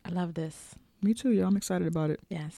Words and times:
I 0.06 0.10
love 0.10 0.34
this. 0.36 0.76
Me 1.02 1.14
too, 1.14 1.32
y'all. 1.32 1.48
I'm 1.48 1.58
excited 1.58 1.88
about 1.88 2.12
it. 2.12 2.20
Yes. 2.30 2.56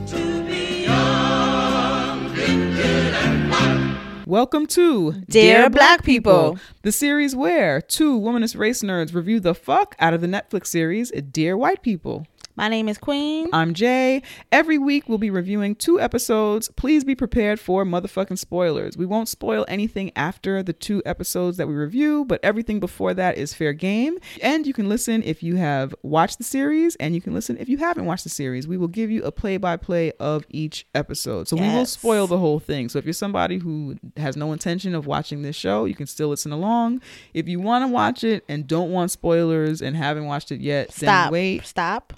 Welcome 4.26 4.68
to 4.68 5.14
Dear 5.30 5.70
Black 5.70 6.04
People. 6.04 6.58
the 6.84 6.92
series 6.92 7.36
where 7.36 7.82
two 7.82 8.20
womanist 8.20 8.58
race 8.58 8.82
nerds 8.84 9.14
review 9.14 9.40
the 9.40 9.56
fuck 9.56 9.96
out 10.00 10.14
of 10.14 10.22
the 10.22 10.28
Netflix 10.28 10.68
series 10.68 11.12
Dear 11.12 11.58
White 11.58 11.82
People. 11.82 12.28
My 12.56 12.68
name 12.68 12.88
is 12.88 13.00
Queen. 13.00 13.50
I'm 13.52 13.74
Jay. 13.74 14.22
Every 14.52 14.78
week 14.78 15.10
we'll 15.10 15.18
be 15.18 15.32
reviewing 15.32 15.74
two 15.74 16.00
episodes. 16.00 16.70
Please 16.76 17.04
be 17.04 17.16
prepared 17.16 17.60
for 17.60 17.84
motherfucking 17.84 18.38
spoilers. 18.38 18.96
We 18.96 19.08
won't 19.08 19.28
spoil 19.28 19.66
anything 19.68 20.12
after 20.16 20.62
the 20.62 20.72
two 20.72 21.02
episodes 21.04 21.58
that 21.58 21.68
we 21.68 21.74
review, 21.74 22.26
but 22.26 22.40
everything 22.44 22.80
before 22.80 23.16
that 23.16 23.40
is 23.40 23.56
fair 23.56 23.74
game. 23.74 24.20
And 24.40 24.68
you 24.68 24.74
can 24.74 24.88
listen 24.88 25.24
if 25.24 25.42
you 25.42 25.56
have 25.56 25.96
watched 26.04 26.38
the 26.38 26.44
series, 26.44 26.96
and 26.98 27.16
you 27.16 27.22
can 27.22 27.34
listen 27.34 27.58
if 27.58 27.70
you 27.70 27.78
haven't 27.78 28.06
watched 28.06 28.24
the 28.24 28.30
series. 28.30 28.68
We 28.68 28.78
will 28.78 28.88
give 28.88 29.10
you 29.10 29.24
a 29.24 29.32
play 29.32 29.58
by 29.58 29.76
play 29.76 30.12
of 30.20 30.46
each 30.50 30.86
episode. 30.94 31.48
So 31.48 31.56
we 31.56 31.68
will 31.68 31.88
spoil 31.88 32.28
the 32.28 32.38
whole 32.38 32.60
thing. 32.60 32.88
So 32.88 33.00
if 33.00 33.06
you're 33.06 33.14
somebody 33.14 33.58
who 33.58 33.98
has 34.16 34.38
no 34.38 34.54
intention 34.54 34.94
of 34.94 35.08
watching 35.08 35.42
this 35.42 35.56
show, 35.56 35.86
you 35.86 35.96
can 35.96 36.06
still 36.06 36.28
listen 36.28 36.52
along. 36.52 37.02
If 37.34 37.48
you 37.48 37.60
want 37.60 37.84
to 37.84 37.88
watch 37.88 38.24
it 38.24 38.46
and 38.48 38.68
don't 38.68 38.92
want 38.92 39.10
spoilers 39.10 39.82
and 39.82 39.98
haven't 39.98 40.26
watched 40.26 40.52
it 40.52 40.62
yet, 40.62 40.90
then 40.90 41.08
Stop. 41.08 41.32
wait. 41.32 41.66
Stop. 41.66 42.14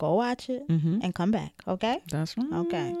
Go 0.00 0.14
watch 0.14 0.48
it 0.48 0.66
Mhm. 0.66 1.04
and 1.04 1.14
come 1.14 1.30
back. 1.30 1.52
Okay. 1.68 2.00
That's 2.10 2.36
right. 2.38 2.52
Okay. 2.64 2.94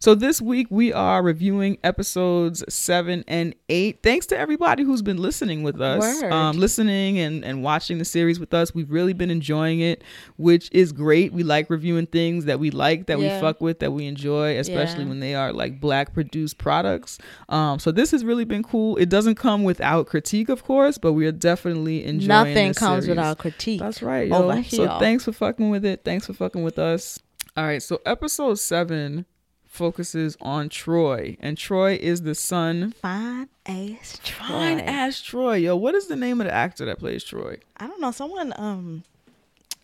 So 0.00 0.14
this 0.14 0.42
week 0.42 0.66
we 0.70 0.92
are 0.92 1.22
reviewing 1.22 1.78
episodes 1.84 2.62
seven 2.72 3.24
and 3.28 3.54
eight. 3.68 4.00
Thanks 4.02 4.26
to 4.26 4.38
everybody 4.38 4.82
who's 4.82 5.00
been 5.02 5.16
listening 5.18 5.62
with 5.62 5.80
us, 5.80 6.22
um, 6.24 6.58
listening 6.58 7.18
and 7.18 7.44
and 7.44 7.62
watching 7.62 7.98
the 7.98 8.04
series 8.04 8.40
with 8.40 8.52
us. 8.52 8.74
We've 8.74 8.90
really 8.90 9.12
been 9.12 9.30
enjoying 9.30 9.80
it, 9.80 10.02
which 10.36 10.68
is 10.72 10.92
great. 10.92 11.32
We 11.32 11.42
like 11.44 11.70
reviewing 11.70 12.06
things 12.06 12.46
that 12.46 12.58
we 12.58 12.70
like, 12.70 13.06
that 13.06 13.18
Yeah. 13.20 13.36
we 13.36 13.40
fuck 13.40 13.60
with, 13.60 13.78
that 13.78 13.92
we 13.92 14.06
enjoy, 14.06 14.58
especially 14.58 15.04
Yeah. 15.04 15.08
when 15.08 15.20
they 15.20 15.34
are 15.34 15.52
like 15.52 15.80
black 15.80 16.12
produced 16.12 16.58
products. 16.58 17.18
Um, 17.48 17.78
so 17.78 17.92
this 17.92 18.10
has 18.10 18.24
really 18.24 18.44
been 18.44 18.62
cool. 18.64 18.96
It 18.96 19.08
doesn't 19.08 19.36
come 19.36 19.62
without 19.62 20.06
critique, 20.06 20.48
of 20.48 20.64
course, 20.64 20.98
but 20.98 21.12
we 21.12 21.26
are 21.26 21.32
definitely 21.32 22.04
enjoying. 22.04 22.28
Nothing 22.28 22.74
comes 22.74 23.04
series. 23.04 23.16
without 23.16 23.38
critique. 23.38 23.80
That's 23.80 24.02
right. 24.02 24.30
Over 24.32 24.56
Yo. 24.56 24.62
So 24.62 24.98
thanks 24.98 25.24
for 25.24 25.32
fucking 25.32 25.70
with 25.70 25.84
it. 25.84 26.02
Thanks 26.04 26.26
for 26.26 26.32
fucking 26.32 26.62
with 26.64 26.78
us. 26.78 27.18
All 27.56 27.64
right. 27.64 27.82
So 27.82 28.00
episode 28.04 28.58
seven 28.58 29.26
focuses 29.76 30.36
on 30.40 30.68
Troy, 30.68 31.36
and 31.40 31.56
Troy 31.58 31.94
is 32.00 32.22
the 32.22 32.34
son. 32.34 32.92
Fine 33.00 33.48
ass 33.66 34.18
Troy. 34.24 34.46
Fine 34.48 34.80
ass 34.80 35.20
Troy. 35.20 35.56
Yo, 35.56 35.76
what 35.76 35.94
is 35.94 36.06
the 36.08 36.16
name 36.16 36.40
of 36.40 36.46
the 36.46 36.52
actor 36.54 36.84
that 36.86 36.98
plays 36.98 37.22
Troy? 37.22 37.58
I 37.76 37.86
don't 37.86 38.00
know. 38.00 38.10
Someone 38.10 38.52
um 38.56 39.04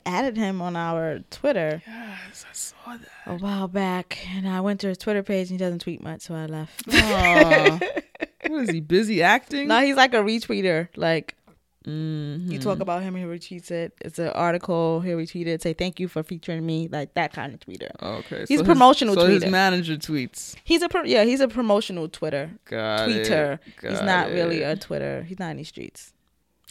added 0.05 0.37
him 0.37 0.61
on 0.61 0.75
our 0.75 1.21
Twitter 1.31 1.81
Yes, 1.87 2.45
I 2.51 2.53
saw 2.53 2.97
that. 2.97 3.09
a 3.27 3.37
while 3.37 3.69
back, 3.69 4.19
and 4.35 4.49
I 4.49 4.61
went 4.61 4.81
to 4.81 4.89
his 4.89 4.99
Twitter 4.99 5.23
page. 5.23 5.51
and 5.51 5.61
He 5.61 5.65
doesn't 5.65 5.79
tweet 5.81 6.03
much, 6.03 6.23
so 6.23 6.35
I 6.35 6.47
left. 6.47 6.83
What 8.49 8.65
is 8.65 8.71
he 8.71 8.81
busy 8.81 9.23
acting? 9.23 9.69
no, 9.69 9.81
he's 9.81 9.95
like 9.97 10.15
a 10.15 10.19
retweeter. 10.19 10.89
Like 10.97 11.37
Mhm. 11.85 12.51
you 12.51 12.59
talk 12.59 12.81
about 12.81 13.03
him, 13.03 13.15
he 13.17 13.23
retweets 13.25 13.71
it. 13.71 13.93
It's 14.01 14.19
an 14.19 14.29
article. 14.29 15.01
He'll 15.01 15.17
retweet 15.19 15.47
it. 15.47 15.63
Say 15.63 15.73
thank 15.73 15.99
you 16.01 16.09
for 16.09 16.23
featuring 16.23 16.65
me. 16.65 16.89
Like 16.91 17.15
that 17.15 17.33
kind 17.33 17.53
of 17.53 17.61
tweeter. 17.61 17.91
Okay. 18.03 18.45
He's 18.49 18.59
so 18.61 18.65
a 18.65 18.67
promotional 18.67 19.15
his, 19.15 19.23
So 19.25 19.29
his 19.31 19.43
tweeter. 19.45 19.51
manager 19.51 19.97
tweets. 19.97 20.55
He's 20.65 20.83
a 20.83 20.89
pro- 20.89 21.05
yeah. 21.05 21.25
He's 21.25 21.41
a 21.41 21.49
promotional 21.49 22.09
Twitter 22.09 22.51
Got 22.67 23.09
tweeter. 23.09 23.59
it. 23.83 23.91
He's 23.91 24.03
not 24.03 24.29
really 24.31 24.63
a 24.63 24.77
Twitter. 24.77 25.23
He's 25.25 25.39
not 25.39 25.51
in 25.53 25.57
these 25.59 25.69
streets. 25.69 26.13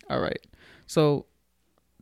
All 0.10 0.20
right. 0.20 0.40
So 0.88 1.26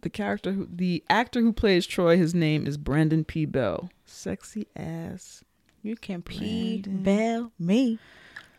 the 0.02 0.10
character 0.10 0.52
who 0.54 0.68
the 0.72 1.04
actor 1.10 1.42
who 1.42 1.52
plays 1.52 1.86
Troy, 1.86 2.18
his 2.18 2.34
name 2.36 2.66
is 2.68 2.78
Brandon 2.78 3.24
P. 3.26 3.46
Bell. 3.46 3.90
Sexy 4.06 4.68
ass. 4.76 5.44
You 5.82 5.96
can 5.96 6.22
P. 6.22 6.84
Bell 6.86 7.52
me, 7.58 8.00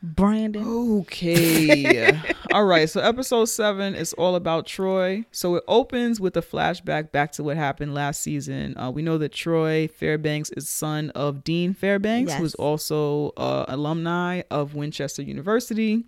Brandon. 0.02 0.64
Okay. 1.00 2.18
all 2.52 2.64
right. 2.64 2.88
So 2.88 3.00
episode 3.00 3.44
seven 3.46 3.94
is 3.94 4.12
all 4.14 4.34
about 4.34 4.66
Troy. 4.66 5.24
So 5.30 5.56
it 5.56 5.64
opens 5.68 6.18
with 6.20 6.36
a 6.38 6.40
flashback 6.42 7.12
back 7.12 7.32
to 7.32 7.42
what 7.44 7.56
happened 7.58 7.92
last 7.92 8.22
season. 8.22 8.76
Uh, 8.78 8.90
we 8.90 9.02
know 9.02 9.18
that 9.18 9.32
Troy 9.32 9.88
Fairbanks 9.88 10.50
is 10.56 10.68
son 10.68 11.10
of 11.10 11.44
Dean 11.44 11.74
Fairbanks, 11.74 12.32
who 12.32 12.44
is 12.44 12.52
Yes. 12.52 12.64
also 12.64 13.32
uh, 13.36 13.66
alumni 13.68 14.40
of 14.50 14.74
Winchester 14.74 15.22
University, 15.22 16.04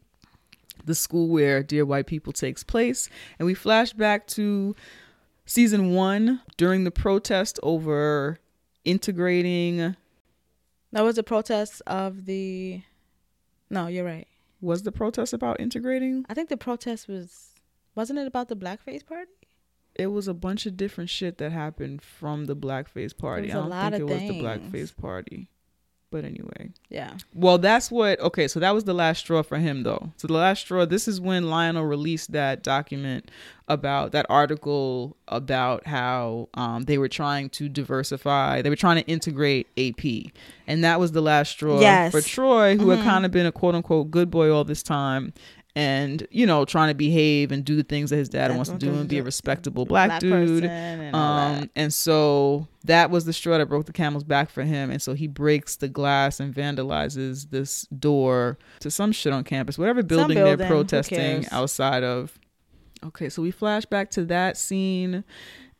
the 0.86 0.94
school 0.94 1.28
where 1.28 1.62
Dear 1.62 1.84
White 1.84 2.06
People 2.06 2.32
takes 2.32 2.64
place. 2.64 3.10
And 3.38 3.44
we 3.44 3.52
flash 3.52 3.92
back 3.92 4.26
to 4.28 4.75
season 5.44 5.92
one 5.94 6.41
during 6.56 6.84
the 6.84 6.91
protest 6.91 7.60
over 7.62 8.38
integrating. 8.86 9.97
That 10.92 11.02
was 11.04 11.19
a 11.19 11.22
protest 11.22 11.82
of 11.86 12.25
the. 12.25 12.82
No, 13.72 13.88
you're 13.88 14.05
right. 14.05 14.28
Was 14.60 14.83
the 14.83 14.93
protest 14.93 15.33
about 15.33 15.59
integrating? 15.59 16.25
I 16.28 16.34
think 16.34 16.49
the 16.49 16.56
protest 16.56 17.09
was. 17.09 17.49
Wasn't 17.97 18.19
it 18.19 18.27
about 18.27 18.49
the 18.49 18.56
blackface 18.56 19.05
party? 19.05 19.33
it 19.94 20.06
was 20.06 20.28
a 20.28 20.34
bunch 20.34 20.66
of 20.66 20.77
different 20.77 21.11
shit 21.11 21.38
that 21.38 21.52
happened 21.52 22.02
from 22.02 22.46
the 22.46 22.56
blackface 22.56 23.17
party. 23.17 23.50
I 23.50 23.55
don't 23.55 23.70
think 23.70 23.94
it 23.94 24.02
of 24.02 24.08
was 24.08 24.20
the 24.20 24.43
blackface 24.43 24.96
party. 24.96 25.49
But 26.12 26.25
anyway. 26.25 26.70
Yeah. 26.91 27.14
Well, 27.35 27.59
that's 27.59 27.91
what 27.91 28.20
okay, 28.20 28.47
so 28.47 28.61
that 28.61 28.73
was 28.75 28.85
the 28.85 28.93
last 28.94 29.20
straw 29.20 29.43
for 29.43 29.56
him 29.59 29.82
though. 29.82 30.11
So 30.19 30.29
the 30.29 30.35
last 30.35 30.61
straw, 30.61 30.85
this 30.85 31.09
is 31.09 31.20
when 31.20 31.49
Lionel 31.50 31.85
released 31.85 32.31
that 32.32 32.62
document 32.62 33.31
about 33.67 34.12
that 34.12 34.26
article 34.29 35.17
about 35.29 35.87
how 35.87 36.49
um, 36.55 36.82
they 36.82 36.99
were 36.99 37.09
trying 37.09 37.49
to 37.50 37.69
diversify, 37.69 38.61
they 38.61 38.69
were 38.70 38.76
trying 38.76 39.03
to 39.03 39.11
integrate 39.11 39.67
AP. 39.79 40.32
And 40.67 40.85
that 40.85 41.00
was 41.00 41.12
the 41.12 41.23
last 41.23 41.50
straw 41.53 41.81
Yes. 41.81 42.12
for 42.12 42.20
Troy, 42.20 42.76
who 42.76 42.87
Mhm. 42.87 42.97
had 42.97 43.05
kind 43.05 43.25
of 43.25 43.31
been 43.32 43.47
a 43.47 43.53
quote 43.53 43.75
unquote 43.75 44.11
good 44.11 44.31
boy 44.31 44.53
all 44.53 44.65
this 44.65 44.82
time. 44.82 45.32
And 45.74 46.26
you 46.30 46.46
know, 46.46 46.66
trying 46.66 46.88
to 46.88 46.94
behave 46.94 47.50
and 47.50 47.64
do 47.64 47.76
the 47.76 47.82
things 47.82 48.10
that 48.10 48.16
his 48.16 48.28
dad 48.28 48.48
That's 48.48 48.56
wants 48.56 48.70
to 48.72 48.76
do 48.76 48.92
and 48.92 49.08
be 49.08 49.19
a 49.19 49.22
respectable 49.22 49.86
black, 49.86 50.20
dude. 50.20 50.64
and 50.64 51.16
Um, 51.16 51.70
and 51.74 51.94
so 51.94 52.69
that 52.84 53.10
was 53.10 53.24
the 53.24 53.32
straw 53.32 53.56
that 53.56 53.66
broke 53.66 53.86
the 53.86 53.92
camel's 53.92 54.24
back 54.24 54.50
for 54.50 54.64
him. 54.64 54.90
And 54.90 55.00
so 55.00 55.14
he 55.14 55.26
breaks 55.26 55.76
the 55.76 55.88
glass 55.88 56.40
and 56.40 56.54
vandalizes 56.54 57.48
this 57.48 57.86
door 57.86 58.58
to 58.80 58.90
some 58.90 59.12
shit 59.12 59.32
on 59.32 59.44
campus, 59.44 59.78
whatever 59.78 60.02
building, 60.02 60.36
they're 60.36 60.58
protesting 60.58 61.46
outside 61.50 62.04
of. 62.04 62.38
Okay, 63.04 63.28
so 63.30 63.40
we 63.40 63.50
flash 63.50 63.84
back 63.86 64.10
to 64.10 64.24
that 64.26 64.56
scene, 64.56 65.24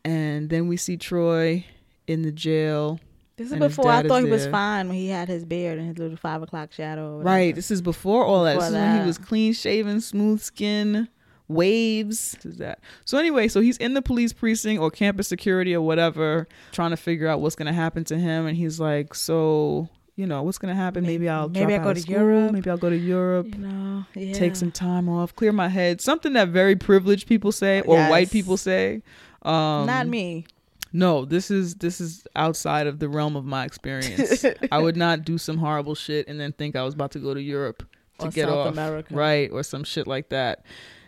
and 0.03 0.49
then 0.49 0.67
we 0.67 0.75
see 0.75 0.97
Troy 0.97 1.65
in 2.07 2.23
the 2.23 2.31
jail. 2.31 2.99
This 3.35 3.47
is 3.47 3.53
And 3.53 3.61
before 3.61 3.89
I 3.89 4.03
thought 4.03 4.23
he 4.23 4.29
was 4.29 4.45
fine 4.47 4.87
when 4.87 4.97
he 4.97 5.07
had 5.07 5.27
his 5.27 5.43
beard 5.43 5.79
and 5.79 5.87
his 5.87 5.97
little 5.97 6.17
five 6.17 6.43
o'clock 6.43 6.71
shadow. 6.71 7.19
Right. 7.19 7.55
This 7.55 7.71
is 7.71 7.81
before 7.81 8.25
all 8.25 8.43
that. 8.43 8.59
This 8.59 8.67
is 8.67 8.73
when 8.73 8.99
he 9.01 9.05
was 9.07 9.17
clean 9.17 9.53
shaven, 9.53 10.01
smooth 10.01 10.39
skin, 10.39 11.07
waves. 11.47 12.33
This 12.33 12.45
is 12.45 12.57
that. 12.59 12.79
So 13.05 13.17
anyway, 13.17 13.47
so 13.47 13.59
he's 13.61 13.77
in 13.77 13.95
the 13.95 14.01
police 14.03 14.33
precinct 14.33 14.79
or 14.79 14.91
campus 14.91 15.27
security 15.27 15.73
or 15.73 15.81
whatever, 15.81 16.47
trying 16.71 16.91
to 16.91 16.97
figure 16.97 17.27
out 17.27 17.41
what's 17.41 17.55
gonna 17.55 17.73
happen 17.73 18.03
to 18.05 18.17
him. 18.17 18.45
And 18.45 18.55
he's 18.55 18.79
like, 18.79 19.15
so 19.15 19.89
you 20.15 20.27
know 20.27 20.43
what's 20.43 20.59
gonna 20.59 20.75
happen? 20.75 21.03
Maybe 21.03 21.27
I'll 21.27 21.49
Maybe 21.49 21.73
I 21.73 21.79
go 21.83 21.91
to 21.91 21.99
school. 21.99 22.15
Europe. 22.15 22.51
Maybe 22.51 22.69
I'll 22.69 22.77
go 22.77 22.91
to 22.91 22.97
Europe. 22.97 23.47
You 23.47 23.57
know, 23.57 24.05
yeah. 24.13 24.33
Take 24.33 24.55
some 24.55 24.71
time 24.71 25.09
off, 25.09 25.35
clear 25.35 25.51
my 25.51 25.69
head. 25.69 26.01
Something 26.01 26.33
that 26.33 26.49
very 26.49 26.75
privileged 26.75 27.27
people 27.27 27.51
say 27.51 27.81
or 27.81 27.97
white 27.97 28.29
people 28.29 28.57
say. 28.57 29.01
Um, 29.41 29.87
Not 29.87 30.07
me. 30.07 30.45
No, 30.93 31.25
this 31.25 31.49
is 31.51 31.75
this 31.75 31.99
is 31.99 32.23
outside 32.35 32.87
of 32.87 32.99
the 32.99 33.09
realm 33.09 33.35
of 33.35 33.43
my 33.45 33.65
experience. 33.65 34.45
I 34.71 34.77
would 34.79 34.95
not 34.95 35.25
do 35.25 35.37
some 35.37 35.57
horrible 35.57 35.95
shit 35.95 36.27
and 36.27 36.39
then 36.39 36.51
think 36.53 36.75
I 36.75 36.83
was 36.83 36.93
about 36.93 37.11
to 37.11 37.19
go 37.19 37.33
to 37.33 37.41
Europe 37.41 37.83
to 38.19 38.27
Or 38.27 38.29
get 38.31 38.47
South 38.47 38.57
off, 38.67 38.73
America. 38.73 39.13
right, 39.15 39.49
or 39.51 39.63
some 39.63 39.83
shit 39.83 40.05
like 40.07 40.29
that. 40.29 40.63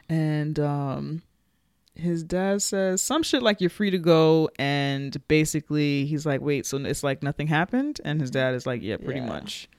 And 0.10 0.60
um, 0.60 1.22
his 1.96 2.24
dad 2.24 2.62
says 2.62 3.02
some 3.02 3.24
shit 3.24 3.42
like 3.44 3.62
"you're 3.62 3.70
free 3.70 3.92
to 3.92 3.98
go," 4.00 4.50
and 4.60 5.16
basically 5.28 6.06
he's 6.06 6.26
like, 6.26 6.42
"Wait, 6.42 6.66
so 6.66 6.78
it's 6.78 7.04
like 7.04 7.24
nothing 7.24 7.48
happened?" 7.48 8.02
And 8.04 8.20
his 8.20 8.32
dad 8.32 8.54
is 8.56 8.66
like, 8.66 8.82
"Yeah, 8.82 8.98
pretty 8.98 9.20
Yeah. 9.22 9.28
much." 9.28 9.70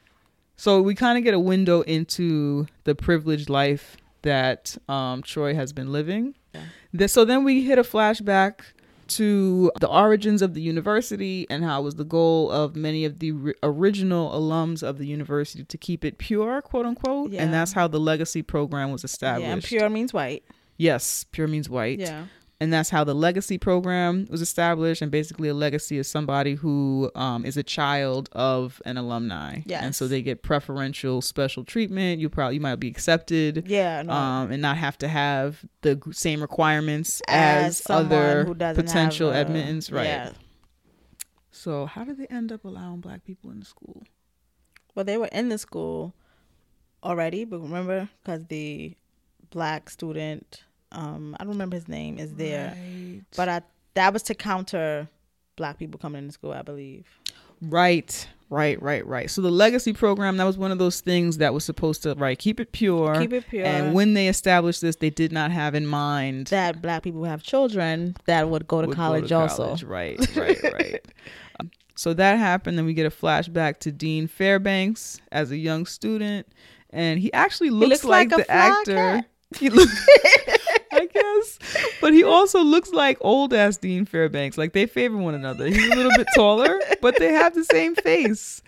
So 0.57 0.81
we 0.81 0.95
kind 0.95 1.19
of 1.19 1.25
get 1.25 1.35
a 1.35 1.39
window 1.39 1.83
into 1.83 2.67
the 2.85 2.95
privileged 2.95 3.51
life 3.51 3.97
that 4.23 4.77
um, 4.89 5.23
Troy 5.23 5.55
has 5.55 5.73
been 5.75 5.93
living. 5.93 6.35
Yeah. 6.55 7.07
So 7.09 7.25
then 7.27 7.45
we 7.45 7.63
hit 7.65 7.79
a 7.79 7.83
flashback 7.83 8.61
to 9.09 9.71
the 9.81 9.89
origins 9.89 10.43
of 10.43 10.55
the 10.55 10.61
university 10.61 11.47
and 11.51 11.65
how 11.65 11.81
it 11.81 11.85
was 11.85 11.95
the 11.97 12.05
goal 12.05 12.51
of 12.51 12.77
many 12.77 13.05
of 13.05 13.19
the 13.19 13.33
ri- 13.33 13.55
original 13.63 14.31
alums 14.31 14.83
of 14.83 14.99
the 14.99 15.07
university 15.07 15.65
to 15.65 15.79
keep 15.79 16.05
it 16.05 16.19
pure, 16.19 16.61
quote 16.63 16.87
unquote. 16.87 17.31
Yeah. 17.31 17.43
And 17.43 17.53
that's 17.53 17.73
how 17.73 17.89
the 17.89 18.01
legacy 18.01 18.43
program 18.43 18.91
was 18.91 19.05
established. 19.05 19.47
Yeah, 19.47 19.53
and 19.53 19.63
pure 19.63 19.89
means 19.89 20.13
white. 20.13 20.45
Yes, 20.77 21.25
pure 21.31 21.49
means 21.49 21.69
white. 21.71 21.99
Yeah. 21.99 22.27
And 22.59 22.73
that's 22.73 22.89
how 22.89 23.05
the 23.05 23.15
legacy 23.15 23.59
program 23.59 24.27
was 24.31 24.41
established. 24.41 25.03
And 25.03 25.11
basically, 25.11 25.49
a 25.49 25.55
legacy 25.55 25.99
is 25.99 26.09
somebody 26.09 26.55
who 26.55 27.11
um, 27.15 27.45
is 27.45 27.59
a 27.59 27.63
child 27.63 28.31
of 28.33 28.81
an 28.87 28.97
alumni. 28.97 29.61
And 29.69 29.95
so 29.95 30.09
they 30.09 30.23
get 30.23 30.43
preferential 30.43 31.21
special 31.21 31.65
treatment. 31.65 32.19
You 32.19 32.31
probably 32.31 32.55
you 32.55 32.61
might 32.63 32.77
be 32.77 32.89
accepted 32.89 33.69
Yeah. 33.69 34.01
No. 34.03 34.13
um, 34.13 34.51
and 34.53 34.63
not 34.63 34.79
have 34.79 34.97
to 34.99 35.09
have 35.09 35.65
the 35.83 36.01
same 36.13 36.41
requirements 36.41 37.21
As 37.29 37.81
as, 37.83 37.91
other 37.91 38.45
who 38.47 38.55
potential 38.55 39.33
have, 39.33 39.47
uh, 39.47 39.51
admittance. 39.51 39.91
Right. 39.93 40.05
yeah. 40.07 40.33
So 41.51 41.85
how 41.87 42.05
did 42.05 42.17
they 42.19 42.27
end 42.27 42.53
up 42.53 42.65
allowing 42.65 43.01
black 43.01 43.25
people 43.25 43.51
in 43.51 43.61
the 43.61 43.67
school? 43.67 44.05
Well, 44.95 45.05
they 45.05 45.19
were 45.19 45.29
in 45.31 45.51
the 45.51 45.59
school 45.59 46.15
already, 47.03 47.45
but 47.45 47.61
remember, 47.61 48.09
because 48.23 48.47
the 48.49 48.95
black 49.51 49.91
student, 49.91 50.65
um, 50.97 51.37
I 51.39 51.45
don't 51.45 51.53
remember 51.53 51.77
his 51.77 51.89
name, 51.89 52.19
is 52.19 52.35
there. 52.35 52.75
Right. 52.77 53.21
But 53.37 53.49
I, 53.49 53.63
that 53.95 54.13
was 54.13 54.23
to 54.25 54.35
counter 54.35 55.09
black 55.57 55.79
people 55.79 56.01
coming 56.01 56.23
into 56.23 56.33
school, 56.33 56.53
I 56.53 56.63
believe. 56.63 57.07
Right, 57.61 58.27
right, 58.51 58.81
right, 58.83 59.07
right. 59.07 59.31
So 59.31 59.43
the 59.43 59.51
legacy 59.51 59.93
program 59.93 60.37
that 60.39 60.45
was 60.45 60.59
one 60.59 60.71
of 60.71 60.79
those 60.79 61.01
things 61.01 61.39
that 61.39 61.55
was 61.55 61.65
supposed 61.65 62.03
to 62.03 62.15
right 62.15 62.39
keep 62.39 62.61
it 62.61 62.73
pure. 62.73 63.15
Keep 63.19 63.33
it 63.33 63.45
pure. 63.49 63.65
And 63.65 63.95
when 63.95 64.15
they 64.15 64.29
established 64.29 64.83
this, 64.83 64.97
they 64.97 65.11
did 65.11 65.33
not 65.33 65.51
have 65.51 65.75
in 65.75 65.87
mind 65.87 66.49
that 66.49 66.83
black 66.83 67.03
people 67.03 67.25
have 67.25 67.43
children 67.43 68.15
that 68.27 68.49
would 68.49 68.67
go 68.67 68.83
to 68.83 68.89
would 68.89 68.97
go 68.97 69.03
college 69.03 69.33
also. 69.33 69.65
college. 69.65 69.85
Right, 69.85 70.37
right, 70.37 70.63
right. 70.63 71.05
Um, 71.59 71.71
so 71.95 72.13
that 72.13 72.39
happened. 72.39 72.77
Then 72.77 72.85
we 72.85 72.93
get 72.93 73.07
a 73.07 73.11
flashback 73.11 73.79
to 73.79 73.91
Dean 73.91 74.29
Fairbanks 74.29 75.23
as 75.33 75.51
a 75.51 75.57
young 75.57 75.87
student, 75.87 76.47
and 76.91 77.19
he 77.19 77.33
actually 77.33 77.71
looks, 77.71 77.89
looks 77.89 78.05
like, 78.05 78.31
like 78.31 78.47
the 78.47 78.53
actor. 78.53 78.95
cat. 78.95 79.27
He 79.57 79.71
looks, 79.71 80.07
Guess, 81.21 81.59
but 82.01 82.13
he 82.13 82.23
also 82.25 82.61
looks 82.63 82.91
like 82.93 83.19
old 83.21 83.53
ass 83.55 83.77
Dean 83.77 84.05
Fairbanks. 84.05 84.57
Like 84.59 84.73
they 84.73 84.87
favor 84.87 85.17
one 85.17 85.35
another. 85.35 85.67
He's 85.67 85.87
a 85.91 85.95
little 85.95 86.13
bit 86.17 86.27
taller, 86.35 86.79
but 87.01 87.19
they 87.19 87.33
have 87.33 87.55
the 87.55 87.65
same 87.65 87.95
face. 87.95 88.63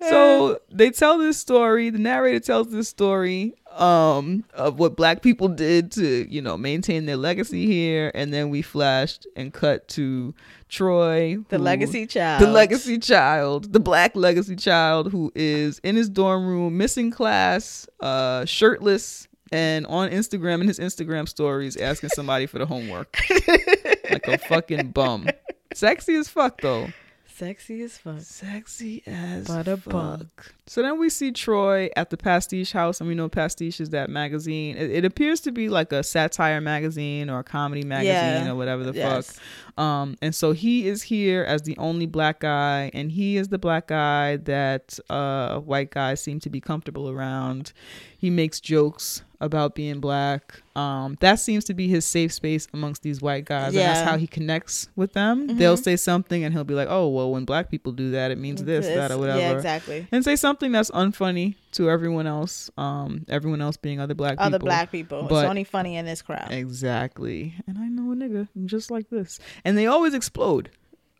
So 0.00 0.60
they 0.70 0.90
tell 0.90 1.18
this 1.18 1.38
story. 1.38 1.90
The 1.90 1.98
narrator 1.98 2.38
tells 2.40 2.70
this 2.70 2.88
story 2.88 3.54
um, 3.72 4.44
of 4.54 4.78
what 4.78 4.96
black 4.96 5.22
people 5.22 5.48
did 5.48 5.90
to, 5.92 6.26
you 6.32 6.40
know, 6.40 6.56
maintain 6.56 7.06
their 7.06 7.16
legacy 7.16 7.66
here, 7.66 8.12
and 8.14 8.32
then 8.32 8.48
we 8.50 8.62
flashed 8.62 9.26
and 9.34 9.52
cut 9.52 9.88
to 9.88 10.34
Troy, 10.68 11.38
The 11.48 11.56
who- 11.58 11.62
legacy 11.62 12.06
child. 12.06 12.42
the 12.42 12.46
legacy 12.50 12.98
child, 12.98 13.72
the 13.72 13.80
black 13.80 14.14
legacy 14.14 14.54
child, 14.56 15.10
who 15.10 15.32
is 15.34 15.80
in 15.82 15.96
his 15.96 16.08
dorm 16.08 16.46
room, 16.46 16.76
missing 16.76 17.10
class, 17.10 17.88
uh, 18.00 18.44
shirtless, 18.44 19.27
and 19.52 19.86
on 19.86 20.10
Instagram 20.10 20.60
in 20.60 20.68
his 20.68 20.78
Instagram 20.78 21.28
stories 21.28 21.76
asking 21.76 22.10
somebody 22.10 22.46
for 22.46 22.58
the 22.58 22.66
homework, 22.66 23.16
like 24.10 24.26
a 24.28 24.38
fucking 24.38 24.90
bum. 24.90 25.28
Sexy 25.74 26.14
as 26.16 26.28
fuck 26.28 26.60
though. 26.60 26.88
Sexy 27.34 27.82
as 27.82 27.96
fuck. 27.96 28.18
Sexy 28.18 29.00
as 29.06 29.46
But 29.46 29.68
a 29.68 29.76
bum. 29.76 30.28
So 30.66 30.82
then 30.82 30.98
we 30.98 31.08
see 31.08 31.30
Troy 31.30 31.88
at 31.96 32.10
the 32.10 32.16
Pastiche 32.16 32.72
House, 32.72 33.00
and 33.00 33.06
we 33.08 33.14
know 33.14 33.28
Pastiche 33.28 33.80
is 33.80 33.90
that 33.90 34.10
magazine. 34.10 34.76
It, 34.76 34.90
it 34.90 35.04
appears 35.04 35.40
to 35.42 35.52
be 35.52 35.68
like 35.68 35.92
a 35.92 36.02
satire 36.02 36.60
magazine 36.60 37.30
or 37.30 37.38
a 37.38 37.44
comedy 37.44 37.84
magazine 37.84 38.44
Yeah. 38.46 38.50
or 38.50 38.56
whatever 38.56 38.82
the 38.82 38.92
Yes. 38.92 39.38
fuck. 39.38 39.80
Um, 39.82 40.16
and 40.20 40.34
so 40.34 40.50
he 40.50 40.88
is 40.88 41.04
here 41.04 41.44
as 41.44 41.62
the 41.62 41.78
only 41.78 42.06
black 42.06 42.40
guy, 42.40 42.90
and 42.92 43.12
he 43.12 43.36
is 43.36 43.48
the 43.48 43.58
black 43.58 43.86
guy 43.86 44.38
that 44.38 44.98
uh, 45.08 45.60
white 45.60 45.92
guys 45.92 46.20
seem 46.20 46.40
to 46.40 46.50
be 46.50 46.60
comfortable 46.60 47.08
around. 47.08 47.72
He 48.20 48.30
makes 48.30 48.58
jokes 48.60 49.22
about 49.40 49.76
being 49.76 50.00
black. 50.00 50.60
Um, 50.74 51.16
that 51.20 51.38
seems 51.38 51.64
to 51.66 51.74
be 51.74 51.86
his 51.86 52.04
safe 52.04 52.32
space 52.32 52.66
amongst 52.74 53.02
these 53.02 53.22
white 53.22 53.44
guys, 53.44 53.68
and 53.68 53.76
that's 53.76 54.00
how 54.00 54.16
he 54.18 54.26
connects 54.26 54.88
with 54.96 55.12
them. 55.12 55.46
They'll 55.56 55.76
say 55.76 55.94
something, 55.94 56.42
and 56.42 56.52
he'll 56.52 56.64
be 56.64 56.74
like, 56.74 56.88
"Oh, 56.90 57.06
well, 57.08 57.30
when 57.30 57.44
black 57.44 57.70
people 57.70 57.92
do 57.92 58.10
that, 58.10 58.32
it 58.32 58.38
means 58.38 58.64
this, 58.64 58.86
that, 58.86 59.12
or 59.12 59.18
whatever." 59.18 59.38
Yeah, 59.38 59.52
exactly. 59.52 60.08
and 60.10 60.24
say 60.24 60.34
something 60.34 60.72
that's 60.72 60.90
unfunny 60.90 61.54
to 61.72 61.88
everyone 61.88 62.26
else. 62.26 62.70
Um, 62.76 63.24
everyone 63.28 63.60
else 63.60 63.76
being 63.76 64.00
other 64.00 64.14
black 64.14 64.34
Other 64.38 64.58
people. 64.58 64.66
black 64.66 64.90
people. 64.90 65.22
But- 65.28 65.44
it's 65.44 65.48
only 65.50 65.62
funny 65.64 65.96
in 65.96 66.04
this 66.04 66.20
crowd. 66.20 66.50
Exactly. 66.50 67.54
And 67.68 67.78
I 67.78 67.86
know 67.88 68.10
a 68.10 68.16
nigga 68.16 68.48
just 68.64 68.90
like 68.90 69.08
this, 69.10 69.38
and 69.64 69.78
they 69.78 69.86
always 69.86 70.14
explode. 70.14 70.70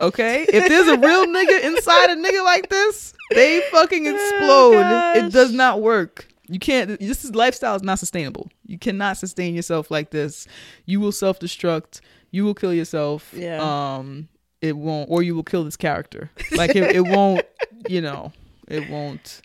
Okay, 0.00 0.44
if 0.48 0.68
there's 0.68 0.86
a 0.88 0.96
real 0.98 1.26
nigga 1.26 1.60
inside 1.64 2.10
a 2.10 2.16
nigga 2.16 2.44
like 2.44 2.68
this, 2.68 3.14
they 3.30 3.60
fucking 3.72 4.06
explode. 4.06 4.72
it 4.74 4.84
Oh, 4.84 5.20
gosh. 5.22 5.32
does 5.32 5.52
not 5.52 5.80
work. 5.80 6.28
You 6.48 6.58
can't. 6.58 6.98
This 6.98 7.24
is 7.24 7.34
lifestyle 7.34 7.76
is 7.76 7.82
not 7.82 7.98
sustainable. 7.98 8.50
You 8.66 8.78
cannot 8.78 9.18
sustain 9.18 9.54
yourself 9.54 9.90
like 9.90 10.10
this. 10.10 10.46
You 10.86 11.00
will 11.00 11.12
self 11.12 11.38
destruct. 11.38 12.00
You 12.30 12.44
will 12.44 12.54
kill 12.54 12.74
yourself. 12.74 13.32
Yeah. 13.36 13.60
Um. 13.62 14.28
It 14.60 14.76
won't, 14.76 15.08
or 15.08 15.22
you 15.22 15.36
will 15.36 15.44
kill 15.44 15.62
this 15.62 15.76
character. 15.76 16.30
Like 16.52 16.74
it, 16.74 16.94
it 16.94 17.02
won't. 17.02 17.44
You 17.88 18.00
know, 18.00 18.32
it 18.66 18.90
won't. 18.90 19.40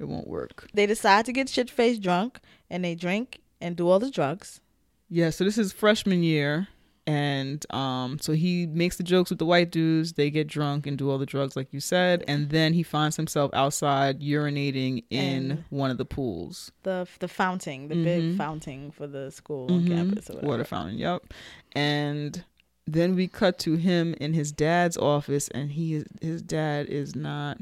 It 0.00 0.04
won't 0.04 0.26
work. 0.26 0.68
They 0.74 0.86
decide 0.86 1.24
to 1.26 1.32
get 1.32 1.48
shit 1.48 1.70
faced 1.70 2.02
drunk 2.02 2.40
and 2.68 2.84
they 2.84 2.96
drink 2.96 3.40
and 3.60 3.76
do 3.76 3.88
all 3.88 4.00
the 4.00 4.10
drugs. 4.10 4.60
Yeah, 5.08 5.30
so 5.30 5.44
this 5.44 5.56
is 5.56 5.72
freshman 5.72 6.22
year, 6.24 6.66
and 7.06 7.64
um, 7.72 8.18
so 8.20 8.32
he 8.32 8.66
makes 8.66 8.96
the 8.96 9.02
jokes 9.04 9.30
with 9.30 9.38
the 9.38 9.46
white 9.46 9.70
dudes. 9.70 10.14
They 10.14 10.30
get 10.30 10.48
drunk 10.48 10.86
and 10.86 10.98
do 10.98 11.10
all 11.10 11.18
the 11.18 11.26
drugs, 11.26 11.54
like 11.56 11.72
you 11.72 11.80
said, 11.80 12.24
and 12.26 12.50
then 12.50 12.72
he 12.74 12.82
finds 12.82 13.16
himself 13.16 13.50
outside 13.54 14.20
urinating 14.20 15.04
in 15.10 15.50
And- 15.52 15.64
one 15.70 15.90
of 15.90 15.98
the 15.98 16.04
pools, 16.04 16.72
The 16.82 17.06
the 17.20 17.28
fountain, 17.28 17.88
the 17.88 17.94
Mhm. 17.94 18.04
big 18.04 18.36
fountain 18.36 18.90
for 18.90 19.06
the 19.06 19.30
school 19.30 19.70
on 19.72 19.82
Mhm. 19.84 19.88
campus 19.88 20.30
or 20.30 20.34
whatever. 20.34 20.48
water 20.50 20.64
fountain. 20.64 20.98
Yep, 20.98 21.32
and 21.74 22.44
then 22.88 23.14
we 23.14 23.26
cut 23.28 23.58
to 23.60 23.74
him 23.76 24.14
in 24.20 24.32
his 24.34 24.52
dad's 24.52 24.96
office, 24.96 25.48
and 25.48 25.72
he 25.72 26.02
his 26.20 26.42
dad 26.42 26.86
is 26.86 27.14
not 27.16 27.58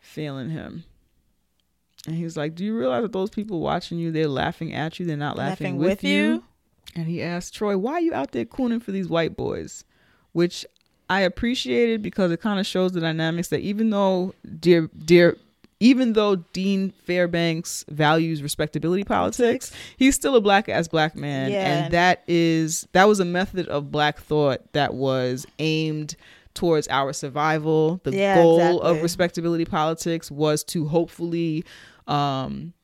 failing 0.00 0.50
him. 0.50 0.84
And 2.06 2.16
he's 2.16 2.36
like, 2.36 2.54
"Do 2.56 2.64
you 2.64 2.76
realize 2.76 3.02
that 3.02 3.12
those 3.12 3.30
people 3.30 3.60
watching 3.60 3.98
you, 3.98 4.10
they're 4.10 4.26
laughing 4.28 4.72
at 4.72 4.98
you. 4.98 5.06
They're 5.06 5.16
not 5.16 5.36
laughing, 5.36 5.76
with, 5.76 6.02
you. 6.02 6.42
And 6.94 7.06
he 7.06 7.22
asked 7.22 7.54
Troy, 7.54 7.76
"Why 7.76 7.92
are 7.94 8.00
you 8.00 8.14
out 8.14 8.32
there 8.32 8.44
cooning 8.44 8.82
for 8.82 8.92
these 8.92 9.08
white 9.08 9.36
boys?" 9.36 9.84
Which 10.32 10.64
I 11.10 11.20
appreciated 11.20 12.02
because 12.02 12.30
it 12.30 12.40
kind 12.40 12.58
of 12.60 12.66
shows 12.66 12.92
the 12.92 13.00
dynamics 13.00 13.48
that 13.48 13.60
even 13.60 13.90
though 13.90 14.34
dear 14.60 14.88
dear 15.04 15.36
even 15.80 16.12
though 16.12 16.36
Dean 16.36 16.90
Fairbanks 17.04 17.84
values 17.88 18.40
respectability 18.42 19.02
politics, 19.02 19.72
he's 19.96 20.14
still 20.14 20.36
a 20.36 20.40
black 20.40 20.68
ass 20.68 20.86
black 20.86 21.16
man 21.16 21.50
Yeah. 21.50 21.66
and 21.84 21.92
that 21.92 22.22
is 22.28 22.86
that 22.92 23.08
was 23.08 23.20
a 23.20 23.24
method 23.24 23.68
of 23.68 23.90
black 23.90 24.18
thought 24.20 24.72
that 24.74 24.94
was 24.94 25.44
aimed 25.58 26.14
towards 26.54 26.86
our 26.88 27.12
survival. 27.12 28.00
The 28.04 28.12
Yeah, 28.14 28.34
goal 28.36 28.80
of 28.80 29.02
respectability 29.02 29.64
politics 29.64 30.30
was 30.30 30.62
to 30.64 30.86
hopefully 30.86 31.64
um 32.06 32.74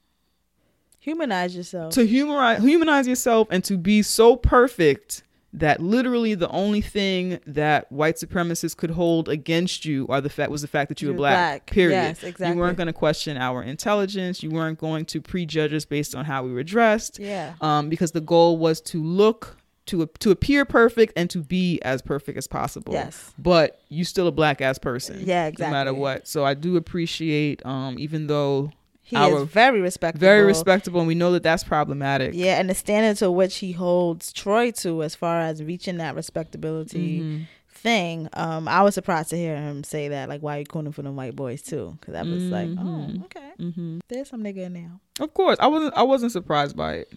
Humanize 1.00 1.56
yourself. 1.56 1.92
to 1.94 2.04
humanize 2.06 2.62
humanize 2.62 3.06
yourself 3.06 3.48
and 3.50 3.62
to 3.64 3.76
be 3.78 4.02
so 4.02 4.36
perfect 4.36 5.22
that 5.54 5.80
literally 5.80 6.34
the 6.34 6.48
only 6.50 6.82
thing 6.82 7.40
that 7.46 7.90
white 7.90 8.16
supremacists 8.16 8.76
could 8.76 8.90
hold 8.90 9.28
against 9.30 9.86
you 9.86 10.06
are 10.08 10.20
the 10.20 10.28
fact 10.28 10.50
was 10.50 10.60
the 10.60 10.68
fact 10.68 10.90
that 10.90 11.00
you 11.00 11.08
were 11.08 11.14
black, 11.14 11.36
black. 11.64 11.66
period 11.66 11.92
Yes, 11.96 12.22
exactly. 12.22 12.48
you 12.54 12.60
weren't 12.60 12.76
going 12.76 12.88
to 12.88 12.92
question 12.92 13.38
our 13.38 13.62
intelligence 13.62 14.42
you 14.42 14.50
weren't 14.50 14.78
going 14.78 15.06
to 15.06 15.22
prejudge 15.22 15.72
us 15.72 15.86
based 15.86 16.14
on 16.14 16.26
how 16.26 16.42
we 16.42 16.52
were 16.52 16.62
dressed 16.64 17.18
yeah. 17.18 17.54
um, 17.62 17.88
because 17.88 18.12
the 18.12 18.20
goal 18.20 18.58
was 18.58 18.80
to 18.82 19.02
look 19.02 19.56
to 19.86 20.04
to 20.18 20.30
appear 20.30 20.66
perfect 20.66 21.14
and 21.16 21.30
to 21.30 21.42
be 21.42 21.80
as 21.80 22.02
perfect 22.02 22.36
as 22.36 22.46
possible 22.46 22.92
Yes. 22.92 23.32
but 23.38 23.80
you 23.88 24.04
still 24.04 24.26
a 24.26 24.32
black 24.32 24.60
ass 24.60 24.76
person 24.78 25.20
Yeah, 25.24 25.46
exactly. 25.46 25.64
no 25.66 25.70
matter 25.72 25.94
what 25.94 26.28
so 26.28 26.44
i 26.44 26.52
do 26.52 26.76
appreciate 26.76 27.64
um, 27.64 27.98
even 27.98 28.26
though 28.26 28.70
He 29.08 29.16
our- 29.16 29.38
is 29.42 29.48
very 29.48 29.80
respectable. 29.80 30.20
very 30.20 30.42
respectable 30.44 31.00
and 31.00 31.08
we 31.08 31.14
know 31.14 31.32
that 31.32 31.42
that's 31.42 31.64
problematic 31.64 32.32
Yeah, 32.34 32.60
and 32.60 32.68
the 32.68 32.74
standard 32.74 33.16
to 33.18 33.30
which 33.30 33.56
he 33.56 33.72
holds 33.72 34.32
Troy 34.34 34.70
to 34.82 35.02
as 35.02 35.14
far 35.14 35.40
as 35.40 35.62
reaching 35.62 35.96
that 35.96 36.14
respectability 36.14 37.20
Mhm. 37.22 37.46
thing, 37.70 38.28
um, 38.34 38.66
I 38.68 38.82
was 38.82 38.94
surprised 38.94 39.30
to 39.30 39.36
hear 39.36 39.56
him 39.56 39.82
say 39.84 40.08
that. 40.08 40.28
Like, 40.28 40.42
why 40.42 40.56
are 40.56 40.60
you 40.60 40.66
calling 40.66 40.92
for 40.92 41.02
them 41.02 41.16
white 41.16 41.36
boys 41.36 41.62
too? 41.62 41.96
Because 42.00 42.14
I 42.16 42.22
was 42.22 42.42
like, 42.44 42.68
Mhm. 42.68 42.78
oh, 43.20 43.24
okay, 43.24 43.50
Mhm. 43.60 44.00
there's 44.08 44.28
some 44.28 44.42
nigga 44.42 44.58
in 44.66 44.72
there. 44.74 44.90
Of 45.20 45.32
course, 45.32 45.56
I 45.60 45.68
wasn't. 45.68 45.94
I 45.96 46.02
wasn't 46.02 46.32
surprised 46.32 46.76
by 46.76 46.94
it, 46.94 47.12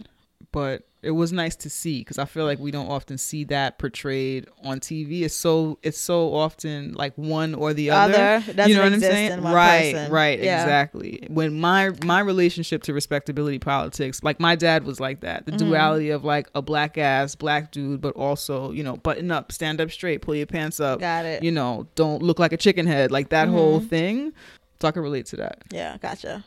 but 0.50 0.82
it 1.02 1.10
was 1.10 1.32
nice 1.32 1.56
to 1.56 1.68
see 1.68 1.98
because 2.00 2.16
I 2.18 2.24
feel 2.26 2.44
like 2.44 2.60
we 2.60 2.70
don't 2.70 2.86
often 2.88 3.18
see 3.18 3.42
that 3.44 3.78
portrayed 3.78 4.46
on 4.62 4.78
TV. 4.78 5.22
It's 5.22 5.34
so. 5.34 5.78
It's 5.82 5.98
so 5.98 6.32
often 6.32 6.92
like 6.92 7.12
one 7.18 7.54
or 7.54 7.74
the 7.74 7.90
other. 7.90 8.14
Other 8.48 8.68
you 8.68 8.76
know 8.76 8.84
what 8.84 8.92
I'm 8.92 9.00
saying? 9.00 9.40
right. 9.42 9.92
person. 9.94 10.12
Right. 10.12 10.40
Yeah. 10.40 10.62
Exactly. 10.62 11.26
When 11.28 11.58
my 11.58 11.90
my 12.04 12.20
relationship 12.20 12.84
to 12.84 12.94
respectability 12.94 13.58
politics, 13.58 14.20
like 14.22 14.38
my 14.38 14.54
dad 14.54 14.84
was 14.84 15.00
like 15.00 15.20
that. 15.22 15.44
The 15.46 15.52
Mhm. 15.52 15.58
duality 15.58 16.10
of 16.10 16.24
like 16.24 16.48
a 16.54 16.62
black 16.62 16.96
ass 16.96 17.34
black 17.34 17.72
dude, 17.72 18.00
but 18.00 18.14
also 18.14 18.70
you 18.70 18.84
know 18.84 18.96
button 18.96 19.30
up, 19.32 19.50
stand 19.50 19.80
up 19.80 19.90
straight, 19.90 20.22
pull 20.22 20.36
your 20.36 20.46
pants 20.46 20.78
up. 20.78 21.00
Got 21.00 21.24
it. 21.24 21.42
You 21.42 21.50
know, 21.50 21.88
don't 21.96 22.22
look 22.22 22.38
like 22.38 22.52
a 22.52 22.56
chicken 22.56 22.86
head. 22.86 23.10
Like 23.10 23.30
that 23.30 23.48
whole 23.48 23.80
Mhm. 23.80 23.88
thing. 23.88 24.32
So 24.80 24.88
I 24.88 24.90
can 24.92 25.02
relate 25.02 25.26
to 25.26 25.36
that. 25.36 25.58
Yeah, 25.72 25.96
gotcha. 26.00 26.44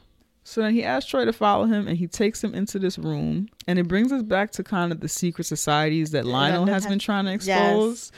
So 0.48 0.62
then 0.62 0.74
he 0.75 0.84
asks 0.84 1.10
Troy 1.10 1.25
to 1.25 1.34
follow 1.34 1.66
him 1.66 1.88
and 1.88 1.98
he 1.98 2.06
takes 2.06 2.44
him 2.44 2.54
into 2.54 2.78
this 2.78 3.00
room. 3.00 3.50
And 3.68 3.80
it 3.80 3.88
brings 3.88 4.12
us 4.12 4.22
back 4.22 4.52
to 4.52 4.64
kind 4.64 4.92
of 4.92 5.00
the 5.00 5.08
secret 5.10 5.46
societies 5.46 6.12
that 6.12 6.24
Lionel 6.25 6.68
has 6.68 6.84
has- 6.84 6.90
been 6.92 7.00
trying 7.00 7.25
to 7.25 7.32
Yes. 7.32 7.40
expose. 7.42 8.12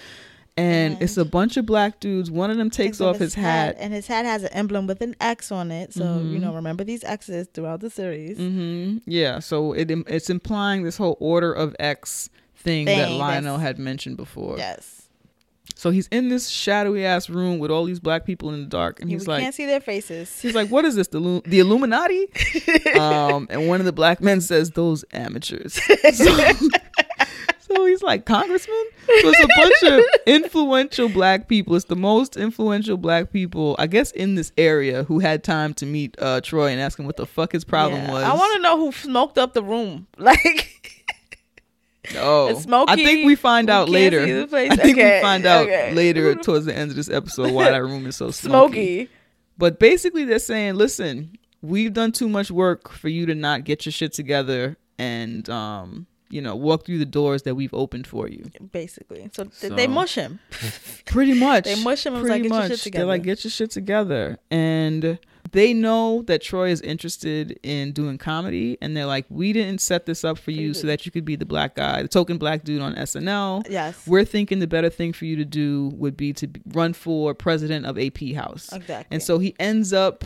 And, 0.57 0.93
And- 0.95 1.01
it's 1.03 1.15
a 1.17 1.23
bunch 1.23 1.55
of 1.55 1.65
black 1.65 1.99
dudes. 2.01 2.29
One 2.29 2.51
of 2.51 2.57
them 2.57 2.69
takes 2.69 2.99
off 2.99 3.17
his 3.19 3.33
hat. 3.35 3.77
and 3.79 3.93
his 3.93 4.07
hat 4.07 4.25
has 4.25 4.43
an 4.43 4.49
emblem 4.51 4.87
with 4.87 5.01
an 5.01 5.15
X 5.21 5.51
on 5.53 5.71
it. 5.71 5.93
So 5.93 6.03
you 6.19 6.37
Mhm. 6.37 6.41
know, 6.41 6.53
remember 6.55 6.83
these 6.83 7.03
X's 7.05 7.47
throughout 7.53 7.79
the 7.79 7.89
series. 7.89 8.37
Mm-hmm. 8.37 8.97
Yeah, 9.09 9.39
so 9.39 9.71
it 9.73 9.89
it's 9.89 10.29
implying 10.29 10.83
this 10.83 10.97
whole 10.97 11.15
order 11.21 11.53
of 11.53 11.75
X 11.79 12.29
thing, 12.55 12.85
that 12.87 13.11
Lionel 13.11 13.59
had 13.59 13.77
mentioned 13.79 14.17
before. 14.17 14.57
Yes, 14.57 14.96
So 15.75 15.91
he's 15.91 16.07
in 16.07 16.29
this 16.29 16.49
shadowy 16.49 17.05
ass 17.05 17.29
room 17.29 17.59
with 17.59 17.69
all 17.71 17.85
these 17.85 17.99
black 17.99 18.25
people 18.25 18.51
in 18.53 18.61
the 18.61 18.67
dark, 18.67 18.99
and 18.99 19.09
we 19.09 19.13
he's 19.15 19.27
like, 19.27 19.41
can't 19.43 19.53
see 19.53 19.65
their 19.65 19.79
faces. 19.81 20.39
He's 20.41 20.55
like, 20.55 20.69
"What 20.69 20.85
is 20.85 20.95
this? 20.95 21.07
The 21.09 21.19
Lu- 21.19 21.41
the 21.45 21.59
Illuminati?" 21.59 22.27
um, 22.99 23.47
and 23.49 23.67
one 23.67 23.79
of 23.79 23.85
the 23.85 23.91
black 23.93 24.19
men 24.21 24.41
says, 24.41 24.71
"Those 24.71 25.05
amateurs." 25.13 25.79
So, 27.67 27.75
so 27.75 27.85
he's 27.85 28.01
like, 28.01 28.25
"Congressman." 28.25 28.85
So 29.05 29.11
it's 29.29 29.43
a 29.43 29.47
bunch 29.57 29.93
of 29.99 30.05
influential 30.25 31.09
black 31.09 31.47
people. 31.49 31.75
It's 31.75 31.85
the 31.85 31.95
most 31.97 32.37
influential 32.37 32.95
black 32.97 33.31
people, 33.33 33.75
I 33.77 33.87
guess, 33.87 34.11
in 34.11 34.35
this 34.35 34.51
area 34.57 35.03
who 35.03 35.19
had 35.19 35.43
time 35.43 35.73
to 35.75 35.85
meet 35.85 36.15
uh, 36.19 36.39
Troy 36.41 36.67
and 36.67 36.79
ask 36.79 36.97
him 36.97 37.05
what 37.05 37.17
the 37.17 37.25
fuck 37.25 37.51
his 37.51 37.65
problem 37.65 38.03
Yeah. 38.03 38.11
was. 38.13 38.23
I 38.23 38.33
want 38.33 38.55
to 38.55 38.61
know 38.61 38.77
who 38.77 38.91
smoked 38.93 39.37
up 39.37 39.53
the 39.53 39.63
room. 39.63 40.07
Like, 40.17 40.96
Oh, 42.15 42.47
It's 42.47 42.63
smoky. 42.63 42.91
I 42.91 42.95
think 42.95 43.25
we 43.25 43.35
find 43.35 43.67
We 43.67 43.73
out 43.73 43.85
can't 43.85 43.91
later. 43.93 44.25
see 44.25 44.31
the 44.33 44.47
place. 44.47 44.71
I 44.71 44.75
think 44.75 44.97
Okay, 44.97 45.17
we 45.17 45.21
find 45.21 45.45
out 45.45 45.63
okay. 45.63 45.93
later 45.93 46.35
towards 46.35 46.65
the 46.65 46.75
end 46.75 46.89
of 46.91 46.95
this 46.95 47.09
episode 47.09 47.51
why 47.51 47.69
that 47.71 47.81
room 47.83 48.05
is 48.05 48.15
so 48.15 48.31
smoky. 48.31 48.73
smoky. 49.05 49.09
But 49.57 49.79
basically, 49.79 50.23
they're 50.23 50.39
saying, 50.39 50.75
listen, 50.75 51.37
we've 51.61 51.93
done 51.93 52.11
too 52.11 52.29
much 52.29 52.51
work 52.51 52.89
for 52.91 53.09
you 53.09 53.25
to 53.25 53.35
not 53.35 53.63
get 53.63 53.85
your 53.85 53.91
shit 53.91 54.13
together 54.13 54.77
and, 54.99 55.49
um, 55.49 56.05
you 56.29 56.41
know, 56.41 56.55
walk 56.55 56.85
through 56.85 56.99
the 56.99 57.05
doors 57.05 57.41
that 57.43 57.55
we've 57.55 57.73
opened 57.73 58.05
for 58.05 58.27
you. 58.27 58.45
Basically, 58.71 59.29
so, 59.33 59.47
So- 59.51 59.69
they 59.69 59.87
mush 59.87 60.15
him. 60.15 60.39
Pretty 61.05 61.33
much. 61.33 61.63
They 61.65 61.81
mush 61.83 62.05
him 62.05 62.13
and 62.15 62.21
Pretty 62.25 62.33
like, 62.33 62.43
"Get 62.43 62.49
your 62.51 62.59
much. 62.61 62.71
shit 62.71 62.79
together." 62.81 62.99
They're 62.99 63.07
like, 63.07 63.23
get 63.23 63.43
your 63.43 63.51
shit 63.51 63.71
together. 63.71 64.37
And 64.51 65.19
they 65.51 65.73
know 65.73 66.23
that 66.23 66.41
Troy 66.41 66.69
is 66.69 66.81
interested 66.81 67.59
in 67.63 67.91
doing 67.91 68.17
comedy. 68.17 68.77
And 68.81 68.97
they're 68.97 69.05
like, 69.05 69.25
we 69.29 69.53
didn't 69.53 69.81
set 69.81 70.05
this 70.05 70.23
up 70.23 70.37
for 70.37 70.51
you 70.51 70.73
so 70.73 70.87
that 70.87 71.05
you 71.05 71.11
could 71.11 71.25
be 71.25 71.35
the 71.35 71.45
black 71.45 71.75
guy, 71.75 72.01
the 72.01 72.07
token 72.07 72.37
black 72.37 72.63
dude 72.63 72.81
on 72.81 72.95
SNL. 72.95 73.65
Yes, 73.69 74.05
We're 74.07 74.25
thinking 74.25 74.59
the 74.59 74.67
better 74.67 74.89
thing 74.89 75.13
for 75.13 75.25
you 75.25 75.35
to 75.35 75.45
do 75.45 75.89
would 75.95 76.17
be 76.17 76.33
to 76.33 76.49
run 76.73 76.93
for 76.93 77.33
president 77.33 77.85
of 77.85 77.97
AP 77.99 78.33
House. 78.35 78.71
exactly. 78.73 79.13
And 79.13 79.21
so 79.21 79.39
he 79.39 79.55
ends 79.59 79.93
up 79.93 80.25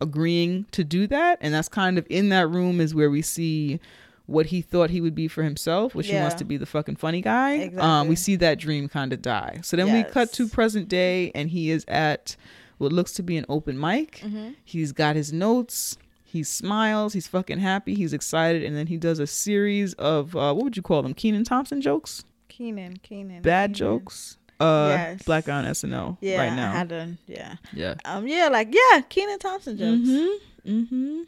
agreeing 0.00 0.66
to 0.72 0.84
do 0.84 1.06
that. 1.08 1.38
And 1.40 1.54
that's 1.54 1.68
kind 1.68 1.98
of 1.98 2.06
in 2.10 2.28
that 2.30 2.48
room 2.48 2.80
is 2.80 2.94
where 2.94 3.10
we 3.10 3.22
see 3.22 3.80
what 4.26 4.46
he 4.46 4.60
thought 4.60 4.90
he 4.90 5.00
would 5.00 5.14
be 5.14 5.28
for 5.28 5.42
himself, 5.44 5.94
which 5.94 6.08
he 6.08 6.16
wants 6.16 6.34
to 6.34 6.44
be 6.44 6.56
the 6.56 6.66
fucking 6.66 6.96
funny 6.96 7.20
guy. 7.20 7.54
Um, 7.54 7.60
Exactly. 7.62 8.08
we 8.08 8.16
see 8.16 8.36
that 8.36 8.58
dream 8.58 8.88
kind 8.88 9.12
of 9.12 9.22
die. 9.22 9.60
So 9.62 9.76
then 9.76 9.92
we 9.92 10.02
cut 10.02 10.32
to 10.34 10.48
present 10.48 10.88
day 10.88 11.30
and 11.34 11.48
he 11.50 11.70
is 11.70 11.84
at 11.86 12.36
what 12.78 12.92
looks 12.92 13.12
to 13.14 13.22
be 13.22 13.36
an 13.36 13.46
open 13.48 13.78
mic. 13.78 14.16
Mm-hmm. 14.24 14.50
He's 14.64 14.92
got 14.92 15.16
his 15.16 15.32
notes. 15.32 15.96
He 16.24 16.42
smiles. 16.42 17.12
He's 17.12 17.26
fucking 17.28 17.58
happy. 17.58 17.94
He's 17.94 18.12
excited. 18.12 18.62
And 18.64 18.76
then 18.76 18.86
he 18.88 18.96
does 18.96 19.18
a 19.18 19.26
series 19.26 19.94
of, 19.94 20.34
uh, 20.36 20.52
what 20.52 20.64
would 20.64 20.76
you 20.76 20.82
call 20.82 21.02
them? 21.02 21.14
Kenan 21.14 21.44
Thompson 21.44 21.80
jokes? 21.80 22.24
Kenan, 22.48 22.96
Kenan, 23.02 23.42
Bad 23.42 23.68
Kenan. 23.70 23.74
jokes? 23.74 24.38
Uh, 24.58 24.88
Yes. 24.90 25.22
Black 25.22 25.48
on 25.48 25.64
SNL 25.66 26.16
Yeah, 26.20 26.38
right 26.38 26.52
I 26.52 26.56
now. 26.56 26.72
had 26.72 26.88
to, 26.88 27.08
yeah, 27.26 27.56
yeah. 27.74 27.94
um, 28.06 28.26
yeah, 28.26 28.48
like 28.48 28.74
yeah, 28.74 29.02
Kenan 29.02 29.38
Thompson 29.38 29.76
jokes. 29.76 30.08
Mm-hmm. 30.08 30.70
Mm-hmm. 30.70 31.20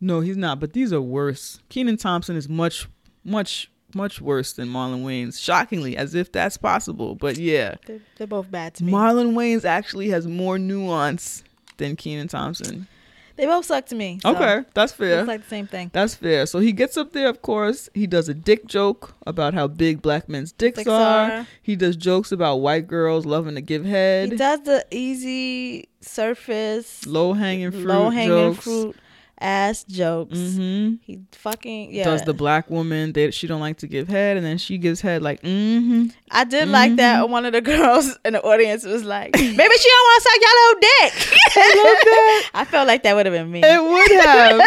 No, 0.00 0.20
he's 0.20 0.36
not. 0.38 0.60
But 0.60 0.72
these 0.72 0.92
are 0.92 1.00
worse. 1.00 1.60
Keenan 1.68 1.98
Thompson 1.98 2.36
is 2.36 2.48
much, 2.48 2.88
much, 3.22 3.70
much 3.94 4.20
worse 4.20 4.52
than 4.52 4.68
Marlon 4.68 5.04
Wayans. 5.04 5.40
Shockingly, 5.42 5.96
as 5.96 6.14
if 6.14 6.30
that's 6.32 6.56
possible. 6.56 7.14
But 7.14 7.36
yeah, 7.36 7.76
They're, 7.86 8.00
they're 8.16 8.26
both 8.26 8.50
bad 8.50 8.74
to 8.74 8.84
me. 8.84 8.92
Marlon 8.92 9.32
Wayans 9.34 9.64
actually 9.64 10.08
has 10.10 10.26
more 10.26 10.58
nuance 10.58 11.42
than 11.76 11.96
Kenan 11.96 12.28
Thompson. 12.28 12.86
they 13.36 13.46
both 13.46 13.64
suck 13.64 13.86
to 13.86 13.94
me. 13.94 14.18
so 14.22 14.34
okay, 14.36 14.64
that's 14.74 14.92
fair. 14.92 15.20
It's 15.20 15.28
like 15.28 15.42
the 15.44 15.48
same 15.48 15.66
thing. 15.66 15.90
that's 15.94 16.14
fair. 16.14 16.44
So 16.46 16.58
he 16.58 16.72
gets 16.72 16.96
up 16.98 17.12
there, 17.12 17.28
of 17.28 17.40
course. 17.40 17.88
He 17.94 18.06
does 18.06 18.28
a 18.28 18.34
dick 18.34 18.66
joke 18.66 19.14
about 19.26 19.54
how 19.54 19.66
big 19.66 20.02
black 20.02 20.28
men's 20.28 20.52
dicks, 20.52 20.76
Dicks 20.78 20.88
are. 20.90 21.30
are. 21.30 21.46
He 21.62 21.74
does 21.76 21.96
jokes 21.96 22.32
about 22.32 22.56
white 22.56 22.86
girls 22.86 23.24
loving 23.24 23.54
to 23.54 23.62
give 23.62 23.84
head. 23.86 24.32
He 24.32 24.36
does 24.36 24.60
the 24.64 24.84
easy 24.90 25.88
surface, 26.02 27.06
Low 27.06 27.32
hanging 27.32 27.70
fruit. 27.70 27.86
low 27.86 28.10
hanging 28.10 28.54
fruit 28.54 28.96
ass 29.40 29.84
jokes. 29.84 30.38
Mm-hmm. 30.38 30.94
He 31.02 31.20
fucking 31.32 31.92
yeah. 31.92 32.04
does 32.04 32.24
the 32.24 32.34
black 32.34 32.70
woman 32.70 33.12
that 33.12 33.34
she 33.34 33.46
don't 33.46 33.60
like 33.60 33.78
to 33.78 33.86
give 33.86 34.08
head 34.08 34.36
and 34.36 34.44
then 34.44 34.58
she 34.58 34.78
gives 34.78 35.00
head 35.00 35.22
like 35.22 35.42
mm-hmm 35.42 36.08
I 36.32 36.44
did 36.44 36.68
like 36.68 36.96
that. 36.96 37.22
Mm-hmm. 37.22 37.32
One 37.32 37.44
of 37.44 37.52
the 37.52 37.60
girls 37.60 38.16
in 38.24 38.34
the 38.34 38.42
audience 38.42 38.84
was 38.84 39.04
like, 39.04 39.34
"Maybe 39.34 39.52
she 39.52 39.56
don't 39.56 40.06
want 40.06 40.22
to 40.22 40.28
suck 40.28 40.40
your 40.40 40.54
little 40.60 40.80
dick." 40.80 42.50
I 42.54 42.64
felt 42.64 42.86
like 42.86 43.02
that 43.02 43.16
would 43.16 43.26
have 43.26 43.34
been 43.34 43.50
me. 43.50 43.62
it 43.64 43.82
would 43.82 44.22
have 44.22 44.60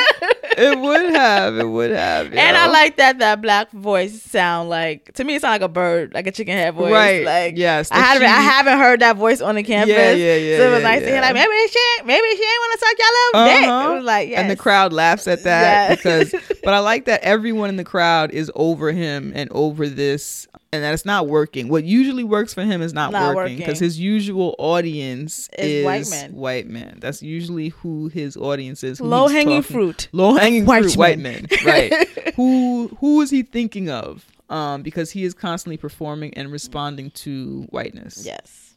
it 0.57 0.79
would 0.79 1.15
have 1.15 1.57
it 1.57 1.67
would 1.67 1.91
have 1.91 2.33
And 2.33 2.57
I 2.57 2.67
like 2.67 2.97
that 2.97 3.19
that 3.19 3.41
black 3.41 3.71
voice 3.71 4.21
sound 4.21 4.69
like 4.69 5.13
to 5.13 5.23
me 5.23 5.35
it 5.35 5.41
sound 5.41 5.53
like 5.53 5.61
a 5.61 5.69
bird, 5.69 6.13
like 6.13 6.27
a 6.27 6.31
chicken 6.31 6.57
head 6.57 6.73
voice. 6.75 6.91
right 6.91 7.23
Like 7.23 7.57
yes 7.57 7.89
I 7.91 7.99
haven't 7.99 8.27
I 8.27 8.41
haven't 8.41 8.77
heard 8.79 8.99
that 8.99 9.15
voice 9.15 9.39
on 9.39 9.55
the 9.55 9.63
campus. 9.63 9.95
yeah 9.95 10.11
yeah 10.11 10.35
yeah 10.35 10.57
so 10.57 10.67
it 10.67 10.71
was 10.71 10.81
yeah, 10.81 10.87
nice 10.87 10.99
to 10.99 11.05
hear 11.05 11.15
yeah. 11.15 11.21
like 11.21 11.33
maybe 11.33 11.67
she 11.69 12.05
maybe 12.05 12.27
she 12.35 12.43
ain't 12.43 12.59
want 12.59 12.73
to 12.73 12.79
suck 12.79 12.97
little 13.33 13.45
dick. 13.45 13.69
Uh-huh. 13.69 13.91
It 13.91 13.95
was 13.95 14.05
like 14.05 14.29
yes. 14.29 14.39
and 14.39 14.49
the 14.49 14.55
crowd 14.63 14.93
laughs 14.93 15.27
at 15.27 15.43
that 15.43 15.89
Yeah. 15.89 15.96
because 15.96 16.32
but 16.63 16.74
I 16.74 16.79
like 16.79 17.05
that 17.05 17.22
everyone 17.24 17.70
in 17.70 17.75
the 17.77 17.84
crowd 17.84 18.32
is 18.32 18.51
over 18.55 18.91
him 18.91 19.32
and 19.36 19.50
over 19.51 19.88
this 19.88 20.48
and 20.72 20.84
that 20.84 20.93
it's 20.96 21.05
not 21.05 21.27
working. 21.27 21.67
What 21.67 21.84
usually 21.84 22.24
works 22.24 22.51
for 22.51 22.63
him 22.63 22.82
is 22.82 22.93
not, 22.93 23.12
Not 23.12 23.36
working 23.36 23.58
because 23.58 23.77
his 23.77 24.00
usual 24.00 24.55
audience 24.58 25.48
Is 25.58 25.65
is 25.72 25.86
white 25.86 26.10
men. 26.10 26.34
White 26.34 26.67
men. 26.67 26.98
That's 27.00 27.22
usually 27.22 27.70
who 27.70 28.08
his 28.08 28.36
audience 28.36 28.84
is. 28.84 29.00
Low 29.00 29.27
hanging 29.27 29.62
talking- 29.62 29.74
fruit. 29.75 30.08
low 30.13 30.34
hanging 30.34 30.65
White 30.65 30.84
fruit 30.86 30.98
white 30.98 31.20
men 31.20 31.46
right 31.63 31.93
who 32.36 32.88
who 33.00 33.22
is 33.22 33.29
he 33.29 33.43
thinking 33.43 33.89
of 33.89 34.25
um 34.50 34.82
because 34.82 35.12
he 35.12 35.24
is 35.24 35.34
constantly 35.36 35.77
performing 35.77 36.34
and 36.34 36.51
responding 36.51 37.12
to 37.12 37.67
whiteness 37.70 38.25
Yes. 38.25 38.74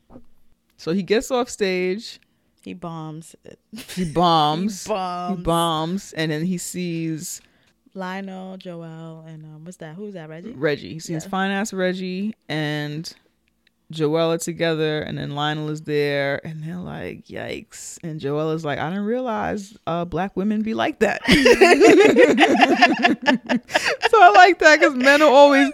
so 0.77 0.93
he 0.93 1.03
gets 1.03 1.31
off 1.31 1.49
stage 1.49 2.21
He 2.67 2.75
bombs. 2.75 3.37
he 3.95 4.05
bombs 4.05 4.83
He 4.87 4.89
bombs. 4.89 5.37
he 5.39 5.43
bombs 5.45 6.13
and 6.15 6.33
then 6.33 6.45
he 6.45 6.59
sees 6.59 7.41
Lionel, 7.95 8.59
Joelle, 8.59 9.25
and 9.25 9.45
um, 9.45 9.65
what's 9.65 9.77
that? 9.77 9.95
Who's 9.95 10.15
that? 10.15 10.29
Reggie. 10.29 10.51
reggie 10.51 10.93
he 10.95 10.99
sees 10.99 11.23
Yeah. 11.23 11.31
fine 11.31 11.53
ass 11.53 11.73
reggie 11.73 12.35
and 12.49 13.15
Joella 13.93 14.43
together, 14.43 15.01
and 15.01 15.17
then 15.17 15.31
Lionel 15.37 15.71
is 15.71 15.83
there, 15.83 16.45
and 16.45 16.61
they're 16.63 16.75
like, 16.77 17.27
"Yikes!" 17.27 17.99
And 18.03 18.21
Joella's 18.21 18.65
like, 18.65 18.81
"I 18.81 18.89
didn't 18.91 19.05
realize 19.05 19.77
uh, 19.87 20.05
black 20.05 20.37
women 20.37 20.63
be 20.63 20.75
like 20.75 20.99
that." 20.99 21.21
so 24.11 24.23
I 24.23 24.31
like 24.35 24.59
that 24.59 24.81
because 24.81 24.95
men 24.97 25.21
will 25.21 25.29
always 25.29 25.71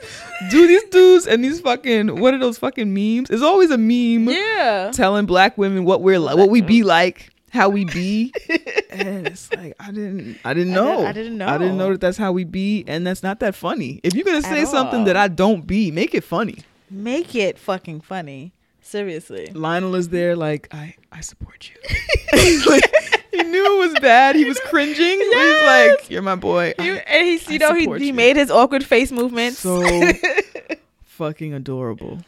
do 0.51 0.67
these 0.67 0.85
dudes 0.85 1.27
and 1.27 1.43
these 1.43 1.61
fucking 1.61 2.21
what 2.21 2.35
are 2.35 2.39
those 2.39 2.59
fucking 2.59 2.93
memes? 2.93 3.31
It's 3.31 3.43
always 3.43 3.71
a 3.71 3.79
meme 3.79 4.29
Yeah. 4.29 4.91
telling 4.93 5.27
black 5.27 5.57
women 5.57 5.85
what 5.85 6.03
we're 6.03 6.19
like, 6.19 6.37
what 6.37 6.51
we 6.51 6.61
be 6.61 6.83
like, 6.83 7.31
how 7.51 7.69
we 7.71 7.85
be, 7.87 8.33
and 8.91 9.27
it's 9.27 9.51
like 9.55 9.75
I 9.81 9.87
didn't, 9.87 10.39
I 10.45 10.55
didn't 10.55 10.73
I 10.73 10.77
know, 10.77 10.97
didn't- 10.97 11.07
I 11.07 11.13
didn't 11.13 11.39
know 11.39 11.47
I 11.49 11.59
didn't 11.59 11.79
know 11.79 11.91
that 11.93 12.01
that's 12.01 12.19
how 12.19 12.33
we 12.33 12.45
be, 12.45 12.85
and 12.87 13.07
that's 13.07 13.23
not 13.23 13.41
that 13.41 13.55
funny. 13.55 14.01
If 14.03 14.15
you're 14.15 14.25
gonna 14.25 14.43
say 14.43 14.65
something 14.67 15.05
that 15.05 15.17
I 15.17 15.29
don't 15.29 15.67
be, 15.67 15.91
make 15.91 16.15
it 16.15 16.25
funny. 16.25 16.59
Make 16.93 17.35
it 17.35 17.59
fucking 17.59 18.03
funny. 18.03 18.53
Seriously. 18.83 19.47
Lionel 19.55 19.95
is 19.95 20.09
there, 20.11 20.37
like 20.37 20.69
I, 20.75 20.95
I 21.11 21.21
support 21.21 21.71
you. 21.71 22.61
like, 22.69 22.83
he 23.31 23.43
knew 23.45 23.83
it 23.83 23.89
was 23.91 23.99
bad. 24.01 24.35
He 24.37 24.45
was 24.45 24.59
cringing. 24.67 25.19
but 25.33 25.39
He's 25.39 25.63
like, 25.63 26.11
"You're 26.11 26.21
my 26.23 26.35
boy." 26.35 26.75
He, 26.79 26.91
I- 26.91 26.97
and 26.97 27.27
he's, 27.27 27.49
I 27.49 27.53
you 27.53 27.59
know, 27.61 27.75
he, 27.75 27.87
he 27.99 28.07
you. 28.09 28.13
made 28.15 28.37
his 28.37 28.51
awkward 28.51 28.85
face 28.85 29.11
movements. 29.13 29.59
So 29.61 29.83
fucking 31.05 31.55
adorable. 31.55 32.19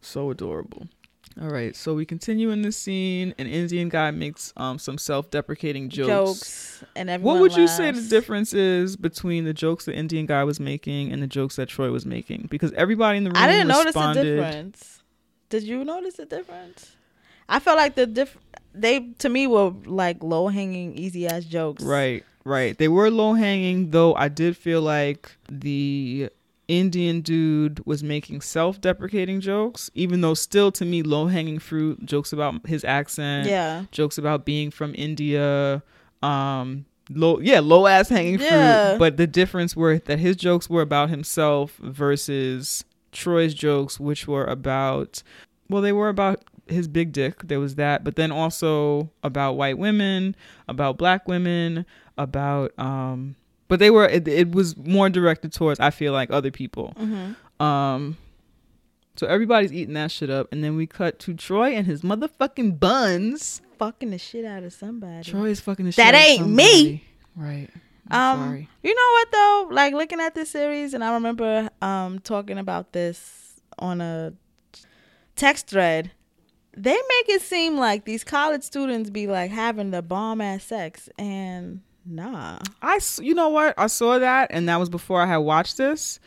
So 0.00 0.30
adorable. 0.30 0.86
All 1.40 1.48
right, 1.50 1.74
so 1.76 1.94
we 1.94 2.04
continue 2.04 2.50
in 2.50 2.62
this 2.62 2.76
scene. 2.76 3.34
An 3.38 3.46
Indian 3.46 3.88
guy 3.88 4.10
makes 4.10 4.52
um 4.56 4.78
some 4.78 4.98
self-deprecating 4.98 5.88
jokes. 5.88 6.08
jokes. 6.08 6.84
and 6.96 7.08
everyone 7.08 7.34
What 7.34 7.40
would 7.42 7.56
you 7.56 7.68
say 7.68 7.90
the 7.90 8.02
difference 8.02 8.52
is 8.52 8.96
between 8.96 9.44
the 9.44 9.54
jokes 9.54 9.84
the 9.84 9.94
Indian 9.94 10.26
guy 10.26 10.44
was 10.44 10.58
making 10.58 11.12
and 11.12 11.22
the 11.22 11.26
jokes 11.26 11.56
that 11.56 11.68
Troy 11.68 11.90
was 11.90 12.04
making? 12.04 12.48
Because 12.50 12.72
everybody 12.72 13.18
in 13.18 13.24
the 13.24 13.30
room 13.30 13.36
I 13.36 13.46
didn't 13.46 13.68
notice 13.68 13.94
a 13.96 14.14
difference. 14.14 15.02
Did 15.48 15.62
you 15.62 15.84
notice 15.84 16.18
a 16.18 16.26
difference? 16.26 16.96
I 17.48 17.60
felt 17.60 17.78
like 17.78 17.94
the 17.94 18.06
diff. 18.06 18.36
They 18.74 19.00
to 19.18 19.28
me 19.28 19.46
were 19.46 19.72
like 19.86 20.22
low 20.22 20.48
hanging, 20.48 20.94
easy 20.96 21.26
ass 21.26 21.44
jokes. 21.44 21.82
Right, 21.82 22.24
right. 22.44 22.76
They 22.76 22.88
were 22.88 23.10
low 23.10 23.34
hanging, 23.34 23.90
though. 23.90 24.14
I 24.14 24.28
did 24.28 24.56
feel 24.56 24.82
like 24.82 25.36
the 25.50 26.30
Indian 26.68 27.22
dude 27.22 27.84
was 27.86 28.02
making 28.04 28.42
self 28.42 28.78
deprecating 28.80 29.40
jokes, 29.40 29.90
even 29.94 30.20
though 30.20 30.34
still 30.34 30.70
to 30.72 30.84
me 30.84 31.02
low 31.02 31.26
hanging 31.26 31.58
fruit 31.58 32.04
jokes 32.04 32.32
about 32.32 32.66
his 32.66 32.84
accent, 32.84 33.48
Yeah. 33.48 33.84
jokes 33.90 34.18
about 34.18 34.44
being 34.44 34.70
from 34.70 34.94
India, 34.94 35.82
um, 36.22 36.84
low 37.10 37.40
yeah, 37.40 37.60
low 37.60 37.86
ass 37.86 38.10
hanging 38.10 38.38
Yeah. 38.38 38.90
fruit. 38.90 38.98
But 38.98 39.16
the 39.16 39.26
difference 39.26 39.74
were 39.74 39.98
that 39.98 40.18
his 40.18 40.36
jokes 40.36 40.68
were 40.68 40.82
about 40.82 41.08
himself 41.08 41.78
versus 41.82 42.84
Troy's 43.12 43.54
jokes, 43.54 43.98
which 43.98 44.28
were 44.28 44.44
about 44.44 45.22
well, 45.70 45.82
they 45.82 45.92
were 45.92 46.08
about 46.10 46.42
his 46.66 46.86
big 46.88 47.12
dick. 47.12 47.46
There 47.48 47.60
was 47.60 47.76
that, 47.76 48.04
but 48.04 48.16
then 48.16 48.30
also 48.30 49.10
about 49.22 49.54
white 49.54 49.78
women, 49.78 50.36
about 50.68 50.98
black 50.98 51.26
women, 51.26 51.86
about 52.18 52.78
um 52.78 53.36
but 53.68 53.78
they 53.78 53.90
were 53.90 54.06
it, 54.06 54.26
it 54.26 54.52
was 54.52 54.76
more 54.76 55.08
directed 55.08 55.52
towards 55.52 55.78
I 55.80 55.90
feel 55.90 56.12
like 56.12 56.30
other 56.30 56.50
people. 56.50 56.92
Mm-hmm. 56.96 57.62
Um 57.62 58.16
so 59.16 59.26
everybody's 59.26 59.72
eating 59.72 59.94
that 59.94 60.10
shit 60.10 60.30
up 60.30 60.48
and 60.52 60.62
then 60.62 60.76
we 60.76 60.86
cut 60.86 61.18
to 61.20 61.34
Troy 61.34 61.72
and 61.72 61.86
his 61.86 62.02
motherfucking 62.02 62.80
buns. 62.80 63.62
Fucking 63.78 64.10
the 64.10 64.18
shit 64.18 64.44
out 64.44 64.64
of 64.64 64.72
somebody. 64.72 65.30
Troy 65.30 65.50
is 65.50 65.60
fucking 65.60 65.86
the 65.86 65.92
shit 65.92 65.96
That 65.96 66.14
out 66.14 66.20
of 66.20 66.26
That 66.26 66.42
ain't 66.42 66.50
me. 66.50 67.04
Right. 67.36 67.68
I'm 68.10 68.38
um, 68.38 68.46
sorry. 68.46 68.68
you 68.82 68.94
know 68.94 69.10
what 69.12 69.32
though? 69.32 69.68
Like 69.70 69.94
looking 69.94 70.20
at 70.20 70.34
this 70.34 70.50
series, 70.50 70.94
and 70.94 71.04
I 71.04 71.14
remember 71.14 71.68
um 71.82 72.20
talking 72.20 72.58
about 72.58 72.92
this 72.92 73.60
on 73.78 74.00
a 74.00 74.32
text 75.36 75.68
thread. 75.68 76.10
They 76.76 76.92
make 76.92 77.28
it 77.28 77.42
seem 77.42 77.76
like 77.76 78.04
these 78.04 78.24
college 78.24 78.62
students 78.62 79.10
be 79.10 79.26
like 79.26 79.50
having 79.50 79.90
the 79.90 80.02
bomb 80.02 80.40
ass 80.40 80.64
sex, 80.64 81.08
and 81.18 81.80
nah. 82.08 82.58
I 82.82 83.00
you 83.20 83.34
know 83.34 83.50
what? 83.50 83.74
I 83.78 83.86
saw 83.86 84.18
that, 84.18 84.50
and 84.52 84.68
that 84.68 84.80
was 84.80 84.88
before 84.88 85.20
I 85.22 85.26
had 85.26 85.38
watched 85.38 85.76
this. 85.76 86.18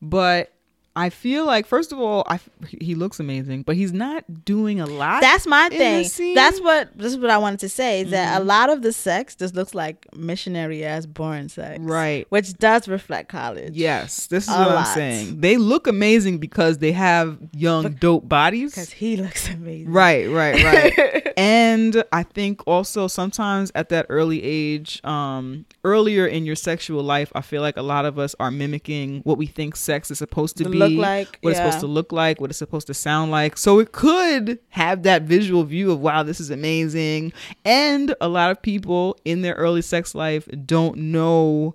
But 0.00 0.53
I 0.96 1.10
feel 1.10 1.44
like, 1.44 1.66
first 1.66 1.90
of 1.90 1.98
all, 1.98 2.22
I 2.28 2.38
he 2.78 2.94
looks 2.94 3.18
amazing, 3.18 3.62
but 3.62 3.74
he's 3.74 3.92
not 3.92 4.44
doing 4.44 4.80
a 4.80 4.86
lot. 4.86 5.20
That's 5.22 5.44
my 5.46 5.66
in 5.66 5.70
thing. 5.72 6.08
the? 6.16 6.34
That's 6.34 6.60
what 6.60 6.96
this 6.96 7.12
is 7.12 7.18
what 7.18 7.30
I 7.30 7.38
wanted 7.38 7.58
to 7.60 7.68
say 7.68 8.02
is 8.02 8.10
that 8.10 8.40
a 8.40 8.44
Mhm. 8.44 8.46
lot 8.46 8.70
of 8.70 8.82
the 8.82 8.92
sex 8.92 9.34
just 9.34 9.56
looks 9.56 9.74
like 9.74 10.06
missionary 10.14 10.84
ass 10.84 11.04
boring 11.06 11.48
sex, 11.48 11.80
right. 11.82 12.26
Which 12.30 12.54
does 12.54 12.86
reflect 12.86 13.28
college. 13.28 13.74
Yes, 13.74 14.28
this 14.28 14.44
is 14.44 14.54
A 14.54 14.58
what 14.58 14.68
I'm 14.76 14.94
saying. 14.94 15.40
They 15.40 15.56
look 15.56 15.88
amazing 15.88 16.38
because 16.38 16.78
they 16.78 16.92
have 16.92 17.38
young, 17.52 17.94
dope 17.94 18.28
bodies. 18.28 18.70
because 18.70 18.92
he 18.92 19.16
looks 19.16 19.48
amazing. 19.48 19.90
Right, 19.92 20.30
right, 20.30 20.62
right. 20.62 21.32
and 21.36 22.04
I 22.12 22.22
think 22.22 22.62
also 22.68 23.08
sometimes 23.08 23.72
at 23.74 23.88
that 23.88 24.06
early 24.08 24.42
age, 24.44 25.00
um, 25.04 25.64
earlier 25.82 26.24
in 26.26 26.44
your 26.46 26.56
sexual 26.56 27.02
life, 27.02 27.32
I 27.34 27.40
feel 27.40 27.62
like 27.62 27.76
a 27.76 27.82
lot 27.82 28.04
of 28.04 28.18
us 28.18 28.36
are 28.38 28.52
mimicking 28.52 29.22
what 29.24 29.38
we 29.38 29.46
think 29.46 29.74
sex 29.74 30.10
is 30.12 30.18
supposed 30.18 30.56
to 30.58 30.64
To 30.64 30.70
be, 30.70 30.78
look 30.88 30.98
like 31.00 31.38
what 31.40 31.50
it's 31.50 31.58
supposed 31.58 31.80
to 31.80 31.86
look 31.86 32.12
like, 32.12 32.40
what 32.40 32.50
it's 32.50 32.58
supposed 32.58 32.86
to 32.88 32.94
sound 32.94 33.30
like. 33.30 33.56
So 33.56 33.78
it 33.78 33.92
could 33.92 34.58
have 34.70 35.02
that 35.04 35.22
visual 35.22 35.64
view 35.64 35.90
of 35.92 36.00
wow, 36.00 36.22
this 36.22 36.40
is 36.40 36.50
amazing. 36.50 37.32
And 37.64 38.14
a 38.20 38.28
lot 38.28 38.50
of 38.50 38.60
people 38.62 39.16
in 39.24 39.42
their 39.42 39.54
early 39.54 39.82
sex 39.82 40.14
life 40.14 40.48
don't 40.66 40.96
know 40.96 41.74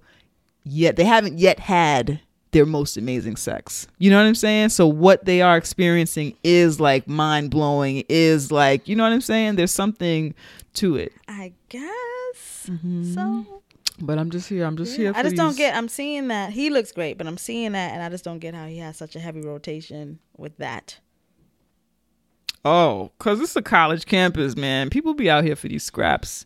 yet. 0.64 0.96
They 0.96 1.06
haven't 1.06 1.38
yet 1.40 1.60
had 1.60 2.20
their 2.52 2.66
most 2.66 2.98
amazing 2.98 3.36
sex. 3.36 3.88
You 4.00 4.10
know 4.10 4.18
what 4.18 4.26
I'm 4.28 4.34
saying? 4.36 4.70
So 4.70 4.88
what 4.88 5.26
they 5.26 5.42
are 5.42 5.56
experiencing 5.56 6.36
is 6.44 6.80
like 6.80 7.08
mind 7.08 7.52
blowing, 7.52 8.04
is 8.10 8.52
like, 8.52 8.88
you 8.88 8.96
know 8.96 9.04
what 9.04 9.14
I'm 9.14 9.22
saying? 9.22 9.56
There's 9.56 9.72
something 9.72 10.34
to 10.76 10.96
it. 10.96 11.14
I 11.28 11.54
guess 11.70 11.90
Mm-hmm. 12.68 13.14
so. 13.14 13.62
But 14.02 14.18
I'm 14.18 14.30
just 14.32 14.48
here. 14.50 14.66
I'm 14.66 14.78
just 14.78 14.94
Yeah, 14.94 14.98
here. 15.06 15.14
For 15.14 15.20
I 15.20 15.24
just 15.24 15.36
don't 15.36 15.58
get. 15.58 15.76
I'm 15.76 15.90
seeing 15.90 16.30
that 16.30 16.52
he 16.52 16.70
looks 16.70 16.92
great, 16.92 17.18
but 17.18 17.28
I'm 17.28 17.38
seeing 17.38 17.74
that, 17.74 17.94
and 17.94 18.02
I 18.02 18.10
just 18.10 18.24
don't 18.24 18.40
get 18.40 18.54
how 18.56 18.66
he 18.66 18.78
has 18.78 18.98
such 18.98 19.16
a 19.16 19.20
heavy 19.20 19.42
rotation 19.42 20.20
with 20.38 20.58
that. 20.58 21.00
Oh, 22.66 23.12
cause 23.20 23.40
it's 23.40 23.56
a 23.56 23.62
college 23.62 24.06
campus, 24.06 24.56
man. 24.56 24.90
People 24.90 25.14
be 25.14 25.30
out 25.30 25.44
here 25.44 25.56
for 25.56 25.68
these 25.68 25.84
scraps. 25.84 26.46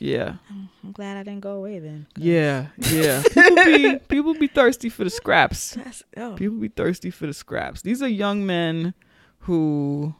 Yeah, 0.00 0.34
oh, 0.52 0.68
I'm 0.82 0.90
glad 0.92 1.16
I 1.16 1.22
didn't 1.22 1.40
go 1.42 1.52
away 1.52 1.78
then. 1.78 2.08
'cause 2.14 2.24
yeah, 2.24 2.66
yeah. 2.90 3.22
People 3.32 3.64
be 3.64 3.98
people 4.08 4.34
be 4.34 4.48
thirsty 4.48 4.88
for 4.88 5.04
the 5.04 5.10
scraps. 5.10 5.70
That's, 5.76 6.02
oh, 6.16 6.34
People 6.34 6.56
be 6.58 6.66
thirsty 6.68 7.10
for 7.10 7.28
the 7.28 7.32
scraps. 7.32 7.82
These 7.82 8.02
are 8.02 8.08
young 8.08 8.44
men 8.44 8.94
who 9.40 10.14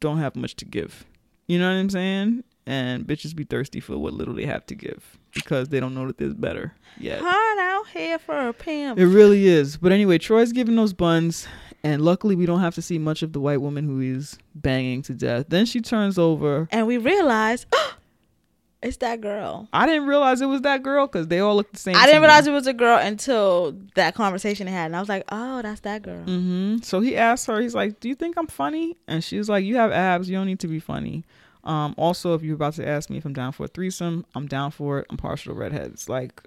don't 0.00 0.16
have 0.18 0.34
much 0.34 0.56
to 0.56 0.64
give. 0.64 1.04
You 1.46 1.58
know 1.58 1.68
what 1.68 1.78
I'm 1.78 1.90
saying? 1.90 2.44
And 2.68 3.06
bitches 3.06 3.34
be 3.34 3.44
thirsty 3.44 3.78
for 3.78 3.96
what 3.96 4.12
little 4.12 4.34
they 4.34 4.44
have 4.46 4.66
to 4.66 4.74
give 4.74 5.18
because 5.32 5.68
they 5.68 5.78
don't 5.78 5.94
know 5.94 6.08
that 6.08 6.18
there's 6.18 6.34
better 6.34 6.74
yet. 6.98 7.20
hard 7.22 7.58
out 7.60 7.86
here 7.88 8.18
for 8.18 8.48
a 8.48 8.52
pimp. 8.52 8.98
It 8.98 9.06
really 9.06 9.46
is. 9.46 9.76
But 9.76 9.92
anyway, 9.92 10.18
Troy's 10.18 10.50
giving 10.50 10.74
those 10.74 10.92
buns, 10.92 11.46
and 11.84 12.02
luckily 12.02 12.34
we 12.34 12.44
don't 12.44 12.58
have 12.58 12.74
to 12.74 12.82
see 12.82 12.98
much 12.98 13.22
of 13.22 13.32
the 13.32 13.38
white 13.40 13.60
woman 13.60 13.84
who 13.86 14.00
he's 14.00 14.36
banging 14.56 15.02
to 15.02 15.14
death. 15.14 15.46
Then 15.48 15.64
she 15.64 15.80
turns 15.80 16.18
over. 16.18 16.66
and 16.72 16.88
we 16.88 16.98
realize 16.98 17.66
it's 18.82 18.96
that 18.96 19.20
girl. 19.20 19.68
I 19.72 19.86
didn't 19.86 20.06
realize 20.08 20.40
it 20.40 20.46
was 20.46 20.62
that 20.62 20.82
girl 20.82 21.06
because 21.06 21.28
they 21.28 21.38
all 21.38 21.54
look 21.54 21.70
the 21.72 21.78
same. 21.78 21.94
I 21.94 22.06
didn't 22.06 22.22
realize 22.22 22.48
it 22.48 22.52
was 22.52 22.66
a 22.66 22.72
girl 22.74 22.98
until 22.98 23.76
that 23.94 24.16
conversation 24.16 24.66
they 24.66 24.72
had, 24.72 24.86
and 24.86 24.96
I 24.96 25.00
was 25.00 25.08
like, 25.08 25.22
"Oh, 25.30 25.62
that's 25.62 25.80
that 25.82 26.02
girl." 26.02 26.24
Mm-hmm. 26.24 26.78
So 26.82 26.98
he 27.00 27.16
asked 27.16 27.46
her, 27.46 27.60
he's 27.60 27.76
like, 27.76 28.00
"Do 28.00 28.08
you 28.08 28.16
think 28.16 28.36
I'm 28.36 28.48
funny?" 28.48 28.96
And 29.06 29.22
she's 29.22 29.48
like, 29.48 29.64
"You 29.64 29.76
have 29.76 29.92
abs. 29.92 30.28
You 30.28 30.36
don't 30.36 30.46
need 30.46 30.60
to 30.60 30.68
be 30.68 30.80
funny." 30.80 31.24
Um, 31.66 31.94
also, 31.98 32.34
if 32.34 32.42
you're 32.42 32.54
about 32.54 32.74
to 32.74 32.86
ask 32.86 33.10
me 33.10 33.18
if 33.18 33.24
I'm 33.24 33.32
down 33.32 33.52
for 33.52 33.64
a 33.64 33.68
threesome, 33.68 34.24
I'm 34.34 34.46
down 34.46 34.70
for 34.70 35.00
it. 35.00 35.06
I'm 35.10 35.16
partial 35.16 35.52
to 35.52 35.58
redheads. 35.58 36.08
Like, 36.08 36.40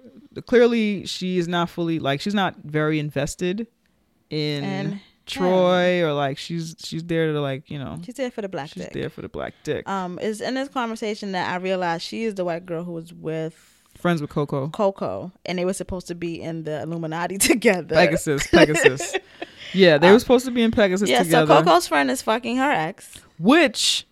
clearly, 0.46 1.04
she 1.06 1.38
is 1.38 1.46
not 1.46 1.68
fully 1.68 1.98
like 1.98 2.20
she's 2.20 2.34
not 2.34 2.56
very 2.64 2.98
invested 2.98 3.66
in 4.30 4.64
And 4.64 5.00
Troy 5.26 6.02
or 6.02 6.12
like 6.12 6.38
she's 6.38 6.74
she's 6.78 7.04
there 7.04 7.32
to 7.32 7.40
like 7.40 7.70
you 7.70 7.78
know 7.78 7.98
she's 8.04 8.14
there 8.14 8.30
for 8.30 8.42
the 8.42 8.48
black 8.48 8.68
dick. 8.68 8.74
she's 8.74 8.84
dick. 8.84 8.92
there 8.94 9.10
for 9.10 9.22
the 9.22 9.28
black 9.28 9.54
dick. 9.62 9.88
Um, 9.88 10.18
is 10.18 10.40
in 10.40 10.54
this 10.54 10.68
conversation 10.68 11.32
that 11.32 11.50
I 11.50 11.56
realized 11.56 12.02
she 12.02 12.24
is 12.24 12.34
the 12.34 12.44
white 12.44 12.66
girl 12.66 12.84
who 12.84 12.92
was 12.92 13.12
with 13.12 13.82
Friends 13.96 14.20
with 14.20 14.30
Coco, 14.30 14.68
Coco, 14.68 15.32
and 15.44 15.58
they 15.58 15.64
were 15.64 15.74
supposed 15.74 16.06
to 16.06 16.14
be 16.14 16.40
in 16.40 16.64
the 16.64 16.82
Illuminati 16.82 17.38
together. 17.38 17.94
Pegasus, 17.94 18.46
Pegasus. 18.46 19.16
Yeah, 19.72 19.98
they 19.98 20.10
were 20.10 20.18
supposed 20.18 20.46
to 20.46 20.50
be 20.50 20.62
in 20.62 20.72
Pegasus 20.72 21.08
yeah, 21.08 21.22
together. 21.22 21.46
so 21.46 21.62
Coco's 21.62 21.86
friend 21.86 22.10
is 22.10 22.22
fucking 22.22 22.56
her 22.56 22.72
ex. 22.72 23.20
which 23.38 24.04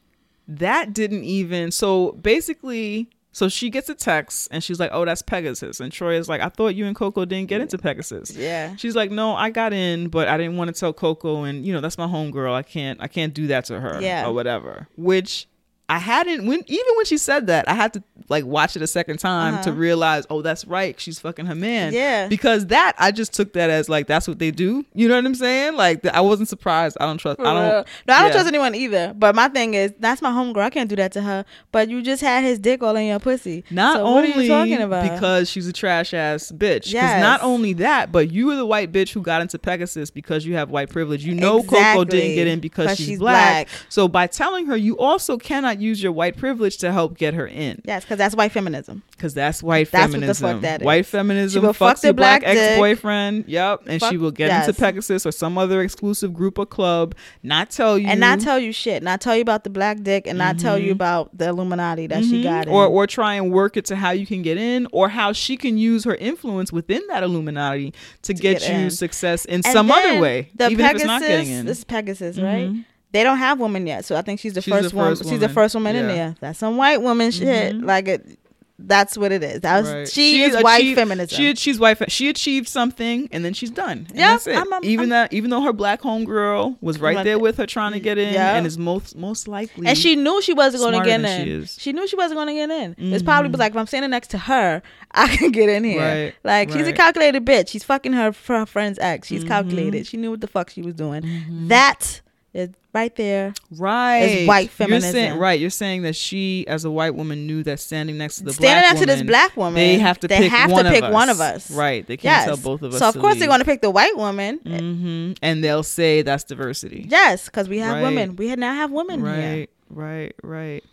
that 0.49 0.93
didn't 0.93 1.25
even 1.25 1.71
so 1.71 2.13
basically 2.13 3.09
so 3.33 3.49
she 3.49 3.69
gets 3.71 3.89
a 3.91 3.95
text 3.95 4.49
and 4.51 4.65
she's 4.65 4.81
like 4.81 4.91
oh 4.93 5.05
that's 5.05 5.21
pegasus 5.23 5.79
and 5.81 5.93
troy 5.93 6.15
is 6.17 6.29
like 6.29 6.41
i 6.41 6.49
thought 6.49 6.75
you 6.75 6.87
and 6.87 6.97
coco 6.97 7.25
didn't 7.27 7.49
get 7.49 7.61
into 7.61 7.77
pegasus 7.77 8.35
Yeah. 8.35 8.75
she's 8.77 8.97
like 8.97 9.11
no 9.11 9.35
i 9.35 9.51
got 9.51 9.73
in 9.75 10.09
but 10.09 10.27
i 10.29 10.37
didn't 10.39 10.57
want 10.57 10.75
to 10.75 10.79
tell 10.79 10.93
coco 10.95 11.43
and 11.45 11.67
you 11.67 11.73
know 11.73 11.81
that's 11.83 11.99
my 11.99 12.07
homegirl 12.07 12.53
i 12.55 12.63
can't 12.63 13.01
i 13.03 13.07
can't 13.09 13.35
do 13.35 13.47
that 13.49 13.67
to 13.67 13.79
her 13.79 14.01
Yeah. 14.01 14.27
or 14.27 14.33
whatever 14.33 14.89
which 14.97 15.47
I 15.91 15.99
hadn't 15.99 16.47
when 16.47 16.63
even 16.67 16.87
when 16.97 17.07
she 17.07 17.17
said 17.17 17.47
that, 17.47 17.67
I 17.69 17.75
had 17.75 17.95
to 17.95 18.03
like 18.29 18.45
watch 18.45 18.77
it 18.77 18.83
a 18.83 18.87
second 18.87 19.17
time 19.19 19.55
to 19.65 19.71
Uh-huh. 19.71 19.79
realize, 19.79 20.27
oh, 20.29 20.43
that's 20.43 20.67
right, 20.67 21.01
she's 21.01 21.19
fucking 21.19 21.47
her 21.47 21.55
man. 21.55 21.95
Yeah. 21.95 22.29
Because 22.29 22.67
that 22.67 22.93
I 22.99 23.11
just 23.11 23.33
took 23.33 23.55
that 23.55 23.71
as 23.71 23.89
like 23.89 24.07
that's 24.07 24.29
what 24.29 24.39
they 24.39 24.51
do. 24.51 24.85
You 24.93 25.09
know 25.09 25.15
what 25.17 25.25
I'm 25.25 25.35
saying? 25.35 25.77
Like 25.77 26.05
I 26.07 26.21
wasn't 26.21 26.51
surprised. 26.51 26.99
I 27.01 27.07
don't 27.07 27.17
trust. 27.17 27.39
For 27.39 27.47
I 27.47 27.55
don't. 27.55 27.63
real. 27.73 27.85
No, 28.07 28.15
I 28.15 28.19
don't 28.19 28.27
yeah. 28.29 28.33
trust 28.33 28.49
anyone 28.49 28.75
either. 28.75 29.15
But 29.17 29.35
my 29.35 29.49
thing 29.49 29.73
is, 29.73 29.95
that's 29.99 30.21
my 30.21 30.29
homegirl. 30.31 30.59
I 30.63 30.69
can't 30.71 30.91
do 30.91 30.97
that 30.97 31.13
to 31.13 31.23
her. 31.23 31.47
But 31.73 31.89
you 31.89 32.03
just 32.03 32.21
had 32.21 32.45
his 32.45 32.59
dick 32.59 32.83
all 32.83 32.95
in 32.97 33.07
your 33.07 33.19
pussy. 33.19 33.65
Not 33.71 33.97
so 33.97 34.05
only 34.05 34.29
what 34.31 34.39
are 34.39 34.43
you 34.43 34.49
talking 34.49 34.83
about? 34.83 35.11
because 35.11 35.49
she's 35.49 35.67
a 35.67 35.73
trash 35.73 36.13
ass 36.13 36.53
bitch. 36.53 36.59
Because 36.59 36.93
Yes. 36.93 37.23
not 37.23 37.43
only 37.43 37.73
that, 37.75 38.13
but 38.13 38.31
you 38.31 38.47
were 38.47 38.57
the 38.57 38.67
white 38.67 38.93
bitch 38.93 39.13
who 39.15 39.23
got 39.23 39.41
into 39.41 39.59
Pegasus 39.59 40.11
because 40.11 40.45
you 40.45 40.55
have 40.57 40.69
white 40.69 40.91
privilege. 40.91 41.25
You 41.25 41.35
know 41.35 41.63
Coco 41.63 42.05
didn't 42.05 42.35
get 42.35 42.47
in 42.47 42.61
because 42.61 42.97
she's, 42.99 43.07
she's 43.07 43.19
black. 43.21 43.69
black. 43.69 43.83
So 43.89 44.07
by 44.07 44.27
telling 44.27 44.67
her, 44.67 44.77
you 44.77 44.99
also 44.99 45.39
cannot 45.39 45.78
use 45.81 46.03
your 46.03 46.13
white 46.13 46.37
privilege 46.37 46.77
to 46.79 46.93
help 46.93 47.17
get 47.19 47.35
her 47.35 47.47
in. 47.47 47.81
yes, 47.85 48.05
because 48.05 48.19
that's 48.19 48.35
white 48.35 48.53
feminism. 48.53 49.03
Because 49.11 49.35
that's 49.35 49.63
white 49.63 49.91
That's 49.91 50.13
what 50.13 50.21
the 50.21 50.35
fuck 50.35 50.61
that 50.63 50.81
is. 50.83 50.85
White 50.85 51.07
feminism 51.07 51.63
She 51.63 51.67
fucks 51.69 51.75
fuck 51.77 52.03
your 52.03 52.11
the 52.11 52.15
black, 52.15 52.43
black 52.43 52.57
ex-boyfriend. 52.57 53.45
Yep. 53.49 53.83
And 53.87 54.03
she 54.03 54.17
will 54.17 54.31
get 54.31 54.47
yes. 54.49 54.69
into 54.69 54.81
Pegasus 54.81 55.27
or 55.27 55.33
some 55.33 55.59
other 55.59 55.83
exclusive 55.83 56.33
group 56.33 56.59
or 56.59 56.67
club, 56.67 57.15
not 57.43 57.71
tell 57.71 57.99
you. 57.99 58.07
And 58.09 58.21
not 58.21 58.41
tell 58.41 58.59
you 58.59 58.73
shit. 58.73 59.03
Not 59.03 59.21
tell 59.21 59.35
you 59.35 59.43
about 59.43 59.65
the 59.65 59.71
black 59.71 60.03
dick 60.03 60.27
and 60.27 60.39
not 60.39 60.59
tell 60.59 60.79
you 60.79 60.93
about 60.93 61.37
the 61.37 61.49
Illuminati 61.49 62.07
that 62.07 62.25
she 62.25 62.41
Mhm. 62.41 62.43
got 62.45 62.67
in. 62.69 62.73
or 62.73 62.87
or 62.87 63.07
try 63.07 63.35
and 63.35 63.53
work 63.53 63.77
it 63.77 63.85
to 63.87 63.97
how 63.97 64.11
you 64.11 64.27
can 64.27 64.43
get 64.43 64.57
in 64.57 64.87
or 64.93 65.09
how 65.09 65.33
she 65.33 65.57
can 65.57 65.79
use 65.79 66.05
her 66.05 66.15
influence 66.15 66.73
within 66.73 67.03
that 67.09 67.23
Illuminati 67.23 67.93
to, 68.23 68.35
get, 68.35 68.61
get 68.61 68.69
you 68.71 68.75
in. 68.85 68.91
success 68.91 69.45
in 69.45 69.55
And 69.57 69.65
some 69.67 69.91
other 69.91 70.21
way, 70.21 70.51
The 70.55 70.71
even 70.71 70.85
Pegasus, 70.87 71.03
if 71.03 71.03
it's 71.03 71.07
not 71.07 71.21
getting 71.23 71.49
in. 71.49 71.67
This 71.67 71.79
is 71.79 71.85
Pegasus, 71.85 72.39
right? 72.39 72.69
Mhm. 72.71 72.85
They 73.13 73.23
don't 73.23 73.39
have 73.39 73.59
women 73.59 73.87
yet, 73.87 74.05
so 74.05 74.17
I 74.17 74.23
think 74.23 74.39
she's 74.41 74.53
the 74.53 74.61
She's 74.61 74.73
the 74.75 74.83
first 74.83 74.95
one. 74.95 75.17
first 75.17 75.29
She's 75.29 75.41
the 75.41 75.49
first 75.49 75.75
woman 75.75 75.97
in 75.97 76.07
there. 76.09 76.35
That's 76.41 76.59
some 76.59 76.77
white 76.77 77.01
woman 77.01 77.31
shit. 77.31 77.75
Mhm. 77.77 77.85
Like 77.85 78.09
it. 78.09 78.39
That's 78.81 79.19
what 79.19 79.33
it 79.33 79.43
is. 79.43 79.63
That 79.63 79.81
was, 79.81 79.91
Right. 79.93 80.09
she, 80.09 80.35
She's 80.37 80.55
is 80.55 80.63
white 80.63 80.77
achieved- 80.79 80.99
feminism. 81.01 81.37
She 81.37 81.53
she's 81.57 81.81
white. 81.81 81.99
fe- 81.99 82.05
She 82.07 82.29
achieved 82.29 82.69
something, 82.69 83.29
and 83.33 83.45
then 83.45 83.53
she's 83.53 83.71
done. 83.71 84.07
Yeah. 84.15 84.39
I'm- 84.47 84.73
I'm- 84.73 84.85
even 84.85 85.09
that, 85.09 85.33
even 85.33 85.51
though 85.51 85.63
her 85.63 85.73
black 85.73 86.01
homegirl 86.03 86.77
was 86.81 87.01
right 87.01 87.17
Right 87.17 87.25
there 87.25 87.41
with 87.41 87.57
her 87.57 87.67
trying 87.67 87.95
to 87.95 87.99
get 87.99 88.19
in, 88.19 88.33
Yeah. 88.35 88.55
and 88.55 88.65
is 88.69 88.79
most 88.79 89.17
most 89.17 89.49
likely, 89.49 89.85
and 89.89 89.99
she 89.99 90.15
knew 90.15 90.41
she 90.43 90.53
wasn't 90.53 90.85
going 90.85 91.03
to 91.03 91.05
get 91.05 91.25
in. 91.25 91.65
she 91.67 91.81
She, 91.81 91.93
knew 91.93 92.07
she 92.07 92.15
wasn't 92.15 92.37
going 92.39 92.47
to 92.47 92.55
get 92.55 92.71
in. 92.71 92.95
It's 93.13 93.25
probably 93.25 93.49
Mhm. 93.49 93.53
was 93.55 93.59
like 93.59 93.73
if 93.73 93.79
I'm 93.79 93.87
standing 93.89 94.11
next 94.13 94.29
to 94.31 94.39
her, 94.39 94.81
I 95.11 95.27
can 95.37 95.51
get 95.51 95.69
in 95.69 95.83
here. 95.83 95.99
Right, 96.01 96.35
Like 96.45 96.71
she's 96.71 96.87
a 96.87 96.93
calculated 96.93 97.45
bitch. 97.45 97.71
She's 97.71 97.83
fucking 97.83 98.13
her 98.13 98.33
her 98.47 98.65
friend's 98.67 99.01
ex. 99.01 99.27
She's 99.27 99.43
Mhm. 99.43 99.49
calculated. 99.49 100.07
She 100.07 100.19
knew 100.19 100.31
what 100.31 100.41
the 100.41 100.47
fuck 100.47 100.71
she 100.71 100.83
was 100.83 100.95
doing. 100.95 101.23
Mm-hmm. 101.23 101.67
That 101.69 102.21
is 102.55 102.71
right 102.95 103.15
there. 103.17 103.53
right 103.73 104.47
white 104.47 104.71
You're 104.79 105.01
saying, 105.01 105.39
right, 105.39 105.61
you're 105.61 105.71
saying 105.71 106.03
that 106.03 106.17
she, 106.17 106.67
as 106.67 106.85
a 106.85 106.91
white 106.91 107.15
woman, 107.15 107.47
knew 107.47 107.63
that 107.65 107.79
standing 107.79 108.17
next 108.19 108.39
to 108.39 108.45
the 108.45 108.53
Standing 108.53 108.81
black 108.83 108.91
next 108.95 109.01
to 109.01 109.07
this 109.07 109.23
black 109.23 109.57
woman, 109.57 109.75
they 109.75 109.99
have 109.99 110.19
to 110.21 110.29
they 110.29 110.39
pick 110.39 110.51
have 110.51 110.71
one 110.71 110.85
to 110.87 110.91
pick 110.91 111.03
of 111.03 111.11
us. 111.11 111.13
one 111.13 111.29
of 111.29 111.41
us. 111.41 111.71
Right, 111.71 112.07
they 112.07 112.17
can't 112.17 112.25
Yes. 112.25 112.45
tell 112.47 112.57
both 112.57 112.83
of 112.83 112.93
us. 112.95 112.99
So 113.01 113.09
of 113.09 113.19
course 113.19 113.39
they're 113.39 113.49
going 113.49 113.61
to 113.61 113.65
pick 113.67 113.83
the 113.83 113.91
white 113.91 114.17
woman. 114.17 114.59
hmm 114.65 115.33
And 115.43 115.63
they'll 115.63 115.83
say 115.83 116.23
that's 116.23 116.45
diversity. 116.45 117.07
Yes, 117.09 117.45
because 117.47 117.69
we 117.69 117.79
have 117.79 117.95
Right. 117.97 118.03
women. 118.03 118.37
We 118.37 118.55
now 118.57 118.73
have 118.75 118.91
women 118.91 119.23
right, 119.23 119.37
here. 119.41 119.67
right, 119.91 120.35
right. 120.43 120.85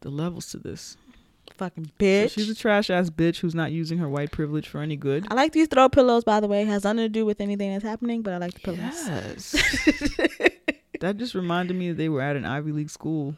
The 0.00 0.10
levels 0.10 0.50
to 0.50 0.58
this. 0.58 0.96
Fucking 1.56 1.86
So 1.86 1.90
bitch. 1.98 2.32
she's 2.32 2.50
a 2.50 2.54
trash 2.54 2.90
ass 2.90 3.08
bitch 3.08 3.38
who's 3.38 3.54
not 3.54 3.72
using 3.72 3.96
her 3.98 4.08
white 4.10 4.30
privilege 4.30 4.68
for 4.68 4.80
any 4.82 4.96
good. 4.96 5.26
I 5.30 5.34
like 5.34 5.52
these 5.52 5.68
throw 5.68 5.88
pillows, 5.88 6.22
by 6.22 6.38
the 6.40 6.46
way. 6.48 6.62
It 6.62 6.66
has 6.68 6.84
nothing 6.84 6.98
to 6.98 7.08
do 7.08 7.24
with 7.24 7.40
anything 7.40 7.72
that's 7.72 7.84
happening, 7.84 8.20
but 8.20 8.34
I 8.34 8.36
like 8.38 8.52
the 8.54 8.60
pillows. 8.60 8.80
Yes. 9.08 9.56
that 11.00 11.16
just 11.16 11.34
reminded 11.34 11.76
me 11.76 11.88
that 11.88 11.96
they 11.96 12.08
were 12.08 12.20
at 12.22 12.36
an 12.36 12.44
Ivy 12.44 12.72
League 12.72 12.90
school 12.90 13.34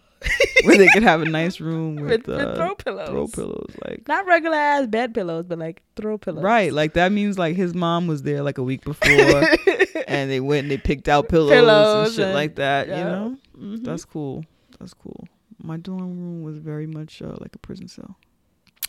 where 0.65 0.77
they 0.77 0.89
could 0.89 1.03
have 1.05 1.23
a 1.23 1.25
nice 1.25 1.61
room 1.61 1.95
with, 2.01 2.11
with, 2.11 2.27
with 2.27 2.39
uh, 2.41 2.55
throw 2.57 2.75
pillows. 2.75 3.09
throw 3.09 3.29
pillows. 3.29 3.71
Like 3.87 4.07
Not 4.09 4.27
regular 4.27 4.57
ass 4.57 4.87
bed 4.89 5.15
pillows, 5.15 5.45
but 5.47 5.59
like 5.59 5.83
throw 5.97 6.19
pillows. 6.19 6.43
right, 6.43 6.73
like 6.73 6.95
that 6.95 7.13
means 7.13 7.39
like 7.39 7.57
his 7.57 7.75
mom 7.75 8.07
was 8.07 8.23
there 8.23 8.43
like 8.43 8.59
a 8.59 8.63
week 8.63 8.83
before, 8.85 9.09
and 10.09 10.31
they 10.31 10.41
went 10.41 10.65
and 10.65 10.71
they 10.71 10.79
picked 10.79 11.09
out 11.09 11.29
pillows, 11.29 11.53
Pillows 11.53 12.07
and 12.09 12.17
shit 12.17 12.25
and- 12.27 12.35
like 12.35 12.57
that. 12.57 12.89
You 12.89 12.95
yeah. 12.95 13.05
know, 13.05 13.37
Mhm. 13.59 13.85
that's 13.85 14.05
cool. 14.05 14.45
That's 14.81 14.95
cool. 14.95 15.27
My 15.63 15.77
dorm 15.77 16.01
room 16.21 16.43
was 16.43 16.59
very 16.59 16.87
much 16.87 17.21
uh, 17.23 17.35
like 17.41 17.55
a 17.55 17.59
prison 17.59 17.89
cell. 17.89 18.17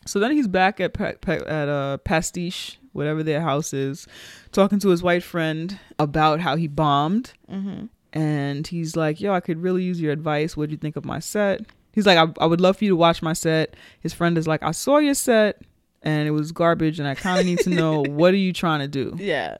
So 0.05 0.19
then 0.19 0.31
he's 0.31 0.47
back 0.47 0.79
at 0.79 0.93
pa- 0.93 1.13
pa- 1.21 1.43
at 1.45 1.67
uh, 1.69 1.97
Pastiche, 1.97 2.79
whatever 2.93 3.21
their 3.21 3.41
house 3.41 3.73
is, 3.73 4.07
talking 4.51 4.79
to 4.79 4.89
his 4.89 5.03
white 5.03 5.23
friend 5.23 5.77
about 5.99 6.39
how 6.39 6.55
he 6.55 6.67
bombed, 6.67 7.33
Mhm. 7.51 7.89
And 8.13 8.65
he's 8.65 8.95
like, 8.95 9.21
"Yo, 9.21 9.33
I 9.33 9.39
could 9.39 9.61
really 9.61 9.83
use 9.83 10.01
your 10.01 10.11
advice. 10.11 10.57
What'd 10.57 10.71
you 10.71 10.77
think 10.77 10.95
of 10.95 11.05
my 11.05 11.19
set?" 11.19 11.61
He's 11.91 12.05
like, 12.05 12.17
I, 12.17 12.27
"I 12.41 12.45
would 12.45 12.61
love 12.61 12.77
for 12.77 12.85
you 12.85 12.91
to 12.91 12.95
watch 12.95 13.21
my 13.21 13.33
set." 13.33 13.75
His 13.99 14.13
friend 14.13 14.37
is 14.37 14.47
like, 14.47 14.63
"I 14.63 14.71
saw 14.71 14.97
your 14.97 15.13
set, 15.13 15.61
and 16.01 16.27
it 16.27 16.31
was 16.31 16.51
garbage, 16.51 16.99
and 16.99 17.07
I 17.07 17.15
kind 17.15 17.39
of 17.39 17.45
need 17.45 17.59
to 17.59 17.69
know 17.69 18.01
what 18.07 18.33
are 18.33 18.37
you 18.37 18.53
trying 18.53 18.79
to 18.79 18.87
do." 18.87 19.15
Yeah. 19.17 19.57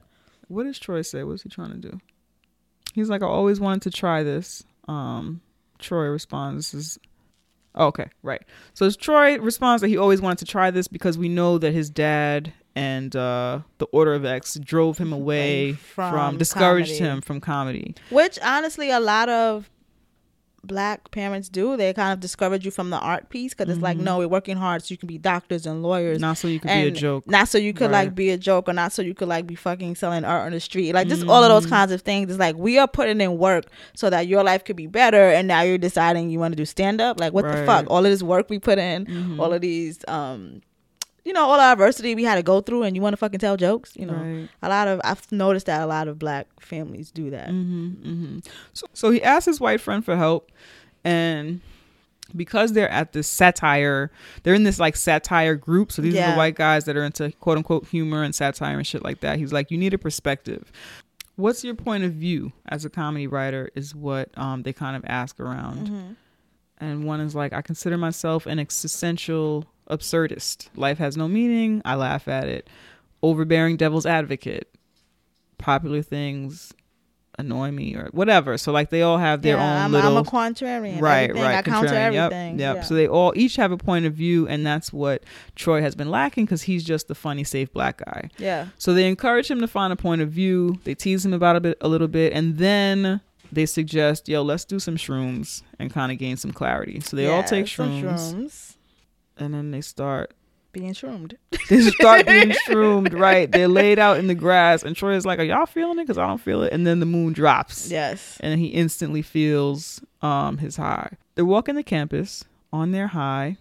What 0.48 0.64
does 0.64 0.78
Troy 0.78 1.02
say? 1.02 1.22
What's 1.22 1.42
he 1.42 1.48
trying 1.48 1.70
to 1.70 1.88
do? 1.90 2.00
He's 2.94 3.08
like, 3.08 3.22
I 3.22 3.26
always 3.26 3.60
wanted 3.60 3.82
to 3.82 3.90
try 3.90 4.24
this. 4.24 4.64
Um, 4.88 5.40
Troy 5.78 6.06
responds, 6.06 6.72
"This 6.72 6.86
is 6.86 6.98
oh, 7.74 7.86
okay, 7.86 8.08
right." 8.22 8.42
So 8.74 8.90
Troy 8.90 9.38
responds 9.38 9.80
that 9.82 9.88
he 9.88 9.96
always 9.96 10.20
wanted 10.20 10.38
to 10.38 10.46
try 10.46 10.70
this 10.70 10.88
because 10.88 11.16
we 11.16 11.28
know 11.28 11.58
that 11.58 11.72
his 11.72 11.88
dad 11.88 12.52
and 12.76 13.14
uh, 13.16 13.60
the 13.78 13.86
Order 13.86 14.14
of 14.14 14.24
X 14.24 14.54
drove 14.54 14.98
him 14.98 15.12
away 15.12 15.72
From 15.72 16.12
from, 16.12 16.38
discouraged 16.38 16.90
comedy. 16.98 17.04
him 17.04 17.20
from 17.20 17.40
comedy. 17.40 17.94
Which 18.10 18.38
honestly, 18.42 18.90
a 18.90 19.00
lot 19.00 19.28
of 19.28 19.68
black 20.62 21.10
parents 21.10 21.48
do. 21.48 21.74
They 21.78 21.94
kind 21.94 22.12
of 22.12 22.20
discourage 22.20 22.66
you 22.66 22.70
from 22.70 22.90
the 22.90 22.98
art 22.98 23.30
piece 23.30 23.54
because 23.54 23.72
it's 23.72 23.82
like, 23.82 23.96
Mhm. 23.96 24.02
no, 24.02 24.18
we're 24.18 24.28
working 24.28 24.58
hard 24.58 24.82
so 24.84 24.92
you 24.92 24.98
can 24.98 25.06
be 25.06 25.16
doctors 25.16 25.64
and 25.64 25.82
lawyers. 25.82 26.20
Not 26.20 26.36
so 26.36 26.48
you 26.48 26.60
could 26.60 26.70
and 26.70 26.82
be 26.92 26.98
a 26.98 27.00
joke. 27.00 27.26
Not 27.26 27.48
so 27.48 27.56
you 27.56 27.72
could 27.72 27.90
Right. 27.90 28.04
like 28.04 28.14
be 28.14 28.28
a 28.28 28.36
joke 28.36 28.68
or 28.68 28.74
not 28.74 28.92
so 28.92 29.00
you 29.00 29.14
could 29.14 29.28
like 29.28 29.46
be 29.46 29.54
fucking 29.54 29.94
selling 29.94 30.22
art 30.22 30.44
on 30.44 30.52
the 30.52 30.60
street. 30.60 30.92
Like 30.92 31.08
just 31.08 31.26
all 31.26 31.42
of 31.42 31.48
those 31.48 31.64
Mhm. 31.66 31.70
kinds 31.70 31.92
of 31.92 32.02
things. 32.02 32.28
It's 32.30 32.38
like 32.38 32.56
we 32.56 32.76
are 32.78 32.86
putting 32.86 33.22
in 33.22 33.38
work 33.38 33.64
so 33.96 34.10
that 34.10 34.26
your 34.28 34.44
life 34.44 34.62
could 34.64 34.76
be 34.76 34.86
better 34.86 35.30
and 35.30 35.48
now 35.48 35.62
you're 35.62 35.78
deciding 35.78 36.28
you 36.28 36.38
want 36.38 36.52
to 36.52 36.56
do 36.56 36.66
stand 36.66 37.00
up. 37.00 37.18
Like 37.18 37.32
what 37.32 37.46
the 37.46 37.64
fuck? 37.64 37.86
All 37.88 38.04
of 38.04 38.10
this 38.10 38.22
work 38.22 38.50
we 38.50 38.58
put 38.58 38.78
in, 38.78 39.06
Mhm. 39.06 39.40
all 39.40 39.54
of 39.54 39.62
these 39.62 40.00
um 40.08 40.60
you 41.24 41.32
know, 41.32 41.42
all 41.42 41.60
our 41.60 41.72
adversity 41.72 42.14
we 42.14 42.24
had 42.24 42.36
to 42.36 42.42
go 42.42 42.60
through 42.60 42.82
and 42.82 42.96
you 42.96 43.02
want 43.02 43.12
to 43.12 43.16
fucking 43.16 43.40
tell 43.40 43.56
jokes, 43.56 43.92
you 43.96 44.06
know. 44.06 44.14
Right. 44.14 44.48
A 44.62 44.68
lot 44.68 44.88
of 44.88 45.00
I've 45.04 45.30
noticed 45.32 45.66
that 45.66 45.82
a 45.82 45.86
lot 45.86 46.08
of 46.08 46.18
black 46.18 46.46
families 46.60 47.10
do 47.10 47.30
that. 47.30 47.48
Mm-hmm, 47.48 47.88
mm-hmm. 48.08 48.38
So, 48.72 48.86
so 48.92 49.10
he 49.10 49.22
asked 49.22 49.46
his 49.46 49.60
white 49.60 49.80
friend 49.80 50.04
for 50.04 50.16
help, 50.16 50.50
and 51.04 51.60
because 52.34 52.72
they're 52.72 52.90
at 52.90 53.12
this 53.12 53.26
satire, 53.26 54.10
they're 54.42 54.54
in 54.54 54.64
this 54.64 54.78
like 54.78 54.96
satire 54.96 55.56
group. 55.56 55.92
So 55.92 56.02
these 56.02 56.16
are 56.16 56.30
the 56.30 56.36
white 56.36 56.54
guys 56.54 56.84
that 56.84 56.96
are 56.96 57.04
into 57.04 57.32
quote 57.32 57.58
unquote 57.58 57.86
humor 57.88 58.22
and 58.22 58.34
satire 58.34 58.76
and 58.76 58.86
shit 58.86 59.02
like 59.02 59.20
that. 59.20 59.38
He's 59.38 59.52
like, 59.52 59.70
you 59.70 59.78
need 59.78 59.94
a 59.94 59.98
perspective. 59.98 60.70
What's 61.36 61.64
your 61.64 61.74
point 61.74 62.04
of 62.04 62.12
view 62.12 62.52
as 62.68 62.84
a 62.84 62.90
comedy 62.90 63.26
writer? 63.26 63.70
Is 63.74 63.94
what 63.94 64.28
um, 64.36 64.62
they 64.62 64.72
kind 64.72 64.96
of 64.96 65.04
ask 65.06 65.40
around. 65.40 65.88
Mhm. 65.88 66.16
And 66.82 67.04
one 67.04 67.20
is 67.20 67.34
like, 67.34 67.52
I 67.52 67.60
consider 67.60 67.98
myself 67.98 68.46
an 68.46 68.58
existential 68.58 69.66
absurdist. 69.90 70.68
Life 70.76 70.98
has 70.98 71.16
no 71.16 71.28
meaning. 71.28 71.82
I 71.84 71.94
laugh 71.96 72.28
at 72.28 72.48
it. 72.48 72.68
Overbearing 73.22 73.76
devil's 73.76 74.06
advocate. 74.06 74.74
Popular 75.58 76.00
things 76.02 76.72
annoy 77.38 77.70
me 77.70 77.94
or 77.96 78.08
whatever. 78.12 78.56
So 78.58 78.70
like 78.70 78.90
they 78.90 79.02
all 79.02 79.18
have 79.18 79.42
their 79.42 79.56
yeah, 79.56 79.62
own 79.62 79.82
I'm, 79.86 79.92
little 79.92 80.16
I'm 80.16 80.26
a 80.26 80.28
contrarian. 80.30 81.00
right, 81.00 81.30
Everything, 81.30 81.42
right. 81.42 81.56
I 81.56 81.62
counter 81.62 81.88
contrarian. 81.88 82.12
Yep, 82.12 82.32
everything. 82.32 82.58
Yep. 82.58 82.76
Yeah. 82.76 82.82
So 82.82 82.94
they 82.94 83.08
all 83.08 83.32
each 83.34 83.56
have 83.56 83.72
a 83.72 83.76
point 83.76 84.06
of 84.06 84.14
view, 84.14 84.46
and 84.46 84.64
that's 84.64 84.92
what 84.92 85.24
Troy 85.56 85.80
has 85.80 85.94
been 85.94 86.10
lacking 86.10 86.44
because 86.44 86.62
he's 86.62 86.84
just 86.84 87.08
the 87.08 87.14
funny, 87.14 87.42
safe 87.44 87.72
black 87.72 87.98
guy. 88.04 88.30
yeah. 88.38 88.68
So 88.78 88.94
they 88.94 89.08
encourage 89.08 89.50
him 89.50 89.60
to 89.60 89.68
find 89.68 89.92
a 89.92 89.96
point 89.96 90.20
of 90.20 90.30
view. 90.30 90.78
They 90.84 90.94
tease 90.94 91.24
him 91.24 91.32
about 91.32 91.56
a 91.56 91.60
bit, 91.60 91.78
a 91.80 91.88
little 91.88 92.08
bit, 92.08 92.32
and 92.32 92.58
then 92.58 93.20
they 93.50 93.66
suggest, 93.66 94.28
"Yo, 94.28 94.42
let's 94.42 94.64
do 94.64 94.78
some 94.78 94.96
shrooms 94.96 95.62
and 95.78 95.90
kind 95.90 96.12
of 96.12 96.18
gain 96.18 96.36
some 96.36 96.52
clarity." 96.52 97.00
So 97.00 97.16
they 97.16 97.26
all 97.26 97.40
Yeah, 97.40 97.46
take 97.46 97.68
some 97.68 97.90
shrooms, 98.02 98.34
shrooms. 98.34 98.69
And 99.40 99.52
then 99.54 99.70
they 99.70 99.80
start 99.80 100.34
Being 100.72 100.92
shroomed. 100.92 101.36
they 101.68 101.80
start 101.80 102.26
being 102.26 102.52
shroomed. 102.66 103.12
Right? 103.14 103.50
They're 103.50 103.66
laid 103.68 103.98
out 103.98 104.18
in 104.18 104.26
the 104.28 104.34
grass, 104.34 104.82
and 104.84 104.94
Troy 104.94 105.14
is 105.14 105.26
like, 105.26 105.38
"Are 105.38 105.44
y'all 105.44 105.66
feeling 105.66 105.98
it? 105.98 106.02
Because 106.02 106.18
I 106.18 106.26
don't 106.26 106.40
feel 106.40 106.62
it." 106.62 106.72
And 106.72 106.86
then 106.86 107.00
the 107.00 107.06
moon 107.06 107.32
drops, 107.32 107.90
Yes. 107.90 108.36
and 108.40 108.60
he 108.60 108.66
instantly 108.68 109.22
feels 109.22 110.00
um 110.22 110.58
his 110.58 110.76
high. 110.76 111.12
They're 111.34 111.44
walking 111.44 111.74
the 111.74 111.82
campus 111.82 112.44
on 112.72 112.92
their 112.92 113.08
high, 113.08 113.56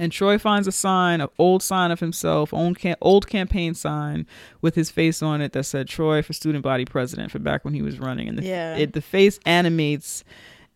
and 0.00 0.10
Troy 0.10 0.38
finds 0.38 0.66
a 0.66 0.72
sign, 0.72 1.20
an 1.20 1.28
old 1.38 1.62
sign 1.62 1.90
of 1.90 2.00
himself, 2.00 2.52
old 2.52 2.78
cam- 2.78 2.96
old 3.00 3.26
campaign 3.28 3.74
sign 3.74 4.26
with 4.60 4.74
his 4.74 4.90
face 4.90 5.22
on 5.22 5.40
it 5.40 5.52
that 5.52 5.64
said 5.64 5.86
Troy 5.88 6.22
for 6.22 6.32
student 6.32 6.64
body 6.64 6.84
president 6.84 7.30
for 7.30 7.38
back 7.38 7.64
when 7.64 7.74
he 7.74 7.82
was 7.82 7.98
running, 8.00 8.26
and 8.28 8.38
the 8.38 8.42
Yeah. 8.44 8.76
it, 8.76 8.94
the 8.94 9.02
face 9.02 9.38
animates, 9.46 10.24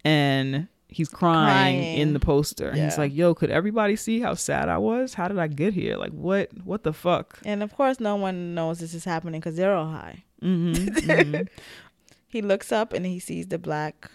and 0.05 0.69
he's 0.93 1.09
crying, 1.09 1.79
Crying. 1.81 1.99
in 1.99 2.13
the 2.13 2.21
poster. 2.21 2.69
And 2.71 2.79
he's 2.83 2.99
like, 2.99 3.15
"Yo, 3.15 3.35
could 3.35 3.51
everybody 3.51 3.97
see 3.97 4.21
how 4.21 4.35
sad 4.35 4.69
I 4.69 4.79
was? 4.79 5.15
How 5.15 5.29
did 5.29 5.39
I 5.39 5.47
get 5.49 5.75
here? 5.75 5.97
Like, 5.97 6.13
what? 6.13 6.51
What 6.65 6.83
the 6.85 6.93
fuck?" 6.93 7.39
And 7.45 7.63
of 7.63 7.75
course, 7.75 7.99
no 8.01 8.17
one 8.17 8.55
knows 8.55 8.79
this 8.79 8.95
is 8.95 9.05
happening 9.05 9.41
because 9.41 9.57
they're 9.57 9.75
all 9.75 9.91
high. 9.91 10.25
Mm-hmm, 10.43 11.43
He 12.29 12.41
looks 12.41 12.73
up 12.73 12.93
and 12.95 13.05
he 13.05 13.19
sees 13.19 13.49
the 13.49 13.59
black 13.59 14.11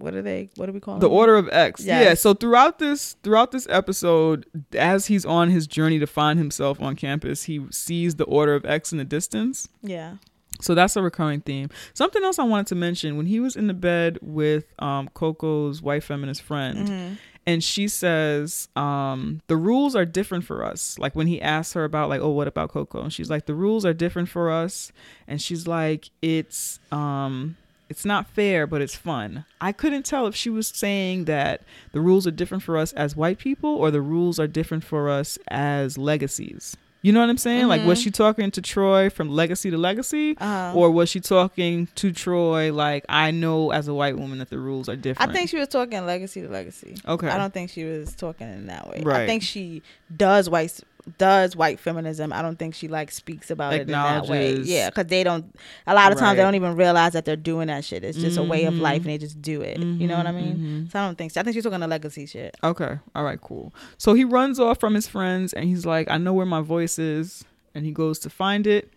what 0.00 0.14
are 0.14 0.22
they? 0.22 0.48
What 0.56 0.66
do 0.66 0.72
we 0.72 0.80
call 0.80 0.94
the 0.94 1.08
them? 1.08 1.12
order 1.12 1.36
of 1.36 1.48
X. 1.50 1.84
Yeah. 1.84 2.14
So 2.14 2.32
throughout 2.32 2.78
this 2.78 3.16
throughout 3.22 3.52
this 3.52 3.66
episode, 3.68 4.46
as 4.72 5.06
he's 5.06 5.26
on 5.26 5.50
his 5.50 5.66
journey 5.66 5.98
to 5.98 6.06
find 6.06 6.38
himself 6.38 6.80
on 6.80 6.96
campus, 6.96 7.42
he 7.44 7.66
sees 7.70 8.16
the 8.16 8.24
order 8.24 8.54
of 8.54 8.64
X 8.64 8.92
in 8.92 8.98
the 8.98 9.04
distance. 9.04 9.68
Yeah. 9.82 10.14
So 10.60 10.74
that's 10.74 10.96
a 10.96 11.02
recurring 11.02 11.40
theme. 11.40 11.70
Something 11.94 12.22
else 12.24 12.38
I 12.38 12.44
wanted 12.44 12.66
to 12.68 12.74
mention 12.74 13.16
when 13.16 13.26
he 13.26 13.40
was 13.40 13.56
in 13.56 13.66
the 13.66 13.74
bed 13.74 14.18
with 14.22 14.64
um, 14.78 15.08
Coco's 15.14 15.82
white 15.82 16.02
feminist 16.04 16.42
friend, 16.42 16.88
Mhm. 16.88 17.18
and 17.46 17.64
she 17.64 17.88
says 17.88 18.68
um, 18.76 19.40
the 19.46 19.56
rules 19.56 19.96
are 19.96 20.04
different 20.04 20.44
for 20.44 20.64
us. 20.64 20.98
Like 20.98 21.14
when 21.16 21.26
he 21.26 21.40
asks 21.40 21.72
her 21.74 21.84
about 21.84 22.08
like, 22.08 22.20
oh, 22.20 22.30
what 22.30 22.48
about 22.48 22.70
Coco? 22.70 23.02
And 23.02 23.12
she's 23.12 23.30
like, 23.30 23.46
the 23.46 23.54
rules 23.54 23.84
are 23.86 23.94
different 23.94 24.28
for 24.28 24.50
us, 24.50 24.92
and 25.26 25.40
she's 25.40 25.66
like, 25.66 26.10
it's 26.22 26.78
um, 26.92 27.56
it's 27.88 28.04
not 28.04 28.28
fair, 28.28 28.66
but 28.68 28.80
it's 28.80 28.94
fun. 28.94 29.44
I 29.60 29.72
couldn't 29.72 30.04
tell 30.04 30.26
if 30.28 30.36
she 30.36 30.48
was 30.50 30.68
saying 30.68 31.24
that 31.24 31.62
the 31.92 32.00
rules 32.00 32.24
are 32.26 32.30
different 32.30 32.62
for 32.62 32.76
us 32.78 32.92
as 32.92 33.16
white 33.16 33.38
people 33.38 33.70
or 33.74 33.90
the 33.90 34.00
rules 34.00 34.38
are 34.38 34.46
different 34.46 34.84
for 34.84 35.08
us 35.08 35.38
as 35.48 35.98
legacies. 35.98 36.76
You 37.02 37.12
know 37.12 37.20
what 37.20 37.30
I'm 37.30 37.38
saying? 37.38 37.66
Like, 37.68 37.86
was 37.86 37.98
Mhm. 37.98 38.04
she 38.04 38.10
talking 38.10 38.50
to 38.50 38.60
Troy 38.60 39.08
from 39.08 39.30
legacy 39.30 39.70
to 39.70 39.78
legacy? 39.78 40.36
Uh-huh. 40.38 40.78
Or 40.78 40.90
was 40.90 41.08
she 41.08 41.18
talking 41.20 41.88
to 41.94 42.12
Troy 42.12 42.72
like, 42.74 43.06
I 43.08 43.30
know 43.30 43.70
as 43.70 43.88
a 43.88 43.94
white 43.94 44.18
woman 44.18 44.38
that 44.38 44.50
the 44.50 44.58
rules 44.58 44.86
are 44.88 44.96
different? 44.96 45.30
I 45.30 45.34
think 45.34 45.48
she 45.48 45.56
was 45.56 45.68
talking 45.68 46.04
legacy 46.04 46.42
to 46.42 46.48
legacy. 46.48 46.96
Okay. 47.08 47.28
I 47.28 47.38
don't 47.38 47.54
think 47.54 47.70
she 47.70 47.84
was 47.84 48.14
talking 48.14 48.48
in 48.52 48.66
that 48.66 48.86
way. 48.88 49.02
I 49.06 49.26
think 49.26 49.42
she 49.42 49.82
does 50.14 50.50
white 50.50 50.78
does 51.18 51.56
white 51.56 51.80
feminism. 51.80 52.32
I 52.32 52.42
don't 52.42 52.58
think 52.58 52.74
she 52.74 52.88
like 52.88 53.10
speaks 53.10 53.50
about 53.50 53.74
it 53.74 53.82
in 53.82 53.86
that 53.88 54.26
way. 54.26 54.54
Yeah, 54.56 54.90
because 54.90 55.06
they 55.06 55.24
don't. 55.24 55.54
A 55.86 55.94
lot 55.94 56.12
of 56.12 56.18
times 56.18 56.36
they 56.36 56.42
don't 56.42 56.54
even 56.54 56.76
realize 56.76 57.12
that 57.14 57.24
they're 57.24 57.36
doing 57.36 57.68
that 57.68 57.84
shit. 57.84 58.04
It's 58.04 58.18
just 58.18 58.36
a 58.38 58.42
way 58.42 58.64
of 58.64 58.74
Mhm. 58.74 58.80
life, 58.80 59.02
and 59.02 59.10
they 59.10 59.18
just 59.18 59.40
do 59.42 59.60
it. 59.62 59.78
You 59.78 60.06
know 60.08 60.16
what 60.16 60.26
I 60.26 60.32
mean? 60.32 60.56
mhm. 60.88 60.92
So 60.92 60.98
I 60.98 61.06
don't 61.06 61.16
think. 61.16 61.32
So. 61.32 61.40
I 61.40 61.44
think 61.44 61.54
she's 61.54 61.64
talking 61.64 61.80
to 61.80 61.86
legacy 61.86 62.26
shit. 62.26 62.56
Okay. 62.62 62.98
All 63.14 63.24
right, 63.24 63.40
cool. 63.40 63.74
So 63.98 64.14
he 64.14 64.24
runs 64.24 64.58
off 64.60 64.78
from 64.80 64.94
his 64.94 65.06
friends 65.08 65.52
and 65.52 65.64
he's 65.64 65.86
like, 65.86 66.10
I 66.10 66.18
know 66.18 66.32
where 66.32 66.46
my 66.46 66.60
voice 66.60 66.98
is. 66.98 67.44
And 67.74 67.84
he 67.86 67.92
goes 67.92 68.18
to 68.20 68.30
find 68.30 68.66
it 68.66 68.92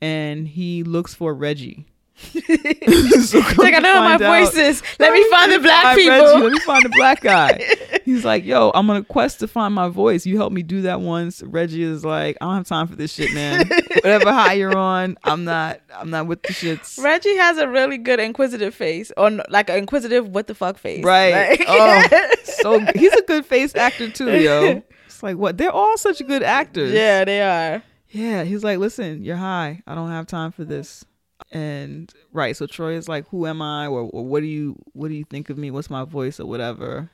and 0.00 0.46
he 0.46 0.82
looks 0.82 1.14
for 1.14 1.34
Reggie. 1.34 1.86
So 2.18 3.38
like 3.58 3.74
I 3.74 3.78
know 3.80 4.00
my 4.00 4.18
find 4.18 4.22
out- 4.22 4.44
voice 4.52 4.56
is. 4.56 4.82
Let 4.98 5.12
me 5.12 5.24
find 5.30 5.52
the 5.52 5.58
black 5.60 5.96
people. 5.96 6.10
Reggie. 6.18 6.42
Let 6.42 6.52
me 6.52 6.58
find 6.60 6.84
the 6.84 6.88
black 6.90 7.20
guy. 7.20 7.60
He's 8.04 8.24
like, 8.24 8.44
yo, 8.44 8.70
I'm 8.74 8.88
on 8.90 8.96
a 8.96 9.04
quest 9.04 9.40
to 9.40 9.48
find 9.48 9.74
my 9.74 9.88
voice. 9.88 10.24
You 10.26 10.36
helped 10.36 10.54
me 10.54 10.62
do 10.62 10.82
that 10.82 11.00
once. 11.00 11.42
Reggie 11.42 11.82
is 11.82 12.04
like, 12.04 12.36
I 12.40 12.46
don't 12.46 12.54
have 12.56 12.66
time 12.66 12.86
for 12.86 12.96
this 12.96 13.12
shit, 13.12 13.32
man. 13.34 13.68
Whatever 13.94 14.32
high 14.32 14.54
you're 14.54 14.76
on, 14.76 15.16
I'm 15.24 15.44
not. 15.44 15.80
I'm 15.94 16.10
not 16.10 16.26
with 16.26 16.42
the 16.42 16.48
shits. 16.48 17.02
Reggie 17.02 17.36
has 17.36 17.58
a 17.58 17.68
really 17.68 17.98
good 17.98 18.18
inquisitive 18.20 18.74
face, 18.74 19.12
or 19.16 19.30
like 19.48 19.68
an 19.70 19.78
inquisitive 19.78 20.28
what 20.28 20.46
the 20.46 20.54
fuck 20.54 20.78
face. 20.78 21.04
Right. 21.04 21.58
Like- 21.58 21.64
Oh, 21.68 22.30
so 22.44 22.80
he's 22.96 23.12
a 23.12 23.22
good 23.22 23.44
face 23.46 23.74
actor 23.76 24.10
too, 24.10 24.38
yo. 24.40 24.82
It's 25.06 25.22
like 25.22 25.36
what? 25.36 25.58
They're 25.58 25.70
all 25.70 25.96
such 25.98 26.24
good 26.26 26.42
actors. 26.42 26.92
yeah, 26.92 27.24
they 27.24 27.42
are. 27.42 27.82
Yeah, 28.10 28.44
he's 28.44 28.64
like, 28.64 28.78
listen, 28.78 29.22
you're 29.22 29.36
high. 29.36 29.82
I 29.86 29.94
don't 29.94 30.10
have 30.10 30.26
time 30.26 30.50
for 30.50 30.64
this. 30.64 31.04
And 31.52 32.12
right, 32.32 32.56
so 32.56 32.66
Troy 32.66 32.94
is 32.94 33.08
like, 33.08 33.28
who 33.28 33.46
am 33.46 33.62
I, 33.62 33.86
or, 33.86 34.02
or 34.02 34.24
what 34.24 34.40
do 34.40 34.46
you, 34.46 34.76
what 34.92 35.08
do 35.08 35.14
you 35.14 35.24
think 35.24 35.50
of 35.50 35.58
me? 35.58 35.70
What's 35.70 35.90
my 35.90 36.04
voice, 36.04 36.40
or 36.40 36.46
whatever. 36.46 37.10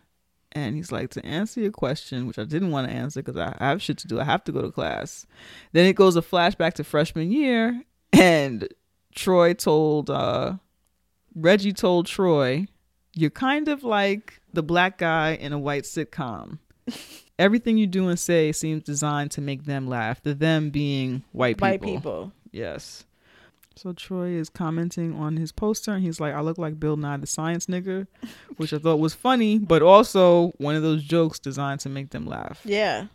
And 0.52 0.76
he's 0.76 0.92
like, 0.92 1.10
to 1.10 1.26
answer 1.26 1.60
your 1.60 1.72
question, 1.72 2.26
which 2.26 2.38
I 2.38 2.44
didn't 2.44 2.70
want 2.70 2.88
to 2.88 2.94
answer 2.94 3.22
because 3.22 3.36
I, 3.36 3.56
I 3.58 3.68
have 3.68 3.82
shit 3.82 3.98
to 3.98 4.08
do. 4.08 4.20
I 4.20 4.24
have 4.24 4.44
to 4.44 4.52
go 4.52 4.62
to 4.62 4.70
class. 4.70 5.26
Then 5.72 5.86
it 5.86 5.94
goes 5.94 6.16
a 6.16 6.22
flashback 6.22 6.74
to 6.74 6.84
freshman 6.84 7.32
year, 7.32 7.82
and 8.12 8.68
Troy 9.14 9.54
told, 9.54 10.10
uh, 10.10 10.54
Reggie 11.34 11.72
told 11.72 12.06
Troy, 12.06 12.66
you're 13.14 13.30
kind 13.30 13.68
of 13.68 13.84
like 13.84 14.40
the 14.52 14.62
black 14.62 14.98
guy 14.98 15.34
in 15.34 15.52
a 15.52 15.58
white 15.58 15.84
sitcom. 15.84 16.58
Everything 17.38 17.76
you 17.78 17.86
do 17.88 18.08
and 18.08 18.18
say 18.18 18.52
seems 18.52 18.84
designed 18.84 19.32
to 19.32 19.40
make 19.40 19.64
them 19.64 19.88
laugh. 19.88 20.22
The 20.22 20.34
them 20.34 20.70
being 20.70 21.24
white 21.32 21.56
people. 21.56 21.68
White 21.68 21.82
people. 21.82 22.32
Yes. 22.52 23.04
So 23.76 23.92
Troy 23.92 24.28
is 24.28 24.48
commenting 24.48 25.14
on 25.14 25.36
his 25.36 25.50
poster 25.50 25.92
and 25.92 26.04
he's 26.04 26.20
like, 26.20 26.34
I 26.34 26.40
look 26.40 26.58
like 26.58 26.78
Bill 26.78 26.96
Nye 26.96 27.16
the 27.16 27.26
Science 27.26 27.66
Nigger, 27.66 28.06
which 28.56 28.72
I 28.72 28.78
thought 28.78 29.00
was 29.00 29.14
funny, 29.14 29.58
but 29.58 29.82
also 29.82 30.52
one 30.58 30.76
of 30.76 30.82
those 30.82 31.02
jokes 31.02 31.38
designed 31.38 31.80
to 31.80 31.88
make 31.88 32.10
them 32.10 32.26
laugh. 32.26 32.60
Yeah. 32.64 33.06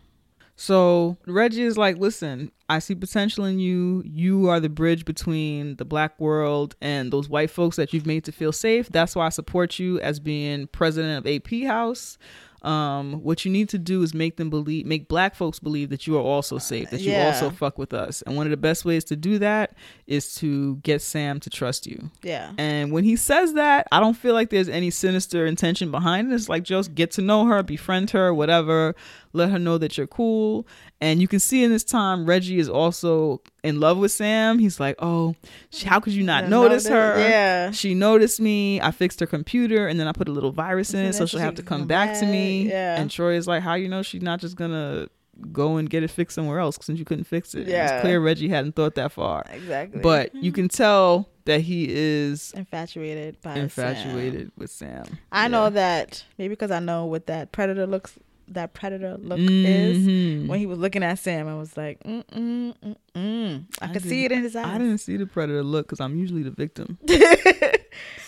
So 0.56 1.16
Reggie 1.26 1.62
is 1.62 1.78
like, 1.78 1.96
listen, 1.96 2.52
I 2.68 2.80
see 2.80 2.94
potential 2.94 3.46
in 3.46 3.58
you. 3.58 4.02
You 4.04 4.50
are 4.50 4.60
the 4.60 4.68
bridge 4.68 5.06
between 5.06 5.76
the 5.76 5.86
black 5.86 6.20
world 6.20 6.76
and 6.82 7.10
those 7.10 7.30
white 7.30 7.48
folks 7.48 7.76
that 7.76 7.94
you've 7.94 8.04
made 8.04 8.24
to 8.24 8.32
feel 8.32 8.52
safe. 8.52 8.90
That's 8.90 9.16
why 9.16 9.24
I 9.24 9.30
support 9.30 9.78
you 9.78 9.98
as 10.00 10.20
being 10.20 10.66
president 10.66 11.26
of 11.26 11.32
AP 11.32 11.66
House. 11.66 12.18
Um, 12.62 13.22
what 13.22 13.44
you 13.44 13.50
need 13.50 13.68
to 13.70 13.78
do 13.78 14.02
is 14.02 14.12
make 14.12 14.36
them 14.36 14.50
believe, 14.50 14.84
make 14.86 15.08
black 15.08 15.34
folks 15.34 15.58
believe 15.58 15.88
that 15.90 16.06
you 16.06 16.16
are 16.16 16.22
also 16.22 16.58
safe, 16.58 16.90
that 16.90 17.00
you 17.00 17.12
Yeah. 17.12 17.26
also 17.26 17.50
fuck 17.50 17.78
with 17.78 17.94
us. 17.94 18.22
And 18.22 18.36
one 18.36 18.46
of 18.46 18.50
the 18.50 18.56
best 18.56 18.84
ways 18.84 19.02
to 19.04 19.16
do 19.16 19.38
that 19.38 19.74
is 20.06 20.34
to 20.36 20.76
get 20.76 21.00
Sam 21.00 21.40
to 21.40 21.50
trust 21.50 21.86
you. 21.86 22.10
Yeah. 22.22 22.52
And 22.58 22.92
when 22.92 23.04
he 23.04 23.16
says 23.16 23.54
that, 23.54 23.86
I 23.92 24.00
don't 24.00 24.14
feel 24.16 24.34
like 24.34 24.50
there's 24.50 24.68
any 24.68 24.90
sinister 24.90 25.46
intention 25.46 25.90
behind 25.90 26.30
it. 26.30 26.34
It's 26.34 26.48
like 26.48 26.64
just 26.64 26.94
get 26.94 27.10
to 27.12 27.22
know 27.22 27.46
her, 27.46 27.62
befriend 27.62 28.10
her, 28.10 28.34
whatever. 28.34 28.94
Let 29.32 29.50
her 29.50 29.58
know 29.58 29.78
that 29.78 29.96
you're 29.96 30.06
cool. 30.06 30.66
And 31.00 31.20
you 31.20 31.28
can 31.28 31.40
see 31.40 31.64
in 31.64 31.70
this 31.70 31.84
time, 31.84 32.26
Reggie 32.26 32.58
is 32.58 32.68
also 32.68 33.40
in 33.64 33.80
love 33.80 33.98
with 33.98 34.12
Sam. 34.12 34.58
He's 34.58 34.78
like, 34.78 34.96
oh, 34.98 35.34
sh- 35.70 35.84
how 35.84 36.00
could 36.00 36.12
you 36.12 36.22
not 36.24 36.48
notice 36.48 36.84
notice- 36.84 36.88
her? 36.88 37.28
yeah. 37.28 37.70
She 37.70 37.94
noticed 37.94 38.40
me. 38.40 38.80
I 38.80 38.90
fixed 38.90 39.20
her 39.20 39.26
computer 39.26 39.86
and 39.88 39.98
then 39.98 40.06
I 40.08 40.12
put 40.12 40.28
a 40.28 40.32
little 40.32 40.52
virus 40.52 40.94
in 40.94 41.04
it 41.04 41.14
so 41.14 41.26
she'll 41.26 41.40
have 41.40 41.54
to 41.56 41.62
come 41.62 41.80
come 41.80 41.86
back 41.86 42.18
to 42.20 42.26
me. 42.26 42.68
yeah. 42.68 43.00
And 43.00 43.10
Troy 43.10 43.34
is 43.34 43.46
like, 43.46 43.62
how 43.62 43.74
you 43.74 43.88
know 43.88 44.02
she's 44.02 44.22
not 44.22 44.40
just 44.40 44.56
going 44.56 44.70
to 44.72 45.08
go 45.52 45.76
and 45.76 45.88
get 45.88 46.02
it 46.02 46.10
fixed 46.10 46.34
somewhere 46.34 46.58
else 46.58 46.78
since 46.80 46.98
you 46.98 47.04
couldn't 47.04 47.24
fix 47.24 47.54
it? 47.54 47.66
Yeah. 47.66 47.94
It's 47.96 48.02
clear 48.02 48.20
Reggie 48.20 48.48
hadn't 48.48 48.76
thought 48.76 48.94
that 48.96 49.12
far. 49.12 49.44
Exactly. 49.50 50.00
But 50.00 50.34
you 50.34 50.50
mm-hmm. 50.50 50.54
can 50.56 50.68
tell 50.68 51.28
that 51.46 51.62
he 51.62 51.86
is 51.88 52.52
infatuated 52.54 53.40
by 53.40 53.56
infatuated 53.56 54.48
Sam. 54.48 54.52
with 54.56 54.70
Sam. 54.70 55.04
I 55.32 55.42
Yeah. 55.42 55.48
know 55.48 55.70
that 55.70 56.24
maybe 56.38 56.50
because 56.52 56.70
I 56.70 56.80
know 56.80 57.06
what 57.06 57.26
that 57.26 57.52
predator 57.52 57.86
looks 57.86 58.18
that 58.50 58.72
predator 58.74 59.16
look 59.18 59.38
is. 59.38 59.98
Mhm. 59.98 60.46
When 60.48 60.58
he 60.58 60.66
was 60.66 60.78
looking 60.78 61.02
at 61.02 61.18
Sam, 61.18 61.46
I 61.48 61.54
was 61.54 61.76
like, 61.76 62.02
mm 62.04 62.24
mm 62.24 62.74
mm 62.84 62.96
mm. 63.14 63.64
I, 63.80 63.86
I 63.86 63.92
could 63.92 64.02
see 64.02 64.24
it 64.24 64.32
in 64.32 64.42
his 64.42 64.54
eyes. 64.56 64.66
I 64.66 64.78
didn't 64.78 64.98
see 64.98 65.16
the 65.16 65.26
predator 65.26 65.62
look 65.62 65.86
because 65.86 66.00
I'm 66.00 66.16
usually 66.16 66.42
the 66.42 66.50
victim. 66.50 66.98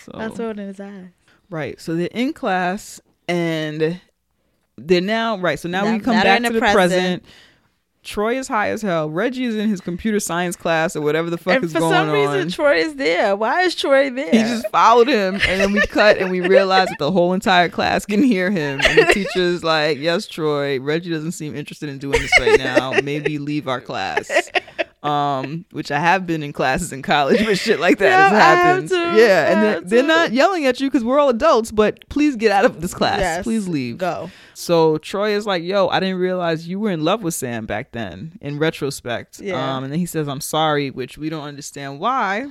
So 0.05 0.11
I 0.15 0.29
saw 0.33 0.49
it 0.49 0.59
in 0.59 0.67
his 0.67 0.79
eyes. 0.81 1.07
right, 1.49 1.79
so 1.79 1.95
they're 1.95 2.09
in 2.11 2.33
class 2.33 2.99
and 3.29 4.01
they're 4.77 4.99
now 5.01 5.37
right. 5.37 5.57
So 5.57 5.69
now, 5.69 5.85
Now- 5.85 5.93
we 5.93 5.99
come 5.99 6.15
back 6.21 6.41
to 6.41 6.47
the 6.49 6.53
the 6.55 6.59
present. 6.59 6.73
present. 7.23 7.25
Troy 8.03 8.37
is 8.37 8.47
high 8.47 8.69
as 8.69 8.81
hell. 8.81 9.09
Reggie 9.09 9.45
is 9.45 9.55
in 9.55 9.69
his 9.69 9.79
computer 9.79 10.19
science 10.19 10.55
class 10.55 10.95
or 10.95 11.01
whatever 11.01 11.29
the 11.29 11.37
fuck 11.37 11.55
and 11.55 11.63
is 11.63 11.73
going 11.73 11.85
on. 11.85 12.07
for 12.07 12.11
some 12.25 12.33
reason. 12.33 12.51
Troy 12.51 12.75
is 12.75 12.95
there. 12.95 13.35
Why 13.35 13.61
is 13.61 13.75
Troy 13.75 14.09
there? 14.09 14.29
He 14.31 14.39
just 14.39 14.67
followed 14.69 15.07
him, 15.07 15.35
and 15.47 15.61
then 15.61 15.71
we 15.71 15.81
cut, 15.87 16.17
and 16.17 16.29
we 16.29 16.41
realized 16.41 16.91
that 16.91 16.99
the 16.99 17.11
whole 17.11 17.33
entire 17.33 17.69
class 17.69 18.05
can 18.05 18.21
hear 18.21 18.51
him. 18.51 18.81
And 18.83 18.97
the 19.07 19.13
teacher's 19.13 19.63
like, 19.63 19.97
"Yes, 19.99 20.27
Troy. 20.27 20.79
Reggie 20.79 21.11
doesn't 21.11 21.31
seem 21.31 21.55
interested 21.55 21.89
in 21.89 21.97
doing 21.97 22.21
this 22.21 22.31
right 22.39 22.59
now. 22.59 22.93
Maybe 23.03 23.37
leave 23.39 23.67
our 23.67 23.79
class." 23.81 24.29
Um, 25.03 25.65
which 25.71 25.91
I 25.91 25.99
have 25.99 26.25
been 26.25 26.43
in 26.43 26.53
classes 26.53 26.93
in 26.93 27.01
college 27.01 27.41
where 27.45 27.57
shit 27.57 27.77
like 27.79 27.97
that 27.97 28.05
Yeah, 28.05 28.29
has 28.29 28.57
happened. 28.59 28.89
too. 28.89 28.95
Yeah, 29.21 29.51
and 29.51 29.61
they're, 29.61 29.81
they're 29.81 30.07
not 30.07 30.31
yelling 30.31 30.65
at 30.65 30.79
you 30.79 30.89
because 30.89 31.03
we're 31.03 31.19
all 31.19 31.27
adults, 31.27 31.71
but 31.71 32.07
please 32.07 32.37
get 32.37 32.51
out 32.53 32.63
of 32.63 32.79
this 32.79 32.93
class. 32.93 33.19
Yes. 33.19 33.43
Please 33.43 33.67
leave. 33.67 33.97
Go. 33.97 34.31
So 34.53 34.97
Troy 34.99 35.31
is 35.31 35.45
like, 35.45 35.61
"Yo, 35.61 35.89
I 35.89 35.99
didn't 35.99 36.19
realize 36.19 36.69
you 36.69 36.79
were 36.79 36.89
in 36.91 37.03
love 37.03 37.21
with 37.21 37.33
Sam 37.33 37.65
back 37.65 37.91
then." 37.91 38.37
In 38.39 38.59
retrospect, 38.59 39.41
Yeah. 39.41 39.75
um, 39.75 39.83
and 39.83 39.91
then 39.91 39.99
he 39.99 40.05
says, 40.05 40.29
"I'm 40.29 40.39
sorry," 40.41 40.89
which 40.89 41.17
we 41.17 41.27
don't 41.29 41.43
understand 41.43 41.99
why. 41.99 42.47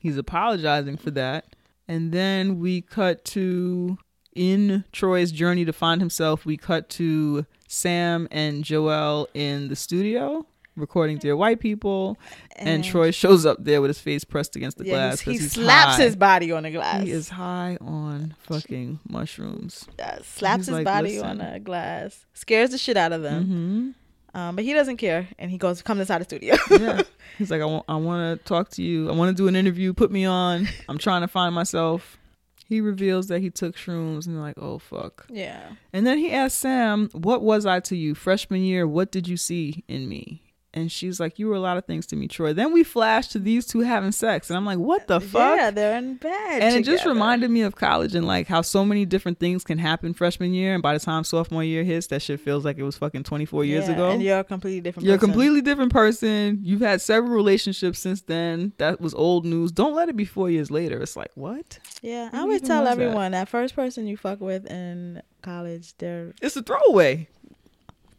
He's 0.00 0.16
apologizing 0.18 0.96
for 0.96 1.12
that, 1.12 1.54
and 1.86 2.10
then 2.10 2.58
we 2.58 2.80
cut 2.80 3.24
to 3.26 3.98
in 4.34 4.82
Troy's 4.90 5.30
journey 5.30 5.64
to 5.64 5.72
find 5.72 6.00
himself. 6.00 6.44
We 6.44 6.56
cut 6.56 6.88
to 6.90 7.46
Sam 7.68 8.26
and 8.32 8.64
Joelle 8.64 9.26
in 9.34 9.68
the 9.68 9.76
studio 9.76 10.46
recording 10.76 11.18
"Dear 11.18 11.36
White 11.36 11.60
People," 11.60 12.18
and, 12.56 12.84
Troy 12.84 13.10
shows 13.10 13.44
up 13.46 13.58
there 13.64 13.80
with 13.80 13.88
his 13.90 13.98
face 14.00 14.24
pressed 14.24 14.56
against 14.56 14.78
the 14.78 14.84
yeah, 14.86 14.92
glass. 14.92 15.20
He 15.20 15.32
he 15.32 15.38
'cause 15.38 15.42
he's 15.44 15.52
slaps 15.52 15.96
high. 15.96 16.02
his 16.04 16.16
body 16.16 16.52
on 16.52 16.62
the 16.64 16.70
glass. 16.70 17.02
He 17.04 17.10
is 17.10 17.28
high 17.28 17.76
on 17.80 18.34
fucking 18.40 19.00
mushrooms. 19.08 19.86
Slaps 20.22 20.66
his 20.66 20.70
like, 20.76 20.84
body 20.84 21.16
"Listen." 21.18 21.40
on 21.40 21.40
a 21.40 21.60
glass. 21.60 22.24
Scares 22.34 22.70
the 22.70 22.78
shit 22.78 22.96
out 22.96 23.12
of 23.12 23.22
them. 23.22 23.44
hmm 23.44 24.38
Um, 24.38 24.56
but 24.56 24.64
he 24.64 24.72
doesn't 24.72 24.96
care, 24.96 25.28
and 25.38 25.50
he 25.50 25.58
goes 25.58 25.82
comes 25.82 26.00
inside 26.00 26.20
the 26.20 26.24
studio. 26.24 26.56
yeah. 26.70 27.02
He's 27.38 27.50
like, 27.50 27.60
I 27.60 27.64
want, 27.66 27.84
I 27.88 27.96
want 27.96 28.38
to 28.38 28.44
talk 28.44 28.68
to 28.70 28.82
you. 28.82 29.10
I 29.10 29.14
want 29.14 29.28
to 29.34 29.34
do 29.42 29.48
an 29.48 29.56
interview. 29.56 29.92
Put 29.94 30.10
me 30.10 30.24
on. 30.26 30.68
I'm 30.88 30.98
trying 30.98 31.20
to 31.22 31.28
find 31.28 31.54
myself. 31.54 32.18
He 32.66 32.80
reveals 32.80 33.26
that 33.28 33.40
he 33.42 33.50
took 33.50 33.76
shrooms, 33.76 34.26
and 34.26 34.34
they're 34.34 34.42
like, 34.42 34.56
oh 34.58 34.78
fuck. 34.78 35.26
yeah. 35.28 35.72
And 35.92 36.06
then 36.06 36.16
he 36.16 36.30
asks 36.32 36.58
Sam, 36.58 37.10
"What 37.12 37.42
was 37.42 37.66
I 37.66 37.80
to 37.80 37.96
you 37.96 38.14
freshman 38.14 38.62
year? 38.62 38.86
What 38.86 39.12
did 39.12 39.28
you 39.28 39.36
see 39.36 39.84
in 39.88 40.08
me?" 40.08 40.41
And 40.74 40.90
she's 40.90 41.20
like, 41.20 41.38
You 41.38 41.48
were 41.48 41.54
a 41.54 41.60
lot 41.60 41.76
of 41.76 41.84
things 41.84 42.06
to 42.06 42.16
me, 42.16 42.28
Troy. 42.28 42.52
Then 42.54 42.72
we 42.72 42.82
flash 42.82 43.28
to 43.28 43.38
these 43.38 43.66
two 43.66 43.80
having 43.80 44.10
sex. 44.12 44.48
And 44.48 44.56
I'm 44.56 44.64
like, 44.64 44.78
What 44.78 45.06
the 45.06 45.20
fuck? 45.20 45.58
Yeah, 45.58 45.70
they're 45.70 45.98
in 45.98 46.14
bed. 46.16 46.62
and 46.62 46.74
it 46.76 46.84
just 46.84 47.04
reminded 47.04 47.50
me 47.50 47.60
of 47.62 47.76
college 47.76 48.14
and 48.14 48.26
like 48.26 48.46
how 48.46 48.62
so 48.62 48.84
many 48.84 49.04
different 49.04 49.38
things 49.38 49.64
can 49.64 49.76
happen 49.78 50.14
freshman 50.14 50.54
year. 50.54 50.72
And 50.72 50.82
by 50.82 50.94
the 50.94 51.00
time 51.00 51.24
sophomore 51.24 51.62
year 51.62 51.84
hits, 51.84 52.06
that 52.06 52.22
shit 52.22 52.40
feels 52.40 52.64
like 52.64 52.78
it 52.78 52.84
was 52.84 52.96
fucking 52.96 53.24
24 53.24 53.64
years 53.66 53.86
Yeah, 53.86 53.94
ago. 53.94 54.10
And 54.12 54.22
you're 54.22 54.38
a 54.38 54.44
completely 54.44 54.80
different 54.80 55.06
You're 55.06 55.16
a 55.16 55.18
completely 55.18 55.60
different 55.60 55.92
person. 55.92 56.60
You've 56.62 56.80
had 56.80 57.02
several 57.02 57.32
relationships 57.32 57.98
since 57.98 58.22
then. 58.22 58.72
That 58.78 58.98
was 59.00 59.12
old 59.12 59.44
news. 59.44 59.72
Don't 59.72 59.94
let 59.94 60.08
it 60.08 60.16
be 60.16 60.24
four 60.24 60.48
years 60.48 60.70
later. 60.70 61.00
It's 61.02 61.16
like, 61.16 61.32
what? 61.34 61.78
Yeah, 62.00 62.30
Who 62.30 62.36
I 62.36 62.40
always 62.40 62.62
tell 62.62 62.80
was 62.84 62.88
that? 62.96 63.02
everyone 63.02 63.32
that 63.32 63.48
first 63.50 63.74
person 63.76 64.06
you 64.06 64.16
fuck 64.16 64.40
with 64.40 64.64
in 64.70 65.20
college, 65.42 65.94
they're 65.98 66.32
It's 66.40 66.56
a 66.56 66.62
throwaway. 66.62 67.28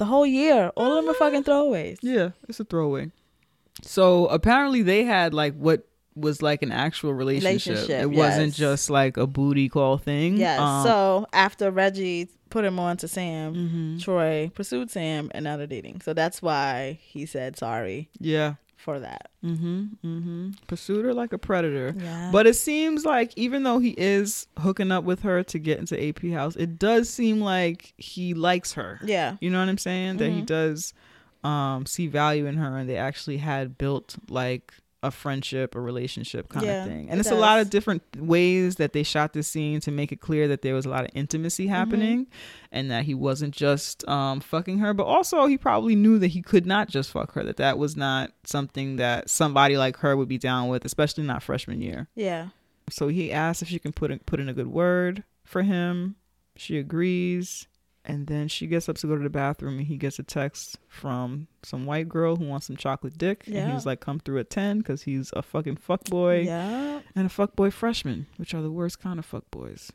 The 0.03 0.07
whole 0.07 0.25
year. 0.25 0.69
All 0.75 0.97
of 0.97 1.05
them 1.05 1.09
are 1.09 1.17
fucking 1.17 1.43
throwaways. 1.45 1.99
Yeah, 2.01 2.31
it's 2.49 2.59
a 2.59 2.65
throwaway. 2.65 3.11
So 3.83 4.27
apparently 4.27 4.81
they 4.81 5.05
had 5.05 5.33
like 5.33 5.55
what 5.55 5.87
was 6.13 6.41
like 6.41 6.61
an 6.61 6.73
actual 6.73 7.13
relationship. 7.13 7.87
Relationship, 7.87 8.01
it 8.01 8.07
wasn't 8.07 8.53
just 8.53 8.89
like 8.89 9.15
a 9.15 9.25
booty 9.25 9.69
call 9.69 9.97
thing. 9.97 10.35
Yes. 10.37 10.59
Um, 10.59 10.83
so 10.83 11.27
after 11.31 11.71
Reggie 11.71 12.27
put 12.49 12.65
him 12.65 12.79
on 12.79 12.97
to 12.97 13.07
Sam, 13.07 13.55
mhm. 13.55 14.03
Troy 14.03 14.51
pursued 14.53 14.91
Sam 14.91 15.31
and 15.33 15.45
now 15.45 15.55
they're 15.55 15.67
dating. 15.67 16.01
So 16.01 16.13
that's 16.13 16.41
why 16.41 16.99
he 17.01 17.25
said 17.25 17.57
sorry 17.57 18.09
yeah. 18.19 18.55
For 18.83 18.99
that. 18.99 19.31
Mm-hmm. 19.43 19.83
Mm-hmm. 20.05 20.49
Pursued 20.67 21.05
her 21.05 21.13
like 21.13 21.33
a 21.33 21.37
predator. 21.37 21.95
Yeah. 21.97 22.29
But 22.31 22.45
it 22.45 22.55
seems 22.55 23.05
like 23.05 23.31
even 23.37 23.63
though 23.63 23.79
he 23.79 23.91
is 23.97 24.47
hooking 24.59 24.91
up 24.91 25.03
with 25.05 25.21
her 25.23 25.41
to 25.43 25.57
get 25.59 25.79
into 25.79 25.95
AP 26.09 26.21
house, 26.31 26.55
it 26.55 26.77
does 26.77 27.09
seem 27.09 27.39
like 27.41 27.93
he 27.97 28.33
likes 28.33 28.73
her. 28.73 28.99
yeah. 29.03 29.37
You 29.41 29.49
know 29.49 29.59
what 29.59 29.69
I'm 29.69 29.77
saying? 29.77 30.17
That 30.17 30.29
he 30.29 30.41
Mhm. 30.41 30.45
does 30.45 30.93
um 31.43 31.85
see 31.85 32.07
value 32.07 32.45
in 32.45 32.55
her 32.55 32.77
and 32.77 32.89
they 32.89 32.95
actually 32.95 33.37
had 33.37 33.77
built 33.77 34.15
like 34.29 34.73
a 35.03 35.11
friendship, 35.11 35.75
a 35.75 35.79
relationship 35.81 36.49
kind 36.49 36.65
Yeah, 36.65 36.83
of 36.85 36.89
thing. 36.89 37.07
it 37.07 37.11
And 37.11 37.19
it's 37.19 37.29
a 37.29 37.35
lot 37.35 37.59
of 37.59 37.69
different 37.69 38.01
ways 38.17 38.77
that 38.77 38.93
they 38.93 39.03
shot 39.03 39.33
this 39.33 39.47
scene 39.47 39.79
to 39.81 39.91
make 39.91 40.11
it 40.11 40.21
clear 40.21 40.47
that 40.47 40.61
there 40.63 40.73
was 40.73 40.85
a 40.85 40.89
lot 40.89 41.03
of 41.03 41.11
intimacy 41.13 41.65
Mm-hmm. 41.65 41.73
happening 41.75 42.27
and 42.71 42.89
that 42.89 43.03
he 43.05 43.13
wasn't 43.13 43.53
just 43.53 44.07
um 44.07 44.39
fucking 44.39 44.79
her, 44.79 44.93
but 44.93 45.03
also 45.03 45.45
he 45.45 45.57
probably 45.57 45.95
knew 45.95 46.17
that 46.19 46.29
he 46.29 46.41
could 46.41 46.65
not 46.65 46.87
just 46.89 47.11
fuck 47.11 47.33
her, 47.33 47.43
that 47.43 47.57
that 47.57 47.77
was 47.77 47.95
not 47.95 48.31
something 48.45 48.95
that 48.95 49.29
somebody 49.29 49.77
like 49.77 49.97
her 49.97 50.17
would 50.17 50.27
be 50.29 50.37
down 50.39 50.69
with, 50.69 50.83
especially 50.85 51.23
not 51.23 51.43
freshman 51.43 51.81
year. 51.81 52.07
Yeah. 52.15 52.47
So 52.89 53.07
he 53.09 53.31
asks 53.31 53.61
if 53.61 53.67
she 53.69 53.79
can 53.79 53.93
put 53.93 54.09
in, 54.11 54.19
put 54.19 54.39
in 54.39 54.49
a 54.49 54.53
good 54.53 54.67
word 54.67 55.23
for 55.43 55.61
him. 55.63 56.15
She 56.55 56.77
agrees. 56.77 57.67
And 58.05 58.27
then 58.27 58.49
she 58.49 58.67
gets 58.67 58.89
up 58.89 58.97
to 58.97 59.07
go 59.07 59.15
to 59.15 59.23
the 59.23 59.29
bathroom 59.29 59.77
and 59.77 59.87
he 59.87 59.95
gets 59.95 60.19
a 60.19 60.23
text 60.23 60.77
from 60.89 61.47
some 61.63 61.85
white 61.85 62.09
girl 62.09 62.35
who 62.35 62.45
wants 62.45 62.67
some 62.67 62.75
chocolate 62.75 63.17
dick. 63.17 63.43
And 63.45 63.55
Yeah. 63.55 63.73
he's 63.73 63.85
like, 63.85 64.01
come 64.01 64.19
through 64.19 64.39
at 64.39 64.49
10 64.49 64.79
because 64.79 65.03
he's 65.03 65.31
a 65.37 65.41
fucking 65.41 65.77
fuckboy 65.77 66.45
Yeah. 66.45 66.99
and 67.15 67.25
a 67.25 67.29
fuckboy 67.29 67.71
freshman, 67.71 68.27
which 68.35 68.53
are 68.53 68.61
the 68.61 68.71
worst 68.71 68.99
kind 68.99 69.19
of 69.19 69.29
fuckboys. 69.31 69.89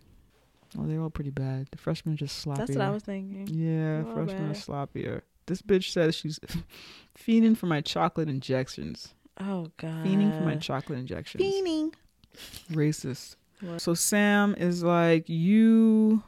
Oh, 0.78 0.86
they're 0.86 1.00
all 1.02 1.10
pretty 1.10 1.30
bad. 1.30 1.68
The 1.70 1.76
freshmen 1.78 2.14
are 2.14 2.18
just 2.18 2.38
sloppy. 2.38 2.60
That's 2.60 2.70
what 2.76 2.80
I 2.80 2.90
was 2.90 3.02
thinking. 3.02 3.46
Yeah, 3.48 4.02
They're 4.02 4.12
freshmen 4.14 4.50
are 4.50 4.54
sloppier. 4.54 5.22
This 5.46 5.60
bitch 5.62 5.90
says 5.92 6.14
she's 6.14 6.38
fiending 7.18 7.56
for 7.56 7.66
my 7.66 7.80
chocolate 7.82 8.28
injections. 8.28 9.14
Oh 9.40 9.68
god. 9.76 10.04
Fiending 10.06 10.36
for 10.36 10.44
my 10.44 10.56
chocolate 10.56 10.98
injections 10.98 11.42
Fiending. 11.44 11.92
racist. 12.70 13.36
What? 13.60 13.80
So 13.80 13.94
Sam 13.94 14.54
is 14.56 14.82
like, 14.82 15.28
you 15.28 16.22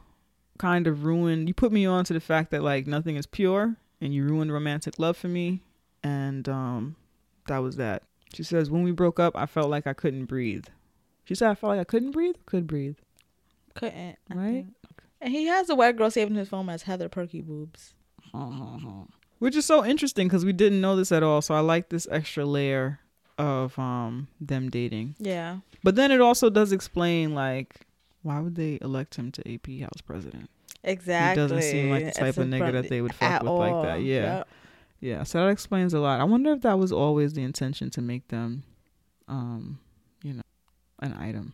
kind 0.61 0.85
of 0.85 1.05
ruined. 1.05 1.47
You 1.47 1.53
put 1.55 1.71
me 1.71 1.85
on 1.87 2.05
to 2.05 2.13
the 2.13 2.19
fact 2.19 2.51
that 2.51 2.61
like 2.61 2.85
nothing 2.85 3.15
is 3.15 3.25
pure, 3.25 3.75
and 3.99 4.13
you 4.13 4.23
ruined 4.23 4.53
romantic 4.53 4.99
love 4.99 5.17
for 5.17 5.27
me, 5.27 5.63
and 6.03 6.47
um, 6.47 6.95
that 7.47 7.57
was 7.57 7.77
that. 7.77 8.03
She 8.33 8.43
says, 8.43 8.69
when 8.69 8.83
we 8.83 8.91
broke 8.91 9.19
up, 9.19 9.35
I 9.35 9.45
felt 9.45 9.69
like 9.69 9.87
I 9.87 9.93
couldn't 9.93 10.25
breathe. 10.25 10.65
She 11.25 11.35
said, 11.35 11.49
I 11.49 11.55
felt 11.55 11.71
like 11.71 11.81
I 11.81 11.83
couldn't 11.83 12.11
breathe. 12.11 12.35
Could 12.45 12.65
breathe, 12.65 12.95
Couldn't. 13.73 14.17
Right? 14.33 14.65
And 15.19 15.33
he 15.33 15.47
has 15.47 15.69
a 15.69 15.75
white 15.75 15.97
girl 15.97 16.09
saving 16.09 16.35
his 16.35 16.47
phone 16.47 16.69
as 16.69 16.83
Heather 16.83 17.09
Perky 17.09 17.41
boobs. 17.41 17.93
Which 19.39 19.55
is 19.55 19.65
so 19.65 19.83
interesting 19.83 20.27
because 20.27 20.45
we 20.45 20.53
didn't 20.53 20.79
know 20.79 20.95
this 20.95 21.11
at 21.11 21.23
all. 21.23 21.41
So 21.41 21.53
I 21.55 21.59
like 21.59 21.89
this 21.89 22.07
extra 22.09 22.45
layer 22.45 22.99
of 23.37 23.77
um 23.79 24.27
them 24.39 24.69
dating. 24.69 25.15
Yeah. 25.19 25.57
But 25.83 25.95
then 25.95 26.11
it 26.11 26.21
also 26.21 26.49
does 26.49 26.71
explain 26.71 27.33
like 27.33 27.81
why 28.23 28.39
would 28.39 28.55
they 28.55 28.77
elect 28.81 29.15
him 29.15 29.31
to 29.33 29.53
AP 29.53 29.79
House 29.81 30.01
president? 30.05 30.49
Exactly. 30.83 31.41
He 31.41 31.47
doesn't 31.49 31.61
seem 31.69 31.89
like 31.91 32.01
the 32.03 32.07
It's 32.09 32.17
type 32.17 32.37
of 32.37 32.47
nigga 32.47 32.57
front- 32.59 32.73
that 32.73 32.89
they 32.89 33.01
would 33.01 33.13
fuck 33.15 33.43
with 33.43 33.51
like 33.51 33.83
that. 33.85 34.01
Yeah. 34.01 34.37
Yep. 34.37 34.47
Yeah. 34.99 35.23
So 35.23 35.39
that 35.45 35.49
explains 35.51 35.93
a 35.93 35.99
lot. 35.99 36.19
I 36.19 36.23
wonder 36.23 36.51
if 36.53 36.61
that 36.61 36.77
was 36.79 36.91
always 36.91 37.33
the 37.33 37.43
intention 37.43 37.89
to 37.91 38.01
make 38.01 38.27
them 38.29 38.63
um, 39.27 39.79
you 40.23 40.33
know, 40.33 40.41
an 40.99 41.13
item. 41.13 41.53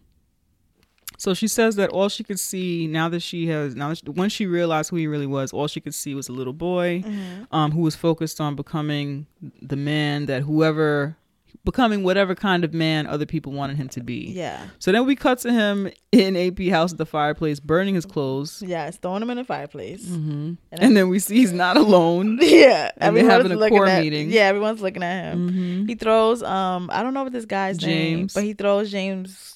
So 1.19 1.33
she 1.33 1.47
says 1.47 1.75
that 1.77 1.89
all 1.89 2.09
she 2.09 2.23
could 2.23 2.39
see 2.39 2.85
now 2.87 3.09
that 3.09 3.21
she 3.21 3.47
has 3.47 3.75
now 3.75 3.89
that 3.89 3.97
she, 4.03 4.09
when 4.11 4.29
she 4.29 4.45
realized 4.45 4.89
who 4.91 4.97
he 4.97 5.07
really 5.07 5.25
was, 5.27 5.51
all 5.51 5.67
she 5.67 5.79
could 5.81 5.95
see 5.95 6.13
was 6.15 6.27
a 6.29 6.31
little 6.31 6.53
boy 6.53 7.03
Mhm. 7.05 7.47
um, 7.51 7.71
who 7.71 7.81
was 7.81 7.95
focused 7.95 8.39
on 8.41 8.55
becoming 8.55 9.25
the 9.61 9.75
man 9.75 10.25
that 10.27 10.43
whoever 10.43 11.17
becoming 11.65 12.03
whatever 12.03 12.33
kind 12.35 12.63
of 12.63 12.73
man 12.73 13.07
other 13.07 13.25
people 13.25 13.51
wanted 13.51 13.77
him 13.77 13.89
to 13.89 14.01
be. 14.01 14.31
Yeah. 14.35 14.67
So 14.79 14.91
then 14.91 15.05
we 15.05 15.15
cut 15.15 15.39
to 15.39 15.51
him 15.51 15.89
in 16.11 16.35
AP 16.37 16.59
house 16.69 16.91
at 16.93 16.97
the 16.97 17.05
fireplace, 17.05 17.59
burning 17.59 17.95
his 17.95 18.05
clothes. 18.05 18.63
Yeah. 18.65 18.87
It's 18.87 18.97
throwing 18.97 19.21
him 19.21 19.29
in 19.29 19.37
the 19.37 19.43
fireplace. 19.43 20.07
hmm 20.07 20.53
And 20.71 20.81
And 20.81 20.95
then 20.97 21.09
we 21.09 21.19
see 21.19 21.35
he's 21.37 21.53
not 21.53 21.75
alone. 21.77 22.39
Yeah. 22.41 22.91
And 22.97 23.15
they're 23.15 23.29
having 23.29 23.51
a 23.51 23.69
core 23.69 23.85
at- 23.87 24.01
meeting. 24.01 24.29
Yeah. 24.31 24.43
Everyone's 24.47 24.81
looking 24.81 25.03
at 25.03 25.31
him. 25.33 25.49
hmm 25.49 25.85
He 25.87 25.95
throws 25.95 26.41
um 26.43 26.89
I 26.93 27.03
don't 27.03 27.13
know 27.13 27.23
what 27.23 27.33
this 27.33 27.45
guy's 27.45 27.81
name, 27.81 28.17
James. 28.19 28.33
but 28.33 28.43
he 28.43 28.53
throws 28.53 28.89
James 28.91 29.53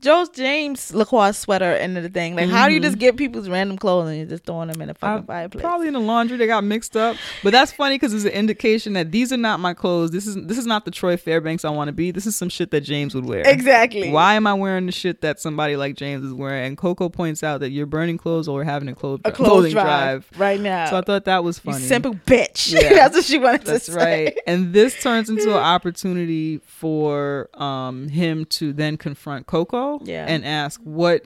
Joe's 0.00 0.28
James 0.28 0.94
LaCroix 0.94 1.32
sweater 1.32 1.72
into 1.72 2.00
the 2.00 2.08
thing. 2.08 2.36
Like, 2.36 2.48
how 2.48 2.68
do 2.68 2.74
you 2.74 2.78
Mhm. 2.78 2.84
just 2.84 2.98
get 2.98 3.16
people's 3.16 3.48
random 3.48 3.76
clothes 3.76 4.08
and 4.10 4.16
you're 4.18 4.26
just 4.26 4.44
throwing 4.44 4.68
them 4.70 4.80
in 4.80 4.90
a 4.90 4.94
fucking 4.94 5.24
I- 5.24 5.26
fireplace? 5.26 5.60
Probably 5.62 5.88
in 5.88 5.94
the 5.94 5.98
laundry 6.00 6.36
they 6.36 6.46
got 6.46 6.62
mixed 6.62 6.96
up, 6.96 7.16
but 7.42 7.50
that's 7.50 7.72
funny 7.72 7.96
because 7.96 8.14
it's 8.14 8.24
an 8.24 8.30
indication 8.30 8.92
that 8.92 9.10
these 9.10 9.32
are 9.32 9.36
not 9.36 9.58
my 9.58 9.74
clothes. 9.74 10.12
This 10.12 10.28
is 10.28 10.36
this 10.46 10.56
is 10.56 10.66
not 10.66 10.84
the 10.84 10.92
Troy 10.92 11.16
Fairbanks 11.16 11.64
I 11.64 11.70
want 11.70 11.88
to 11.88 11.92
be. 11.92 12.12
This 12.12 12.26
is 12.26 12.36
some 12.36 12.48
shit 12.48 12.70
that 12.70 12.82
James 12.82 13.12
would 13.12 13.24
wear. 13.24 13.42
Exactly. 13.44 14.10
Why 14.12 14.34
am 14.34 14.46
I 14.46 14.54
wearing 14.54 14.86
the 14.86 14.92
shit 14.92 15.20
that 15.22 15.40
somebody 15.40 15.74
like 15.74 15.96
James 15.96 16.24
is 16.24 16.32
wearing? 16.32 16.64
And 16.66 16.78
Coco 16.78 17.08
points 17.08 17.42
out 17.42 17.58
that 17.58 17.70
you're 17.70 17.86
burning 17.86 18.18
clothes 18.18 18.46
or 18.46 18.62
having 18.62 18.88
a, 18.88 18.94
clothes 18.94 19.20
A 19.24 19.32
clothes 19.32 19.48
clothing 19.48 19.72
drive, 19.72 20.28
drive. 20.30 20.40
right 20.40 20.60
now. 20.60 20.90
So 20.90 20.98
I 20.98 21.00
thought 21.00 21.24
that 21.24 21.42
was 21.42 21.60
you 21.64 21.72
funny. 21.72 21.84
simple 21.84 22.14
bitch. 22.14 22.72
Yeah. 22.80 22.90
That's 22.90 23.16
what 23.16 23.24
she 23.24 23.38
wanted 23.38 23.64
That's 23.64 23.86
to 23.86 23.92
say. 23.92 24.24
right. 24.26 24.38
And 24.46 24.72
this 24.72 24.94
turns 25.02 25.28
into 25.28 25.50
an 25.50 25.62
opportunity 25.64 26.58
for 26.64 27.48
um 27.60 28.06
him 28.10 28.44
to 28.50 28.72
then 28.72 28.96
confront 28.96 29.48
Coco 29.48 29.87
Yeah. 30.04 30.26
and 30.28 30.44
ask 30.44 30.80
what 30.82 31.22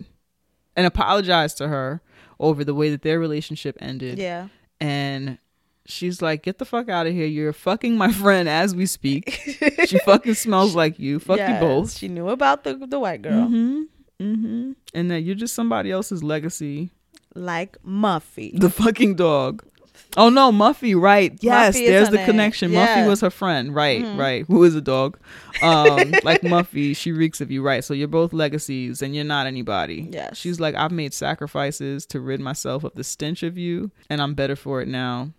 and 0.76 0.86
apologize 0.86 1.54
to 1.54 1.68
her 1.68 2.00
over 2.40 2.64
the 2.64 2.74
way 2.74 2.90
that 2.90 3.02
their 3.02 3.18
relationship 3.18 3.76
ended. 3.80 4.18
Yeah. 4.18 4.48
And 4.80 5.38
she's 5.86 6.20
like, 6.22 6.42
Get 6.42 6.58
the 6.58 6.64
fuck 6.64 6.88
out 6.88 7.06
of 7.06 7.12
here. 7.12 7.26
You're 7.26 7.52
fucking 7.52 7.96
my 7.96 8.10
friend 8.12 8.48
as 8.48 8.74
we 8.74 8.86
speak. 8.86 9.30
she 9.86 9.98
fucking 10.00 10.34
smells 10.34 10.74
like 10.74 10.98
you. 10.98 11.18
Fuck 11.18 11.38
Yes, 11.38 11.60
you 11.60 11.66
both. 11.68 11.96
She 11.96 12.08
knew 12.08 12.28
about 12.28 12.64
the 12.64 12.74
the 12.74 12.98
white 12.98 13.22
girl. 13.22 13.46
Mm-hmm. 13.48 13.82
Mm-hmm. 14.20 14.72
And 14.94 15.10
that 15.10 15.20
you're 15.20 15.34
just 15.34 15.54
somebody 15.54 15.90
else's 15.90 16.22
legacy. 16.22 16.90
Like 17.34 17.76
Muffy. 17.82 18.58
The 18.58 18.70
fucking 18.70 19.16
dog. 19.16 19.64
Oh 20.16 20.28
no, 20.28 20.52
Muffy, 20.52 20.98
right. 21.00 21.36
Yes, 21.40 21.76
Muffy 21.76 21.86
there's 21.86 22.10
the 22.10 22.16
name. 22.16 22.26
connection. 22.26 22.72
Yeah. 22.72 23.04
Muffy 23.04 23.08
was 23.08 23.20
her 23.22 23.30
friend, 23.30 23.74
right, 23.74 24.02
Mhm. 24.02 24.18
right. 24.18 24.44
Who 24.46 24.62
is 24.64 24.74
a 24.74 24.80
dog? 24.80 25.18
Um, 25.62 25.96
like 26.22 26.42
Muffy, 26.42 26.94
she 26.96 27.12
reeks 27.12 27.40
of 27.40 27.50
you, 27.50 27.62
right. 27.62 27.82
So 27.82 27.94
you're 27.94 28.08
both 28.08 28.32
legacies 28.32 29.00
and 29.02 29.14
you're 29.14 29.24
not 29.24 29.46
anybody. 29.46 30.08
Yes. 30.10 30.36
She's 30.36 30.60
like, 30.60 30.74
I've 30.74 30.92
made 30.92 31.14
sacrifices 31.14 32.04
to 32.06 32.20
rid 32.20 32.40
myself 32.40 32.84
of 32.84 32.94
the 32.94 33.04
stench 33.04 33.42
of 33.42 33.56
you, 33.56 33.90
and 34.10 34.20
I'm 34.20 34.34
better 34.34 34.56
for 34.56 34.82
it 34.82 34.88
now. 34.88 35.30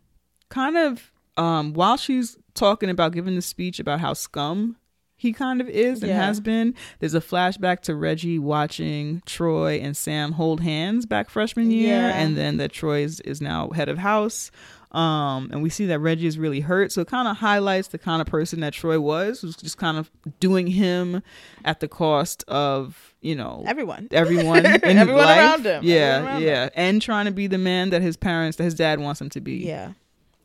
Kind 0.50 0.78
of 0.78 1.12
um 1.38 1.74
while 1.74 1.98
she's 1.98 2.38
talking 2.54 2.90
about 2.90 3.12
giving 3.14 3.36
the 3.36 3.42
speech 3.42 3.80
about 3.80 4.00
how 4.00 4.14
scum 4.14 4.76
he 5.24 5.34
kind 5.34 5.60
of 5.62 5.68
is 5.70 6.02
and 6.04 6.10
Yeah. 6.12 6.26
has 6.26 6.40
been, 6.40 6.76
there's 7.00 7.16
a 7.16 7.22
flashback 7.22 7.80
to 7.84 7.96
Reggie 7.96 8.38
watching 8.38 9.24
Troy 9.26 9.80
and 9.82 9.96
Sam 9.98 10.34
hold 10.34 10.60
hands 10.62 11.06
back 11.06 11.30
freshman 11.30 11.72
year, 11.72 11.98
Yeah. 11.98 12.10
and 12.22 12.38
then 12.38 12.58
that 12.58 12.72
Troy 12.74 13.04
is, 13.04 13.20
is 13.22 13.42
now 13.42 13.70
head 13.72 13.90
of 13.90 13.98
house. 13.98 14.52
Um, 14.92 15.50
and 15.52 15.64
we 15.64 15.70
see 15.72 15.88
that 15.88 15.98
Reggie 16.00 16.28
is 16.28 16.38
really 16.38 16.60
hurt. 16.60 16.92
So 16.92 17.02
it 17.02 17.08
kind 17.08 17.28
of 17.28 17.38
highlights 17.38 17.88
the 17.88 17.98
kind 17.98 18.22
of 18.22 18.28
person 18.28 18.60
that 18.60 18.74
Troy 18.74 19.00
was, 19.00 19.42
who's 19.42 19.56
just 19.56 19.78
kind 19.80 19.98
of 19.98 20.12
doing 20.40 20.68
him 20.68 21.24
at 21.66 21.80
the 21.80 21.88
cost 21.88 22.44
of, 22.48 23.16
you 23.22 23.34
know, 23.36 23.64
Everyone. 23.66 24.08
everyone 24.12 24.66
in 24.84 24.98
Everyone 24.98 25.24
life. 25.26 25.40
around 25.40 25.66
him. 25.66 25.84
Yeah, 25.84 26.24
around 26.24 26.44
yeah. 26.44 26.70
And 26.76 27.02
trying 27.02 27.26
to 27.26 27.32
be 27.32 27.48
the 27.48 27.58
man 27.58 27.90
that 27.90 28.04
his 28.04 28.18
parents, 28.18 28.58
that 28.58 28.66
his 28.66 28.76
dad 28.76 29.00
wants 29.00 29.20
him 29.20 29.30
to 29.32 29.42
be. 29.42 29.66
Yeah. 29.66 29.94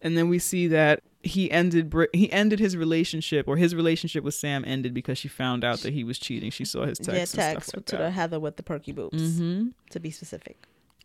And 0.01 0.17
then 0.17 0.29
we 0.31 0.39
see 0.39 0.69
that 0.69 1.03
he 1.23 1.51
ended 1.51 1.93
he 2.13 2.31
ended 2.33 2.61
his 2.61 2.77
relationship 2.77 3.49
or 3.49 3.57
his 3.57 3.75
relationship 3.75 4.23
with 4.25 4.35
Sam 4.35 4.65
ended 4.67 4.95
because 4.95 5.19
she 5.19 5.29
found 5.29 5.65
out 5.65 5.81
that 5.81 5.93
he 5.93 6.05
was 6.05 6.19
cheating. 6.19 6.51
She 6.51 6.65
saw 6.65 6.87
his 6.87 6.99
Yeah, 7.01 7.15
texts 7.15 7.35
and 7.35 7.43
text 7.55 7.77
like 7.77 7.87
to 7.87 7.97
that. 7.97 8.03
the 8.03 8.11
Heather 8.11 8.39
with 8.41 8.57
the 8.57 8.63
perky 8.63 8.93
boobs, 8.93 9.21
Mm-hmm. 9.41 9.69
to 9.91 10.01
be 10.01 10.11
specific. 10.11 10.59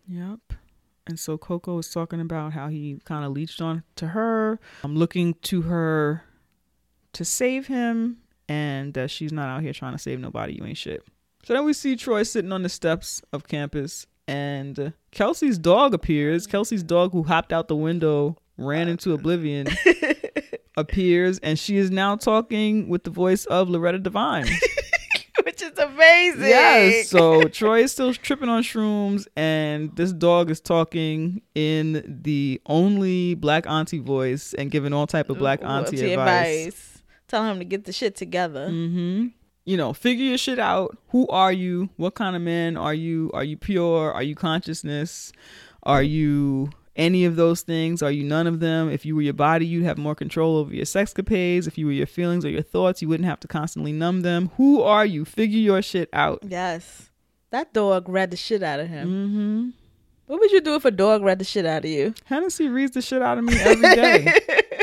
Yep. 0.07 0.39
And 1.07 1.20
so 1.20 1.38
Coco 1.38 1.76
was 1.76 1.89
talking 1.89 2.22
about 2.22 2.53
how 2.53 2.70
he 2.70 2.99
kind 3.05 3.26
of 3.26 3.32
leached 3.34 3.61
on 3.61 3.84
to 3.97 4.07
her, 4.09 4.59
um, 4.84 4.95
looking 4.95 5.34
to 5.43 5.64
her 5.64 6.24
to 7.14 7.26
save 7.26 7.68
him 7.68 8.18
and 8.47 8.93
that 8.93 9.11
she's 9.11 9.34
not 9.34 9.47
out 9.49 9.61
here 9.64 9.74
trying 9.74 9.93
to 9.93 9.97
save 9.99 10.20
nobody. 10.20 10.53
You 10.53 10.66
ain't 10.66 10.78
shit. 10.78 11.03
So 11.43 11.53
then 11.53 11.66
we 11.66 11.74
see 11.74 11.95
Troy 11.95 12.24
sitting 12.24 12.51
on 12.53 12.64
the 12.64 12.70
steps 12.70 13.22
of 13.34 13.47
campus 13.47 14.05
and 14.28 14.93
Kelsey's 15.11 15.57
dog 15.57 15.93
appears. 15.93 16.47
Kelsey's 16.47 16.84
dog, 16.84 17.11
who 17.11 17.24
hopped 17.24 17.51
out 17.51 17.68
the 17.68 17.76
window, 17.76 18.38
ran 18.58 18.88
into 18.88 19.14
oblivion, 19.14 19.68
appears, 20.78 21.39
and 21.39 21.58
she 21.58 21.78
is 21.78 21.91
now 21.91 22.16
talking 22.16 22.88
with 22.89 23.04
the 23.04 23.10
voice 23.10 23.45
of 23.45 23.70
Loretta 23.70 23.99
Devine. 23.99 24.47
Which 25.43 25.62
is 25.62 25.78
amazing. 25.78 26.41
Yes. 26.41 27.10
So 27.10 27.43
Troy 27.49 27.84
is 27.84 27.91
still 27.91 28.14
tripping 28.14 28.49
on 28.49 28.64
shrooms, 28.64 29.28
and 29.36 29.95
this 29.95 30.14
dog 30.14 30.49
is 30.49 30.62
talking 30.62 31.41
in 31.54 32.22
the 32.24 32.62
only 32.66 33.36
black 33.36 33.68
auntie 33.68 33.99
voice 33.99 34.54
and 34.54 34.72
giving 34.72 34.93
all 34.93 35.08
type 35.08 35.30
of 35.30 35.38
black 35.38 35.64
auntie 35.64 35.97
Auntie 35.97 36.14
advice. 36.14 37.01
Telling 37.28 37.51
him 37.51 37.60
to 37.60 37.66
get 37.66 37.86
the 37.86 37.91
shit 37.91 38.16
together. 38.16 38.70
Mm-hmm. 38.70 39.28
You 39.66 39.78
know, 39.78 39.93
figure 39.93 40.26
your 40.26 40.38
shit 40.38 40.60
out. 40.60 40.97
Who 41.10 41.28
are 41.28 41.51
you? 41.51 41.89
What 41.97 42.16
kind 42.16 42.36
of 42.36 42.41
man 42.41 42.78
are 42.78 42.93
you? 42.93 43.32
Are 43.34 43.43
you 43.43 43.58
pure? 43.58 44.12
Are 44.12 44.24
you 44.24 44.36
consciousness? 44.36 45.32
Are 45.84 46.04
you 46.04 46.70
any 46.96 47.26
of 47.26 47.36
those 47.36 47.62
things? 47.62 48.02
Are 48.02 48.12
you 48.12 48.24
none 48.24 48.48
of 48.48 48.60
them? 48.60 48.89
If 48.89 49.06
you 49.06 49.16
were 49.16 49.22
your 49.22 49.34
body, 49.34 49.66
you'd 49.66 49.84
have 49.84 49.98
more 49.98 50.16
control 50.16 50.58
over 50.58 50.74
your 50.74 50.86
sexcapades. 50.86 51.68
If 51.68 51.78
you 51.78 51.86
were 51.86 51.91
your 51.91 52.08
feelings 52.08 52.46
or 52.46 52.50
your 52.50 52.62
thoughts, 52.62 53.02
you 53.02 53.08
wouldn't 53.08 53.28
have 53.28 53.39
to 53.41 53.48
constantly 53.48 53.91
numb 53.91 54.22
them. 54.22 54.52
Who 54.58 54.82
are 54.82 55.06
you? 55.06 55.26
Figure 55.26 55.60
your 55.60 55.82
shit 55.82 56.10
out. 56.14 56.39
Yes. 56.48 57.10
That 57.50 57.74
dog 57.74 58.10
read 58.10 58.32
the 58.32 58.38
shit 58.38 58.64
out 58.64 58.80
of 58.80 58.88
him. 58.88 59.08
Mm-hmm. 59.08 59.70
What 60.28 60.39
would 60.39 60.52
you 60.52 60.62
do 60.62 60.76
if 60.76 60.86
a 60.86 60.91
dog 60.91 61.22
read 61.22 61.39
the 61.39 61.46
shit 61.46 61.66
out 61.66 61.84
of 61.84 61.91
you? 61.91 62.14
Hennessy 62.26 62.70
reads 62.70 62.94
the 62.94 63.02
shit 63.02 63.22
out 63.22 63.38
of 63.38 63.44
me 63.44 63.60
every 63.60 63.96
day. 63.96 64.39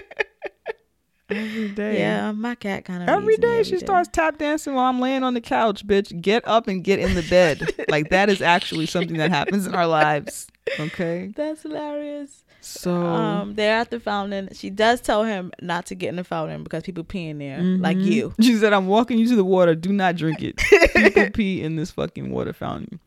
every 1.30 1.68
day. 1.70 1.98
Yeah, 1.98 2.32
my 2.32 2.54
cat 2.54 2.84
kind 2.84 3.02
of 3.02 3.08
Every 3.08 3.36
day 3.36 3.62
she 3.62 3.78
starts 3.78 4.08
tap 4.12 4.38
dancing 4.38 4.74
while 4.74 4.86
I'm 4.86 5.00
laying 5.00 5.22
on 5.22 5.34
the 5.34 5.40
couch, 5.40 5.86
bitch. 5.86 6.20
Get 6.20 6.46
up 6.46 6.68
and 6.68 6.82
get 6.84 6.98
in 6.98 7.14
the 7.14 7.22
bed. 7.22 7.68
like 7.88 8.10
that 8.10 8.28
is 8.28 8.40
actually 8.42 8.86
something 8.86 9.16
that 9.18 9.30
happens 9.30 9.66
in 9.66 9.74
our 9.74 9.86
lives. 9.86 10.46
Okay. 10.78 11.32
That's 11.36 11.62
hilarious. 11.62 12.44
So 12.62 12.92
Um, 13.06 13.54
they're 13.54 13.74
at 13.78 13.90
the 13.90 13.98
fountain. 13.98 14.50
She 14.52 14.68
does 14.68 15.00
tell 15.00 15.24
him 15.24 15.50
not 15.62 15.86
to 15.86 15.94
get 15.94 16.10
in 16.10 16.16
the 16.16 16.24
fountain 16.24 16.62
because 16.62 16.82
people 16.82 17.04
pee 17.04 17.28
in 17.28 17.38
there, 17.38 17.60
like 17.62 17.96
Mhm. 17.96 18.04
you. 18.04 18.34
She 18.40 18.56
said, 18.56 18.72
I'm 18.74 18.86
walking 18.86 19.18
you 19.18 19.26
to 19.28 19.36
the 19.36 19.44
water. 19.44 19.74
Do 19.74 19.92
not 19.92 20.16
drink 20.16 20.42
it. 20.42 20.58
People 20.94 21.30
pee 21.30 21.62
in 21.62 21.76
this 21.76 21.90
fucking 21.90 22.30
water 22.30 22.52
fountain. 22.52 23.00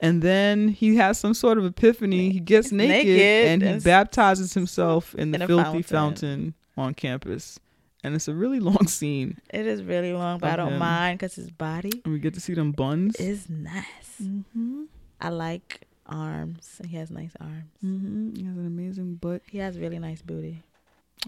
And 0.00 0.22
then 0.22 0.68
he 0.68 0.96
has 0.96 1.18
some 1.18 1.34
sort 1.34 1.56
of 1.58 1.64
epiphany. 1.64 2.30
He 2.30 2.38
gets 2.40 2.70
naked, 2.70 3.06
Naked 3.06 3.46
and 3.48 3.62
he 3.62 3.80
baptizes 3.80 4.52
himself 4.54 5.14
in 5.14 5.30
the 5.32 5.40
in 5.40 5.46
filthy 5.46 5.82
fountain. 5.82 5.82
fountain 5.82 6.54
on 6.76 6.94
campus. 6.94 7.58
And 8.02 8.14
it's 8.14 8.28
a 8.28 8.34
really 8.34 8.60
long 8.70 8.86
scene. 8.86 9.38
It 9.52 9.66
is 9.66 9.82
really 9.82 10.12
long, 10.12 10.38
but 10.38 10.50
I 10.50 10.56
don't 10.56 10.74
him. 10.74 10.78
mind 10.78 11.18
because 11.18 11.34
his 11.34 11.50
body 11.50 12.02
And 12.04 12.12
we 12.12 12.20
get 12.20 12.34
to 12.34 12.40
see 12.40 12.54
them 12.54 12.72
buns. 12.72 13.16
is 13.16 13.48
nice. 13.48 13.84
mm-hmm. 14.22 14.84
I 15.20 15.30
like 15.30 15.86
arms. 16.06 16.80
He 16.86 16.96
has 16.98 17.10
nice 17.10 17.32
arms. 17.40 17.64
Mm-hmm. 17.82 18.34
He 18.36 18.44
has 18.44 18.56
an 18.58 18.66
amazing 18.66 19.14
butt. 19.14 19.40
He 19.50 19.58
has 19.58 19.78
really 19.78 19.98
nice 19.98 20.20
booty. 20.20 20.62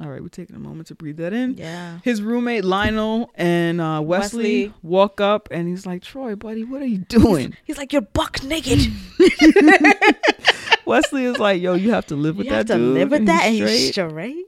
All 0.02 0.10
right, 0.10 0.20
we're 0.20 0.28
taking 0.28 0.54
a 0.54 0.58
moment 0.58 0.88
to 0.88 0.94
breathe 0.94 1.16
that 1.16 1.32
in. 1.32 1.54
Yeah. 1.56 2.00
His 2.04 2.20
roommate 2.20 2.66
Lionel 2.66 3.30
and 3.36 3.80
uh, 3.80 4.02
Wesley, 4.04 4.66
Wesley. 4.66 4.74
walk 4.82 5.22
up, 5.22 5.48
and 5.50 5.66
he's 5.68 5.86
like, 5.86 6.02
"Troy, 6.02 6.34
buddy, 6.36 6.64
what 6.64 6.82
are 6.82 6.86
you 6.86 6.98
doing?" 6.98 7.56
He's 7.64 7.78
like, 7.78 7.94
you're 7.94 8.02
buck 8.02 8.42
naked. 8.42 8.92
Wesley 10.84 11.24
is 11.24 11.38
like, 11.38 11.62
"Yo, 11.62 11.74
you 11.74 11.90
have 11.92 12.06
to 12.06 12.16
live 12.16 12.36
with 12.36 12.46
that. 12.48 12.58
you 12.58 12.64
that 12.64 12.72
have 12.74 12.78
to 12.80 12.84
dude. 12.84 12.94
live 12.94 13.10
with 13.10 13.18
and 13.20 13.28
that 13.28 13.44
and 13.46 13.54
he's 13.54 13.70
he's 13.70 13.90
straight." 13.92 14.44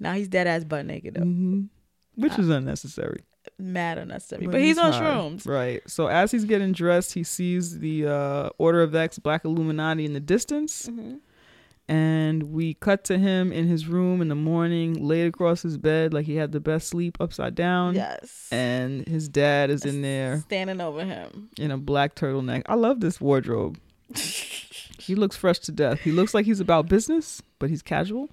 Now 0.00 0.12
he's 0.14 0.28
dead 0.28 0.46
ass 0.46 0.64
butt 0.64 0.86
naked 0.86 1.14
though. 1.14 1.22
hmm 1.22 1.62
Which 2.16 2.38
is 2.38 2.48
unnecessary. 2.48 3.20
Mad 3.58 3.98
unnecessary. 3.98 4.46
But 4.46 4.52
But, 4.52 4.60
he's, 4.62 4.78
on 4.78 4.92
shrooms. 4.92 5.46
right? 5.46 5.82
So 5.88 6.06
as 6.06 6.30
he's 6.30 6.44
getting 6.46 6.72
dressed, 6.72 7.12
he 7.12 7.22
sees 7.24 7.78
the 7.78 8.06
uh, 8.06 8.48
Order 8.58 8.82
of 8.82 8.94
X 8.94 9.18
Black 9.18 9.44
Illuminati 9.44 10.04
in 10.06 10.14
the 10.14 10.20
distance, 10.20 10.88
Mhm. 10.88 11.18
and 11.86 12.42
we 12.44 12.72
cut 12.74 13.04
to 13.04 13.18
him 13.18 13.52
in 13.52 13.66
his 13.66 13.86
room 13.86 14.22
in 14.22 14.28
the 14.28 14.34
morning, 14.34 14.94
laid 15.06 15.26
across 15.26 15.60
his 15.62 15.76
bed 15.76 16.14
like 16.14 16.24
he 16.24 16.36
had 16.36 16.52
the 16.52 16.60
best 16.60 16.88
sleep, 16.88 17.18
upside 17.20 17.54
down. 17.54 17.94
Yes. 17.94 18.48
And 18.50 19.06
his 19.06 19.28
dad 19.28 19.68
is 19.68 19.84
in 19.84 20.00
there 20.00 20.40
Standing 20.46 20.80
over 20.80 21.04
him. 21.04 21.50
in 21.58 21.70
a 21.70 21.76
black 21.76 22.14
turtleneck. 22.14 22.62
I 22.66 22.76
love 22.76 23.00
this 23.00 23.20
wardrobe. 23.20 23.78
he 24.98 25.14
looks 25.14 25.36
fresh 25.36 25.58
to 25.60 25.72
death. 25.72 26.00
He 26.00 26.12
looks 26.12 26.32
like 26.32 26.46
he's 26.46 26.60
about 26.60 26.88
business, 26.88 27.42
but 27.58 27.68
he's 27.68 27.82
casual. 27.82 28.30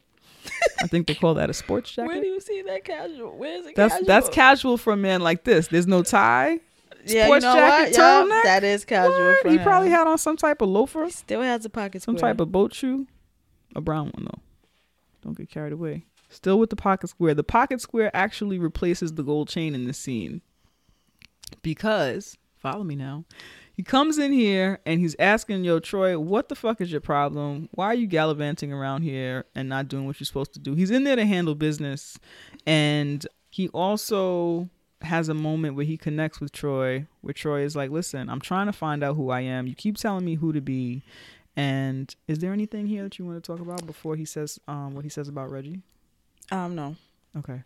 I 0.81 0.87
think 0.87 1.07
they 1.07 1.15
call 1.15 1.33
that 1.35 1.49
a 1.49 1.53
sports 1.53 1.91
jacket. 1.95 2.07
Where 2.07 2.21
do 2.21 2.27
you 2.27 2.39
see 2.39 2.61
that 2.63 2.83
casual? 2.83 3.37
Where 3.37 3.59
is 3.59 3.67
it 3.67 3.75
that's 3.75 3.93
casual? 3.93 4.07
that's 4.07 4.29
casual 4.29 4.77
for 4.77 4.93
a 4.93 4.97
man 4.97 5.21
like 5.21 5.43
this. 5.43 5.67
There's 5.67 5.87
no 5.87 6.01
tie. 6.03 6.59
yeah, 7.05 7.25
sports 7.25 7.43
you 7.45 7.49
know 7.49 7.55
jacket, 7.55 7.97
what? 7.97 8.27
Turtleneck? 8.29 8.43
that 8.43 8.63
is 8.63 8.85
casual 8.85 9.35
for 9.41 9.49
he 9.49 9.57
him. 9.57 9.63
probably 9.63 9.89
had 9.89 10.07
on 10.07 10.17
some 10.17 10.37
type 10.37 10.61
of 10.61 10.69
loafer, 10.69 11.05
He 11.05 11.11
still 11.11 11.41
has 11.41 11.65
a 11.65 11.69
pocket 11.69 12.01
some 12.01 12.15
type 12.15 12.39
of 12.39 12.51
boat 12.51 12.73
shoe, 12.73 13.07
a 13.75 13.81
brown 13.81 14.11
one 14.15 14.25
though. 14.25 14.41
Don't 15.23 15.37
get 15.37 15.49
carried 15.49 15.73
away. 15.73 16.05
Still 16.29 16.57
with 16.59 16.69
the 16.69 16.75
pocket 16.75 17.09
square. 17.09 17.33
The 17.35 17.43
pocket 17.43 17.81
square 17.81 18.09
actually 18.15 18.57
replaces 18.57 19.13
the 19.13 19.23
gold 19.23 19.49
chain 19.49 19.75
in 19.75 19.85
this 19.85 19.97
scene 19.97 20.41
because 21.61 22.37
follow 22.57 22.83
me 22.83 22.95
now. 22.95 23.25
He 23.73 23.83
comes 23.83 24.17
in 24.17 24.31
here 24.31 24.79
and 24.85 24.99
he's 24.99 25.15
asking, 25.17 25.63
Yo, 25.63 25.79
Troy, 25.79 26.19
what 26.19 26.49
the 26.49 26.55
fuck 26.55 26.81
is 26.81 26.91
your 26.91 27.01
problem? 27.01 27.69
Why 27.71 27.87
are 27.87 27.95
you 27.95 28.07
gallivanting 28.07 28.71
around 28.71 29.03
here 29.03 29.45
and 29.55 29.69
not 29.69 29.87
doing 29.87 30.05
what 30.05 30.19
you're 30.19 30.25
supposed 30.25 30.53
to 30.53 30.59
do? 30.59 30.73
He's 30.73 30.91
in 30.91 31.03
there 31.03 31.15
to 31.15 31.25
handle 31.25 31.55
business. 31.55 32.17
And 32.65 33.25
he 33.49 33.69
also 33.69 34.69
has 35.01 35.29
a 35.29 35.33
moment 35.33 35.75
where 35.75 35.85
he 35.85 35.97
connects 35.97 36.39
with 36.39 36.51
Troy, 36.51 37.07
where 37.21 37.33
Troy 37.33 37.61
is 37.61 37.75
like, 37.75 37.89
Listen, 37.89 38.29
I'm 38.29 38.41
trying 38.41 38.67
to 38.67 38.73
find 38.73 39.03
out 39.03 39.15
who 39.15 39.29
I 39.29 39.41
am. 39.41 39.67
You 39.67 39.75
keep 39.75 39.97
telling 39.97 40.25
me 40.25 40.35
who 40.35 40.53
to 40.53 40.61
be. 40.61 41.03
And 41.55 42.15
is 42.27 42.39
there 42.39 42.53
anything 42.53 42.87
here 42.87 43.03
that 43.03 43.19
you 43.19 43.25
want 43.25 43.43
to 43.43 43.51
talk 43.51 43.59
about 43.59 43.85
before 43.85 44.15
he 44.15 44.25
says 44.25 44.59
um, 44.67 44.93
what 44.95 45.03
he 45.03 45.09
says 45.09 45.27
about 45.27 45.51
Reggie? 45.51 45.81
Um, 46.49 46.75
no. 46.75 46.95
Okay. 47.37 47.61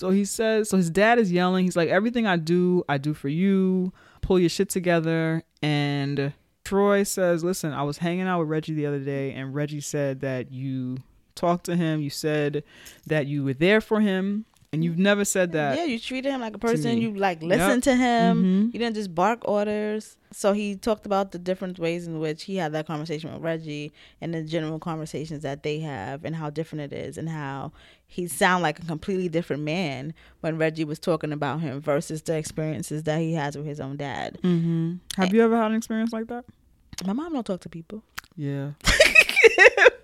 So 0.00 0.08
he 0.08 0.24
says, 0.24 0.70
so 0.70 0.78
his 0.78 0.88
dad 0.88 1.18
is 1.18 1.30
yelling. 1.30 1.66
He's 1.66 1.76
like, 1.76 1.90
everything 1.90 2.26
I 2.26 2.38
do, 2.38 2.82
I 2.88 2.96
do 2.96 3.12
for 3.12 3.28
you. 3.28 3.92
Pull 4.22 4.40
your 4.40 4.48
shit 4.48 4.70
together. 4.70 5.42
And 5.60 6.32
Troy 6.64 7.02
says, 7.02 7.44
listen, 7.44 7.74
I 7.74 7.82
was 7.82 7.98
hanging 7.98 8.26
out 8.26 8.40
with 8.40 8.48
Reggie 8.48 8.72
the 8.72 8.86
other 8.86 9.00
day, 9.00 9.34
and 9.34 9.54
Reggie 9.54 9.82
said 9.82 10.20
that 10.22 10.52
you 10.52 10.96
talked 11.34 11.66
to 11.66 11.76
him. 11.76 12.00
You 12.00 12.08
said 12.08 12.64
that 13.08 13.26
you 13.26 13.44
were 13.44 13.52
there 13.52 13.82
for 13.82 14.00
him, 14.00 14.46
and 14.72 14.84
you've 14.84 14.98
never 14.98 15.24
said 15.24 15.52
that. 15.52 15.76
yeah, 15.76 15.84
you 15.84 15.98
treated 15.98 16.30
him 16.30 16.40
like 16.40 16.54
a 16.54 16.58
person. 16.58 16.98
You 17.00 17.12
like 17.14 17.42
listened 17.42 17.82
to 17.84 17.96
him. 17.96 18.44
Mhm. 18.70 18.72
You 18.74 18.78
didn't 18.78 18.94
just 18.94 19.14
bark 19.14 19.40
orders. 19.48 20.16
So 20.32 20.52
he 20.52 20.76
talked 20.76 21.06
about 21.06 21.32
the 21.32 21.38
different 21.40 21.80
ways 21.80 22.06
in 22.06 22.20
which 22.20 22.44
he 22.44 22.54
had 22.56 22.72
that 22.72 22.86
conversation 22.86 23.32
with 23.32 23.42
Reggie 23.42 23.92
and 24.20 24.32
the 24.32 24.42
general 24.44 24.78
conversations 24.78 25.42
that 25.42 25.64
they 25.64 25.80
have 25.80 26.24
and 26.24 26.36
how 26.36 26.50
different 26.50 26.92
it 26.92 26.96
is 26.96 27.18
and 27.18 27.28
how 27.28 27.72
he 28.06 28.28
sound 28.28 28.62
like 28.62 28.78
a 28.78 28.86
completely 28.86 29.28
different 29.28 29.64
man 29.64 30.14
when 30.40 30.56
Reggie 30.56 30.84
was 30.84 31.00
talking 31.00 31.32
about 31.32 31.60
him 31.60 31.80
versus 31.80 32.22
the 32.22 32.36
experiences 32.36 33.02
that 33.04 33.18
he 33.20 33.34
has 33.34 33.56
with 33.56 33.66
his 33.66 33.80
own 33.80 33.96
dad. 33.96 34.38
Mm-hmm. 34.44 34.94
Have 35.16 35.34
you 35.34 35.42
ever 35.42 35.56
had 35.56 35.72
an 35.72 35.76
experience 35.76 36.12
like 36.12 36.28
that? 36.28 36.44
My 37.04 37.12
mom 37.12 37.32
don't 37.32 37.44
talk 37.46 37.60
to 37.62 37.68
people. 37.68 38.04
Yeah. 38.36 38.70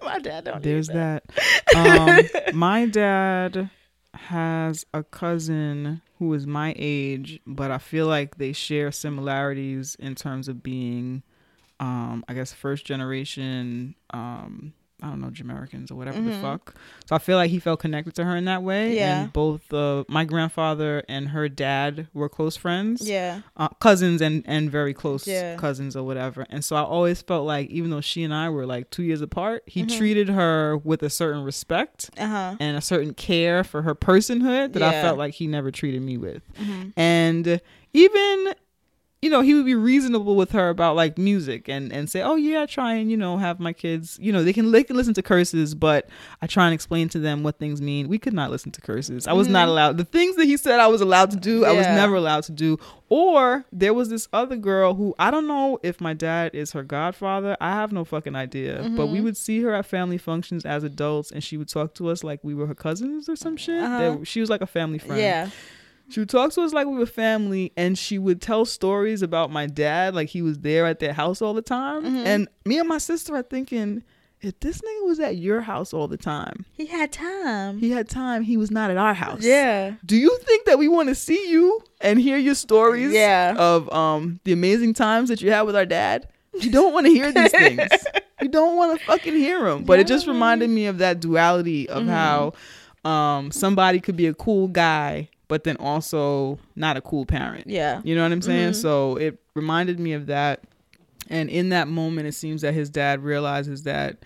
My 0.03 0.19
dad 0.19 0.45
don't. 0.45 0.63
There's 0.63 0.91
either. 0.91 1.21
that. 1.75 2.31
Um, 2.53 2.55
my 2.59 2.87
dad 2.87 3.71
has 4.17 4.85
a 4.93 5.03
cousin 5.03 6.03
who 6.19 6.33
is 6.35 6.47
my 6.47 6.75
age, 6.77 7.41
but 7.47 7.71
I 7.71 7.79
feel 7.79 8.07
like 8.07 8.39
they 8.39 8.53
share 8.53 8.91
similarities 8.93 9.95
in 9.97 10.15
terms 10.15 10.49
of 10.49 10.63
being, 10.63 11.23
um, 11.81 12.25
I 12.29 12.35
guess, 12.35 12.53
first 12.53 12.85
generation. 12.85 13.95
Um, 14.11 14.73
I 15.07 15.11
don't 15.11 15.21
know, 15.21 15.31
Jamaicans 15.31 15.91
or 15.93 15.95
whatever 15.95 16.21
the 16.21 16.31
Mhm. 16.31 16.41
fuck. 16.41 16.75
So 17.07 17.15
I 17.15 17.19
feel 17.19 17.37
like 17.37 17.51
he 17.51 17.61
felt 17.61 17.79
connected 17.79 18.15
to 18.17 18.25
her 18.25 18.35
in 18.37 18.45
that 18.47 18.63
way. 18.65 18.97
Yeah. 18.97 19.23
And 19.23 19.33
both 19.33 19.73
uh, 19.73 20.03
my 20.09 20.25
grandfather 20.25 21.05
and 21.09 21.29
her 21.29 21.49
dad 21.49 22.09
were 22.13 22.29
close 22.29 22.57
friends 22.57 23.09
Yeah. 23.09 23.43
uh, 23.57 23.69
cousins 23.69 24.21
and 24.21 24.43
and 24.47 24.69
very 24.71 24.93
close 24.93 25.27
Yeah. 25.29 25.55
cousins 25.57 25.95
or 25.97 26.03
whatever. 26.03 26.45
And 26.51 26.65
so 26.65 26.75
I 26.75 26.83
always 26.83 27.23
felt 27.23 27.47
like 27.47 27.71
even 27.71 27.91
though 27.91 28.01
she 28.01 28.25
and 28.25 28.35
I 28.35 28.49
were 28.49 28.67
like 28.67 28.91
two 28.91 29.05
years 29.05 29.21
apart, 29.21 29.63
he 29.67 29.85
Mhm. 29.85 29.97
treated 29.97 30.29
her 30.31 30.77
with 30.77 31.03
a 31.05 31.11
certain 31.11 31.45
respect 31.45 32.11
Uh 32.19 32.27
huh. 32.27 32.57
and 32.59 32.77
a 32.77 32.81
certain 32.81 33.15
care 33.15 33.63
for 33.63 33.83
her 33.83 33.95
personhood 33.95 34.73
that 34.73 34.83
I 34.83 35.01
felt 35.01 35.19
like 35.19 35.35
he 35.35 35.47
never 35.47 35.71
treated 35.71 36.03
me 36.03 36.17
with. 36.17 36.43
hmm 36.59 36.89
And 36.97 37.61
even 37.93 38.55
you 39.23 39.31
know, 39.31 39.41
he 39.41 39.55
would 39.55 39.65
be 39.65 39.75
reasonable 39.75 40.37
with 40.37 40.53
her 40.53 40.69
about 40.69 40.95
like 40.95 41.17
music 41.17 41.69
and 41.71 41.91
and 41.93 42.09
say, 42.09 42.21
"Oh 42.21 42.37
yeah, 42.37 42.63
I 42.63 42.67
try 42.67 42.95
and 42.95 43.11
you 43.11 43.17
know 43.17 43.39
have 43.39 43.59
my 43.59 43.73
kids, 43.73 44.19
you 44.21 44.31
know, 44.31 44.45
they 44.45 44.53
can 44.53 44.71
they 44.73 44.85
can 44.85 44.95
listen 44.95 45.15
to 45.15 45.23
curses, 45.23 45.75
but 45.75 46.09
I 46.43 46.47
try 46.47 46.67
and 46.67 46.75
explain 46.75 47.09
to 47.09 47.19
them 47.19 47.43
what 47.43 47.59
things 47.59 47.81
mean." 47.81 48.09
We 48.09 48.19
could 48.19 48.35
not 48.35 48.51
listen 48.51 48.73
to 48.73 48.81
curses. 48.83 49.27
I 49.27 49.33
was 49.33 49.49
not 49.49 49.69
allowed. 49.69 49.97
The 49.97 50.05
things 50.05 50.37
that 50.37 50.45
he 50.45 50.57
said 50.59 50.81
I 50.81 50.87
was 50.89 51.01
allowed 51.01 51.31
to 51.31 51.37
do, 51.39 51.65
I 51.65 51.73
was 51.73 51.87
Mm-hmm. 51.87 51.97
Never 51.97 52.15
allowed 52.17 52.45
to 52.45 52.53
do. 52.53 52.79
Or 53.09 53.65
there 53.73 53.95
was 53.95 54.09
this 54.11 54.29
other 54.33 54.57
girl 54.57 54.95
who 54.95 55.15
I 55.19 55.31
don't 55.31 55.47
know 55.49 55.79
if 55.83 56.01
my 56.01 56.13
dad 56.13 56.55
is 56.55 56.73
her 56.73 56.83
godfather. 56.83 57.57
I 57.61 57.71
have 57.71 57.93
no 57.93 58.05
fucking 58.05 58.37
idea. 58.37 58.77
But 58.83 59.05
Mm-hmm. 59.05 59.13
we 59.13 59.21
would 59.23 59.37
see 59.39 59.63
her 59.63 59.73
at 59.75 59.87
family 59.87 60.19
functions 60.19 60.65
as 60.67 60.85
adults, 60.85 61.31
and 61.33 61.43
she 61.43 61.57
would 61.57 61.69
talk 61.69 61.95
to 61.95 62.11
us 62.11 62.23
like 62.23 62.41
we 62.45 62.55
were 62.55 62.67
her 62.67 62.75
cousins 62.75 63.29
or 63.31 63.37
some 63.37 63.57
shit. 63.57 63.83
Uh-huh. 63.83 63.99
They- 64.19 64.25
she 64.25 64.41
was 64.41 64.51
like 64.51 64.61
a 64.61 64.67
family 64.67 64.99
friend. 64.99 65.21
Yeah. 65.23 65.49
She 66.09 66.21
would 66.21 66.29
talk 66.29 66.53
to 66.53 66.63
us 66.63 66.73
like 66.73 66.87
we 66.87 66.95
were 66.97 67.07
family, 67.07 67.73
and 67.77 67.99
she 67.99 68.19
would 68.19 68.41
tell 68.41 68.65
stories 68.65 69.23
about 69.23 69.51
my 69.51 69.67
dad, 69.67 70.15
like 70.15 70.29
he 70.29 70.41
was 70.43 70.59
there 70.61 70.87
at 70.87 70.99
their 71.01 71.13
house 71.13 71.43
all 71.43 71.53
the 71.55 71.63
time. 71.63 72.05
Mm-hmm. 72.05 72.27
And 72.27 72.49
me 72.65 72.79
and 72.79 72.89
my 72.89 72.99
sister 72.99 73.35
are 73.35 73.43
thinking, 73.43 74.03
if 74.41 74.61
this 74.61 74.81
nigga 74.81 75.07
was 75.07 75.19
at 75.19 75.37
your 75.39 75.63
house 75.63 75.93
all 75.93 76.07
the 76.07 76.17
time, 76.19 76.65
He 76.75 76.87
had 76.87 77.11
time. 77.11 77.79
he 77.79 77.91
had 77.91 78.09
time, 78.09 78.43
he 78.43 78.57
was 78.57 78.71
not 78.71 78.91
at 78.91 78.97
our 78.99 79.15
house. 79.15 79.43
yeah. 79.43 79.95
Do 80.05 80.17
you 80.17 80.39
think 80.45 80.67
that 80.67 80.79
we 80.79 80.87
want 80.89 81.09
to 81.09 81.15
see 81.15 81.49
you 81.51 81.83
and 82.01 82.21
hear 82.21 82.37
your 82.37 82.55
stories 82.55 83.13
Yeah. 83.13 83.55
of 83.59 83.93
um 83.93 84.39
the 84.45 84.53
amazing 84.53 84.93
times 84.95 85.31
that 85.31 85.41
you 85.43 85.51
had 85.51 85.63
with 85.63 85.75
our 85.75 85.87
dad? 85.87 86.29
You 86.61 86.71
don't 86.71 86.93
want 86.93 87.07
to 87.07 87.13
hear 87.13 87.33
these 87.33 87.51
things. 87.63 87.81
You 88.41 88.49
don't 88.49 88.77
want 88.77 88.99
to 89.01 89.05
fucking 89.07 89.35
hear 89.35 89.65
them. 89.65 89.85
But 89.85 89.99
it 90.01 90.07
just 90.07 90.27
reminded 90.27 90.71
me 90.71 90.87
of 90.87 90.99
that 90.99 91.19
duality 91.21 91.89
of 91.89 92.07
how 92.07 92.53
um 93.05 93.51
somebody 93.51 94.01
could 94.01 94.17
be 94.17 94.27
a 94.27 94.35
cool 94.35 94.69
guy 94.69 95.29
but 95.49 95.65
then 95.65 95.77
also 95.79 96.59
not 96.75 96.97
a 96.97 97.01
cool 97.01 97.25
parent. 97.27 97.67
Yeah. 97.69 98.01
You 98.05 98.15
know 98.15 98.23
what 98.23 98.33
I'm 98.33 98.43
saying? 98.43 98.75
So 98.75 99.17
it 99.17 99.39
reminded 99.55 99.99
me 100.01 100.13
of 100.13 100.27
that. 100.27 100.65
And 101.29 101.49
in 101.51 101.71
that 101.71 101.89
moment, 101.89 102.27
it 102.29 102.33
seems 102.35 102.63
that 102.63 102.73
his 102.75 102.89
dad 102.91 103.23
realizes 103.23 103.83
that 103.85 104.19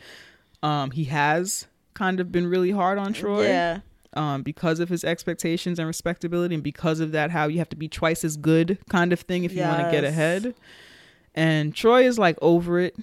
um, 0.62 0.90
he 0.90 1.04
has 1.04 1.66
kind 1.94 2.20
of 2.20 2.30
been 2.30 2.46
really 2.46 2.70
hard 2.70 2.98
on 2.98 3.12
Troy 3.14 3.46
Yeah. 3.48 3.80
um, 4.14 4.42
because 4.42 4.80
of 4.80 4.88
his 4.90 5.02
expectations 5.04 5.78
and 5.78 5.86
respectability, 5.86 6.54
and 6.54 6.64
because 6.64 7.00
of 7.00 7.12
that, 7.12 7.30
how 7.30 7.48
you 7.48 7.58
have 7.58 7.70
to 7.70 7.76
be 7.76 7.88
twice 7.88 8.22
as 8.24 8.36
good 8.36 8.78
kind 8.90 9.12
of 9.14 9.20
thing 9.20 9.44
if 9.44 9.52
you 9.54 9.62
want 9.62 9.82
to 9.84 9.90
get 9.90 10.04
ahead. 10.04 10.54
And 11.34 11.74
Troy 11.74 12.04
is 12.06 12.18
like 12.18 12.36
over 12.42 12.80
it, 12.80 12.96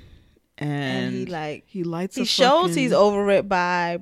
and, 0.57 1.05
And 1.05 1.15
he 1.15 1.26
like 1.26 1.63
he 1.68 1.84
lights. 1.84 2.15
he 2.15 2.26
shows 2.26 2.70
fucking- 2.70 2.76
he's 2.78 2.91
over 2.93 3.30
it 3.32 3.47
by 3.49 3.99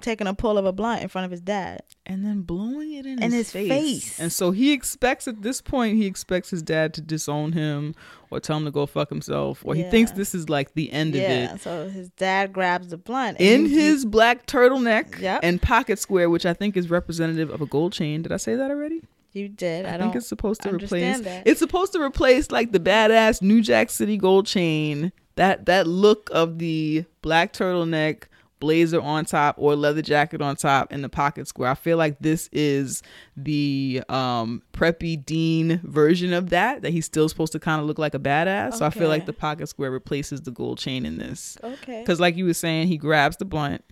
taking 0.00 0.26
a 0.28 0.34
pull 0.34 0.56
of 0.58 0.64
a 0.64 0.72
blunt 0.72 1.02
in 1.02 1.08
front 1.08 1.24
of 1.24 1.30
his 1.30 1.40
dad. 1.40 1.82
and 2.06 2.24
then 2.24 2.42
blowing 2.42 2.92
it 2.94 3.04
in, 3.04 3.22
In 3.22 3.32
his, 3.32 3.50
his 3.50 3.52
face. 3.52 3.68
face. 3.68 4.20
And 4.20 4.32
so 4.32 4.50
he 4.52 4.72
expects 4.72 5.26
at 5.28 5.42
this 5.42 5.60
point 5.60 5.96
he 5.96 6.06
expects 6.06 6.50
his 6.50 6.62
dad 6.62 6.94
to 6.94 7.00
disown 7.00 7.52
him 7.52 7.94
or 8.30 8.38
tell 8.40 8.56
him 8.58 8.64
to 8.64 8.70
go 8.70 8.86
fuck 8.86 9.08
himself 9.08 9.62
or 9.64 9.74
he 9.74 9.82
thinks 9.82 10.12
this 10.12 10.34
is 10.34 10.48
like 10.48 10.74
the 10.74 10.90
end 10.92 11.14
of 11.16 11.20
it. 11.22 11.28
Yeah. 11.50 11.56
So 11.56 11.88
his 11.88 12.08
dad 12.10 12.52
grabs 12.52 12.88
the 12.88 12.96
blunt 12.96 13.38
and 13.40 13.46
In 13.48 13.66
he- 13.66 13.74
his 13.74 14.04
black 14.04 14.46
turtleneck 14.46 15.18
Yep. 15.20 15.40
and 15.42 15.60
pocket 15.60 15.98
square, 15.98 16.30
which 16.30 16.46
I 16.46 16.54
think 16.54 16.76
is 16.76 16.88
representative 16.88 17.50
of 17.50 17.60
a 17.60 17.66
gold 17.66 17.92
chain. 17.92 18.22
Did 18.22 18.32
I 18.32 18.36
say 18.36 18.54
that 18.54 18.70
already? 18.70 19.02
you 19.32 19.48
did. 19.48 19.84
I, 19.84 19.94
I, 19.94 19.96
don't 19.98 20.08
think 20.08 20.16
it's 20.16 20.26
supposed 20.26 20.62
to 20.62 20.70
replace. 20.74 21.20
that. 21.20 21.46
It's 21.46 21.58
supposed 21.60 21.92
to 21.92 22.00
replace 22.00 22.50
like 22.50 22.72
the 22.72 22.80
badass 22.80 23.42
New 23.42 23.60
Jack 23.62 23.90
City 23.90 24.16
gold 24.16 24.46
chain. 24.46 25.12
That 25.36 25.66
that 25.66 25.86
look 25.86 26.28
of 26.32 26.58
the 26.58 27.04
black 27.22 27.52
turtleneck, 27.52 28.24
blazer 28.60 29.00
on 29.00 29.24
top, 29.24 29.56
or 29.58 29.76
leather 29.76 30.02
jacket 30.02 30.40
on 30.42 30.56
top, 30.56 30.88
and 30.90 31.02
the 31.02 31.08
pocket 31.08 31.48
square. 31.48 31.70
I 31.70 31.74
feel 31.74 31.96
like 31.96 32.18
this 32.20 32.48
is 32.52 33.02
the 33.36 34.02
um 34.08 34.62
preppy 34.72 35.24
Dean 35.24 35.80
version 35.82 36.32
of 36.32 36.50
that. 36.50 36.82
That 36.82 36.90
he's 36.90 37.06
still 37.06 37.28
supposed 37.28 37.52
to 37.52 37.58
kind 37.60 37.80
of 37.80 37.86
look 37.86 37.98
like 37.98 38.14
a 38.14 38.18
badass. 38.18 38.74
So 38.74 38.86
I 38.86 38.90
feel 38.90 39.08
like 39.08 39.26
the 39.26 39.32
pocket 39.32 39.68
square 39.68 39.90
replaces 39.90 40.42
the 40.42 40.50
gold 40.50 40.78
chain 40.78 41.04
in 41.04 41.18
this. 41.18 41.58
okay. 41.62 42.00
Because 42.00 42.20
like 42.20 42.36
you 42.36 42.44
were 42.44 42.54
saying, 42.54 42.88
he 42.88 42.96
grabs 42.96 43.36
the 43.36 43.44
blunt. 43.44 43.84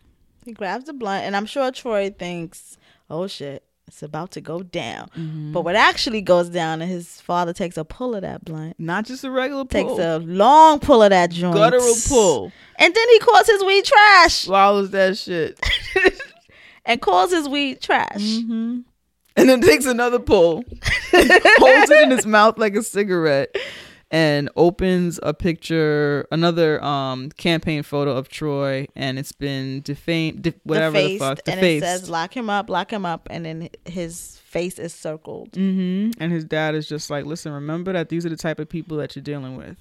He 0.45 0.53
grabs 0.53 0.85
the 0.85 0.93
blunt, 0.93 1.25
and 1.25 1.37
I'm 1.37 1.47
sure 1.47 1.73
Troy 1.73 2.11
thinks, 2.17 2.77
"Oh 3.11 3.27
shit, 3.27 3.65
it's 3.89 4.03
about 4.03 4.31
to 4.33 4.41
go 4.41 4.63
down." 4.63 5.09
Mm-hmm. 5.17 5.53
But 5.53 5.63
what 5.63 5.77
actually 5.77 6.21
goes 6.23 6.49
down, 6.49 6.83
and 6.83 6.91
his 6.91 7.21
father 7.21 7.53
takes 7.53 7.77
a 7.77 7.85
pull 7.85 8.15
of 8.15 8.23
that 8.23 8.45
blunt, 8.45 8.77
Not 8.79 9.05
just 9.07 9.25
a 9.25 9.31
regular 9.31 9.65
pull. 9.65 9.97
takes 9.97 9.99
a 10.05 10.19
long 10.19 10.79
pull 10.81 11.03
of 11.03 11.11
that 11.11 11.31
joint, 11.31 11.55
guttural 11.55 11.95
pull. 12.09 12.53
and 12.79 12.95
then 12.95 13.09
he 13.11 13.19
calls 13.21 13.47
his 13.47 13.63
weed 13.65 13.85
trash, 13.85 14.35
Swallows 14.45 14.91
that 14.91 15.17
shit. 15.17 15.59
and 16.85 17.01
calls 17.01 17.33
his 17.33 17.49
weed 17.49 17.81
trash. 17.81 18.17
Mm-hmm. 18.21 18.81
and 19.37 19.49
then 19.49 19.61
takes 19.61 19.87
another 19.87 20.19
pull, 20.19 20.65
holds 21.13 21.91
it 21.91 22.03
in 22.03 22.11
his 22.11 22.27
mouth 22.27 22.59
like 22.59 22.75
a 22.75 22.83
cigarette, 22.83 23.55
and 24.11 24.49
opens 24.57 25.19
a 25.23 25.35
picture, 25.35 26.27
another 26.31 26.83
um 26.85 27.31
campaign 27.33 27.83
photo 27.83 28.17
of 28.17 28.29
Troy, 28.29 28.87
and 28.95 29.19
it's 29.19 29.33
been 29.33 29.83
defamed, 29.83 30.43
de- 30.43 30.55
whatever 30.65 30.97
the, 30.97 31.03
defaced, 31.03 31.21
fuck, 31.21 31.41
and 31.47 31.57
defaced. 31.57 31.85
it 31.85 31.87
says 31.87 32.11
"lock 32.11 32.37
him 32.37 32.49
up, 32.49 32.71
lock 32.71 32.93
him 32.93 33.05
up," 33.05 33.27
and 33.31 33.45
then 33.45 33.69
his 33.85 34.39
face 34.45 34.79
is 34.79 34.95
circled. 34.95 35.53
mm-hmm. 35.53 36.11
And 36.23 36.33
his 36.33 36.45
dad 36.45 36.75
is 36.75 36.89
just 36.89 37.11
like, 37.11 37.27
listen, 37.27 37.53
remember 37.53 37.93
that 37.93 38.09
these 38.09 38.25
are 38.25 38.31
the 38.31 38.37
type 38.37 38.59
of 38.59 38.69
people 38.69 38.97
that 38.99 39.15
you're 39.15 39.23
dealing 39.23 39.57
with. 39.57 39.77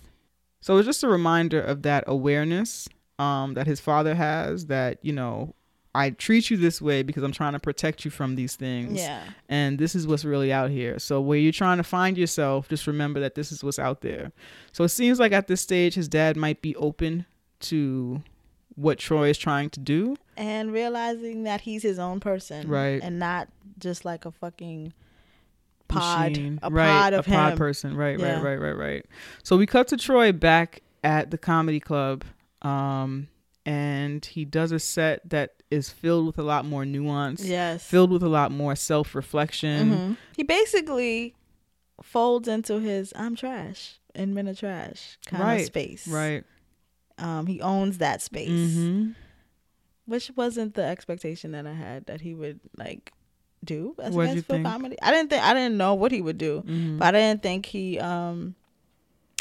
So 0.61 0.77
it's 0.77 0.87
just 0.87 1.03
a 1.03 1.07
reminder 1.07 1.61
of 1.61 1.83
that 1.83 2.03
awareness 2.07 2.89
um, 3.19 3.53
that 3.53 3.67
his 3.67 3.79
father 3.79 4.15
has. 4.15 4.65
That 4.65 4.97
you 5.03 5.13
know, 5.13 5.53
I 5.95 6.09
treat 6.09 6.49
you 6.49 6.57
this 6.57 6.81
way 6.81 7.03
because 7.03 7.23
I'm 7.23 7.31
trying 7.31 7.53
to 7.53 7.59
protect 7.59 8.03
you 8.05 8.11
from 8.11 8.35
these 8.35 8.55
things. 8.55 8.99
Yeah, 8.99 9.23
and 9.49 9.79
this 9.79 9.95
is 9.95 10.05
what's 10.07 10.25
really 10.25 10.51
out 10.51 10.69
here. 10.69 10.99
So 10.99 11.21
where 11.21 11.37
you're 11.37 11.51
trying 11.51 11.77
to 11.77 11.83
find 11.83 12.17
yourself, 12.17 12.67
just 12.69 12.85
remember 12.87 13.19
that 13.21 13.35
this 13.35 13.51
is 13.51 13.63
what's 13.63 13.79
out 13.79 14.01
there. 14.01 14.31
So 14.73 14.83
it 14.83 14.89
seems 14.89 15.19
like 15.19 15.31
at 15.31 15.47
this 15.47 15.61
stage 15.61 15.93
his 15.95 16.07
dad 16.09 16.35
might 16.37 16.61
be 16.61 16.75
open 16.75 17.25
to 17.61 18.21
what 18.75 18.99
Troy 18.99 19.29
is 19.29 19.37
trying 19.37 19.69
to 19.71 19.79
do. 19.79 20.17
and 20.37 20.73
realizing 20.73 21.43
that 21.43 21.61
he's 21.61 21.81
his 21.81 21.97
own 21.97 22.19
person, 22.19 22.67
Right. 22.67 23.01
and 23.01 23.17
not 23.19 23.47
just 23.79 24.03
like 24.03 24.25
a 24.25 24.31
fucking 24.31 24.91
pod, 25.87 26.31
Machine. 26.31 26.59
a 26.61 26.69
right, 26.69 26.87
pod 26.87 27.13
of 27.13 27.25
a 27.27 27.29
pod 27.31 27.51
him. 27.53 27.57
person. 27.57 27.95
Right, 27.95 28.19
Yeah. 28.19 28.41
right, 28.41 28.43
right, 28.43 28.57
right, 28.57 28.77
right. 28.77 29.05
So 29.43 29.55
we 29.55 29.65
cut 29.65 29.87
to 29.89 29.97
Troy 29.97 30.31
back 30.33 30.81
at 31.03 31.31
the 31.31 31.37
comedy 31.37 31.79
club. 31.79 32.23
Um 32.61 33.27
and 33.65 34.23
he 34.25 34.45
does 34.45 34.71
a 34.71 34.79
set 34.79 35.27
that 35.29 35.63
is 35.75 35.89
filled 35.89 36.25
with 36.25 36.37
a 36.39 36.43
lot 36.43 36.65
more 36.65 36.85
nuance, 36.85 37.43
Yes, 37.45 37.83
filled 37.85 38.11
with 38.11 38.23
a 38.23 38.29
lot 38.29 38.51
more 38.51 38.75
self-reflection. 38.75 39.89
Mhm. 39.91 40.17
He 40.35 40.43
basically 40.43 41.35
folds 42.01 42.47
into 42.47 42.79
his 42.79 43.13
"I'm 43.15 43.35
trash" 43.35 43.99
and 44.15 44.33
men 44.33 44.47
are 44.47 44.53
trash 44.55 45.17
kind 45.27 45.43
Right, 45.43 45.59
of 45.61 45.65
space. 45.67 46.07
Right. 46.07 46.43
Um, 47.17 47.47
he 47.47 47.61
owns 47.61 47.99
that 47.99 48.21
space, 48.21 48.49
Mm-hmm. 48.49 49.11
which 50.05 50.31
wasn't 50.35 50.73
the 50.75 50.83
expectation 50.83 51.51
that 51.51 51.65
I 51.65 51.73
had 51.73 52.05
that 52.07 52.21
he 52.21 52.33
would 52.33 52.59
like 52.77 53.13
do 53.63 53.95
as 53.99 54.13
What'd 54.13 54.37
a 54.37 54.41
for 54.41 54.53
think? 54.55 54.65
comedy. 54.67 54.97
I 55.01 55.11
didn't 55.11 55.29
think 55.29 55.43
I 55.43 55.53
didn't 55.53 55.77
know 55.77 55.93
what 55.95 56.11
he 56.11 56.21
would 56.21 56.37
do, 56.37 56.63
Mhm. 56.67 56.99
but 56.99 57.15
I 57.15 57.19
didn't 57.19 57.41
think 57.43 57.65
he. 57.67 57.99
Um, 57.99 58.55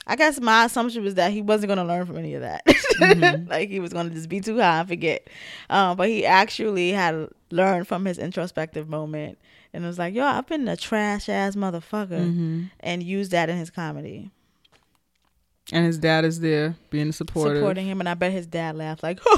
I 0.07 0.17
guess 0.17 0.39
my 0.41 0.67
assumption 0.67 1.03
was 1.03 1.15
that 1.15 1.33
he 1.33 1.41
wasn't 1.41 1.69
going 1.69 1.79
to 1.79 1.85
learn 1.85 2.05
from 2.07 2.19
any 2.19 2.35
of 2.35 2.43
that. 2.43 2.65
Mhm. 2.67 3.49
like 3.51 3.71
he 3.71 3.81
was 3.81 3.93
going 3.93 4.09
to 4.09 4.15
just 4.15 4.29
be 4.29 4.41
too 4.41 4.59
high 4.59 4.81
and 4.81 4.89
forget. 4.89 5.29
Um, 5.71 5.97
but 5.97 6.09
he 6.09 6.27
actually 6.27 6.91
had 6.93 7.29
learned 7.51 7.89
from 7.89 8.05
his 8.05 8.19
introspective 8.19 8.89
moment 8.89 9.39
and 9.73 9.83
was 9.85 9.99
like, 9.99 10.15
"Yo, 10.15 10.25
I've 10.25 10.47
been 10.47 10.69
a 10.69 10.77
trash 10.77 11.29
ass 11.29 11.57
motherfucker," 11.57 12.21
Mhm. 12.21 12.71
and 12.81 13.03
used 13.03 13.31
that 13.33 13.49
in 13.49 13.57
his 13.57 13.71
comedy, 13.71 14.31
And 15.73 15.87
his 15.87 15.97
dad 15.99 16.25
is 16.27 16.41
there 16.41 16.77
being 16.91 17.11
supportive. 17.13 17.57
supporting 17.57 17.87
him. 17.87 17.99
And 18.01 18.09
I 18.09 18.13
bet 18.15 18.31
his 18.33 18.47
dad 18.47 18.77
laughed 18.77 19.03
like, 19.03 19.19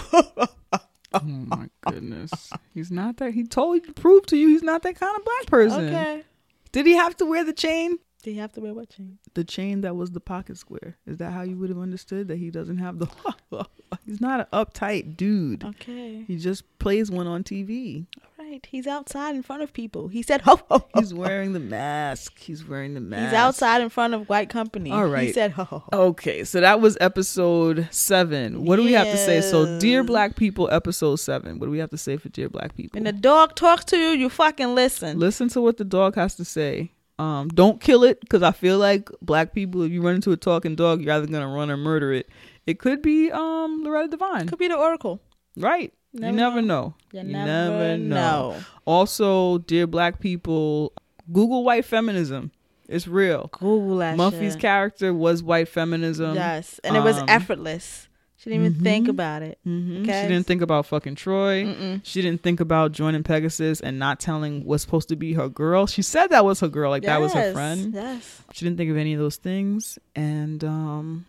Oh 1.12 1.20
my 1.22 1.68
goodness. 1.86 2.50
He's 2.74 2.90
not 2.90 3.16
that 3.18 3.32
he 3.32 3.44
told 3.44 3.76
you 3.76 3.80
to 3.82 3.92
prove 3.94 4.26
to 4.26 4.36
you 4.36 4.48
he's 4.48 4.62
not 4.62 4.82
that 4.82 4.96
kind 4.96 5.16
of 5.16 5.24
black 5.24 5.46
person. 5.46 5.88
"Okay." 5.88 6.24
Did 6.72 6.84
he 6.86 6.92
have 6.94 7.16
to 7.18 7.24
wear 7.24 7.44
the 7.44 7.52
chain? 7.54 7.98
Did 8.22 8.32
he 8.32 8.38
have 8.38 8.52
to 8.54 8.60
wear 8.60 8.74
what 8.74 8.88
chain? 8.90 9.18
The 9.34 9.44
chain 9.44 9.82
that 9.82 9.94
was 9.94 10.10
the 10.10 10.20
pocket 10.20 10.58
square. 10.58 10.96
Is 11.06 11.18
that 11.18 11.32
how 11.32 11.42
you 11.42 11.56
would 11.58 11.68
have 11.68 11.78
understood 11.78 12.26
that 12.28 12.38
he 12.38 12.50
doesn't 12.50 12.78
have 12.78 12.98
the 12.98 13.06
He's 14.04 14.20
not 14.20 14.40
an 14.40 14.46
uptight 14.52 15.16
dude. 15.16 15.62
Okay, 15.64 16.24
He 16.26 16.36
just 16.36 16.64
plays 16.80 17.08
one 17.10 17.26
on 17.28 17.44
TV. 17.44 18.06
all 18.38 18.44
right. 18.44 18.66
He's 18.68 18.86
outside 18.86 19.36
in 19.36 19.42
front 19.44 19.62
of 19.62 19.72
people. 19.72 20.08
He 20.08 20.22
said, 20.22 20.40
"Ho 20.42 20.56
ho." 20.56 20.64
ho, 20.70 20.88
He's 20.98 21.14
wearing 21.14 21.52
the 21.52 21.60
mask. 21.60 22.36
He's 22.38 22.66
wearing 22.66 22.94
the 22.94 23.00
mask. 23.00 23.24
He's 23.30 23.32
outside 23.38 23.80
in 23.80 23.88
front 23.90 24.14
of 24.14 24.28
white 24.28 24.48
company. 24.48 24.90
All 24.90 25.06
right. 25.06 25.28
He 25.28 25.32
said, 25.32 25.52
"Ho 25.52 25.64
ho 25.64 25.84
ho." 25.92 25.98
Okay, 26.08 26.42
so 26.44 26.60
that 26.60 26.80
was 26.80 26.96
episode 27.00 27.86
seven. 27.92 28.64
What 28.64 28.76
do 28.76 28.82
we 28.84 28.92
have 28.92 29.06
to 29.06 29.16
say? 29.16 29.40
So, 29.40 29.78
Dear 29.78 30.02
Black 30.02 30.34
People, 30.36 30.68
episode 30.72 31.16
seven. 31.16 31.58
What 31.60 31.66
do 31.66 31.70
we 31.70 31.78
have 31.78 31.90
to 31.90 31.98
say 31.98 32.16
for 32.16 32.28
Dear 32.28 32.48
Black 32.48 32.74
People? 32.74 32.98
When 32.98 33.04
the 33.04 33.12
dog 33.12 33.54
talks 33.54 33.84
to 33.86 33.96
you, 33.96 34.08
you 34.10 34.28
fucking 34.30 34.74
listen. 34.74 35.18
listen 35.18 35.48
to 35.50 35.60
what 35.60 35.76
the 35.76 35.84
dog 35.84 36.16
has 36.16 36.34
to 36.36 36.44
say. 36.44 36.90
Um, 37.18 37.48
don't 37.48 37.80
kill 37.80 38.04
it 38.04 38.20
because 38.20 38.42
I 38.42 38.52
feel 38.52 38.78
like 38.78 39.08
black 39.22 39.54
people, 39.54 39.82
if 39.82 39.90
you 39.90 40.02
run 40.02 40.16
into 40.16 40.32
a 40.32 40.36
talking 40.36 40.76
dog, 40.76 41.00
you're 41.00 41.14
either 41.14 41.26
gonna 41.26 41.48
run 41.48 41.70
or 41.70 41.76
murder 41.76 42.12
it. 42.12 42.28
It 42.66 42.78
could 42.78 43.00
be 43.00 43.30
um 43.30 43.82
Loretta 43.84 44.08
Devine, 44.08 44.48
Could 44.48 44.58
be 44.58 44.68
the 44.68 44.76
oracle. 44.76 45.20
right? 45.56 45.92
Never 46.12 46.30
you 46.30 46.36
never 46.36 46.62
know. 46.62 46.94
know. 47.12 47.20
You, 47.20 47.22
never, 47.24 47.98
know. 47.98 48.56
Also, 48.86 49.58
dear 49.58 49.86
black 49.86 50.18
people, 50.18 50.92
Google 51.32 51.62
white 51.64 51.84
feminism. 51.84 52.52
It's 52.88 53.06
real. 53.08 53.50
Google 53.52 53.98
that 53.98 54.16
Muffy's 54.16 54.56
character 54.56 55.12
was 55.12 55.42
white 55.42 55.68
feminism. 55.68 56.34
yes, 56.34 56.80
and 56.84 56.96
it 56.96 57.00
was 57.00 57.18
um, 57.18 57.28
effortless. 57.28 58.08
She 58.46 58.50
didn't 58.50 58.66
even 58.66 58.84
think 58.84 59.06
mhm. 59.06 59.10
about 59.10 59.42
it. 59.42 59.58
hmm 59.64 60.02
Okay. 60.02 60.22
She 60.22 60.28
didn't 60.28 60.46
think 60.46 60.62
about 60.62 60.86
fucking 60.86 61.16
Troy. 61.16 61.64
Mm-mm. 61.64 62.00
She 62.04 62.22
didn't 62.22 62.42
think 62.42 62.60
about 62.60 62.92
joining 62.92 63.24
Pegasus 63.24 63.80
and 63.80 63.98
not 63.98 64.20
telling 64.20 64.64
what's 64.64 64.84
supposed 64.84 65.08
to 65.08 65.16
be 65.16 65.32
her 65.32 65.48
girl. 65.48 65.88
She 65.88 66.02
said 66.02 66.28
that 66.28 66.44
was 66.44 66.60
her 66.60 66.68
girl, 66.68 66.90
like 66.90 67.02
that 67.02 67.20
was 67.20 67.32
her 67.32 67.52
friend. 67.52 67.92
Yes, 67.92 68.42
She 68.52 68.64
didn't 68.64 68.78
think 68.78 68.90
of 68.92 68.96
any 68.96 69.14
of 69.14 69.18
those 69.18 69.34
things, 69.34 69.98
and 70.14 70.62
um, 70.62 71.26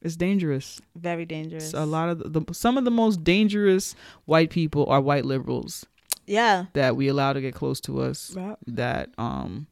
it's 0.00 0.16
dangerous. 0.16 0.80
very 0.96 1.24
dangerous. 1.24 1.66
It's 1.66 1.74
a 1.74 1.86
lot 1.86 2.08
of 2.08 2.18
the, 2.32 2.40
the 2.40 2.54
some 2.54 2.76
of 2.76 2.84
the 2.84 2.90
most 2.90 3.22
dangerous 3.22 3.94
white 4.24 4.50
people 4.50 4.86
are 4.86 5.00
white 5.00 5.24
liberals 5.24 5.86
Yeah. 6.26 6.64
that 6.72 6.96
we 6.96 7.06
allow 7.06 7.34
to 7.34 7.40
get 7.40 7.54
close 7.54 7.80
to 7.82 8.00
us. 8.02 8.34
Right. 8.34 8.56
That 8.66 9.10
um, 9.16 9.68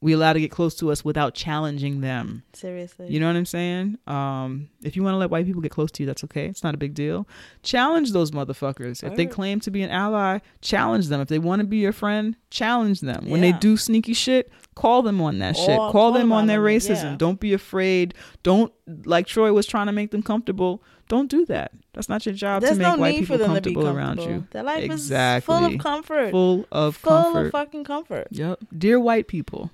we 0.00 0.12
allow 0.12 0.32
to 0.32 0.38
get 0.40 0.50
close 0.52 0.76
to 0.76 0.92
us 0.92 1.04
without 1.04 1.34
challenging 1.34 2.00
them. 2.02 2.44
Seriously. 2.52 3.08
You 3.08 3.18
know 3.18 3.26
what 3.26 3.34
I'm 3.34 3.44
saying? 3.44 3.98
Um, 4.06 4.68
if 4.82 4.94
you 4.94 5.02
want 5.02 5.14
to 5.14 5.18
let 5.18 5.30
white 5.30 5.44
people 5.44 5.60
get 5.60 5.72
close 5.72 5.90
to 5.92 6.02
you, 6.02 6.06
that's 6.06 6.22
okay. 6.24 6.46
It's 6.46 6.62
not 6.62 6.74
a 6.74 6.78
big 6.78 6.94
deal. 6.94 7.26
Challenge 7.64 8.12
those 8.12 8.30
motherfuckers. 8.30 9.02
If 9.02 9.16
they 9.16 9.26
claim 9.26 9.58
to 9.60 9.72
be 9.72 9.82
an 9.82 9.90
ally, 9.90 10.38
challenge 10.60 11.08
them. 11.08 11.20
If 11.20 11.28
they 11.28 11.40
want 11.40 11.60
to 11.60 11.66
be 11.66 11.78
your 11.78 11.92
friend, 11.92 12.36
challenge 12.50 13.00
them. 13.00 13.28
When 13.28 13.40
they 13.40 13.52
do 13.52 13.76
sneaky 13.76 14.12
shit, 14.12 14.52
call 14.76 15.02
them 15.02 15.20
on 15.20 15.40
that 15.40 15.56
shit. 15.56 15.76
Or 15.78 15.90
Call 15.90 16.12
them 16.12 16.32
on 16.32 16.46
their 16.46 16.66
it, 16.68 16.76
racism. 16.76 17.02
yeah. 17.02 17.16
Don't 17.16 17.40
be 17.40 17.52
afraid. 17.52 18.14
Don't 18.44 18.72
like 19.04 19.26
Troy 19.26 19.52
was 19.52 19.66
trying 19.66 19.86
to 19.86 19.92
make 19.92 20.12
them 20.12 20.22
comfortable. 20.22 20.82
Don't 21.08 21.30
do 21.30 21.44
that. 21.46 21.72
That's 21.94 22.08
not 22.08 22.24
your 22.26 22.34
job 22.34 22.62
There's 22.62 22.74
to 22.74 22.78
make 22.78 22.86
no 22.86 23.00
white 23.00 23.10
need 23.12 23.20
people 23.20 23.38
for 23.38 23.38
them 23.38 23.54
to 23.54 23.60
be 23.62 23.74
comfortable 23.74 23.94
comfortable 23.94 24.24
around 24.28 24.34
you. 24.36 24.46
Their 24.50 24.62
life 24.62 24.90
is 24.90 25.44
full 25.44 25.64
of 25.64 25.78
comfort. 25.78 26.30
Full 26.30 26.66
of 26.70 26.96
full 26.96 27.22
comfort. 27.22 27.46
of 27.46 27.52
fucking 27.52 27.84
comfort. 27.84 28.28
yep. 28.30 28.60
Dear 28.76 29.00
white 29.00 29.26
people, 29.26 29.70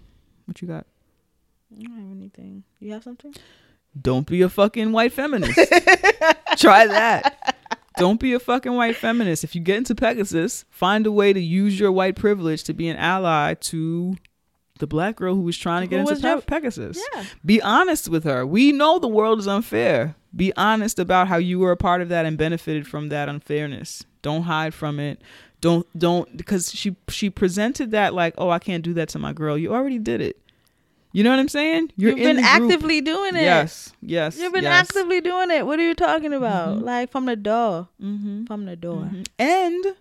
what 0.46 0.60
you 0.62 0.68
got? 0.68 0.86
I 1.76 1.82
don't 1.82 1.92
have 1.92 2.10
anything. 2.16 2.64
You 2.80 2.92
have 2.92 3.02
something? 3.04 3.34
Don't 4.00 4.26
be 4.26 4.42
a 4.42 4.48
fucking 4.48 4.92
white 4.92 5.12
feminist. 5.12 5.54
Try 6.56 6.86
that. 6.86 7.56
Don't 7.96 8.18
be 8.18 8.32
a 8.32 8.40
fucking 8.40 8.74
white 8.74 8.96
feminist. 8.96 9.44
If 9.44 9.54
you 9.54 9.60
get 9.60 9.76
into 9.78 9.94
Pegasus, 9.94 10.64
find 10.68 11.06
a 11.06 11.12
way 11.12 11.32
to 11.32 11.40
use 11.40 11.78
your 11.78 11.92
white 11.92 12.16
privilege 12.16 12.64
to 12.64 12.74
be 12.74 12.88
an 12.88 12.96
ally 12.96 13.54
to 13.54 14.16
the 14.80 14.86
black 14.88 15.16
girl 15.16 15.36
who 15.36 15.42
was 15.42 15.56
trying 15.56 15.82
to 15.82 15.86
get 15.86 16.00
Who 16.00 16.08
into 16.10 16.20
Pe- 16.20 16.40
Pegasus. 16.42 17.00
Yeah. 17.14 17.24
Be 17.44 17.62
honest 17.62 18.08
with 18.08 18.24
her. 18.24 18.44
We 18.44 18.72
know 18.72 18.98
the 18.98 19.06
world 19.08 19.38
is 19.38 19.46
unfair. 19.46 20.16
Be 20.34 20.52
honest 20.56 20.98
about 20.98 21.28
how 21.28 21.36
you 21.36 21.60
were 21.60 21.70
a 21.70 21.76
part 21.76 22.02
of 22.02 22.08
that 22.08 22.26
and 22.26 22.36
benefited 22.36 22.88
from 22.88 23.10
that 23.10 23.28
unfairness. 23.28 24.04
Don't 24.22 24.42
hide 24.42 24.74
from 24.74 24.98
it. 24.98 25.22
Don't 25.64 25.86
don't 25.98 26.36
because 26.36 26.70
she 26.74 26.94
she 27.08 27.30
presented 27.30 27.92
that 27.92 28.12
like, 28.12 28.34
"Oh, 28.36 28.50
I 28.50 28.58
can't 28.58 28.84
do 28.84 28.92
that 28.94 29.08
to 29.10 29.18
my 29.18 29.32
girl." 29.32 29.56
You 29.56 29.72
already 29.72 29.98
did 29.98 30.20
it. 30.20 30.36
You 31.12 31.24
know 31.24 31.30
what 31.30 31.38
I'm 31.38 31.48
saying? 31.48 31.90
You've 31.96 32.18
in 32.18 32.24
been 32.24 32.36
the 32.36 32.42
group. 32.42 32.70
actively 32.72 33.00
doing 33.00 33.34
it. 33.34 33.44
Yes. 33.44 33.94
Yes. 34.02 34.36
You've 34.36 34.52
been 34.52 34.64
yes. 34.64 34.88
actively 34.90 35.22
doing 35.22 35.50
it. 35.50 35.64
What 35.64 35.78
are 35.78 35.82
you 35.88 35.94
talking 35.94 36.34
about? 36.34 36.76
Mhm. 36.76 36.82
Like 36.82 37.10
from 37.10 37.24
the 37.24 37.36
door. 37.36 37.88
Mhm. 37.98 38.46
From 38.46 38.66
the 38.66 38.76
door. 38.76 39.08
Mhm. 39.10 39.26
And 39.38 39.96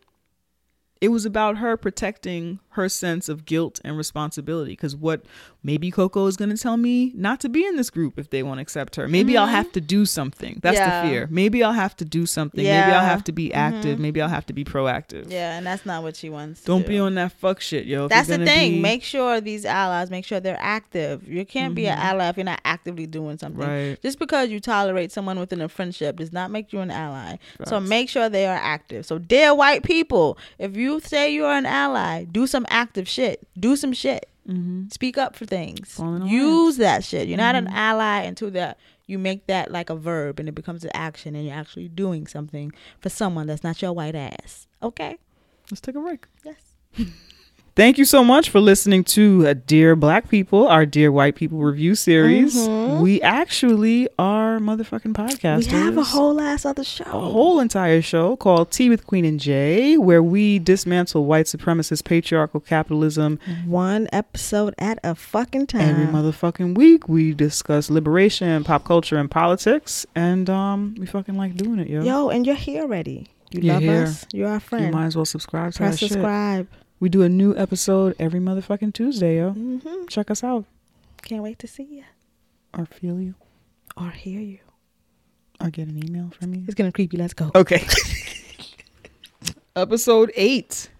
it 0.99 1.07
was 1.07 1.23
about 1.25 1.59
her 1.59 1.77
protecting 1.77 2.59
her 2.73 2.89
sense 2.89 3.29
of 3.29 3.45
guilt 3.45 3.79
and 3.83 3.97
responsibility. 3.97 4.71
Because 4.73 4.95
what 4.95 5.23
maybe 5.63 5.89
Coco 5.91 6.27
is 6.27 6.35
going 6.37 6.49
to 6.49 6.57
tell 6.57 6.77
me 6.77 7.11
not 7.15 7.39
to 7.41 7.49
be 7.49 7.65
in 7.65 7.75
this 7.77 7.89
group 7.89 8.19
if 8.19 8.29
they 8.29 8.43
won't 8.43 8.59
accept 8.59 8.95
her. 8.97 9.07
Maybe 9.07 9.37
I'll 9.37 9.47
Mhm. 9.47 9.51
have 9.51 9.71
to 9.73 9.81
do 9.81 10.05
something. 10.05 10.59
That's 10.61 10.77
Yeah. 10.77 11.01
the 11.03 11.07
fear. 11.09 11.27
Maybe 11.31 11.63
I'll 11.63 11.71
have 11.71 11.95
to 11.97 12.05
do 12.05 12.25
something. 12.25 12.63
Maybe 12.63 12.91
I'll 12.91 13.05
have 13.05 13.23
to 13.25 13.31
be 13.31 13.53
active. 13.53 13.97
Mhm. 13.97 14.01
Maybe 14.01 14.21
I'll 14.21 14.29
have 14.29 14.45
to 14.47 14.53
be 14.53 14.63
proactive. 14.65 15.31
Yeah, 15.31 15.57
and 15.57 15.65
that's 15.65 15.85
not 15.85 16.03
what 16.03 16.15
she 16.15 16.29
wants. 16.29 16.61
Don't 16.63 16.81
do. 16.81 16.87
be 16.89 16.99
on 16.99 17.15
that 17.15 17.31
fuck 17.31 17.61
shit, 17.61 17.85
yo. 17.85 18.07
That's 18.07 18.27
the 18.27 18.37
thing. 18.45 18.73
be- 18.73 18.79
Make 18.79 19.03
sure 19.03 19.39
these 19.39 19.65
allies, 19.65 20.09
make 20.11 20.25
sure 20.25 20.39
they're 20.39 20.57
active. 20.59 21.27
You 21.27 21.45
can't 21.45 21.73
be 21.75 21.87
an 21.87 21.97
Mhm. 21.97 22.03
ally 22.03 22.29
if 22.29 22.37
you're 22.37 22.43
not 22.43 22.61
actively 22.65 23.07
doing 23.07 23.37
something. 23.37 23.53
right. 23.63 24.01
Just 24.01 24.19
because 24.19 24.49
you 24.49 24.59
tolerate 24.59 25.11
someone 25.11 25.39
within 25.39 25.61
a 25.61 25.69
friendship 25.69 26.17
does 26.17 26.33
not 26.33 26.51
make 26.51 26.73
you 26.73 26.79
an 26.79 26.91
ally. 26.91 27.37
So 27.65 27.79
make 27.79 28.09
sure 28.09 28.27
they 28.29 28.45
are 28.47 28.59
active. 28.61 29.05
So 29.05 29.17
dear 29.19 29.53
white 29.55 29.83
people, 29.83 30.37
if 30.59 30.75
you 30.75 30.99
say 30.99 31.33
you're 31.33 31.51
an 31.51 31.65
ally, 31.65 32.25
do 32.25 32.45
some 32.63 32.77
active 32.77 33.07
shit. 33.07 33.45
Do 33.59 33.75
some 33.75 33.93
shit. 33.93 34.29
Mhm. 34.47 34.91
Speak 34.91 35.17
up 35.17 35.35
for 35.35 35.45
things. 35.45 35.99
Use 36.25 36.77
that 36.77 37.03
shit. 37.03 37.27
You're 37.27 37.37
not 37.37 37.55
an 37.55 37.67
Mhm. 37.67 37.73
ally 37.73 38.21
until 38.23 38.51
that 38.51 38.77
you 39.05 39.17
make 39.19 39.47
that 39.47 39.71
like 39.71 39.89
a 39.89 39.95
verb 39.95 40.39
and 40.39 40.47
it 40.49 40.53
becomes 40.55 40.83
an 40.85 40.91
action 40.93 41.35
and 41.35 41.45
you're 41.45 41.55
actually 41.55 41.87
doing 41.89 42.25
something 42.27 42.71
for 42.99 43.09
someone 43.09 43.47
that's 43.47 43.63
not 43.63 43.81
your 43.81 43.91
white 43.93 44.15
ass. 44.15 44.67
Okay? 44.81 45.17
Let's 45.71 45.81
take 45.81 45.95
a 45.95 45.99
break. 46.01 46.25
Yes. 46.45 46.75
Thank 47.75 47.97
you 47.97 48.05
so 48.05 48.23
much 48.23 48.51
for 48.51 48.59
listening 48.59 49.03
to 49.05 49.47
uh, 49.47 49.55
Dear 49.65 49.95
Black 49.95 50.29
People, 50.29 50.67
our 50.67 50.85
Dear 50.85 51.11
White 51.11 51.33
People 51.33 51.57
review 51.57 51.95
series. 51.95 52.55
Mhm. 52.55 53.01
We 53.01 53.19
actually 53.23 54.07
are 54.19 54.59
motherfucking 54.59 55.13
podcasters. 55.13 55.71
We 55.71 55.79
have 55.79 55.97
a 55.97 56.03
whole 56.03 56.39
ass 56.39 56.65
other 56.65 56.83
show. 56.83 57.03
a 57.05 57.09
whole 57.31 57.59
entire 57.59 58.03
show 58.03 58.35
called 58.35 58.69
Tea 58.69 58.91
with 58.91 59.07
Queen 59.07 59.25
and 59.25 59.39
Jay, 59.39 59.97
where 59.97 60.21
we 60.21 60.59
dismantle 60.59 61.25
white 61.25 61.47
supremacist 61.47 62.03
patriarchal 62.03 62.59
capitalism 62.59 63.39
one 63.65 64.07
episode 64.13 64.75
at 64.77 64.99
a 65.03 65.15
fucking 65.15 65.65
time. 65.65 65.81
every 65.81 66.05
motherfucking 66.05 66.75
week. 66.77 67.09
We 67.09 67.33
discuss 67.33 67.89
liberation, 67.89 68.63
pop 68.63 68.83
culture, 68.85 69.17
and 69.17 69.31
politics, 69.31 70.05
and 70.13 70.47
um, 70.47 70.93
we 70.99 71.07
fucking 71.07 71.37
like 71.37 71.55
doing 71.57 71.79
it, 71.79 71.87
yo. 71.89 72.03
Yo, 72.03 72.29
and 72.29 72.45
you're 72.45 72.53
here 72.55 72.83
already. 72.83 73.29
You 73.49 73.61
You're 73.61 73.73
love 73.73 73.81
here. 73.83 74.03
us. 74.03 74.25
You're 74.31 74.49
our 74.49 74.59
friend. 74.59 74.85
you 74.85 74.91
might 74.91 75.05
as 75.07 75.15
well 75.15 75.25
subscribe 75.25 75.71
to 75.73 75.77
Press 75.79 75.99
subscribe. 75.99 76.67
shit. 76.71 76.79
We 77.03 77.09
do 77.09 77.21
a 77.21 77.27
new 77.27 77.53
episode 77.57 78.15
every 78.17 78.39
motherfucking 78.39 78.93
Tuesday, 78.93 79.35
yo. 79.35 79.49
hmm 79.51 80.05
Check 80.07 80.31
us 80.31 80.41
out 80.41 80.63
Can't 81.23 81.43
wait 81.43 81.59
to 81.59 81.67
see 81.67 81.83
you 81.83 82.03
or 82.73 82.85
feel 82.85 83.19
you 83.19 83.35
or 83.97 84.11
hear 84.11 84.39
you. 84.39 84.59
or 85.59 85.69
get 85.69 85.89
an 85.89 86.01
email 86.01 86.31
from 86.39 86.53
you. 86.53 86.63
It's 86.65 86.75
gonna 86.75 86.93
creep 86.93 87.11
you. 87.11 87.19
Let's 87.19 87.33
go. 87.33 87.51
Okay. 87.55 87.85
episode 89.75 90.31
eight. 90.37 90.91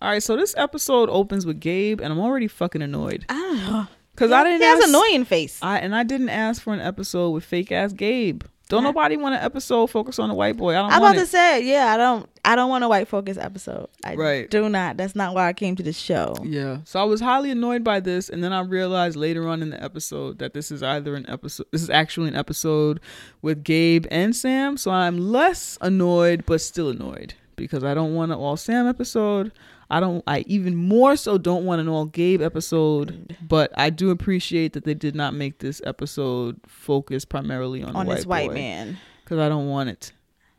All 0.00 0.10
right, 0.10 0.22
so 0.22 0.36
this 0.36 0.54
episode 0.56 1.08
opens 1.08 1.44
with 1.44 1.58
Gabe, 1.58 2.00
and 2.00 2.12
I'm 2.12 2.20
already 2.20 2.46
fucking 2.46 2.80
annoyed 2.80 3.26
Ah, 3.28 3.90
because 4.14 4.30
I 4.30 4.44
didn't. 4.44 4.60
He 4.60 4.66
has 4.66 4.78
ask, 4.78 4.88
annoying 4.88 5.24
face. 5.24 5.58
I 5.62 5.80
and 5.80 5.96
I 5.96 6.04
didn't 6.04 6.28
ask 6.28 6.62
for 6.62 6.72
an 6.74 6.80
episode 6.80 7.30
with 7.30 7.42
fake 7.44 7.72
ass 7.72 7.92
Gabe. 7.92 8.44
Don't 8.70 8.84
nobody 8.84 9.16
want 9.18 9.34
an 9.34 9.42
episode 9.42 9.88
focus 9.88 10.18
on 10.18 10.28
the 10.30 10.34
white 10.34 10.56
boy. 10.56 10.70
I 10.70 10.76
don't 10.80 10.92
I'm 10.92 11.02
about 11.02 11.16
to 11.16 11.26
say, 11.26 11.62
yeah, 11.64 11.92
I 11.92 11.96
don't, 11.98 12.26
I 12.44 12.54
don't 12.56 12.70
want 12.70 12.82
a 12.84 12.88
white 12.88 13.08
focus 13.08 13.36
episode. 13.36 13.88
I 14.04 14.14
Right. 14.14 14.48
do 14.48 14.68
not. 14.68 14.96
That's 14.96 15.14
not 15.14 15.34
why 15.34 15.48
I 15.48 15.52
came 15.52 15.76
to 15.76 15.82
the 15.82 15.92
show. 15.92 16.34
Yeah. 16.42 16.78
So 16.84 16.98
I 17.00 17.04
was 17.04 17.20
highly 17.20 17.50
annoyed 17.50 17.84
by 17.84 18.00
this, 18.00 18.28
and 18.30 18.42
then 18.42 18.52
I 18.52 18.60
realized 18.60 19.16
later 19.16 19.46
on 19.48 19.60
in 19.60 19.70
the 19.70 19.82
episode 19.82 20.38
that 20.38 20.54
this 20.54 20.70
is 20.70 20.82
either 20.82 21.14
an 21.16 21.28
episode. 21.28 21.66
This 21.72 21.82
is 21.82 21.90
actually 21.90 22.28
an 22.28 22.36
episode 22.36 23.00
with 23.42 23.62
Gabe 23.64 24.06
and 24.10 24.34
Sam. 24.34 24.76
So 24.76 24.90
I'm 24.90 25.18
less 25.18 25.76
annoyed, 25.80 26.46
but 26.46 26.60
still 26.60 26.88
annoyed 26.88 27.34
because 27.56 27.84
I 27.84 27.92
don't 27.92 28.14
want 28.14 28.32
an 28.32 28.38
all 28.38 28.56
Sam 28.56 28.86
episode. 28.86 29.52
I 29.90 30.00
don't. 30.00 30.22
I 30.26 30.44
even 30.46 30.76
more 30.76 31.16
so 31.16 31.36
don't 31.38 31.64
want 31.64 31.80
an 31.80 31.88
all 31.88 32.06
Gabe 32.06 32.40
episode. 32.42 33.36
But 33.42 33.72
I 33.76 33.90
do 33.90 34.10
appreciate 34.10 34.72
that 34.74 34.84
they 34.84 34.94
did 34.94 35.14
not 35.14 35.34
make 35.34 35.58
this 35.58 35.80
episode 35.84 36.60
focus 36.66 37.24
primarily 37.24 37.82
on, 37.82 37.96
on 37.96 38.06
the 38.06 38.14
this 38.14 38.26
white, 38.26 38.48
white 38.48 38.54
man. 38.54 38.98
because 39.24 39.38
I 39.38 39.48
don't 39.48 39.68
want 39.68 39.90
it. 39.90 40.12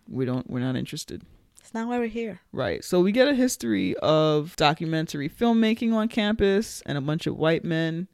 We 0.10 0.26
don't. 0.26 0.50
We're 0.50 0.60
not 0.60 0.76
interested. 0.76 1.24
It's 1.60 1.74
not 1.74 1.88
why 1.88 2.00
we're 2.00 2.08
here. 2.08 2.42
Right. 2.52 2.84
So 2.84 3.00
we 3.00 3.12
get 3.14 3.28
a 3.30 3.34
history 3.34 3.96
of 3.98 4.56
documentary 4.58 5.30
filmmaking 5.30 5.94
on 5.94 6.10
campus 6.10 6.84
and 6.86 6.98
a 6.98 7.02
bunch 7.02 7.28
of 7.28 7.38
white 7.38 7.64
men 7.64 8.08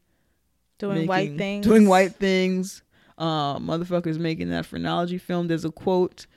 Doing 0.80 1.08
white 1.08 1.38
things. 1.38 1.66
Doing 1.66 1.88
white 1.88 2.16
things. 2.16 2.84
Uh, 3.18 3.58
motherfuckers 3.58 4.20
making 4.20 4.50
that 4.50 4.66
phrenology 4.66 5.18
film. 5.18 5.48
There's 5.48 5.66
a 5.66 5.72
quote. 5.72 6.28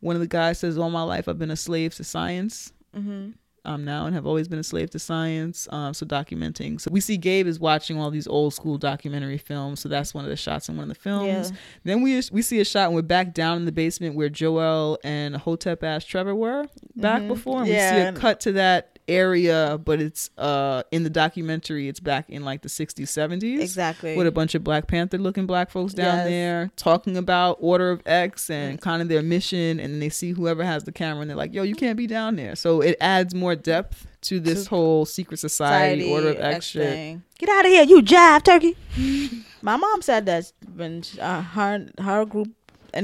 One 0.00 0.14
of 0.16 0.20
the 0.20 0.26
guys 0.28 0.58
says, 0.58 0.76
"All 0.76 0.90
my 0.90 1.02
life 1.02 1.28
I've 1.28 1.38
been 1.38 1.50
a 1.50 1.56
slave 1.56 1.94
to 1.94 2.04
science." 2.04 2.72
hmm 2.94 3.30
Um, 3.66 3.84
now 3.84 4.06
and 4.06 4.14
have 4.14 4.26
always 4.26 4.46
been 4.48 4.58
a 4.60 4.62
slave 4.64 4.90
to 4.90 4.98
science. 4.98 5.66
Um, 5.72 5.92
so 5.92 6.06
documenting. 6.06 6.80
So 6.80 6.88
we 6.90 7.00
see 7.00 7.16
Gabe 7.16 7.46
is 7.46 7.58
watching 7.60 7.98
all 8.00 8.10
these 8.10 8.26
old 8.28 8.54
school 8.54 8.78
documentary 8.78 9.38
films. 9.38 9.80
So 9.80 9.88
that's 9.88 10.14
one 10.14 10.24
of 10.24 10.30
the 10.30 10.36
shots 10.36 10.68
in 10.68 10.76
one 10.76 10.84
of 10.84 10.88
the 10.96 11.00
films. 11.00 11.50
Yeah. 11.50 11.56
Then 11.84 12.02
we 12.02 12.22
we 12.30 12.42
see 12.42 12.60
a 12.60 12.64
shot 12.64 12.86
and 12.86 12.94
we're 12.94 13.02
back 13.02 13.34
down 13.34 13.56
in 13.58 13.64
the 13.64 13.72
basement 13.72 14.14
where 14.14 14.30
Joelle 14.30 14.98
and 15.04 15.36
Hotep 15.36 15.82
ass 15.82 16.04
Trevor 16.04 16.34
were 16.34 16.66
back 16.94 17.22
Mhm. 17.22 17.28
before. 17.28 17.58
And 17.60 17.68
Yeah, 17.68 17.94
we 17.94 18.00
see 18.12 18.16
a 18.16 18.20
cut 18.20 18.40
to 18.40 18.52
that 18.52 18.95
area, 19.08 19.78
but 19.84 20.00
it's 20.00 20.30
uh 20.38 20.82
in 20.90 21.02
the 21.04 21.10
documentary 21.10 21.88
it's 21.88 22.00
back 22.00 22.28
in 22.30 22.44
like 22.44 22.62
the 22.62 22.68
60s, 22.68 23.04
70s. 23.04 23.60
Exactly. 23.60 24.16
With 24.16 24.26
a 24.26 24.32
bunch 24.32 24.54
of 24.54 24.64
Black 24.64 24.86
Panther 24.86 25.18
looking 25.18 25.46
black 25.46 25.70
folks 25.70 25.94
down 25.94 26.16
Yes. 26.18 26.26
there 26.28 26.70
talking 26.76 27.16
about 27.16 27.58
Order 27.60 27.90
of 27.90 28.02
X 28.06 28.50
and 28.50 28.80
kind 28.80 29.02
of 29.02 29.08
their 29.08 29.22
mission. 29.22 29.78
And 29.80 30.00
they 30.02 30.08
see 30.08 30.32
whoever 30.32 30.64
has 30.64 30.84
the 30.84 30.92
camera 30.92 31.20
and 31.22 31.30
they're 31.30 31.36
like, 31.36 31.54
yo, 31.54 31.62
you 31.62 31.74
can't 31.74 31.96
be 31.96 32.06
down 32.06 32.36
there. 32.36 32.56
So 32.56 32.80
it 32.80 32.96
adds 33.00 33.34
more 33.34 33.54
depth 33.54 34.06
to 34.22 34.40
this 34.40 34.64
To 34.64 34.70
whole 34.70 35.04
secret 35.06 35.36
society, 35.38 36.10
Order 36.10 36.30
of 36.30 36.40
X, 36.40 36.66
shit. 36.66 36.82
thing. 36.90 37.22
Get 37.38 37.48
out 37.48 37.64
of 37.64 37.70
here, 37.70 37.84
you 37.84 38.02
jive 38.02 38.42
turkey. 38.44 38.76
My 39.62 39.76
mom 39.76 40.02
said 40.02 40.26
that 40.26 40.52
when 40.74 41.02
uh, 41.20 41.42
her 41.42 41.86
her 42.00 42.24
group 42.24 42.48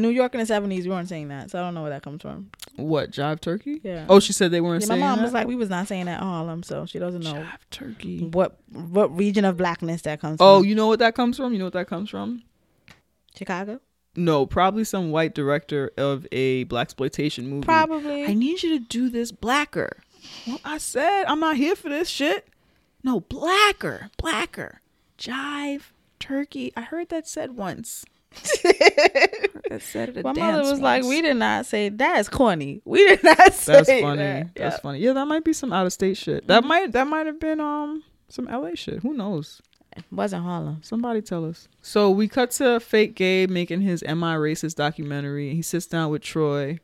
New 0.00 0.08
York 0.08 0.34
in 0.34 0.40
the 0.40 0.46
seventies, 0.46 0.84
we 0.84 0.90
weren't 0.90 1.08
saying 1.08 1.28
that, 1.28 1.50
so 1.50 1.58
I 1.58 1.62
don't 1.62 1.74
know 1.74 1.82
where 1.82 1.90
that 1.90 2.02
comes 2.02 2.22
from. 2.22 2.50
What 2.76 3.10
jive 3.10 3.40
turkey? 3.40 3.80
Yeah. 3.82 4.06
Oh, 4.08 4.20
she 4.20 4.32
said 4.32 4.50
they 4.50 4.60
weren't 4.60 4.82
saying 4.82 4.88
that. 4.88 5.04
Yeah, 5.04 5.10
my 5.10 5.10
mom 5.10 5.18
that. 5.18 5.24
was 5.24 5.32
like, 5.32 5.46
we 5.46 5.56
was 5.56 5.68
not 5.68 5.88
saying 5.88 6.06
that 6.06 6.20
Harlem, 6.20 6.62
so 6.62 6.86
she 6.86 6.98
doesn't 6.98 7.22
know 7.22 7.34
jive 7.34 7.58
turkey. 7.70 8.26
what 8.28 8.58
what 8.70 9.16
region 9.16 9.44
of 9.44 9.56
blackness 9.56 10.02
that 10.02 10.20
comes 10.20 10.38
from? 10.38 10.46
Oh, 10.46 10.60
from. 10.60 10.68
you 10.68 10.74
know 10.74 10.86
what 10.86 10.98
that 11.00 11.14
comes 11.14 11.36
from? 11.36 11.52
You 11.52 11.58
know 11.58 11.66
what 11.66 11.74
that 11.74 11.86
comes 11.88 12.10
from? 12.10 12.42
Chicago? 13.36 13.80
No, 14.14 14.44
probably 14.44 14.84
some 14.84 15.10
white 15.10 15.34
director 15.34 15.90
of 15.96 16.26
a 16.32 16.64
black 16.64 16.86
exploitation 16.86 17.48
movie. 17.48 17.64
Probably. 17.64 18.26
I 18.26 18.34
need 18.34 18.62
you 18.62 18.78
to 18.78 18.84
do 18.84 19.08
this 19.08 19.32
blacker. 19.32 20.02
Well, 20.46 20.60
I 20.64 20.78
said 20.78 21.24
I'm 21.24 21.40
not 21.40 21.56
here 21.56 21.74
for 21.74 21.88
this 21.88 22.08
shit. 22.08 22.48
No, 23.02 23.20
blacker, 23.20 24.10
blacker. 24.16 24.80
Jive 25.18 25.90
turkey. 26.18 26.72
I 26.76 26.82
heard 26.82 27.08
that 27.08 27.26
said 27.26 27.56
once. 27.56 28.04
Heard 28.64 29.60
that 29.70 29.82
said 29.82 30.16
at 30.16 30.24
my 30.24 30.32
mother 30.32 30.62
was 30.62 30.80
like, 30.80 31.04
we 31.04 31.22
did 31.22 31.36
not 31.36 31.66
say 31.66 31.88
that 31.88 32.18
is 32.20 32.28
corny. 32.28 32.80
We 32.84 33.06
did 33.06 33.22
not 33.24 33.52
say 33.54 33.72
That's 33.74 33.88
funny. 34.00 34.16
that. 34.18 34.54
That's 34.54 34.76
Yeah. 34.76 34.80
funny. 34.80 34.98
Yeah, 35.00 35.12
that 35.14 35.26
might 35.26 35.44
be 35.44 35.52
some 35.52 35.72
out 35.72 35.86
of 35.86 35.92
state 35.92 36.16
shit. 36.16 36.46
That 36.48 36.64
might 36.64 36.92
that 36.92 37.06
might 37.06 37.26
have 37.26 37.40
been 37.40 37.60
um 37.60 38.02
some 38.28 38.46
LA 38.46 38.74
shit. 38.74 39.00
Who 39.00 39.14
knows? 39.14 39.60
Wasn't 40.10 40.42
Harlem. 40.42 40.78
Somebody 40.82 41.20
tell 41.20 41.44
us. 41.44 41.68
So 41.82 42.10
we 42.10 42.26
cut 42.26 42.50
to 42.52 42.80
fake 42.80 43.14
Gabe 43.14 43.50
making 43.50 43.82
his 43.82 44.02
"Am 44.04 44.24
I 44.24 44.36
Racist" 44.36 44.76
documentary. 44.76 45.54
He 45.54 45.60
sits 45.62 45.86
down 45.86 46.10
with 46.10 46.22
Troy. 46.22 46.78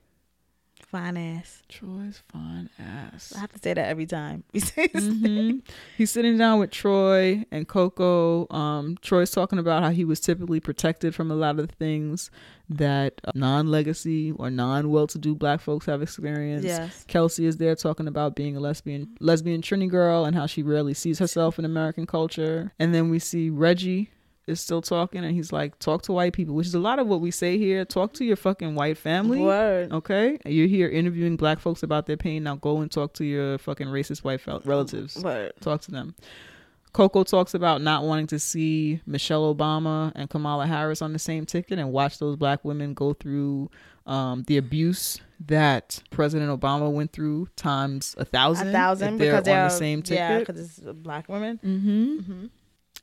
Fine 0.90 1.18
ass. 1.18 1.62
Troy's 1.68 2.22
fine 2.32 2.70
ass. 2.78 3.34
I 3.36 3.40
have 3.40 3.52
to 3.52 3.58
say 3.58 3.74
that 3.74 3.88
every 3.88 4.06
time. 4.06 4.44
We 4.54 4.60
say 4.60 4.86
this. 4.86 5.04
hmm 5.04 5.58
He's 5.98 6.10
sitting 6.10 6.38
down 6.38 6.58
with 6.60 6.70
Troy 6.70 7.44
and 7.50 7.68
Coco. 7.68 8.46
Um, 8.50 8.96
Troy's 9.02 9.30
talking 9.30 9.58
about 9.58 9.82
how 9.82 9.90
he 9.90 10.06
was 10.06 10.18
typically 10.18 10.60
protected 10.60 11.14
from 11.14 11.30
a 11.30 11.34
lot 11.34 11.58
of 11.60 11.68
the 11.68 11.74
things 11.74 12.30
that 12.70 13.20
uh, 13.26 13.32
non-legacy 13.34 14.32
or 14.32 14.50
non-well-to-do 14.50 15.34
black 15.34 15.60
folks 15.60 15.84
have 15.86 16.00
experienced. 16.00 16.64
Yes. 16.66 17.04
Kelsey 17.06 17.44
is 17.44 17.58
there 17.58 17.74
talking 17.74 18.08
about 18.08 18.34
being 18.34 18.56
a 18.56 18.60
lesbian 18.60 19.14
lesbian 19.20 19.60
Trini 19.60 19.90
girl 19.90 20.24
and 20.24 20.34
how 20.34 20.46
she 20.46 20.62
rarely 20.62 20.94
sees 20.94 21.18
herself 21.18 21.58
in 21.58 21.66
American 21.66 22.06
culture. 22.06 22.72
And 22.78 22.94
then 22.94 23.10
we 23.10 23.18
see 23.18 23.50
Reggie 23.50 24.10
is 24.48 24.60
still 24.60 24.82
talking 24.82 25.24
and 25.24 25.34
he's 25.34 25.52
like, 25.52 25.78
talk 25.78 26.02
to 26.02 26.12
white 26.12 26.32
people, 26.32 26.54
which 26.54 26.66
is 26.66 26.74
a 26.74 26.80
lot 26.80 26.98
of 26.98 27.06
what 27.06 27.20
we 27.20 27.30
say 27.30 27.58
here. 27.58 27.84
Talk 27.84 28.12
to 28.14 28.24
your 28.24 28.36
fucking 28.36 28.74
white 28.74 28.98
family. 28.98 29.38
Word. 29.38 29.92
Okay? 29.92 30.38
You're 30.44 30.66
here 30.66 30.88
interviewing 30.88 31.36
black 31.36 31.60
folks 31.60 31.82
about 31.82 32.06
their 32.06 32.16
pain. 32.16 32.44
Now 32.44 32.56
go 32.56 32.78
and 32.80 32.90
talk 32.90 33.14
to 33.14 33.24
your 33.24 33.58
fucking 33.58 33.88
racist 33.88 34.24
white 34.24 34.40
fel- 34.40 34.62
relatives. 34.64 35.16
Word. 35.22 35.52
Talk 35.60 35.82
to 35.82 35.90
them. 35.90 36.14
Coco 36.92 37.22
talks 37.22 37.54
about 37.54 37.82
not 37.82 38.04
wanting 38.04 38.26
to 38.28 38.38
see 38.38 39.00
Michelle 39.06 39.54
Obama 39.54 40.10
and 40.14 40.28
Kamala 40.28 40.66
Harris 40.66 41.02
on 41.02 41.12
the 41.12 41.18
same 41.18 41.46
ticket 41.46 41.78
and 41.78 41.92
watch 41.92 42.18
those 42.18 42.36
black 42.36 42.64
women 42.64 42.94
go 42.94 43.12
through 43.12 43.70
um, 44.06 44.42
the 44.46 44.56
abuse 44.56 45.20
that 45.46 46.02
President 46.10 46.50
Obama 46.50 46.90
went 46.90 47.12
through 47.12 47.48
times 47.56 48.14
a 48.18 48.24
thousand. 48.24 48.68
A 48.68 48.72
thousand 48.72 49.18
they're 49.18 49.32
because 49.32 49.44
they're 49.44 49.62
on 49.62 49.68
the 49.68 49.74
same 49.74 50.02
ticket. 50.02 50.18
Yeah, 50.18 50.38
because 50.40 50.60
it's 50.60 50.80
black 50.80 51.28
women. 51.28 51.60
mm-hmm. 51.64 52.16
hmm 52.18 52.46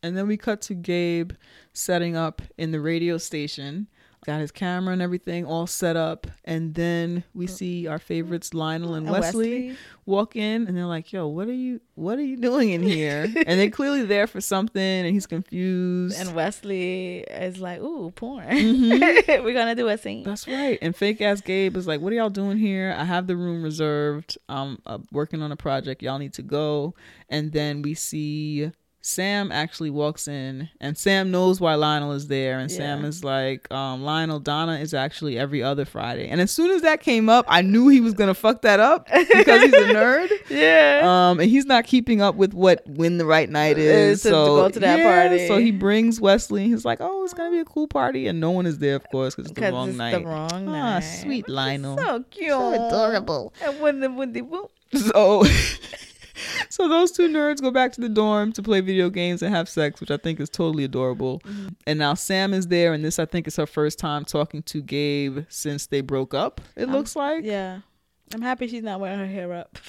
And 0.05 0.15
then 0.15 0.27
we 0.27 0.37
cut 0.37 0.61
to 0.63 0.73
Gabe 0.75 1.31
setting 1.73 2.15
up 2.15 2.41
in 2.57 2.71
the 2.71 2.79
radio 2.79 3.17
station. 3.17 3.87
Got 4.25 4.39
his 4.39 4.51
camera 4.51 4.91
and 4.91 5.03
everything 5.03 5.45
all 5.45 5.67
set 5.67 5.95
up. 5.95 6.25
And 6.45 6.73
then 6.73 7.23
we 7.35 7.45
see 7.45 7.85
our 7.85 7.99
favorites 7.99 8.55
Lionel 8.55 8.95
and, 8.95 9.05
And 9.05 9.13
Wesley, 9.13 9.67
Wesley. 9.67 9.77
walk 10.07 10.35
in 10.35 10.65
and 10.65 10.75
they're 10.75 10.87
like, 10.87 11.13
Yo, 11.13 11.27
what 11.27 11.47
are 11.47 11.53
you 11.53 11.79
what 11.93 12.17
are 12.17 12.23
you 12.23 12.35
doing 12.35 12.71
in 12.71 12.81
here? 12.81 13.23
and 13.45 13.59
they're 13.59 13.69
clearly 13.69 14.03
there 14.03 14.25
for 14.25 14.41
something 14.41 14.81
and 14.81 15.07
he's 15.13 15.27
confused. 15.27 16.19
And 16.19 16.33
Wesley 16.33 17.19
is 17.19 17.59
like, 17.59 17.81
ooh, 17.81 18.09
porn. 18.15 18.47
Mhm. 18.47 19.43
We're 19.43 19.53
gonna 19.53 19.75
do 19.75 19.89
a 19.89 19.97
scene. 19.97 20.23
That's 20.23 20.47
right. 20.47 20.79
And 20.81 20.95
fake 20.95 21.21
ass 21.21 21.41
Gabe 21.41 21.77
is 21.77 21.85
like, 21.85 22.01
What 22.01 22.11
are 22.11 22.15
y'all 22.15 22.31
doing 22.31 22.57
here? 22.57 22.95
I 22.97 23.03
have 23.03 23.27
the 23.27 23.37
room 23.37 23.61
reserved. 23.61 24.39
I'm 24.49 24.79
uh, 24.87 24.97
working 25.11 25.43
on 25.43 25.51
a 25.51 25.55
project. 25.55 26.01
Y'all 26.01 26.17
need 26.17 26.33
to 26.33 26.41
go. 26.41 26.95
And 27.29 27.51
then 27.51 27.83
we 27.83 27.93
see 27.93 28.71
Sam 29.05 29.51
actually 29.51 29.91
walks 29.91 30.27
in, 30.27 30.67
and 30.81 30.97
Sam 30.97 31.29
knows 31.29 31.61
why 31.61 31.75
Lionel 31.75 32.13
is 32.13 32.27
there. 32.27 32.57
And 32.57 32.71
Sam 32.71 33.05
is 33.05 33.23
like, 33.23 33.71
um, 33.71 34.03
Lionel, 34.03 34.39
Donna 34.39 34.79
is 34.79 34.95
actually 34.95 35.37
every 35.37 35.61
other 35.61 35.85
Friday. 35.85 36.27
And 36.27 36.41
as 36.41 36.49
soon 36.49 36.71
as 36.71 36.81
that 36.81 37.01
came 37.01 37.29
up, 37.29 37.45
I 37.47 37.61
knew 37.61 37.87
he 37.87 38.01
was 38.01 38.15
going 38.15 38.29
to 38.29 38.33
fuck 38.33 38.63
that 38.63 38.79
up 38.79 39.05
because 39.05 39.61
he's 39.61 39.73
a 39.73 39.77
nerd. 39.93 40.29
Yeah. 40.49 41.01
Um, 41.03 41.39
and 41.39 41.47
he's 41.47 41.67
not 41.67 41.85
keeping 41.85 42.19
up 42.19 42.33
with 42.33 42.55
what 42.55 42.81
when 42.87 43.19
the 43.19 43.25
right 43.25 43.47
night 43.47 43.77
is. 43.77 44.17
Is 44.17 44.23
to 44.23 44.29
so 44.29 44.45
go 44.55 44.69
to 44.69 44.79
that 44.79 44.97
yeah, 44.97 45.27
party. 45.29 45.47
So 45.47 45.57
he 45.57 45.69
brings 45.69 46.19
Wesley. 46.19 46.63
and 46.63 46.71
He's 46.73 46.83
like, 46.83 46.97
"Oh, 46.99 47.23
it's 47.23 47.35
gonna 47.35 47.51
be 47.51 47.59
a 47.59 47.65
cool 47.65 47.87
party," 47.87 48.25
and 48.25 48.39
no 48.39 48.49
one 48.49 48.65
is 48.65 48.79
there, 48.79 48.95
of 48.95 49.07
course, 49.11 49.35
because 49.35 49.51
it's 49.51 49.59
the 49.59 49.71
wrong 49.71 49.89
it's 49.89 49.97
night. 49.99 50.11
the 50.17 50.25
wrong 50.25 50.67
Ah, 50.69 50.99
sweet 50.99 51.45
But 51.45 51.53
Lionel. 51.53 51.97
So 51.99 52.23
cute. 52.31 52.49
So 52.49 52.87
adorable. 52.87 53.53
And 53.61 53.79
when 53.79 53.99
the 53.99 54.09
when 54.09 54.33
the 54.33 54.41
whoop. 54.41 54.71
So, 54.95 55.43
so 56.69 56.87
those 56.87 57.11
two 57.11 57.27
nerds 57.29 57.61
go 57.61 57.71
back 57.71 57.91
to 57.93 58.01
the 58.01 58.09
dorm 58.09 58.51
to 58.53 58.61
play 58.63 58.81
video 58.81 59.09
games 59.09 59.41
and 59.41 59.53
have 59.55 59.67
sex, 59.69 59.99
which 60.01 60.11
I 60.11 60.17
think 60.17 60.39
is 60.39 60.49
totally 60.49 60.83
adorable. 60.83 61.39
Mm-hmm. 61.41 61.67
And 61.87 61.99
now 61.99 62.13
Sam 62.13 62.53
is 62.53 62.67
there, 62.67 62.93
and 62.93 63.03
this 63.03 63.19
I 63.19 63.25
think 63.25 63.47
is 63.47 63.55
her 63.55 63.65
first 63.65 63.99
time 63.99 64.25
talking 64.25 64.63
to 64.63 64.81
Gabe 64.81 65.45
since 65.49 65.87
they 65.87 66.01
broke 66.01 66.33
up. 66.33 66.61
It 66.75 66.85
Um, 66.85 66.91
looks 66.91 67.15
like. 67.15 67.43
Yeah. 67.43 67.79
I'm 68.33 68.41
happy 68.41 68.67
she's 68.67 68.83
not 68.83 68.99
wearing 68.99 69.19
her 69.19 69.27
hair 69.27 69.53
up. 69.53 69.77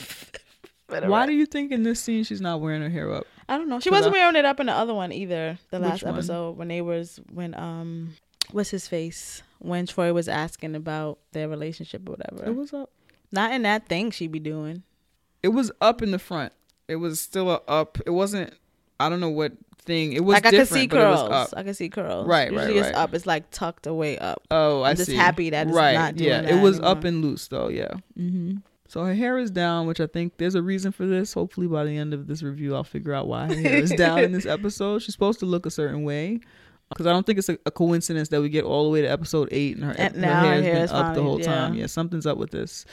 Why 0.89 1.27
do 1.27 1.33
you 1.33 1.47
think 1.47 1.73
in 1.73 1.83
this 1.83 1.99
scene 2.01 2.23
she's 2.23 2.41
not 2.41 2.61
wearing 2.61 2.81
her 2.83 2.89
hair 2.91 3.13
up? 3.13 3.27
I 3.49 3.57
don't 3.59 3.69
know. 3.69 3.81
She 3.81 3.91
wasn't 3.91 4.15
I- 4.15 4.19
wearing 4.19 4.37
it 4.37 4.45
up 4.45 4.61
in 4.61 4.67
the 4.67 4.73
other 4.73 4.95
one 4.95 5.11
either. 5.13 5.59
The 5.71 5.79
last 5.81 6.05
episode 6.05 6.57
when 6.57 6.69
they 6.69 6.81
was 6.81 7.19
when 7.33 7.55
um 7.57 8.15
what's 8.53 8.71
his 8.71 8.87
face 8.87 9.43
when 9.59 9.87
Troy 9.87 10.13
was 10.13 10.29
asking 10.29 10.77
about 10.77 11.19
their 11.33 11.49
relationship 11.49 12.09
or 12.09 12.13
whatever. 12.13 12.45
It 12.45 12.55
was 12.55 12.73
up. 12.73 12.91
Not 13.33 13.53
in 13.53 13.63
that 13.63 13.89
thing 13.89 14.11
she'd 14.13 14.31
be 14.31 14.39
doing. 14.39 14.85
It 15.47 15.53
was 15.55 15.71
up 15.81 16.03
in 16.03 16.11
the 16.11 16.19
front. 16.19 16.53
It 16.89 16.97
was 16.97 17.21
still 17.21 17.51
a 17.51 17.61
up. 17.69 17.99
It 18.05 18.11
wasn't. 18.11 18.53
I 18.99 19.09
don't 19.09 19.21
know 19.21 19.31
what 19.31 19.53
thing. 19.79 20.13
It 20.13 20.25
was 20.25 20.35
like 20.35 20.47
I 20.47 20.51
could 20.51 20.67
see 20.67 20.89
but 20.89 20.99
it 20.99 21.09
was 21.09 21.29
curls. 21.29 21.55
I 21.55 21.63
could 21.63 21.77
see 21.77 21.89
curls. 21.89 22.27
Right, 22.27 22.51
right, 22.53 22.63
Usually 22.63 22.79
it's 22.79 22.87
right. 22.89 22.97
up. 22.97 23.15
It's 23.15 23.27
like 23.27 23.49
tucked 23.53 23.87
away 23.87 24.19
up. 24.19 24.43
Oh, 24.51 24.83
I 24.83 24.91
I'm 24.91 24.97
just 24.97 25.11
see. 25.11 25.17
happy 25.17 25.51
that 25.51 25.69
it's 25.69 25.77
right. 25.77 25.95
not 25.95 26.17
doing 26.17 26.31
yeah, 26.31 26.41
it 26.41 26.61
was 26.61 26.79
anymore. 26.79 26.91
up 26.91 27.05
and 27.05 27.23
loose 27.23 27.47
though. 27.47 27.69
Yeah. 27.69 27.93
Mm-hmm. 28.19 28.57
So 28.89 29.05
her 29.05 29.15
hair 29.15 29.39
is 29.39 29.51
down, 29.51 29.87
which 29.87 30.01
I 30.01 30.07
think 30.07 30.37
there's 30.39 30.55
a 30.57 30.63
reason 30.63 30.91
for 30.91 31.07
this. 31.07 31.33
Hopefully, 31.33 31.69
by 31.69 31.85
the 31.85 31.97
end 31.97 32.13
of 32.13 32.27
this 32.27 32.43
review, 32.43 32.75
I'll 32.75 32.85
figure 32.85 33.15
out 33.15 33.29
why 33.29 33.47
her 33.47 33.55
hair 33.55 33.77
is 33.77 33.91
down 33.91 34.19
in 34.21 34.33
this 34.39 34.47
episode. 34.47 35.03
She's 35.03 35.15
supposed 35.15 35.39
to 35.41 35.47
look 35.47 35.67
a 35.67 35.71
certain 35.71 36.03
way. 36.03 36.41
Because 36.89 37.07
I 37.07 37.11
don't 37.13 37.27
think 37.27 37.39
it's 37.41 37.49
a, 37.49 37.59
a 37.67 37.73
coincidence 37.73 38.29
that 38.29 38.41
we 38.41 38.49
get 38.49 38.65
all 38.65 38.85
the 38.85 38.91
way 38.91 39.03
to 39.03 39.09
episode 39.09 39.49
eight 39.51 39.75
and 39.75 39.85
her, 39.85 39.91
And 39.99 40.15
her 40.25 40.63
hair 40.63 40.77
has 40.77 40.93
been 40.93 41.01
up 41.01 41.15
the 41.17 41.23
whole 41.23 41.41
time. 41.41 41.75
yeah. 41.75 41.81
Yeah, 41.81 41.87
something's 41.87 42.27
up 42.27 42.39
with 42.39 42.53
this. 42.53 42.85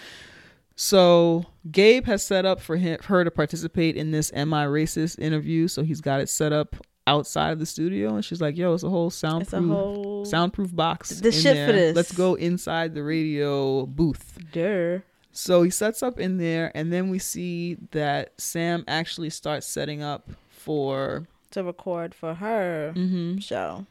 So 0.76 1.46
Gabe 1.72 2.06
has 2.06 2.26
set 2.26 2.46
up 2.46 2.60
for 2.60 2.78
him, 2.78 2.98
her 3.04 3.24
to 3.24 3.32
participate 3.32 3.96
in 3.96 4.12
this 4.12 4.32
"Am 4.34 4.54
I 4.54 4.66
Racist?" 4.66 5.20
interview. 5.20 5.68
So 5.68 5.84
he's 5.84 6.02
got 6.02 6.22
it 6.22 6.30
set 6.30 6.52
up 6.52 6.76
outside 7.06 7.52
of 7.52 7.60
the 7.60 7.66
studio, 7.66 8.16
and 8.16 8.24
she's 8.24 8.42
like, 8.42 8.58
"Yo, 8.58 8.74
it's 8.74 8.84
a 8.84 8.90
whole 8.90 9.08
It's 9.08 9.18
a 9.18 9.20
soundproof 9.20 9.70
whole 9.70 10.26
soundproof 10.26 10.76
box. 10.76 11.10
The 11.20 11.32
shit 11.32 11.68
for 11.68 11.74
this. 11.74 11.96
Let's 11.96 12.12
go 12.12 12.36
inside 12.36 12.96
the 12.96 13.04
radio 13.04 13.86
booth." 13.86 14.38
Durr. 14.52 15.04
So 15.32 15.64
he 15.64 15.72
sets 15.72 16.04
up 16.04 16.20
in 16.20 16.38
there, 16.38 16.72
and 16.76 16.94
then 16.94 17.10
we 17.10 17.18
see 17.20 17.78
that 17.92 18.34
Sam 18.40 18.84
actually 18.88 19.32
starts 19.32 19.66
setting 19.66 20.04
up 20.04 20.30
for 20.50 21.28
to 21.52 21.64
record 21.64 22.14
for 22.16 22.36
her 22.36 22.94
mm-hmm, 22.96 23.40
show, 23.40 23.86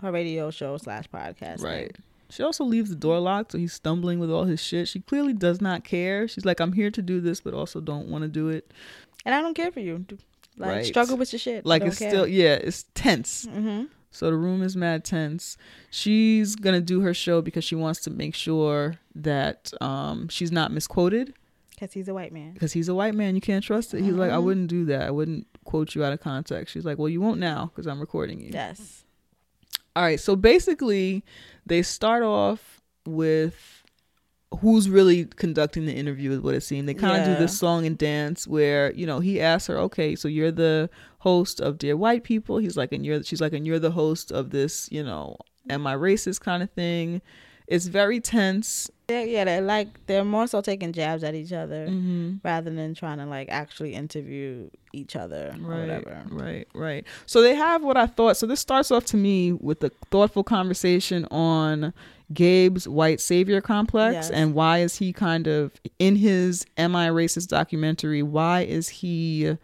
her 0.00 0.12
radio 0.12 0.50
show 0.50 0.76
slash 0.76 1.04
podcast. 1.08 1.62
thing. 1.62 1.90
She 2.34 2.42
also 2.42 2.64
leaves 2.64 2.90
the 2.90 2.96
door 2.96 3.18
locked, 3.20 3.52
so 3.52 3.58
he's 3.58 3.72
stumbling 3.72 4.18
with 4.18 4.30
all 4.30 4.44
his 4.44 4.60
shit. 4.60 4.88
She 4.88 5.00
clearly 5.00 5.32
does 5.32 5.60
not 5.60 5.84
care. 5.84 6.26
She's 6.28 6.44
like, 6.44 6.60
"I'm 6.60 6.72
here 6.72 6.90
to 6.90 7.00
do 7.02 7.20
this, 7.20 7.40
but 7.40 7.54
also 7.54 7.80
don't 7.80 8.08
want 8.08 8.22
to 8.22 8.28
do 8.28 8.48
it." 8.48 8.72
And 9.24 9.34
I 9.34 9.40
don't 9.40 9.54
care 9.54 9.70
for 9.70 9.80
you. 9.80 10.04
Like 10.56 10.68
Right. 10.70 10.86
struggle 10.86 11.16
with 11.16 11.32
your 11.32 11.38
shit. 11.40 11.64
Like 11.64 11.80
Don't 11.82 11.88
it's 11.90 11.98
care. 11.98 12.10
still, 12.10 12.26
yeah, 12.26 12.54
it's 12.54 12.84
tense. 12.94 13.46
Mm-hmm. 13.46 13.84
So 14.10 14.26
the 14.30 14.36
room 14.36 14.62
is 14.62 14.76
mad 14.76 15.04
tense. 15.04 15.56
She's 15.90 16.54
gonna 16.56 16.80
do 16.80 17.00
her 17.00 17.14
show 17.14 17.40
because 17.42 17.64
she 17.64 17.74
wants 17.74 18.00
to 18.00 18.10
make 18.10 18.34
sure 18.34 18.96
that 19.14 19.72
um, 19.80 20.28
she's 20.28 20.52
not 20.52 20.72
misquoted. 20.72 21.34
Because 21.70 21.92
he's 21.92 22.06
a 22.08 22.14
white 22.14 22.32
man. 22.32 22.52
because 22.52 22.72
he's 22.72 22.88
a 22.88 22.94
white 22.94 23.14
man. 23.16 23.34
You 23.34 23.40
can't 23.40 23.64
trust 23.64 23.94
it. 23.94 24.02
He's 24.02 24.14
like, 24.14 24.30
I 24.30 24.36
Mhm. 24.36 24.44
wouldn't 24.44 24.68
do 24.68 24.84
that. 24.86 25.02
I 25.02 25.10
wouldn't 25.10 25.46
quote 25.64 25.94
you 25.96 26.04
out 26.04 26.12
of 26.12 26.20
context. 26.20 26.72
She's 26.72 26.84
like, 26.84 26.98
well, 26.98 27.08
you 27.08 27.20
won't 27.20 27.40
now 27.40 27.66
because 27.74 27.86
I'm 27.86 27.98
recording 28.00 28.40
you. 28.40 28.50
Yes. 28.52 29.03
All 29.96 30.02
right. 30.02 30.18
So 30.20 30.36
basically, 30.36 31.24
they 31.66 31.82
start 31.82 32.22
off 32.22 32.80
with 33.06 33.82
who's 34.60 34.88
really 34.88 35.24
conducting 35.24 35.84
the 35.84 35.92
interview 35.92 36.30
is 36.30 36.40
what 36.40 36.54
it 36.54 36.62
seemed. 36.62 36.88
They 36.88 36.94
kind 36.94 37.20
of 37.20 37.26
Yeah. 37.26 37.34
do 37.34 37.40
this 37.40 37.58
song 37.58 37.86
and 37.86 37.98
dance 37.98 38.46
where 38.46 38.92
you 38.92 39.04
know 39.06 39.18
he 39.20 39.40
asks 39.40 39.66
her, 39.66 39.78
okay, 39.78 40.14
so 40.14 40.28
you're 40.28 40.52
the 40.52 40.88
host 41.18 41.60
of 41.60 41.78
Dear 41.78 41.96
White 41.96 42.22
People. 42.24 42.58
He's 42.58 42.76
like, 42.76 42.92
and 42.92 43.04
you're 43.04 43.22
she's 43.24 43.40
like, 43.40 43.52
and 43.52 43.66
you're 43.66 43.78
the 43.80 43.90
host 43.92 44.30
of 44.30 44.50
this, 44.50 44.88
you 44.92 45.02
know, 45.02 45.36
Am 45.68 45.86
I 45.86 45.94
Racist 45.96 46.40
kind 46.40 46.62
of 46.62 46.70
thing. 46.70 47.20
It's 47.66 47.86
very 47.86 48.20
tense. 48.20 48.90
Yeah, 49.08 49.22
yeah, 49.24 49.44
they're 49.44 49.60
like 49.60 49.88
they're 50.06 50.24
more 50.24 50.46
so 50.46 50.62
taking 50.62 50.92
jabs 50.92 51.22
at 51.24 51.34
each 51.34 51.52
other 51.52 51.86
Mm-hmm. 51.88 52.36
rather 52.42 52.70
than 52.70 52.94
trying 52.94 53.18
to 53.18 53.26
like 53.26 53.48
actually 53.50 53.92
interview 53.94 54.70
each 54.94 55.14
other 55.14 55.54
or 55.62 55.68
Right, 55.68 55.80
whatever. 55.80 56.22
right, 56.30 56.68
right. 56.74 57.06
So 57.26 57.42
they 57.42 57.54
have 57.54 57.82
what 57.82 57.96
I 57.98 58.06
thought. 58.06 58.36
So 58.38 58.46
this 58.46 58.60
starts 58.60 58.90
off 58.90 59.04
to 59.06 59.16
me 59.18 59.52
with 59.52 59.84
a 59.84 59.90
thoughtful 60.10 60.42
conversation 60.42 61.26
on 61.30 61.92
Gabe's 62.32 62.88
white 62.88 63.20
savior 63.20 63.60
complex 63.60 64.14
Yes. 64.14 64.30
and 64.30 64.54
why 64.54 64.78
is 64.78 64.96
he 64.96 65.12
kind 65.12 65.46
of 65.48 65.72
in 65.98 66.16
his 66.16 66.64
Am 66.78 66.96
I 66.96 67.08
Racist 67.10 67.48
documentary? 67.48 68.22
Why 68.22 68.62
is 68.62 68.88
he 68.88 69.56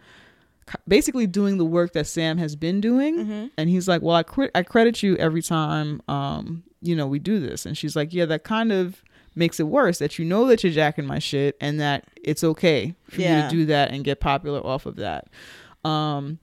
basically 0.86 1.26
doing 1.26 1.56
the 1.58 1.64
work 1.64 1.92
that 1.94 2.06
Sam 2.06 2.38
has 2.38 2.56
been 2.56 2.80
doing? 2.80 3.16
Mm-hmm. 3.18 3.46
And 3.56 3.70
he's 3.70 3.88
like, 3.88 4.02
"Well, 4.02 4.16
I 4.16 4.22
cre- 4.22 4.52
I 4.54 4.62
credit 4.62 5.02
you 5.02 5.16
every 5.16 5.42
time, 5.42 6.02
um, 6.08 6.62
you 6.82 6.94
know, 6.94 7.06
we 7.06 7.18
do 7.18 7.40
this." 7.40 7.64
And 7.66 7.76
she's 7.76 7.96
like, 7.96 8.12
"Yeah, 8.12 8.26
that 8.26 8.44
kind 8.44 8.70
of 8.72 9.02
makes 9.40 9.58
it 9.58 9.64
worse 9.66 9.98
that 9.98 10.16
you 10.20 10.24
know 10.24 10.46
that 10.46 10.62
you're 10.62 10.72
jacking 10.72 11.06
my 11.06 11.18
shit 11.18 11.56
and 11.60 11.80
that 11.80 12.04
it's 12.22 12.44
okay 12.44 12.94
for 13.08 13.20
you 13.22 13.26
to 13.42 13.48
do 13.50 13.66
that 13.66 13.90
and 13.90 14.04
get 14.04 14.20
popular 14.20 14.64
off 14.64 14.86
of 14.86 14.94
that." 14.96 15.26
Um, 15.84 16.38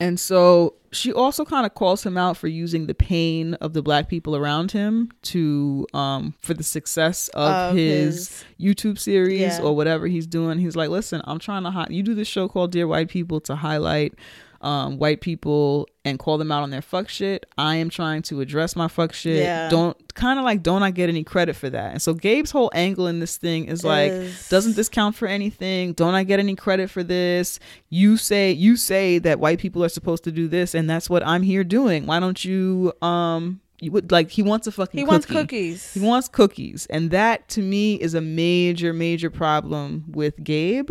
and 0.00 0.20
so 0.20 0.74
she 0.92 1.12
also 1.12 1.44
kind 1.44 1.66
of 1.66 1.74
calls 1.74 2.06
him 2.06 2.16
out 2.16 2.36
for 2.36 2.46
using 2.46 2.86
the 2.86 2.94
pain 2.94 3.54
of 3.54 3.72
the 3.72 3.82
black 3.82 4.08
people 4.08 4.36
around 4.36 4.70
him 4.70 5.10
to 5.22 5.86
um 5.92 6.34
for 6.40 6.54
the 6.54 6.62
success 6.62 7.26
of, 7.34 7.50
Of 7.50 7.74
his, 7.76 8.14
his- 8.14 8.44
YouTube 8.60 8.98
series 8.98 9.40
Yeah. 9.40 9.60
or 9.62 9.74
whatever 9.74 10.06
he's 10.06 10.26
doing. 10.26 10.58
He's 10.60 10.76
like, 10.76 10.88
"Listen, 10.90 11.20
I'm 11.24 11.40
trying 11.40 11.64
to 11.64 11.70
hi- 11.72 11.88
you 11.90 12.02
do 12.04 12.14
this 12.14 12.28
show 12.28 12.46
called 12.48 12.70
Dear 12.70 12.86
White 12.86 13.08
People 13.08 13.40
to 13.40 13.56
highlight 13.56 14.14
um, 14.60 14.98
white 14.98 15.20
people 15.20 15.88
and 16.04 16.18
call 16.18 16.36
them 16.38 16.50
out 16.50 16.62
on 16.62 16.70
their 16.70 16.82
fuck 16.82 17.08
shit. 17.08 17.46
I 17.56 17.76
am 17.76 17.90
trying 17.90 18.22
to 18.22 18.40
address 18.40 18.74
my 18.74 18.88
fuck 18.88 19.12
shit. 19.12 19.42
Yeah. 19.42 19.68
Don't 19.68 19.96
kind 20.14 20.38
of 20.38 20.44
like 20.44 20.62
don't 20.62 20.82
I 20.82 20.90
get 20.90 21.08
any 21.08 21.22
credit 21.22 21.54
for 21.54 21.70
that? 21.70 21.92
And 21.92 22.02
so 22.02 22.12
Gabe's 22.14 22.50
whole 22.50 22.70
angle 22.74 23.06
in 23.06 23.20
this 23.20 23.36
thing 23.36 23.66
is 23.66 23.84
like, 23.84 24.10
Is- 24.10 24.48
doesn't 24.48 24.74
this 24.74 24.88
count 24.88 25.14
for 25.14 25.28
anything? 25.28 25.92
Don't 25.92 26.14
I 26.14 26.24
get 26.24 26.40
any 26.40 26.56
credit 26.56 26.90
for 26.90 27.04
this? 27.04 27.60
You 27.88 28.16
say 28.16 28.50
you 28.52 28.76
say 28.76 29.18
that 29.20 29.38
white 29.38 29.58
people 29.60 29.84
are 29.84 29.88
supposed 29.88 30.24
to 30.24 30.32
do 30.32 30.48
this, 30.48 30.74
and 30.74 30.90
that's 30.90 31.08
what 31.08 31.24
I'm 31.26 31.42
here 31.42 31.62
doing. 31.64 32.06
Why 32.06 32.18
don't 32.18 32.44
you 32.44 32.92
um 33.02 33.60
you 33.80 33.92
would 33.92 34.10
like 34.10 34.28
he 34.30 34.42
wants 34.42 34.66
a 34.66 34.72
fucking 34.72 34.98
He 34.98 35.04
cookie. 35.04 35.10
wants 35.12 35.26
cookies. 35.26 35.94
He 35.94 36.00
wants 36.00 36.28
cookies, 36.28 36.86
and 36.90 37.12
that 37.12 37.46
to 37.50 37.62
me 37.62 37.94
is 37.94 38.14
a 38.14 38.20
major, 38.20 38.92
major 38.92 39.30
problem 39.30 40.04
with 40.08 40.42
Gabe. 40.42 40.90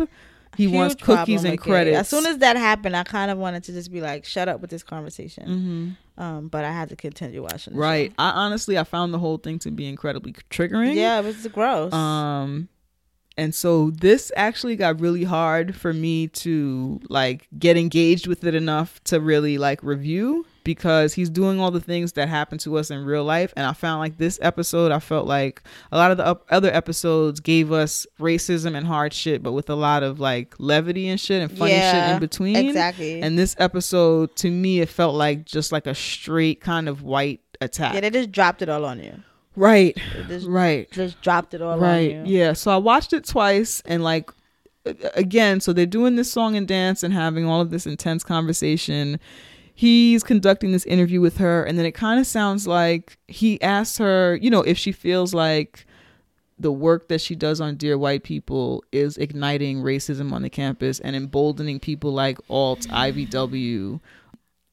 He 0.58 0.64
Huge 0.64 0.74
wants 0.74 0.94
cookies 0.96 1.44
and 1.44 1.56
credits. 1.56 1.96
As 1.96 2.08
soon 2.08 2.26
as 2.26 2.38
that 2.38 2.56
happened, 2.56 2.96
I 2.96 3.04
kind 3.04 3.30
of 3.30 3.38
wanted 3.38 3.62
to 3.62 3.72
just 3.72 3.92
be 3.92 4.00
like, 4.00 4.24
"Shut 4.24 4.48
up 4.48 4.60
with 4.60 4.70
this 4.70 4.82
conversation." 4.82 5.96
Mhm. 6.18 6.22
Um, 6.22 6.48
but 6.48 6.64
I 6.64 6.72
had 6.72 6.88
to 6.88 6.96
continue 6.96 7.44
watching. 7.44 7.76
right, 7.76 8.10
show. 8.10 8.14
I 8.18 8.30
honestly 8.30 8.76
I 8.76 8.82
found 8.82 9.14
the 9.14 9.20
whole 9.20 9.38
thing 9.38 9.60
to 9.60 9.70
be 9.70 9.86
incredibly 9.86 10.34
triggering. 10.50 10.96
Yeah, 10.96 11.20
it 11.20 11.24
was 11.24 11.46
gross. 11.46 11.92
Um, 11.92 12.68
and 13.36 13.54
so 13.54 13.90
this 13.92 14.32
actually 14.34 14.74
got 14.74 14.98
really 15.00 15.22
hard 15.22 15.76
for 15.76 15.92
me 15.92 16.26
to 16.26 17.00
like 17.08 17.46
get 17.56 17.76
engaged 17.76 18.26
with 18.26 18.42
it 18.42 18.56
enough 18.56 19.00
to 19.04 19.20
really 19.20 19.58
like 19.58 19.80
review 19.84 20.44
because 20.68 21.14
he's 21.14 21.30
doing 21.30 21.58
all 21.58 21.70
the 21.70 21.80
things 21.80 22.12
that 22.12 22.28
happen 22.28 22.58
to 22.58 22.76
us 22.76 22.90
in 22.90 23.02
real 23.02 23.24
life. 23.24 23.54
And 23.56 23.64
i 23.64 23.72
found 23.72 24.00
like 24.00 24.18
this 24.18 24.38
episode 24.42 24.92
i 24.92 24.98
felt 24.98 25.26
like 25.26 25.62
a 25.90 25.96
lot 25.96 26.10
of 26.10 26.18
the 26.18 26.26
up- 26.26 26.44
other 26.50 26.70
episodes 26.70 27.40
gave 27.40 27.72
us 27.72 28.06
racism 28.20 28.76
and 28.76 28.86
hard 28.86 29.14
shit 29.14 29.42
but 29.42 29.52
with 29.52 29.70
a 29.70 29.74
lot 29.74 30.02
of 30.02 30.20
like 30.20 30.54
levity 30.58 31.08
and 31.08 31.18
shit 31.18 31.40
and 31.40 31.56
funny 31.56 31.72
shit 31.72 32.10
in 32.10 32.18
between. 32.18 32.54
exactly. 32.54 33.22
and 33.22 33.38
this 33.38 33.56
episode 33.58 34.36
to 34.36 34.50
me 34.50 34.80
it 34.80 34.90
felt 34.90 35.14
like 35.14 35.46
just 35.46 35.72
like 35.72 35.86
a 35.86 35.94
straight 35.94 36.60
kind 36.60 36.86
of 36.86 37.02
white 37.02 37.40
attack. 37.62 37.94
Yeah, 37.94 38.00
they 38.00 38.10
just 38.10 38.30
dropped 38.30 38.60
it 38.60 38.68
all 38.68 38.84
on 38.84 39.02
you. 39.02 39.22
right. 39.56 39.96
Just, 40.28 40.46
right. 40.46 40.90
just 40.90 41.18
dropped 41.22 41.54
it 41.54 41.62
all 41.62 41.78
right. 41.78 42.14
on 42.14 42.26
you. 42.26 42.38
yeah. 42.38 42.52
So 42.52 42.70
i 42.70 42.76
watched 42.76 43.14
it 43.14 43.24
twice 43.24 43.80
and 43.86 44.04
like 44.04 44.30
again 45.14 45.60
so 45.60 45.72
they're 45.72 45.86
doing 45.86 46.16
this 46.16 46.30
song 46.30 46.56
and 46.56 46.68
dance 46.68 47.02
and 47.02 47.14
having 47.14 47.46
all 47.46 47.62
of 47.62 47.70
this 47.70 47.86
intense 47.86 48.22
conversation 48.22 49.18
he's 49.80 50.24
conducting 50.24 50.72
this 50.72 50.84
interview 50.86 51.20
with 51.20 51.36
her 51.36 51.62
and 51.62 51.78
then 51.78 51.86
it 51.86 51.92
kind 51.92 52.18
of 52.18 52.26
sounds 52.26 52.66
like 52.66 53.16
he 53.28 53.62
asks 53.62 53.96
her 53.98 54.36
you 54.42 54.50
know 54.50 54.62
if 54.62 54.76
she 54.76 54.90
feels 54.90 55.32
like 55.32 55.86
the 56.58 56.72
work 56.72 57.06
that 57.06 57.20
she 57.20 57.36
does 57.36 57.60
on 57.60 57.76
dear 57.76 57.96
white 57.96 58.24
people 58.24 58.82
is 58.90 59.16
igniting 59.18 59.80
racism 59.80 60.32
on 60.32 60.42
the 60.42 60.50
campus 60.50 60.98
and 60.98 61.14
emboldening 61.14 61.78
people 61.78 62.12
like 62.12 62.38
alt 62.50 62.80
ivw 62.88 64.00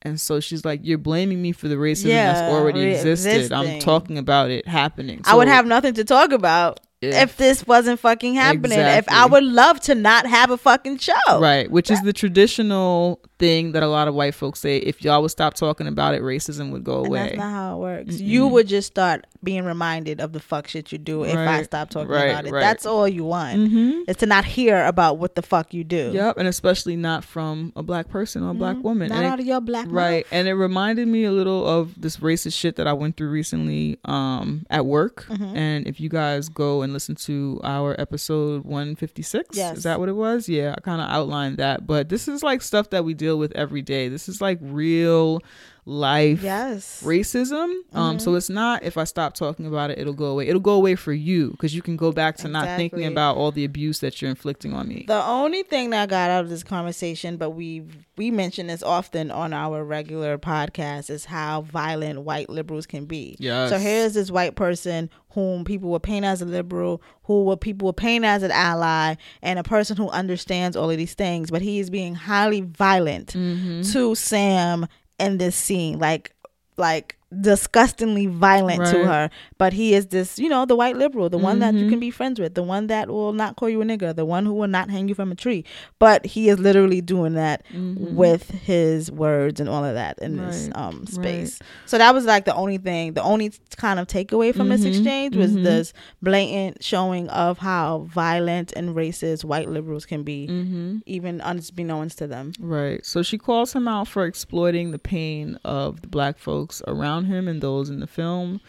and 0.02 0.20
so 0.20 0.40
she's 0.40 0.66
like 0.66 0.80
you're 0.84 0.98
blaming 0.98 1.40
me 1.40 1.52
for 1.52 1.68
the 1.68 1.76
racism 1.76 2.06
that's 2.34 2.52
already 2.54 2.80
re- 2.86 2.96
existed. 2.96 3.52
I'm 3.52 3.66
talking 3.80 4.18
about 4.18 4.50
it 4.50 4.68
happening. 4.68 5.22
I 5.26 5.36
would 5.36 5.48
have 5.48 5.68
nothing 5.68 5.94
to 5.96 6.04
talk 6.04 6.32
about 6.32 6.80
if- 7.02 7.14
if 7.16 7.38
this 7.38 7.68
wasn't 7.68 8.00
fucking 8.00 8.34
happening. 8.36 8.80
If 8.80 9.06
I 9.10 9.26
would 9.28 9.44
love 9.44 9.80
to 9.82 9.94
not 9.96 10.26
have 10.28 10.50
a 10.50 10.58
fucking 10.58 10.98
show. 11.00 11.14
Right, 11.40 11.70
which 11.70 11.90
is 11.92 12.02
the 12.02 12.14
traditional 12.14 13.20
thing 13.38 13.74
that 13.74 13.84
a 13.84 13.88
lot 13.88 14.08
of 14.08 14.14
white 14.16 14.34
folks 14.36 14.60
say. 14.60 14.78
If 14.78 15.04
y'all 15.04 15.22
would 15.22 15.32
stop 15.32 15.54
talking 15.56 15.88
about 15.88 16.14
it, 16.16 16.22
racism 16.22 16.72
would 16.72 16.84
go 16.84 17.00
And 17.00 17.08
away. 17.08 17.20
that's 17.28 17.38
not 17.38 17.52
how 17.52 17.76
it 17.76 17.80
works. 17.80 18.20
You 18.20 18.48
would 18.48 18.68
just 18.68 18.88
start 18.88 19.28
being 19.44 19.66
reminded 19.66 20.20
of 20.22 20.32
the 20.34 20.40
fuck 20.40 20.68
shit 20.68 20.92
you 20.92 20.98
do 20.98 21.24
if 21.24 21.36
I 21.36 21.62
stop 21.64 21.90
talking 21.90 22.10
right, 22.10 22.30
about 22.30 22.48
it. 22.48 22.52
right. 22.52 22.62
That's 22.62 22.86
all 22.86 23.08
you 23.08 23.26
want. 23.26 23.58
mm-hmm. 23.60 24.10
Is 24.10 24.18
to 24.18 24.26
not 24.26 24.46
hear 24.46 24.86
about 24.86 25.18
what 25.18 25.36
the 25.36 25.42
fuck 25.42 25.74
you 25.74 25.84
do. 25.84 26.12
Yep, 26.14 26.38
and 26.38 26.48
especially 26.48 26.96
not 26.96 27.24
from 27.24 27.72
a 27.76 27.84
black 27.84 28.10
person 28.10 28.44
or 28.44 28.52
a 28.52 28.54
black 28.54 28.78
woman. 28.84 29.10
Not 29.10 29.24
And 29.24 29.34
it- 29.34 29.40
of 29.42 29.46
your 29.46 29.62
black 29.62 29.88
right, 29.90 30.26
and 30.32 30.48
it 30.48 30.54
reminded 30.54 31.08
me 31.08 31.26
a 31.26 31.32
little 31.32 31.68
of 31.68 32.00
this 32.02 32.18
racist 32.18 32.58
shit 32.58 32.76
that 32.78 32.88
I 32.88 32.94
went 32.94 33.18
through 33.18 33.30
recently 33.30 34.00
um, 34.06 34.66
at 34.70 34.86
work. 34.86 35.26
Mm-hmm. 35.30 35.56
And 35.56 35.88
if 35.88 36.00
you 36.00 36.10
guys 36.10 36.50
go 36.50 36.82
and 36.82 36.94
listen 36.94 37.16
to 37.16 37.60
our 37.64 37.96
episode 38.00 38.64
156, 38.66 39.56
Yes. 39.58 39.78
is 39.78 39.84
that 39.84 40.00
what 40.00 40.10
it 40.10 40.14
was? 40.16 40.48
Yeah, 40.50 40.74
I 40.78 40.82
kind 40.82 41.02
of 41.02 41.10
outlined 41.10 41.58
that. 41.58 41.86
But 41.86 42.10
this 42.10 42.28
is 42.28 42.42
like 42.44 42.62
stuff 42.62 42.90
that 42.92 43.04
we 43.06 43.14
deal 43.26 43.40
with 43.40 43.52
every 43.54 43.82
day. 43.82 44.08
This 44.08 44.30
is 44.30 44.42
like 44.42 44.60
real 44.62 45.42
life 45.88 46.42
Yes. 46.42 47.02
racism. 47.06 47.54
Um, 47.94 48.16
Mm-hmm. 48.16 48.18
so 48.20 48.34
it's 48.36 48.50
not 48.50 48.84
if 48.84 48.98
I 48.98 49.04
stop 49.04 49.34
talking 49.36 49.66
about 49.68 49.92
it, 49.92 50.00
it'll 50.00 50.14
go 50.14 50.26
away. 50.26 50.48
It'll 50.48 50.60
go 50.60 50.74
away 50.74 50.96
for 50.96 51.14
you 51.14 51.52
because 51.52 51.76
you 51.76 51.82
can 51.82 51.96
go 51.96 52.12
back 52.12 52.38
to 52.38 52.48
not 52.48 52.76
thinking 52.78 53.06
about 53.06 53.38
all 53.38 53.52
the 53.52 53.66
abuse 53.66 54.00
that 54.00 54.22
you're 54.22 54.30
inflicting 54.32 54.74
on 54.74 54.88
me. 54.88 55.06
The 55.08 55.24
only 55.24 55.62
thing 55.64 55.92
that 55.92 56.02
I 56.04 56.06
got 56.08 56.30
out 56.32 56.44
of 56.44 56.50
this 56.50 56.64
conversation, 56.64 57.38
but 57.38 57.52
we 57.52 57.84
we 58.18 58.32
mention 58.32 58.68
this 58.68 58.82
often 58.82 59.30
on 59.30 59.54
our 59.54 59.84
regular 59.84 60.38
podcast, 60.38 61.10
is 61.10 61.26
how 61.26 61.62
violent 61.62 62.22
white 62.22 62.50
liberals 62.50 62.86
can 62.88 63.06
be. 63.06 63.36
Yes. 63.40 63.70
So 63.70 63.78
here's 63.78 64.14
this 64.16 64.32
white 64.32 64.56
person 64.56 65.10
whom 65.32 65.66
people 65.66 65.90
will 65.90 66.00
paint 66.00 66.26
as 66.26 66.42
a 66.42 66.46
liberal, 66.46 67.02
who 67.24 67.44
would 67.44 67.60
people 67.62 67.86
will 67.88 67.94
paint 67.94 68.24
as 68.26 68.42
an 68.42 68.52
ally, 68.52 69.16
and 69.42 69.60
a 69.60 69.64
person 69.64 69.98
who 69.98 70.10
understands 70.10 70.76
all 70.78 70.90
of 70.90 70.98
these 70.98 71.14
things, 71.14 71.52
but 71.52 71.62
he 71.62 71.80
is 71.80 71.90
being 71.90 72.16
highly 72.16 72.62
violent 72.62 73.34
Mm-hmm. 73.34 73.82
to 73.92 74.16
Sam 74.16 74.88
in 75.20 75.38
this 75.38 75.56
scene, 75.56 76.00
like 76.00 76.36
like 76.78 77.15
disgustingly 77.42 78.28
violent 78.28 78.86
to 78.86 79.06
her. 79.06 79.30
But 79.58 79.74
he 79.74 79.94
is 79.94 80.08
this, 80.08 80.38
you 80.40 80.48
know, 80.50 80.66
the 80.66 80.76
white 80.76 80.96
liberal, 80.96 81.30
the 81.30 81.38
one 81.38 81.60
that 81.60 81.74
you 81.74 81.86
Mhm. 81.86 81.90
can 81.90 82.00
be 82.00 82.12
friends 82.12 82.40
with, 82.40 82.54
the 82.56 82.64
one 82.64 82.88
that 82.88 83.10
will 83.10 83.34
not 83.34 83.56
call 83.56 83.70
you 83.70 83.82
a 83.82 83.86
nigger, 83.86 84.16
the 84.16 84.26
one 84.26 84.46
who 84.46 84.54
will 84.54 84.68
not 84.68 84.90
hang 84.90 85.08
you 85.08 85.16
from 85.16 85.32
a 85.32 85.36
tree. 85.36 85.64
But 86.00 86.26
he 86.26 86.50
is 86.50 86.60
literally 86.60 87.02
doing 87.02 87.34
that 87.34 87.64
with 87.74 88.50
his 88.52 89.12
words 89.12 89.60
and 89.60 89.68
all 89.70 89.84
of 89.84 89.96
that 89.96 90.20
in 90.20 90.38
this 90.38 90.68
Mm-hmm. 90.70 90.72
Right. 90.80 90.88
um 90.88 91.06
space. 91.08 91.60
So 91.86 91.98
that 91.98 92.14
was 92.14 92.26
like 92.26 92.46
the 92.46 92.56
only 92.56 92.78
thing, 92.78 93.14
the 93.14 93.24
only 93.24 93.52
kind 93.78 94.00
of 94.00 94.08
takeaway 94.08 94.54
from 94.56 94.70
this 94.70 94.82
Mhm. 94.82 94.88
exchange 94.88 95.36
was 95.36 95.52
Mhm. 95.52 95.64
this 95.64 95.94
blatant 96.22 96.84
showing 96.84 97.28
of 97.30 97.58
how 97.58 98.08
violent 98.14 98.72
and 98.76 98.96
racist 98.96 99.44
white 99.44 99.70
liberals 99.70 100.06
can 100.06 100.24
be, 100.24 100.48
Mm-hmm. 100.48 100.98
even 101.06 101.42
unbeknownst 101.42 102.18
to 102.20 102.28
them. 102.28 102.54
Right. 102.60 103.06
So 103.06 103.24
she 103.24 103.38
calls 103.38 103.74
him 103.74 103.88
out 103.88 104.08
for 104.08 104.26
exploiting 104.26 104.92
the 104.92 105.00
pain 105.00 105.58
of 105.66 106.02
the 106.02 106.08
black 106.08 106.38
folks 106.38 106.82
around 106.88 107.15
him 107.24 107.48
and 107.48 107.62
those 107.62 107.90
in 107.90 108.02
the 108.02 108.08
film. 108.08 108.60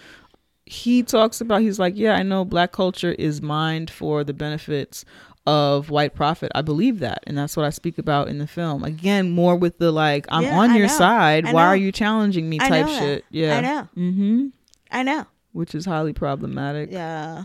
He 0.65 1.03
talks 1.03 1.41
about, 1.41 1.61
he's 1.63 1.81
like, 1.81 1.97
Yeah, 1.97 2.15
I 2.15 2.23
know 2.23 2.45
black 2.45 2.71
culture 2.73 3.13
is 3.13 3.43
mined 3.43 3.91
for 3.91 4.23
the 4.23 4.33
benefits 4.33 5.05
of 5.47 5.91
white 5.91 6.15
profit. 6.15 6.51
I 6.55 6.63
believe 6.63 7.01
that. 7.01 7.23
And 7.27 7.37
that's 7.37 7.57
what 7.57 7.67
I 7.67 7.71
speak 7.71 7.99
about 7.99 8.29
in 8.29 8.39
the 8.39 8.47
film. 8.47 8.83
Again, 8.85 9.31
more 9.31 9.55
with 9.57 9.79
the 9.79 9.93
like, 9.93 10.27
I'm 10.29 10.43
Yeah, 10.45 10.59
on 10.59 10.71
I 10.71 10.77
your 10.77 10.87
know. 10.87 10.93
side. 10.99 11.47
I 11.47 11.53
Why 11.53 11.63
know. 11.65 11.69
are 11.69 11.77
you 11.77 11.93
challenging 11.93 12.49
me 12.49 12.59
type 12.59 12.71
know 12.87 12.93
that. 12.93 12.99
shit? 13.01 13.25
Yeah. 13.31 13.57
I 13.57 13.61
know. 13.61 13.89
Mm-hmm. 13.97 14.47
I 14.91 15.03
know. 15.03 15.27
Which 15.53 15.75
is 15.75 15.85
highly 15.85 16.13
problematic. 16.13 16.91
Yeah. 16.93 17.45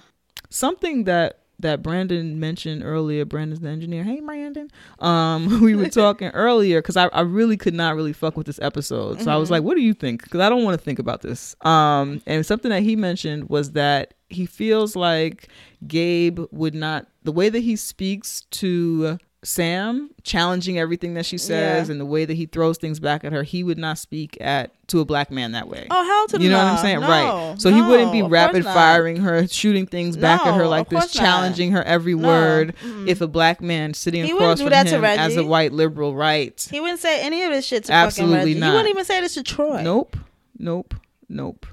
something 0.49 1.05
that 1.05 1.40
that 1.61 1.81
Brandon 1.81 2.39
mentioned 2.39 2.83
earlier. 2.83 3.25
Brandon's 3.25 3.59
the 3.61 3.69
engineer. 3.69 4.03
Hey, 4.03 4.19
Brandon. 4.19 4.69
Um, 4.99 5.61
we 5.63 5.75
were 5.75 5.89
talking 5.89 6.27
earlier 6.33 6.81
because 6.81 6.97
I, 6.97 7.05
I 7.07 7.21
really 7.21 7.57
could 7.57 7.73
not 7.73 7.95
really 7.95 8.13
fuck 8.13 8.37
with 8.37 8.47
this 8.47 8.59
episode. 8.61 9.21
So 9.21 9.31
I 9.31 9.37
was 9.37 9.47
Mm-hmm. 9.47 9.53
like, 9.53 9.63
"What 9.63 9.75
do 9.75 9.81
you 9.81 9.93
think?" 9.93 10.23
Because 10.23 10.39
I 10.41 10.49
don't 10.49 10.63
want 10.63 10.77
to 10.77 10.83
think 10.83 10.99
about 10.99 11.21
this. 11.21 11.55
Um, 11.61 12.21
and 12.25 12.45
something 12.45 12.69
that 12.69 12.83
he 12.83 12.95
mentioned 12.95 13.49
was 13.49 13.71
that 13.71 14.13
he 14.29 14.45
feels 14.45 14.95
like 14.95 15.49
Gabe 15.87 16.39
would 16.51 16.73
not 16.75 17.07
the 17.23 17.31
way 17.31 17.49
that 17.49 17.59
he 17.59 17.75
speaks 17.75 18.41
to 18.51 19.17
Sam, 19.43 20.11
challenging 20.21 20.77
everything 20.77 21.15
that 21.15 21.25
she 21.25 21.37
says, 21.39 21.87
Yeah. 21.87 21.91
and 21.91 21.99
the 21.99 22.05
way 22.05 22.25
that 22.25 22.35
he 22.35 22.45
throws 22.45 22.77
things 22.77 22.99
back 22.99 23.23
at 23.23 23.31
her. 23.31 23.41
He 23.41 23.63
would 23.63 23.79
not 23.79 23.97
speak 23.97 24.37
at 24.39 24.69
to 24.87 24.99
a 24.99 25.05
black 25.05 25.31
man 25.31 25.53
that 25.53 25.67
way. 25.67 25.87
Oh 25.89 26.05
hell 26.05 26.27
to 26.27 26.37
the 26.37 26.43
You 26.43 26.51
know 26.51 26.57
what 26.59 26.67
I'm 26.67 26.77
saying? 26.77 26.99
No, 26.99 27.07
right. 27.07 27.59
So 27.59 27.71
he 27.73 27.81
wouldn't 27.81 28.11
be 28.11 28.21
rapid 28.21 28.63
firing 28.63 29.17
her, 29.17 29.47
shooting 29.47 29.87
things 29.87 30.15
back 30.15 30.45
at 30.45 30.53
her 30.53 30.67
like 30.67 30.89
this, 30.89 30.99
not. 31.15 31.23
challenging 31.23 31.71
her 31.71 31.81
every 31.81 32.13
No, 32.13 32.27
word. 32.27 32.75
mm-mm. 32.83 33.07
If 33.07 33.21
a 33.21 33.27
black 33.27 33.61
man 33.61 33.95
sitting 33.95 34.23
He 34.25 34.31
across 34.31 34.59
from 34.61 34.71
him 34.71 35.03
as 35.05 35.35
a 35.37 35.43
white 35.43 35.71
liberal, 35.73 36.13
right? 36.13 36.67
He 36.69 36.79
wouldn't 36.79 36.99
say 36.99 37.21
any 37.21 37.41
of 37.41 37.51
this 37.51 37.65
shit 37.65 37.85
to 37.85 37.93
Absolutely 37.93 38.35
fucking 38.37 38.47
Reggie. 38.49 38.59
not. 38.59 38.67
He 38.67 38.73
wouldn't 38.73 38.89
even 38.95 39.05
say 39.05 39.21
this 39.21 39.33
to 39.33 39.43
Troy. 39.43 39.81
Nope. 39.81 40.17
Nope. 40.59 40.93
Nope. 41.27 41.65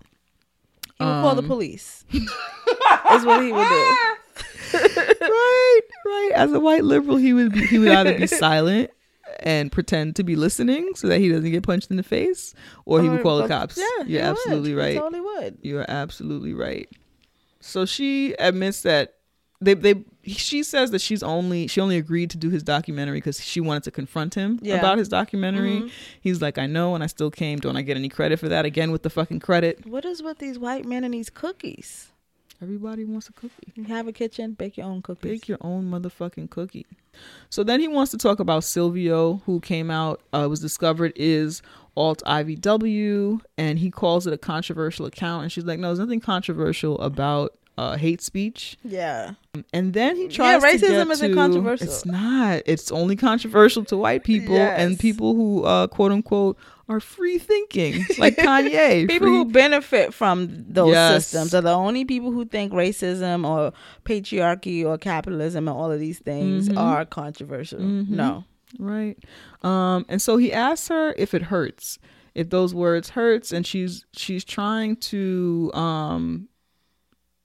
He 0.99 1.05
would 1.05 1.11
call 1.21 1.35
the 1.35 1.43
Um, 1.43 1.49
police. 1.49 2.05
is 2.13 3.25
what 3.27 3.43
he 3.43 3.53
would 3.53 3.69
do. 3.69 3.95
right, 4.75 5.81
right. 6.07 6.31
As 6.35 6.53
a 6.53 6.61
white 6.61 6.85
liberal, 6.85 7.17
he 7.17 7.33
would 7.33 7.53
be, 7.53 7.67
he 7.67 7.79
would 7.79 7.89
either 7.91 8.19
be 8.19 8.27
silent 8.27 8.91
and 9.41 9.71
pretend 9.71 10.17
to 10.17 10.25
be 10.25 10.37
listening 10.37 10.91
so 10.95 11.07
that 11.09 11.19
he 11.21 11.29
doesn't 11.29 11.51
get 11.51 11.63
punched 11.63 11.91
in 11.91 11.97
the 11.97 12.03
face, 12.03 12.55
or 12.85 13.03
he 13.03 13.09
would 13.09 13.23
call 13.23 13.39
the 13.39 13.49
cops. 13.49 13.77
Yeah, 13.79 14.05
You're 14.07 14.23
would. 14.23 14.31
absolutely 14.31 14.71
He 14.71 14.77
right. 14.77 14.97
totally 14.99 15.21
would. 15.21 15.59
You're 15.63 15.85
absolutely 15.89 16.55
right. 16.55 16.89
So 17.61 17.87
she 17.87 18.33
admits 18.39 18.83
that 18.83 19.15
they 19.61 19.75
they 19.75 20.05
she 20.25 20.63
says 20.63 20.93
that 20.93 21.01
she's 21.01 21.21
only 21.23 21.67
she 21.67 21.81
only 21.81 21.97
agreed 21.97 22.31
to 22.31 22.37
do 22.37 22.49
his 22.49 22.63
documentary 22.63 23.17
because 23.19 23.43
she 23.43 23.61
wanted 23.61 23.83
to 23.85 23.91
confront 23.91 24.35
him 24.35 24.61
Yeah. 24.63 24.77
about 24.77 24.99
his 24.99 25.09
documentary. 25.09 25.81
Mhm. 25.81 25.91
He's 26.21 26.41
like, 26.41 26.59
I 26.59 26.67
know, 26.67 26.95
and 26.95 27.03
I 27.03 27.09
still 27.09 27.31
came. 27.31 27.59
Don't 27.59 27.77
I 27.77 27.83
get 27.83 27.97
any 27.97 28.09
credit 28.09 28.39
for 28.39 28.49
that? 28.49 28.65
Again 28.65 28.93
with 28.93 29.03
the 29.03 29.11
fucking 29.11 29.41
credit. 29.41 29.85
What 29.87 30.05
is 30.05 30.23
with 30.23 30.39
these 30.39 30.59
white 30.61 30.85
men 30.85 31.03
and 31.03 31.13
these 31.13 31.29
cookies? 31.31 32.13
Everybody 32.61 33.05
wants 33.05 33.29
a 33.29 33.33
cookie. 33.33 33.73
You 33.75 33.85
have 33.85 34.09
a 34.09 34.13
kitchen, 34.13 34.53
bake 34.53 34.77
your 34.77 34.87
own 34.87 35.01
cookies. 35.03 35.31
Bake 35.31 35.49
your 35.49 35.59
own 35.61 35.91
motherfucking 35.91 36.51
cookie. 36.51 36.87
So 37.51 37.63
then 37.63 37.81
he 37.81 37.89
wants 37.89 38.11
to 38.13 38.19
talk 38.19 38.41
about 38.41 38.65
Silvio, 38.65 39.43
who 39.47 39.61
came 39.61 39.91
out, 39.91 40.21
uh, 40.33 40.47
was 40.49 40.61
discovered 40.61 41.13
is 41.15 41.63
alt 41.97 42.23
IVW, 42.27 43.41
and 43.57 43.79
he 43.79 43.91
calls 43.91 44.27
it 44.27 44.33
a 44.33 44.39
controversial 44.39 45.07
account. 45.07 45.45
And 45.45 45.53
she's 45.53 45.65
like, 45.65 45.79
no, 45.79 45.89
there's 45.89 45.99
nothing 45.99 46.21
controversial 46.21 46.99
about 47.01 47.58
uh, 47.79 47.97
hate 47.97 48.21
speech. 48.21 48.77
Yeah. 48.85 49.33
And 49.73 49.93
then 49.93 50.17
he 50.17 50.29
tries 50.29 50.61
to 50.63 50.67
Yeah, 50.69 50.75
racism 50.75 51.05
get 51.07 51.11
isn't 51.13 51.29
to- 51.31 51.35
controversial. 51.35 51.87
It's 51.87 52.05
not. 52.05 52.63
It's 52.67 52.91
only 52.93 53.17
controversial 53.17 53.85
to 53.87 53.97
white 53.97 54.25
people 54.25 54.57
and 54.57 54.99
people 54.99 55.35
who, 55.35 55.65
uh, 55.65 55.87
quote 55.87 56.13
unquote, 56.13 56.59
are 56.89 57.01
free 57.01 57.39
thinking, 57.39 58.05
like 58.19 58.37
Kanye. 58.47 59.07
People 59.09 59.27
free- 59.29 59.37
who 59.37 59.45
benefit 59.45 60.15
from 60.15 60.49
those 60.69 60.93
Yes. 60.95 61.27
systems 61.27 61.55
are 61.55 61.61
the 61.61 61.73
only 61.73 62.05
people 62.05 62.33
who 62.33 62.45
think 62.47 62.73
racism 62.73 63.47
or 63.47 63.73
patriarchy 64.05 64.85
or 64.85 64.97
capitalism 64.99 65.69
and 65.69 65.77
all 65.77 65.93
of 65.93 66.01
these 66.01 66.19
things 66.19 66.69
Mhm. 66.69 66.79
are 66.79 67.05
controversial. 67.05 67.79
Mhm. 67.81 68.09
No. 68.09 68.45
Right. 68.79 69.17
Um, 69.63 70.05
and 70.09 70.21
so 70.21 70.37
he 70.37 70.53
asks 70.53 70.89
her 70.89 71.15
if 71.19 71.33
it 71.35 71.43
hurts, 71.43 71.99
if 72.35 72.51
those 72.51 72.75
words 72.75 73.11
hurts, 73.11 73.53
and 73.53 73.67
she's 73.67 74.05
she's 74.15 74.45
trying 74.45 74.97
to 74.97 75.71
um 75.75 76.49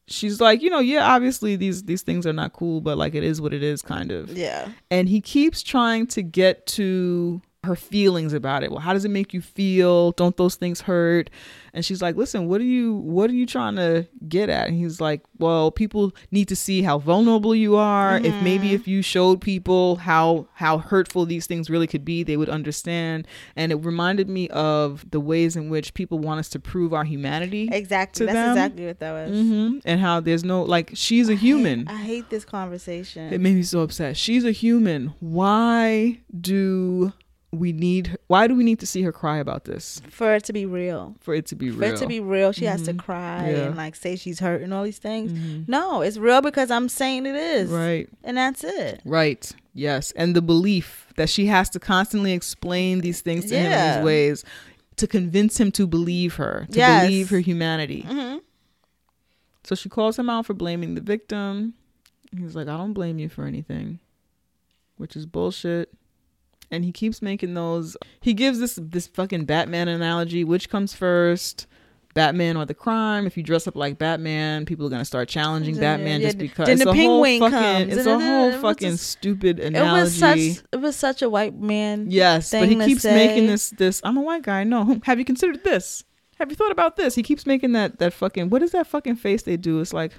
she's 0.07 0.41
like, 0.41 0.61
you 0.61 0.69
know, 0.69 0.79
yeah, 0.79 1.13
obviously 1.13 1.55
these 1.55 1.83
these 1.83 2.01
things 2.01 2.25
are 2.25 2.33
not 2.33 2.53
cool, 2.53 2.81
but 2.81 2.97
like 2.97 3.15
it 3.15 3.23
is 3.23 3.41
what 3.41 3.53
it 3.53 3.63
is 3.63 3.81
kind 3.81 4.11
of. 4.11 4.29
Yeah. 4.29 4.69
And 4.91 5.07
he 5.07 5.21
keeps 5.21 5.63
trying 5.63 6.07
to 6.07 6.21
get 6.21 6.65
to 6.67 7.41
her 7.63 7.75
feelings 7.75 8.33
about 8.33 8.63
it. 8.63 8.71
Well, 8.71 8.81
how 8.81 8.93
does 8.93 9.05
it 9.05 9.11
make 9.11 9.33
you 9.33 9.41
feel? 9.41 10.11
Don't 10.11 10.35
those 10.35 10.55
things 10.55 10.81
hurt? 10.81 11.29
And 11.73 11.83
she's 11.83 12.01
like, 12.01 12.15
"Listen, 12.15 12.47
what 12.47 12.61
are 12.61 12.65
you 12.65 12.93
what 12.93 13.29
are 13.29 13.33
you 13.33 13.45
trying 13.45 13.77
to 13.77 14.07
get 14.27 14.49
at?" 14.49 14.67
And 14.67 14.77
he's 14.77 15.01
like, 15.01 15.21
"Well, 15.39 15.71
people 15.71 16.11
need 16.29 16.47
to 16.49 16.55
see 16.55 16.83
how 16.83 16.99
vulnerable 16.99 17.55
you 17.55 17.75
are. 17.75 18.17
If 18.19 18.43
maybe 18.43 18.73
if 18.73 18.87
you 18.87 19.01
showed 19.01 19.41
people 19.41 19.95
how 19.95 20.47
how 20.53 20.77
hurtful 20.77 21.25
these 21.25 21.47
things 21.47 21.69
really 21.69 21.87
could 21.87 22.05
be, 22.05 22.21
they 22.21 22.37
would 22.37 22.49
understand." 22.49 23.27
And 23.55 23.71
it 23.71 23.75
reminded 23.75 24.29
me 24.29 24.49
of 24.49 25.09
the 25.09 25.19
ways 25.19 25.55
in 25.55 25.69
which 25.69 25.93
people 25.93 26.19
want 26.19 26.39
us 26.39 26.49
to 26.49 26.59
prove 26.59 26.93
our 26.93 27.05
humanity. 27.05 27.69
Exactly. 27.71 28.27
That's 28.27 28.35
them? 28.35 28.51
exactly 28.51 28.85
what 28.85 28.99
that 28.99 29.11
was. 29.13 29.31
Mm-hmm. 29.31 29.79
And 29.85 29.99
how 29.99 30.19
there's 30.19 30.43
no 30.43 30.63
like 30.63 30.91
she's 30.93 31.29
a 31.29 31.35
human. 31.35 31.87
I 31.87 31.95
hate 31.95 32.29
this 32.29 32.45
conversation. 32.45 33.33
It 33.33 33.41
made 33.41 33.55
me 33.55 33.63
so 33.63 33.81
upset. 33.81 34.15
She's 34.15 34.43
a 34.43 34.51
human. 34.51 35.13
Why 35.19 36.19
do 36.39 37.13
we 37.53 37.71
need 37.71 38.17
why 38.27 38.47
do 38.47 38.55
we 38.55 38.63
need 38.63 38.79
to 38.79 38.85
see 38.87 39.01
her 39.03 39.11
cry 39.11 39.37
about 39.37 39.65
this? 39.65 40.01
for 40.09 40.33
it 40.35 40.43
to 40.45 40.53
be 40.53 40.65
real. 40.65 41.15
For 41.21 41.33
it 41.35 41.45
to 41.47 41.55
be 41.55 41.69
real. 41.69 41.79
For 41.89 41.95
it 41.95 41.97
to 41.99 42.07
be 42.07 42.19
real, 42.19 42.51
she 42.51 42.65
has 42.65 42.81
to 42.83 42.93
Mhm. 42.93 42.99
cry 42.99 43.51
Yeah. 43.51 43.57
and 43.67 43.75
like 43.77 43.95
say 43.95 44.15
she's 44.15 44.39
hurt 44.39 44.61
and 44.61 44.73
all 44.73 44.83
these 44.83 44.97
things. 44.97 45.31
Mhm. 45.31 45.67
No, 45.67 46.01
it's 46.01 46.17
real 46.17 46.41
because 46.41 46.71
I'm 46.71 46.89
saying 46.89 47.25
it 47.27 47.35
is. 47.35 47.69
Right. 47.69 48.09
And 48.23 48.35
that's 48.37 48.63
it. 48.63 49.01
Right. 49.05 49.49
Yes. 49.75 50.11
And 50.15 50.35
the 50.35 50.41
belief 50.41 51.07
that 51.15 51.29
she 51.29 51.45
has 51.47 51.69
to 51.71 51.79
constantly 51.79 52.33
explain 52.33 53.01
these 53.01 53.21
things 53.21 53.45
to 53.45 53.55
him 53.55 53.65
in 53.65 53.71
Yeah. 53.71 53.95
these 53.97 54.05
ways 54.05 54.43
to 54.97 55.07
convince 55.07 55.59
him 55.59 55.71
to 55.73 55.87
believe 55.87 56.35
her, 56.35 56.67
to 56.71 56.77
Yes. 56.77 57.05
believe 57.05 57.29
her 57.29 57.39
humanity. 57.39 58.01
hmm 58.01 58.37
So 59.63 59.75
she 59.75 59.89
calls 59.89 60.17
him 60.19 60.29
out 60.29 60.45
for 60.45 60.53
blaming 60.53 60.95
the 60.95 61.01
victim. 61.01 61.73
He's 62.37 62.55
like, 62.55 62.67
I 62.67 62.77
don't 62.77 62.93
blame 62.93 63.17
you 63.19 63.29
for 63.29 63.45
anything, 63.45 63.99
which 64.97 65.15
is 65.15 65.25
bullshit. 65.25 65.89
And 66.73 66.83
he 66.83 66.91
keeps 66.91 67.21
making 67.21 67.53
those. 67.53 67.95
He 68.21 68.33
gives 68.33 68.59
this 68.59 68.79
this 68.81 69.07
fucking 69.07 69.45
Batman 69.45 69.87
analogy. 69.87 70.43
Which 70.43 70.69
comes 70.69 70.93
first? 70.93 71.67
Batman 72.15 72.57
or 72.57 72.65
the 72.65 72.75
crime? 72.75 73.25
If 73.25 73.37
you 73.37 73.41
dress 73.43 73.67
up 73.67 73.75
like 73.75 73.97
Batman, 73.97 74.65
people 74.65 74.85
are 74.85 74.89
gonna 74.89 75.03
start 75.05 75.27
challenging 75.29 75.75
Batman 75.79 76.21
yeah, 76.21 76.27
just 76.27 76.37
because. 76.37 76.67
Then 76.67 76.75
it's 76.75 76.83
the 76.83 76.91
a 76.91 76.93
whole 76.93 77.23
penguin 77.23 77.39
fucking. 77.51 77.87
comes. 77.87 77.97
It's 77.97 78.05
a 78.07 78.19
whole 78.19 78.49
It 78.49 78.59
fucking 78.61 78.91
just- 78.91 79.09
stupid 79.09 79.59
It 79.59 79.65
analogy. 79.67 80.01
was 80.03 80.15
such 80.17 80.63
it 80.71 80.75
was 80.79 80.95
such 80.95 81.21
a 81.23 81.29
white 81.29 81.55
man. 81.59 82.11
Yes, 82.11 82.51
but 82.51 82.67
he 82.69 82.75
to 82.75 82.85
keeps 82.85 83.03
making 83.03 83.47
this 83.47 83.69
this 83.71 83.99
I'm 84.03 84.17
a 84.17 84.21
white 84.21 84.43
guy. 84.43 84.63
No, 84.63 84.99
have 85.05 85.17
you 85.17 85.25
considered 85.25 85.63
this? 85.63 86.03
Have 86.37 86.49
you 86.51 86.55
thought 86.55 86.71
about 86.71 86.97
this? 86.97 87.15
He 87.15 87.23
keeps 87.23 87.45
making 87.47 87.71
that 87.71 87.97
that 87.99 88.13
fucking 88.13 88.49
what 88.51 88.61
is 88.61 88.71
that 88.73 88.85
fucking 88.87 89.15
face 89.15 89.41
they 89.43 89.57
do? 89.57 89.79
It's 89.81 89.93
like. 89.93 90.13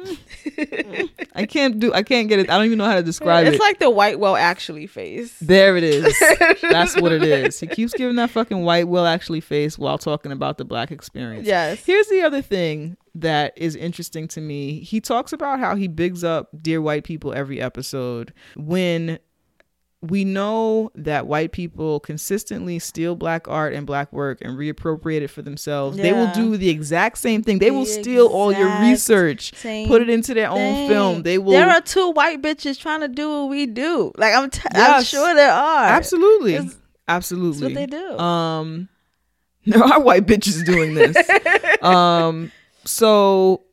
I 1.34 1.46
can't 1.46 1.78
do 1.78 1.92
I 1.92 2.02
can't 2.02 2.28
get 2.28 2.38
it. 2.38 2.50
I 2.50 2.56
don't 2.56 2.66
even 2.66 2.78
know 2.78 2.84
how 2.84 2.96
to 2.96 3.02
describe 3.02 3.46
it's 3.46 3.52
it. 3.52 3.56
It's 3.56 3.62
like 3.62 3.78
the 3.78 3.90
white 3.90 4.18
well 4.18 4.36
actually 4.36 4.86
face. 4.86 5.38
there 5.40 5.76
it 5.76 5.84
is. 5.84 6.14
That's 6.62 7.00
what 7.00 7.12
it 7.12 7.22
is. 7.22 7.60
He 7.60 7.66
keeps 7.66 7.92
giving 7.92 8.16
that 8.16 8.30
fucking 8.30 8.62
white 8.62 8.88
will 8.88 9.06
actually 9.06 9.40
face 9.40 9.78
while 9.78 9.98
talking 9.98 10.32
about 10.32 10.58
the 10.58 10.64
black 10.64 10.90
experience. 10.90 11.46
Yes. 11.46 11.84
Here's 11.84 12.08
the 12.08 12.22
other 12.22 12.42
thing 12.42 12.96
that 13.14 13.52
is 13.56 13.76
interesting 13.76 14.28
to 14.28 14.40
me. 14.40 14.80
He 14.80 15.00
talks 15.00 15.32
about 15.32 15.58
how 15.58 15.74
he 15.74 15.88
bigs 15.88 16.24
up 16.24 16.48
dear 16.60 16.80
white 16.80 17.04
people 17.04 17.32
every 17.32 17.60
episode 17.60 18.32
when 18.56 19.18
we 20.02 20.24
know 20.24 20.90
that 20.94 21.26
white 21.26 21.52
people 21.52 22.00
consistently 22.00 22.78
steal 22.78 23.14
black 23.14 23.46
art 23.48 23.74
and 23.74 23.86
black 23.86 24.10
work 24.12 24.38
and 24.40 24.56
reappropriate 24.56 25.20
it 25.20 25.28
for 25.28 25.42
themselves. 25.42 25.98
They 25.98 26.12
will 26.12 26.32
do 26.32 26.56
the 26.56 26.70
exact 26.70 27.18
same 27.18 27.42
thing. 27.42 27.58
They 27.58 27.68
The 27.68 27.74
will 27.76 27.84
steal 27.86 28.26
all 28.26 28.50
your 28.50 28.80
research, 28.80 29.52
put 29.62 30.00
it 30.00 30.08
into 30.08 30.32
their 30.32 30.48
own 30.48 30.88
film. 30.88 31.22
They 31.22 31.36
will 31.36 31.52
There 31.52 31.68
are 31.68 31.82
two 31.82 32.10
white 32.12 32.40
bitches 32.40 32.78
trying 32.78 33.00
to 33.00 33.08
do 33.08 33.28
what 33.30 33.50
we 33.50 33.66
do. 33.66 34.12
Like 34.16 34.34
I'm, 34.34 34.48
t- 34.48 34.62
I'm 34.74 35.02
sure 35.04 35.34
there 35.34 35.52
are. 35.52 35.84
absolutely, 35.84 36.54
It's- 36.54 36.76
absolutely. 37.06 37.74
That's 37.74 37.74
what 37.74 37.74
they 37.74 38.14
do. 38.14 38.18
Um, 38.18 38.88
there 39.66 39.84
are 39.84 40.00
white 40.00 40.24
bitches 40.26 40.64
doing 40.64 40.94
this. 40.94 41.14
um, 41.82 42.50
so 42.86 43.64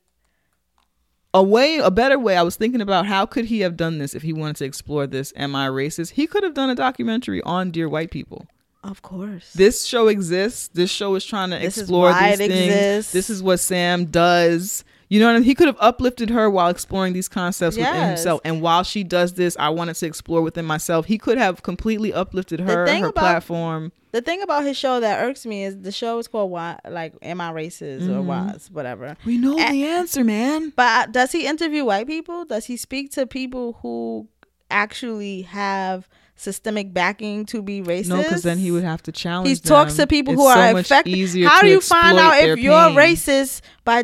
a 1.34 1.44
way, 1.44 1.78
a 1.78 1.92
better 1.92 2.18
way. 2.18 2.36
I 2.38 2.42
was 2.44 2.56
thinking 2.56 2.82
about 2.82 3.06
how 3.06 3.26
could 3.26 3.46
he 3.46 3.60
have 3.62 3.78
done 3.78 3.98
this 3.98 4.16
if 4.16 4.22
he 4.24 4.34
wanted 4.34 4.56
to 4.58 4.66
explore 4.66 5.08
this. 5.08 5.34
Am 5.36 5.56
I 5.56 5.68
racist? 5.68 6.12
He 6.12 6.26
could 6.28 6.44
have 6.44 6.54
done 6.54 6.70
a 6.70 6.76
documentary 6.76 7.42
on 7.44 7.72
dear 7.72 7.88
white 7.90 8.12
people. 8.12 8.48
of 8.84 9.02
course. 9.02 9.52
This 9.54 9.86
show 9.86 10.08
exists. 10.08 10.70
This 10.70 10.90
show 10.90 11.14
is 11.16 11.26
trying 11.26 11.50
to 11.52 11.58
This 11.60 11.76
is 11.78 11.84
explore 11.84 12.10
why 12.12 12.32
these 12.32 12.40
it 12.40 12.52
things. 12.52 12.74
exists. 12.74 13.12
This 13.14 13.30
is 13.30 13.44
what 13.44 13.60
Sam 13.60 14.06
does. 14.06 14.84
You 15.10 15.20
know 15.22 15.28
what 15.28 15.32
I 15.36 15.40
mean? 15.40 15.44
He 15.44 15.56
could 15.56 15.68
have 15.68 15.78
uplifted 15.80 16.30
her 16.32 16.50
while 16.50 16.68
exploring 16.70 17.14
these 17.14 17.30
concepts 17.30 17.78
within 17.78 18.08
himself. 18.10 18.42
And 18.44 18.62
while 18.62 18.84
she 18.84 19.04
does 19.06 19.34
this, 19.34 19.56
I 19.58 19.70
wanted 19.70 19.96
to 19.96 20.06
explore 20.06 20.42
within 20.42 20.66
myself. 20.66 21.06
He 21.06 21.18
could 21.18 21.38
have 21.38 21.64
completely 21.64 22.12
uplifted 22.14 22.60
her, 22.60 22.86
her 22.86 22.98
about- 23.08 23.16
platform. 23.16 23.92
the 24.12 24.22
thing 24.22 24.42
about 24.42 24.64
his 24.66 24.76
show 24.76 25.00
that 25.00 25.24
irks 25.24 25.46
me 25.46 25.64
is 25.64 25.78
the 25.82 25.92
show 25.92 26.18
is 26.18 26.28
called 26.28 26.50
"Why," 26.52 26.78
like 26.90 27.14
"Am 27.22 27.40
I 27.40 27.52
Racist" 27.52 28.08
or 28.08 28.22
Mhm. 28.22 28.26
"Was," 28.26 28.70
whatever. 28.72 29.16
We 29.26 29.38
know 29.38 29.54
A- 29.60 29.72
the 29.72 29.86
answer, 29.86 30.24
man. 30.24 30.74
But 30.76 31.12
does 31.12 31.32
he 31.32 31.46
interview 31.46 31.86
white 31.86 32.08
people? 32.08 32.44
Does 32.46 32.66
he 32.66 32.76
speak 32.78 33.12
to 33.12 33.26
people 33.28 33.78
who 33.84 34.28
actually 34.72 35.44
have 35.44 36.08
systemic 36.36 36.94
backing 36.94 37.46
to 37.48 37.62
be 37.62 37.82
racist? 37.82 38.08
No, 38.10 38.18
because 38.18 38.44
then 38.44 38.58
he 38.58 38.72
would 38.72 38.84
have 38.84 39.02
to 39.04 39.12
challenge. 39.12 39.50
He 39.50 39.56
talks 39.56 39.96
them. 39.96 40.04
to 40.04 40.08
people 40.08 40.34
It's 40.34 40.42
who 40.42 40.48
so 40.48 40.60
are 40.60 40.78
affected. 40.78 41.44
How 41.46 41.62
do 41.62 41.68
you 41.70 41.82
find 41.82 42.18
out 42.18 42.38
if 42.40 42.60
you're 42.60 42.88
pain. 42.90 42.96
racist? 42.96 43.62
By 43.86 44.04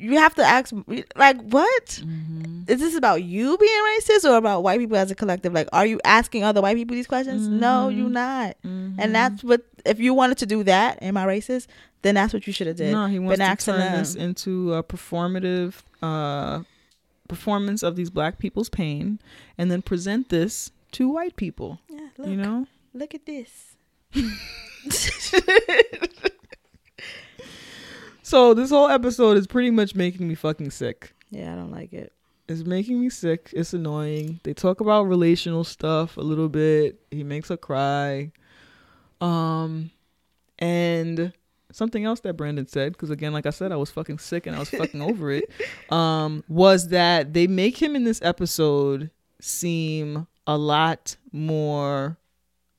you 0.00 0.18
have 0.18 0.34
to 0.36 0.44
ask, 0.44 0.72
like, 1.16 1.40
what 1.42 1.86
Mhm. 2.04 2.68
is 2.68 2.80
this 2.80 2.96
about? 2.96 3.22
You 3.22 3.56
being 3.58 3.82
racist 3.98 4.28
or 4.28 4.36
about 4.36 4.62
white 4.62 4.80
people 4.80 4.96
as 4.96 5.10
a 5.10 5.14
collective? 5.14 5.52
Like, 5.52 5.68
are 5.72 5.86
you 5.86 6.00
asking 6.04 6.42
other 6.44 6.62
white 6.62 6.76
people 6.76 6.96
these 6.96 7.06
questions? 7.06 7.46
No, 7.46 7.88
Mhm. 7.90 7.96
you're 7.98 8.10
not. 8.10 8.56
Mhm. 8.64 8.94
And 8.98 9.14
that's 9.14 9.44
what 9.44 9.62
if 9.84 10.00
you 10.00 10.14
wanted 10.14 10.38
to 10.38 10.46
do 10.46 10.62
that. 10.64 10.98
Am 11.02 11.16
I 11.16 11.26
racist? 11.26 11.66
Then 12.02 12.14
that's 12.14 12.32
what 12.32 12.46
you 12.46 12.52
should 12.52 12.66
have 12.66 12.76
did. 12.76 12.92
no, 12.92 13.06
he 13.06 13.18
wants 13.18 13.38
Been 13.38 13.56
to 13.56 13.64
turn 13.64 13.78
them. 13.80 13.98
this 13.98 14.14
into 14.14 14.74
a 14.74 14.82
performative 14.82 15.74
uh, 16.02 16.62
performance 17.28 17.82
of 17.82 17.94
these 17.94 18.08
black 18.10 18.38
people's 18.38 18.68
pain, 18.70 19.18
and 19.58 19.70
then 19.70 19.82
present 19.82 20.30
this 20.30 20.70
to 20.92 21.08
white 21.08 21.36
people. 21.36 21.78
Yeah, 21.90 22.00
look, 22.18 22.28
you 22.28 22.36
know, 22.36 22.66
look 22.94 23.14
at 23.14 23.26
this. 23.26 23.76
so 28.30 28.54
this 28.54 28.70
whole 28.70 28.88
episode 28.88 29.36
is 29.36 29.46
pretty 29.48 29.70
much 29.70 29.96
making 29.96 30.28
me 30.28 30.36
fucking 30.36 30.70
sick. 30.70 31.14
Yeah, 31.30 31.52
I 31.52 31.56
don't 31.56 31.72
like 31.72 31.92
it. 31.92 32.12
It's 32.48 32.62
making 32.62 33.00
me 33.00 33.10
sick. 33.10 33.50
It's 33.52 33.74
annoying. 33.74 34.38
They 34.44 34.54
talk 34.54 34.80
about 34.80 35.04
relational 35.04 35.64
stuff 35.64 36.16
a 36.16 36.20
little 36.20 36.48
bit. 36.48 37.00
He 37.10 37.24
makes 37.24 37.48
her 37.48 37.56
cry. 37.56 38.30
Um 39.20 39.90
and 40.60 41.32
something 41.72 42.04
else 42.04 42.20
that 42.20 42.34
Brandon 42.34 42.68
said, 42.68 42.92
because 42.92 43.10
again, 43.10 43.32
like 43.32 43.46
I 43.46 43.50
said, 43.50 43.72
I 43.72 43.76
was 43.76 43.90
fucking 43.90 44.18
sick 44.18 44.46
and 44.46 44.54
I 44.54 44.60
was 44.60 44.70
fucking 44.70 45.02
over 45.02 45.30
it, 45.30 45.50
um, 45.90 46.44
was 46.48 46.88
that 46.88 47.32
they 47.32 47.46
make 47.46 47.80
him 47.80 47.96
in 47.96 48.04
this 48.04 48.20
episode 48.22 49.10
seem 49.40 50.26
a 50.46 50.56
lot 50.56 51.16
more 51.32 52.18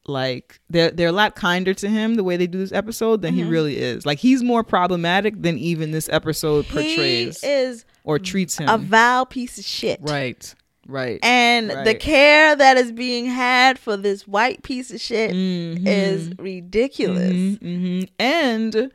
like 0.08 0.60
they're 0.70 0.90
they're 0.92 1.10
a 1.10 1.12
lot 1.14 1.36
kinder 1.36 1.74
to 1.76 1.88
him 1.88 2.16
the 2.16 2.24
way 2.24 2.36
they 2.38 2.48
do 2.48 2.58
this 2.58 2.72
episode 2.72 3.22
than 3.22 3.34
he 3.36 3.42
Mhm. 3.44 3.50
really 3.52 3.78
is. 3.78 4.06
Like 4.06 4.18
he's 4.20 4.42
more 4.44 4.64
problematic 4.64 5.42
than 5.42 5.58
even 5.58 5.92
this 5.92 6.10
episode 6.10 6.66
portrays 6.68 7.44
is 7.44 7.86
or 8.04 8.18
treats 8.18 8.58
him. 8.58 8.68
a 8.68 8.78
vile 8.78 9.26
piece 9.26 9.58
of 9.60 9.66
shit. 9.66 10.00
right. 10.02 10.54
Right. 10.88 11.20
And 11.24 11.70
the 11.86 11.94
care 11.94 12.56
that 12.56 12.76
is 12.78 12.92
being 12.92 13.28
had 13.28 13.78
for 13.78 13.96
this 13.96 14.28
white 14.28 14.64
piece 14.64 14.92
of 14.92 15.00
shit 15.00 15.30
Mhm. 15.32 15.88
is 15.88 16.32
ridiculous. 16.40 17.32
Mhm, 17.32 17.60
mhm. 17.60 18.10
And 18.20 18.92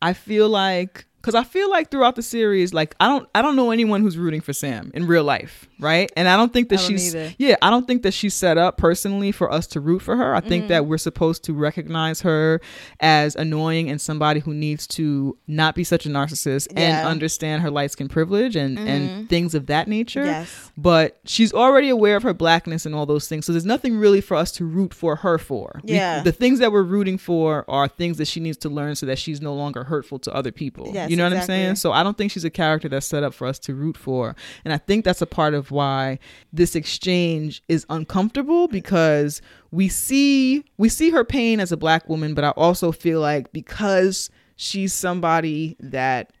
I 0.00 0.14
feel 0.14 0.48
like 0.48 1.04
because 1.20 1.34
I 1.34 1.44
feel 1.44 1.68
like 1.68 1.90
throughout 1.90 2.16
the 2.16 2.22
series, 2.22 2.72
like 2.72 2.94
I 2.98 3.06
don't 3.08 3.28
I 3.34 3.42
don't 3.42 3.56
know 3.56 3.70
anyone 3.70 4.00
who's 4.00 4.16
rooting 4.16 4.40
for 4.40 4.54
Sam 4.54 4.90
in 4.94 5.06
real 5.06 5.24
life, 5.24 5.67
right? 5.80 6.10
And 6.16 6.28
I 6.28 6.36
don't 6.36 6.52
think 6.52 6.68
that 6.70 6.78
don't 6.78 6.88
she's 6.88 7.14
either. 7.14 7.34
yeah, 7.38 7.56
I 7.62 7.70
don't 7.70 7.86
think 7.86 8.02
that 8.02 8.12
she's 8.14 8.34
set 8.34 8.58
up 8.58 8.76
personally 8.76 9.32
for 9.32 9.50
us 9.52 9.66
to 9.68 9.80
root 9.80 10.00
for 10.02 10.16
her. 10.16 10.34
I 10.34 10.38
Mm-hmm. 10.40 10.48
think 10.48 10.68
that 10.68 10.86
we're 10.86 10.98
supposed 10.98 11.44
to 11.44 11.52
recognize 11.52 12.20
her 12.22 12.60
as 13.00 13.36
annoying 13.36 13.90
and 13.90 14.00
somebody 14.00 14.40
who 14.40 14.54
needs 14.54 14.86
to 14.88 15.36
not 15.46 15.74
be 15.74 15.84
such 15.84 16.06
a 16.06 16.08
narcissist 16.08 16.68
and 16.76 17.06
understand 17.06 17.62
her 17.62 17.70
light 17.70 17.90
skin 17.90 18.08
privilege 18.08 18.56
and 18.56 18.78
and 18.78 19.28
things 19.28 19.54
of 19.54 19.66
that 19.66 19.88
nature 19.88 20.24
Yes. 20.24 20.70
but 20.76 21.18
she's 21.24 21.52
already 21.52 21.88
aware 21.88 22.16
of 22.16 22.22
her 22.22 22.32
blackness 22.34 22.86
and 22.86 22.94
all 22.94 23.06
those 23.06 23.28
things. 23.28 23.44
So 23.46 23.52
there's 23.52 23.64
nothing 23.66 23.98
really 23.98 24.20
for 24.20 24.36
us 24.36 24.52
to 24.52 24.64
root 24.64 24.94
for 24.94 25.16
her 25.16 25.38
for. 25.38 25.80
We- 25.84 25.94
Yeah. 25.94 26.22
the 26.22 26.32
things 26.32 26.58
that 26.60 26.72
we're 26.72 26.82
rooting 26.82 27.18
for 27.18 27.64
are 27.68 27.88
things 27.88 28.16
that 28.18 28.28
she 28.28 28.40
needs 28.40 28.56
to 28.58 28.68
learn 28.68 28.94
so 28.96 29.06
that 29.06 29.18
she's 29.18 29.40
no 29.40 29.54
longer 29.54 29.84
hurtful 29.84 30.18
to 30.20 30.34
other 30.34 30.52
people. 30.52 30.90
Yes, 30.94 31.10
you 31.10 31.16
know 31.16 31.24
what 31.24 31.32
I'm 31.34 31.42
saying? 31.44 31.76
So 31.76 31.92
I 31.92 32.02
don't 32.02 32.16
think 32.16 32.30
she's 32.32 32.44
a 32.44 32.50
character 32.50 32.88
that's 32.88 33.06
set 33.06 33.22
up 33.22 33.34
for 33.34 33.46
us 33.46 33.58
to 33.60 33.74
root 33.74 33.96
for. 33.96 34.34
And 34.64 34.72
I 34.72 34.78
think 34.78 35.04
that's 35.04 35.20
a 35.22 35.26
part 35.26 35.54
of 35.54 35.67
why 35.70 36.18
this 36.52 36.74
exchange 36.74 37.62
is 37.68 37.86
uncomfortable 37.90 38.68
because 38.68 39.42
we 39.70 39.88
see 39.88 40.64
we 40.76 40.88
see 40.88 41.10
her 41.10 41.24
pain 41.24 41.60
as 41.60 41.72
a 41.72 41.76
black 41.76 42.08
woman, 42.08 42.34
but 42.34 42.44
I 42.44 42.50
also 42.50 42.92
feel 42.92 43.20
like 43.20 43.52
because 43.52 44.30
she's 44.56 44.92
somebody 44.92 45.76
that 45.80 46.32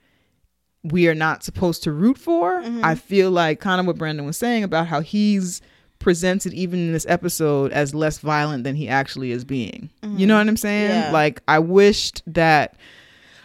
we 0.84 1.08
are 1.08 1.14
not 1.14 1.42
supposed 1.42 1.82
to 1.84 1.92
root 1.92 2.18
for. 2.18 2.60
Mm-hmm. 2.60 2.84
I 2.84 2.94
feel 2.94 3.30
like 3.30 3.60
kind 3.60 3.80
of 3.80 3.86
what 3.86 3.98
Brandon 3.98 4.26
was 4.26 4.36
saying 4.36 4.64
about 4.64 4.86
how 4.86 5.00
he's 5.00 5.60
presented 5.98 6.54
even 6.54 6.78
in 6.78 6.92
this 6.92 7.06
episode 7.08 7.72
as 7.72 7.94
less 7.94 8.18
violent 8.18 8.64
than 8.64 8.76
he 8.76 8.88
actually 8.88 9.32
is 9.32 9.44
being. 9.44 9.90
You 10.02 10.26
know 10.26 10.38
what 10.38 10.48
I'm 10.48 10.56
saying? 10.56 10.90
Mm-hmm. 10.90 11.08
Yeah. 11.08 11.12
Like 11.12 11.42
I 11.48 11.58
wished 11.58 12.22
that 12.26 12.76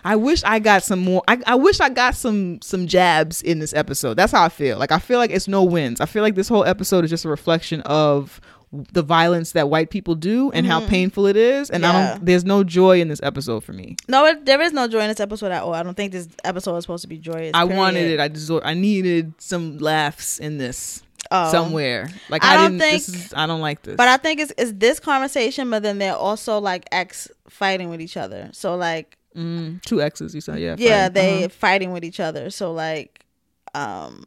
I 0.05 0.15
wish 0.15 0.43
I 0.43 0.59
got 0.59 0.83
some 0.83 0.99
more 0.99 1.23
I, 1.27 1.39
I 1.47 1.55
wish 1.55 1.79
I 1.79 1.89
got 1.89 2.15
some 2.15 2.61
some 2.61 2.87
jabs 2.87 3.41
in 3.41 3.59
this 3.59 3.73
episode. 3.73 4.15
That's 4.15 4.31
how 4.31 4.43
I 4.43 4.49
feel. 4.49 4.77
Like 4.77 4.91
I 4.91 4.99
feel 4.99 5.19
like 5.19 5.31
it's 5.31 5.47
no 5.47 5.63
wins. 5.63 6.01
I 6.01 6.05
feel 6.05 6.23
like 6.23 6.35
this 6.35 6.47
whole 6.49 6.65
episode 6.65 7.03
is 7.03 7.09
just 7.09 7.25
a 7.25 7.29
reflection 7.29 7.81
of 7.81 8.39
the 8.91 9.03
violence 9.03 9.51
that 9.51 9.69
white 9.69 9.91
people 9.91 10.15
do 10.15 10.49
and 10.51 10.65
how 10.65 10.83
painful 10.87 11.27
it 11.27 11.35
is 11.37 11.69
and 11.69 11.85
I 11.85 11.89
Mm-hmm. 11.93 12.13
Don't 12.15 12.25
there's 12.25 12.43
no 12.43 12.63
joy 12.63 12.99
in 13.01 13.07
this 13.07 13.19
episode 13.21 13.63
for 13.63 13.71
me. 13.71 13.95
No, 14.07 14.25
it, 14.25 14.45
there 14.47 14.59
is 14.61 14.73
no 14.73 14.87
joy 14.87 15.01
in 15.01 15.09
this 15.09 15.19
episode 15.19 15.51
at 15.51 15.61
all. 15.61 15.75
I 15.75 15.83
don't 15.83 15.93
think 15.95 16.11
this 16.11 16.27
episode 16.43 16.77
is 16.77 16.83
supposed 16.83 17.03
to 17.03 17.07
be 17.07 17.19
joyous. 17.19 17.51
I 17.53 17.63
period. 17.65 17.77
wanted 17.77 18.09
it. 18.11 18.19
I 18.19 18.29
just 18.29 18.49
I 18.63 18.73
needed 18.73 19.33
some 19.37 19.77
laughs 19.77 20.39
in 20.39 20.57
this 20.57 21.03
Oh. 21.31 21.49
somewhere. 21.51 22.09
Like 22.29 22.43
I 22.43 22.53
I, 22.53 22.57
don't 22.57 22.71
didn't. 22.77 22.81
think- 22.81 23.05
this 23.05 23.09
is, 23.27 23.33
I 23.33 23.45
don't 23.47 23.61
like 23.61 23.81
this. 23.83 23.95
But 23.95 24.07
I 24.09 24.17
think 24.17 24.39
it's 24.41 24.51
it's 24.57 24.73
this 24.75 24.99
conversation, 24.99 25.69
but 25.69 25.81
then 25.83 25.97
they're 25.99 26.15
also 26.15 26.59
like 26.59 26.85
ex 26.91 27.29
fighting 27.47 27.89
with 27.89 28.01
each 28.01 28.17
other. 28.17 28.49
So 28.53 28.75
like 28.75 29.17
mm, 29.35 29.81
two 29.83 30.01
X's. 30.01 30.33
You 30.35 30.41
said 30.41 30.59
yeah. 30.59 30.75
yeah, 30.77 31.05
fine. 31.05 31.13
they 31.13 31.39
Uh-huh. 31.45 31.49
fighting 31.49 31.91
with 31.91 32.03
each 32.05 32.19
other. 32.19 32.49
So 32.49 32.71
like 32.73 33.25
um 33.75 34.23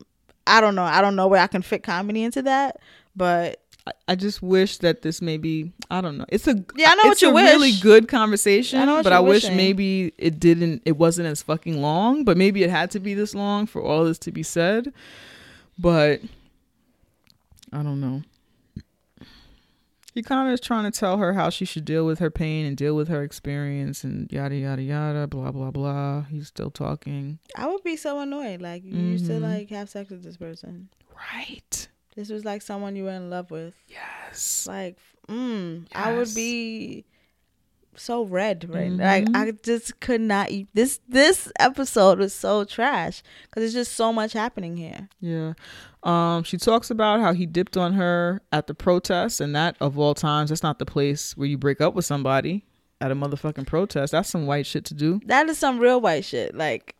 I 0.47 0.61
don't 0.61 0.75
know. 0.75 0.85
I 0.85 1.01
don't 1.01 1.17
know 1.17 1.27
where 1.29 1.41
I 1.41 1.47
can 1.49 1.63
fit 1.63 1.83
comedy 1.83 2.23
into 2.23 2.43
that, 2.43 2.79
but 3.17 3.61
I, 3.87 3.93
I 4.09 4.15
just 4.15 4.43
wish 4.43 4.79
that 4.79 5.03
this 5.03 5.21
maybe 5.23 5.73
I 5.91 6.01
don't 6.01 6.19
know. 6.19 6.25
It's 6.29 6.47
a 6.49 6.55
Yeah, 6.77 6.91
I 6.91 6.95
know 6.97 7.09
what 7.09 7.23
you 7.23 7.31
a 7.31 7.35
wish. 7.35 7.45
really 7.53 7.73
good 7.81 8.09
conversation. 8.09 8.81
I 8.89 9.03
but 9.03 9.13
I 9.13 9.17
you're 9.17 9.25
wish 9.29 9.43
wishing. 9.45 9.57
maybe 9.57 10.13
it 10.19 10.39
didn't. 10.41 10.83
It 10.85 10.97
wasn't 10.97 11.29
as 11.29 11.43
fucking 11.43 11.81
long. 11.81 12.25
But 12.25 12.37
maybe 12.37 12.63
it 12.63 12.71
had 12.71 12.91
to 12.93 13.01
be 13.01 13.15
this 13.15 13.35
long 13.35 13.67
for 13.67 13.83
all 13.83 14.05
this 14.05 14.19
to 14.21 14.33
be 14.33 14.43
said. 14.43 14.93
But 15.79 16.21
I 17.73 17.83
don't 17.83 18.01
know. 18.01 18.23
He 20.17 20.23
kind 20.23 20.49
of 20.49 20.55
is 20.55 20.61
trying 20.61 20.91
to 20.91 20.99
tell 20.99 21.19
her 21.19 21.35
how 21.35 21.51
she 21.51 21.67
should 21.67 21.85
deal 21.85 22.07
with 22.07 22.21
her 22.21 22.31
pain 22.31 22.65
and 22.65 22.75
deal 22.75 22.97
with 22.97 23.09
her 23.09 23.23
experience 23.23 24.03
and 24.03 24.33
yada 24.33 24.57
yada 24.57 24.81
yada 24.83 25.27
blah 25.27 25.53
blah 25.53 25.71
blah. 25.71 26.23
He's 26.23 26.49
still 26.49 26.71
talking. 26.71 27.39
I 27.55 27.67
would 27.67 27.85
be 27.85 27.97
so 27.97 28.19
annoyed. 28.21 28.63
Like 28.63 28.83
you 28.83 28.97
used 28.97 29.27
to 29.27 29.33
Mhm. 29.33 29.43
like 29.43 29.69
have 29.71 29.91
sex 29.91 30.09
with 30.09 30.23
this 30.25 30.39
person. 30.39 30.89
Right. 31.35 31.87
This 32.17 32.31
was 32.31 32.47
like 32.47 32.63
someone 32.63 32.97
you 32.97 33.05
were 33.05 33.11
in 33.11 33.29
love 33.29 33.51
with. 33.51 33.75
Yes. 33.89 34.67
Like, 34.67 34.97
mm, 35.29 35.87
I 35.95 36.15
would 36.17 36.35
be 36.35 37.05
so 37.97 38.23
red 38.25 38.69
right 38.69 38.93
like 38.93 39.27
i 39.35 39.51
just 39.63 39.99
could 40.01 40.21
not 40.21 40.51
eat 40.51 40.69
this 40.75 41.01
this 41.09 41.51
episode 41.59 42.19
was 42.19 42.35
so 42.35 42.63
trash 42.65 43.23
because 43.43 43.63
there's 43.63 43.73
just 43.73 43.93
so 43.95 44.13
much 44.13 44.33
happening 44.33 44.77
here 44.77 45.09
Yeah. 45.21 45.55
Um, 46.03 46.45
she 46.45 46.57
talks 46.57 46.91
about 46.91 47.19
how 47.21 47.33
he 47.33 47.47
dipped 47.47 47.77
on 47.77 47.95
her 47.95 48.41
at 48.53 48.69
the 48.69 48.75
protest, 48.75 49.41
and 49.41 49.57
that 49.57 49.77
of 49.81 49.99
all 49.99 50.15
times, 50.15 50.51
that's 50.51 50.63
not 50.63 50.79
the 50.79 50.87
place 50.87 51.37
where 51.37 51.49
you 51.49 51.59
break 51.59 51.81
up 51.81 51.95
with 51.95 52.05
somebody 52.05 52.65
at 53.01 53.11
a 53.11 53.15
motherfucking 53.17 53.67
protest. 53.67 54.13
That's 54.13 54.29
some 54.31 54.47
white 54.47 54.67
shit 54.67 54.85
to 54.85 54.95
do. 54.95 55.21
that 55.27 55.49
is 55.49 55.59
some 55.59 55.81
real 55.81 56.01
white 56.01 56.25
shit 56.25 56.55
like 56.55 56.95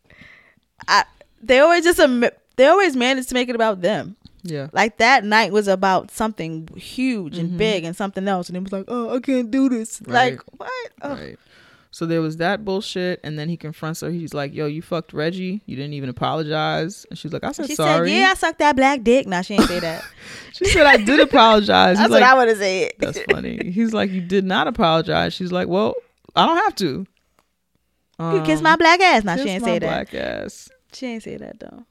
i 0.89 1.05
they 1.41 1.61
always 1.61 1.85
just 1.85 2.01
am- 2.01 2.25
they 2.57 2.67
always 2.67 2.97
manage 2.97 3.27
to 3.29 3.35
make 3.35 3.49
it 3.49 3.55
about 3.55 3.81
them 3.81 4.17
Yeah. 4.47 4.69
like 4.73 4.99
that 4.99 5.25
night 5.25 5.53
was 5.53 5.69
about 5.69 6.11
something 6.11 6.69
huge 6.77 7.39
and 7.39 7.53
Mhm. 7.53 7.59
big 7.59 7.85
and 7.85 7.95
something 7.97 8.27
else 8.29 8.49
and 8.49 8.57
it 8.57 8.63
was 8.63 8.73
like 8.73 8.85
oh 8.89 9.15
i 9.17 9.21
can't 9.21 9.51
do 9.51 9.69
this 9.69 10.01
Right. 10.07 10.33
like 10.33 10.41
what 10.57 10.71
Ugh. 11.03 11.19
Right. 11.19 11.39
So 11.93 12.05
there 12.05 12.21
was 12.21 12.37
that 12.39 12.63
bullshit, 12.63 13.21
and 13.25 13.39
then 13.39 13.49
he 13.49 13.57
confronts 13.57 14.03
her. 14.03 14.11
He's 14.11 14.35
like, 14.35 14.53
"Yo, 14.53 14.67
you 14.67 14.83
fucked 14.83 15.15
Reggie. 15.15 15.63
You 15.65 15.77
didn't 15.77 15.95
even 15.95 16.11
apologize." 16.11 17.07
And 17.09 17.19
she's 17.19 17.33
like, 17.33 17.43
"I 17.43 17.53
said 17.53 17.69
she 17.69 17.75
sorry." 17.75 18.11
said 18.11 18.19
yeah 18.19 18.31
i 18.33 18.35
sucked 18.35 18.59
that 18.59 18.77
black 18.77 19.03
dick 19.03 19.27
nah 19.27 19.41
she 19.41 19.55
ain't 19.55 19.63
say 19.65 19.81
that 19.81 20.05
She 20.53 20.67
said, 20.67 20.85
"I 20.85 20.99
did 20.99 21.21
apologize." 21.21 21.97
that's 21.97 22.01
He's 22.01 22.11
what 22.11 22.21
like, 22.21 22.31
i 22.31 22.35
would 22.35 22.49
have 22.49 22.59
said 22.59 22.93
"That's 22.99 23.19
funny." 23.31 23.71
He's 23.73 23.95
like, 23.95 24.11
"You 24.11 24.21
did 24.21 24.45
not 24.45 24.67
apologize." 24.67 25.33
She's 25.33 25.53
like, 25.53 25.69
"Well, 25.69 25.95
I 26.35 26.45
don't 26.45 26.59
have 26.59 26.75
to." 26.77 27.07
you 28.21 28.43
kiss 28.45 28.59
Um, 28.59 28.65
my 28.65 28.77
black 28.77 29.01
ass 29.01 29.25
nah 29.25 29.37
kiss 29.37 29.45
she 29.45 29.51
ain't 29.51 29.65
say 29.65 29.79
that 29.79 30.11
black 30.11 30.15
ass. 30.15 30.69
she 30.93 31.07
ain't 31.07 31.23
say 31.23 31.37
that 31.39 31.61
though 31.61 31.85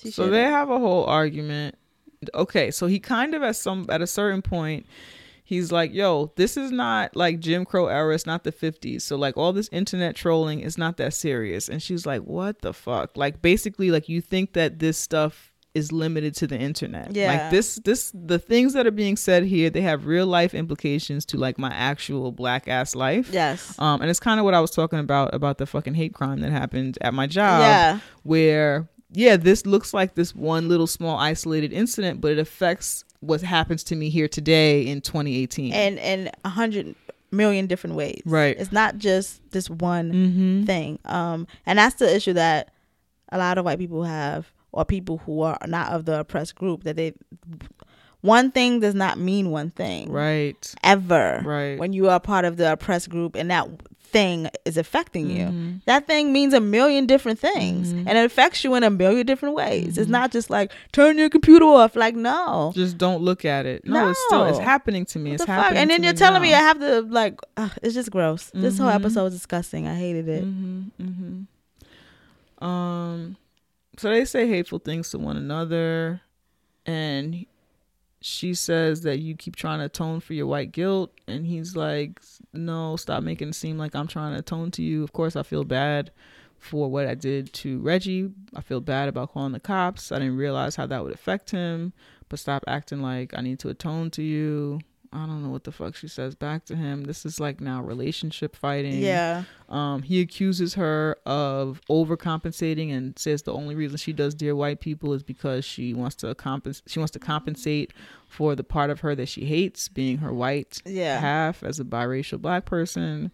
she 0.00 0.10
so 0.10 0.22
should've. 0.24 0.32
they 0.32 0.42
have 0.42 0.70
a 0.70 0.78
whole 0.78 1.04
argument. 1.04 1.76
Okay, 2.34 2.70
so 2.70 2.86
he 2.86 2.98
kind 2.98 3.34
of 3.34 3.42
at 3.42 3.56
some 3.56 3.86
at 3.88 4.02
a 4.02 4.06
certain 4.06 4.42
point, 4.42 4.86
he's 5.44 5.70
like, 5.70 5.92
"Yo, 5.92 6.32
this 6.36 6.56
is 6.56 6.70
not 6.72 7.14
like 7.14 7.40
Jim 7.40 7.64
Crow 7.64 7.86
era. 7.86 8.14
It's 8.14 8.26
not 8.26 8.42
the 8.44 8.52
'50s. 8.52 9.02
So 9.02 9.16
like 9.16 9.36
all 9.36 9.52
this 9.52 9.68
internet 9.70 10.16
trolling 10.16 10.60
is 10.60 10.76
not 10.78 10.96
that 10.96 11.14
serious." 11.14 11.68
And 11.68 11.82
she's 11.82 12.06
like, 12.06 12.22
"What 12.22 12.62
the 12.62 12.72
fuck?" 12.72 13.16
Like 13.16 13.42
basically, 13.42 13.90
like 13.90 14.08
you 14.08 14.20
think 14.20 14.54
that 14.54 14.78
this 14.78 14.98
stuff 14.98 15.52
is 15.74 15.92
limited 15.92 16.34
to 16.34 16.46
the 16.46 16.56
internet. 16.58 17.14
Yeah. 17.14 17.30
Like 17.30 17.50
this, 17.50 17.78
this 17.84 18.10
the 18.14 18.38
things 18.38 18.72
that 18.72 18.86
are 18.86 18.90
being 18.90 19.14
said 19.14 19.44
here, 19.44 19.68
they 19.68 19.82
have 19.82 20.06
real 20.06 20.26
life 20.26 20.54
implications 20.54 21.26
to 21.26 21.36
like 21.36 21.58
my 21.58 21.68
actual 21.70 22.32
black 22.32 22.66
ass 22.66 22.94
life. 22.94 23.28
yes 23.30 23.78
Um, 23.78 24.00
and 24.00 24.08
it's 24.08 24.18
kind 24.18 24.40
of 24.40 24.44
what 24.46 24.54
I 24.54 24.60
was 24.60 24.70
talking 24.70 24.98
about 24.98 25.34
about 25.34 25.58
the 25.58 25.66
fucking 25.66 25.92
hate 25.92 26.14
crime 26.14 26.40
that 26.40 26.50
happened 26.50 26.96
at 27.02 27.12
my 27.12 27.26
job 27.26 27.60
yeah 27.60 27.98
where 28.22 28.88
yeah 29.12 29.36
this 29.36 29.66
looks 29.66 29.94
like 29.94 30.14
this 30.14 30.34
one 30.34 30.68
little 30.68 30.86
small 30.86 31.18
isolated 31.18 31.72
incident 31.72 32.20
but 32.20 32.32
it 32.32 32.38
affects 32.38 33.04
what 33.20 33.40
happens 33.40 33.82
to 33.82 33.96
me 33.96 34.10
here 34.10 34.28
today 34.28 34.86
in 34.86 35.00
2018 35.00 35.72
and 35.72 35.98
and 35.98 36.30
a 36.44 36.48
hundred 36.48 36.94
million 37.32 37.66
different 37.66 37.96
ways. 37.96 38.22
Right. 38.24 38.56
It's 38.58 38.72
not 38.72 38.98
just 38.98 39.40
this 39.52 39.68
one 39.70 40.12
mm-hmm. 40.12 40.64
thing. 40.64 40.98
Um, 41.04 41.46
and 41.64 41.78
that's 41.78 41.96
the 41.96 42.14
issue 42.14 42.32
that 42.34 42.72
a 43.30 43.38
lot 43.38 43.58
of 43.58 43.64
white 43.64 43.78
people 43.78 44.04
have, 44.04 44.52
or 44.72 44.84
people 44.84 45.18
who 45.18 45.42
are 45.42 45.58
not 45.66 45.92
of 45.92 46.04
the 46.04 46.20
oppressed 46.20 46.54
group. 46.54 46.84
That 46.84 46.96
they 46.96 47.14
one 48.20 48.50
thing 48.50 48.80
does 48.80 48.94
not 48.94 49.18
mean 49.18 49.50
one 49.50 49.70
thing 49.70 50.10
right 50.10 50.74
ever. 50.82 51.42
Right. 51.44 51.78
When 51.78 51.92
you 51.92 52.08
are 52.08 52.20
part 52.20 52.44
of 52.44 52.56
the 52.56 52.72
oppressed 52.72 53.10
group, 53.10 53.36
and 53.36 53.50
that 53.50 53.68
thing 54.16 54.48
is 54.64 54.76
affecting 54.84 55.26
you. 55.36 55.46
Mhm. 55.46 55.80
That 55.84 56.06
thing 56.06 56.32
means 56.32 56.52
a 56.54 56.60
million 56.60 57.04
different 57.06 57.38
things, 57.38 57.92
Mhm. 57.92 58.04
and 58.08 58.14
it 58.18 58.24
affects 58.30 58.64
you 58.64 58.74
in 58.74 58.82
a 58.82 58.90
million 58.90 59.24
different 59.26 59.54
ways. 59.54 59.98
It's 59.98 60.08
Mhm. 60.08 60.18
not 60.18 60.32
just 60.36 60.48
like 60.50 60.68
turn 60.92 61.18
your 61.18 61.28
computer 61.36 61.66
off. 61.66 61.96
Like 61.96 62.14
no. 62.16 62.72
just 62.74 62.96
don't 62.98 63.20
look 63.22 63.44
at 63.44 63.66
it 63.66 63.84
no, 63.84 64.08
it's 64.10 64.20
still 64.26 64.44
it's 64.46 64.58
happening 64.58 65.04
to 65.12 65.18
me 65.18 65.30
What 65.30 65.34
it's 65.34 65.42
the 65.44 65.46
fuck? 65.48 65.56
happening 65.64 65.80
And 65.82 65.90
then 65.90 66.02
you're 66.02 66.12
me 66.14 66.18
telling 66.24 66.42
me 66.42 66.54
I 66.54 66.58
have 66.70 66.78
to 66.80 67.02
like, 67.02 67.34
ugh, 67.56 67.72
it's 67.82 67.94
just 67.94 68.10
gross. 68.10 68.50
This 68.54 68.78
whole 68.78 68.90
Mhm. 68.90 68.94
episode 69.00 69.24
was 69.24 69.34
disgusting. 69.34 69.86
I 69.86 69.94
hated 69.94 70.28
it. 70.28 70.44
Mm-hmm, 70.44 71.02
mm-hmm. 71.06 72.64
Um, 72.64 73.36
so 73.98 74.08
they 74.10 74.24
say 74.24 74.48
hateful 74.48 74.78
things 74.78 75.10
to 75.10 75.18
one 75.18 75.36
another, 75.36 76.20
and 76.86 77.44
she 78.26 78.54
says 78.54 79.02
that 79.02 79.20
you 79.20 79.36
keep 79.36 79.54
trying 79.54 79.78
to 79.78 79.84
atone 79.84 80.18
for 80.18 80.34
your 80.34 80.48
white 80.48 80.72
guilt. 80.72 81.12
And 81.28 81.46
he's 81.46 81.76
like 81.76 82.20
no 82.52 82.96
stop 82.96 83.22
making 83.22 83.50
it 83.50 83.54
seem 83.54 83.78
like 83.78 83.94
i'm 83.94 84.08
trying 84.08 84.32
to 84.32 84.40
atone 84.40 84.72
to 84.72 84.82
you. 84.82 85.04
Of 85.04 85.12
course 85.12 85.36
i 85.36 85.44
feel 85.44 85.62
bad 85.62 86.10
for 86.58 86.90
what 86.90 87.06
i 87.06 87.14
did 87.14 87.52
to 87.52 87.78
reggie. 87.78 88.32
I 88.54 88.62
feel 88.62 88.80
bad 88.80 89.08
about 89.08 89.32
calling 89.32 89.52
the 89.52 89.60
cops. 89.60 90.10
I 90.10 90.18
didn't 90.18 90.36
realize 90.36 90.74
how 90.74 90.86
that 90.86 91.04
would 91.04 91.14
affect 91.14 91.50
him. 91.50 91.92
But 92.28 92.40
stop 92.40 92.64
acting 92.66 93.00
like 93.00 93.32
i 93.38 93.40
need 93.40 93.60
to 93.60 93.68
atone 93.68 94.10
to 94.12 94.22
you 94.22 94.80
I 95.12 95.26
don't 95.26 95.42
know 95.42 95.48
what 95.50 95.64
the 95.64 95.72
fuck 95.72 95.94
she 95.96 96.08
says 96.08 96.34
back 96.34 96.64
to 96.66 96.76
him. 96.76 97.04
This 97.04 97.24
is 97.26 97.38
like 97.40 97.60
now 97.60 97.82
relationship 97.82 98.54
fighting. 98.56 98.98
Yeah. 99.00 99.44
Um, 99.68 100.02
he 100.02 100.20
accuses 100.20 100.74
her 100.74 101.16
of 101.26 101.80
overcompensating 101.90 102.92
and 102.92 103.18
says 103.18 103.42
the 103.42 103.52
only 103.52 103.74
reason 103.74 103.96
she 103.96 104.12
does 104.12 104.34
dear 104.34 104.54
white 104.56 104.80
people 104.80 105.12
is 105.12 105.22
because 105.22 105.64
she 105.64 105.94
wants 105.94 106.16
to 106.16 106.34
compens- 106.34 106.82
she 106.86 106.98
wants 106.98 107.12
to 107.12 107.18
compensate 107.18 107.92
for 108.28 108.54
the 108.54 108.64
part 108.64 108.90
of 108.90 109.00
her 109.00 109.14
that 109.14 109.28
she 109.28 109.44
hates, 109.46 109.88
being 109.88 110.18
her 110.18 110.32
white 110.32 110.80
Yeah. 110.84 111.18
half 111.20 111.62
as 111.62 111.78
a 111.80 111.84
biracial 111.84 112.40
black 112.40 112.64
person. 112.64 113.32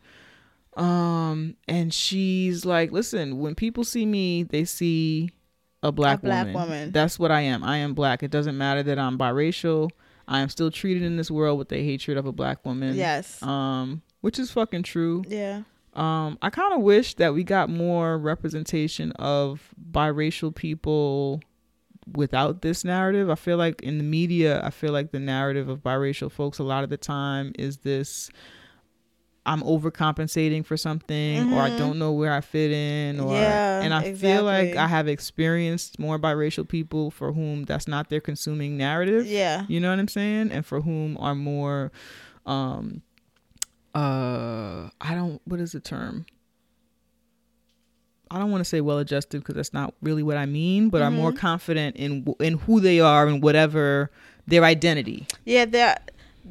Um, 0.76 1.56
and 1.68 1.92
she's 1.92 2.64
like, 2.64 2.92
listen, 2.92 3.38
when 3.38 3.54
people 3.54 3.84
see 3.84 4.06
me, 4.06 4.42
they 4.42 4.64
see 4.64 5.30
a 5.82 5.92
black, 5.92 6.22
black 6.22 6.46
woman. 6.46 6.54
woman. 6.62 6.92
That's 6.92 7.18
what 7.18 7.30
I 7.30 7.40
am. 7.42 7.62
I 7.64 7.78
am 7.78 7.92
black. 7.94 8.22
It 8.22 8.30
doesn't 8.30 8.56
matter 8.56 8.82
that 8.84 8.98
I'm 8.98 9.18
biracial. 9.18 9.90
I 10.32 10.40
am 10.40 10.48
still 10.48 10.70
treated 10.70 11.02
in 11.02 11.16
this 11.16 11.30
world 11.30 11.58
with 11.58 11.68
the 11.68 11.76
hatred 11.76 12.16
of 12.16 12.24
a 12.24 12.32
black 12.32 12.64
woman. 12.64 12.94
Yes. 12.94 13.42
Um, 13.42 14.00
which 14.22 14.38
is 14.38 14.50
fucking 14.50 14.82
true. 14.82 15.22
yeah. 15.28 15.62
Um, 15.94 16.38
I 16.40 16.48
kind 16.48 16.72
of 16.72 16.80
wish 16.80 17.16
that 17.16 17.34
we 17.34 17.44
got 17.44 17.68
more 17.68 18.16
representation 18.16 19.12
of 19.12 19.74
biracial 19.90 20.54
people 20.54 21.42
without 22.14 22.62
this 22.62 22.82
narrative. 22.82 23.28
I 23.28 23.34
feel 23.34 23.58
like 23.58 23.82
in 23.82 23.98
the 23.98 24.04
media, 24.04 24.64
I 24.64 24.70
feel 24.70 24.90
like 24.90 25.12
the 25.12 25.20
narrative 25.20 25.68
of 25.68 25.80
biracial 25.82 26.32
folks 26.32 26.58
a 26.58 26.62
lot 26.64 26.82
of 26.82 26.88
the 26.88 26.96
time 26.96 27.52
is 27.58 27.76
this 27.78 28.30
I'm 29.44 29.60
overcompensating 29.62 30.64
for 30.64 30.76
something 30.76 31.48
or 31.52 31.60
I 31.62 31.70
Mhm. 31.70 31.76
don't 31.76 31.98
know 31.98 32.12
where 32.12 32.32
I 32.32 32.40
fit 32.40 32.70
in 32.70 33.18
or 33.18 33.32
Yeah, 33.34 33.80
and 33.82 33.92
I 33.92 34.12
feel 34.12 34.44
like. 34.44 34.76
I 34.76 34.86
have 34.86 35.08
experienced 35.08 35.98
more 35.98 36.18
biracial 36.18 36.66
people 36.68 37.10
for 37.10 37.32
whom 37.32 37.64
that's 37.64 37.88
not 37.88 38.08
their 38.08 38.20
consuming 38.20 38.76
narrative. 38.76 39.26
Yeah. 39.26 39.64
You 39.68 39.80
know 39.80 39.90
what 39.90 39.98
I'm 39.98 40.06
saying? 40.08 40.52
And 40.52 40.64
for 40.64 40.80
whom 40.82 41.16
are 41.18 41.34
more 41.34 41.90
um 42.46 43.02
uh 43.94 44.88
I 45.00 45.14
don't 45.14 45.40
what 45.44 45.60
is 45.60 45.72
the 45.72 45.80
term? 45.80 46.24
I 48.30 48.38
don't 48.38 48.50
want 48.50 48.62
to 48.62 48.64
say 48.68 48.80
well 48.80 48.98
adjusted 48.98 49.40
because 49.40 49.56
that's 49.56 49.74
not 49.74 49.92
really 50.00 50.22
what 50.22 50.38
I 50.38 50.46
mean, 50.46 50.88
but 50.88 51.02
are 51.02 51.10
more 51.10 51.32
Mhm. 51.32 51.36
confident 51.36 51.96
in 51.96 52.34
in 52.40 52.54
who 52.58 52.80
they 52.80 52.98
are 53.00 53.26
and 53.26 53.42
whatever 53.42 54.10
their 54.46 54.64
identity. 54.64 55.26
Yeah, 55.44 55.66
they're 55.66 55.96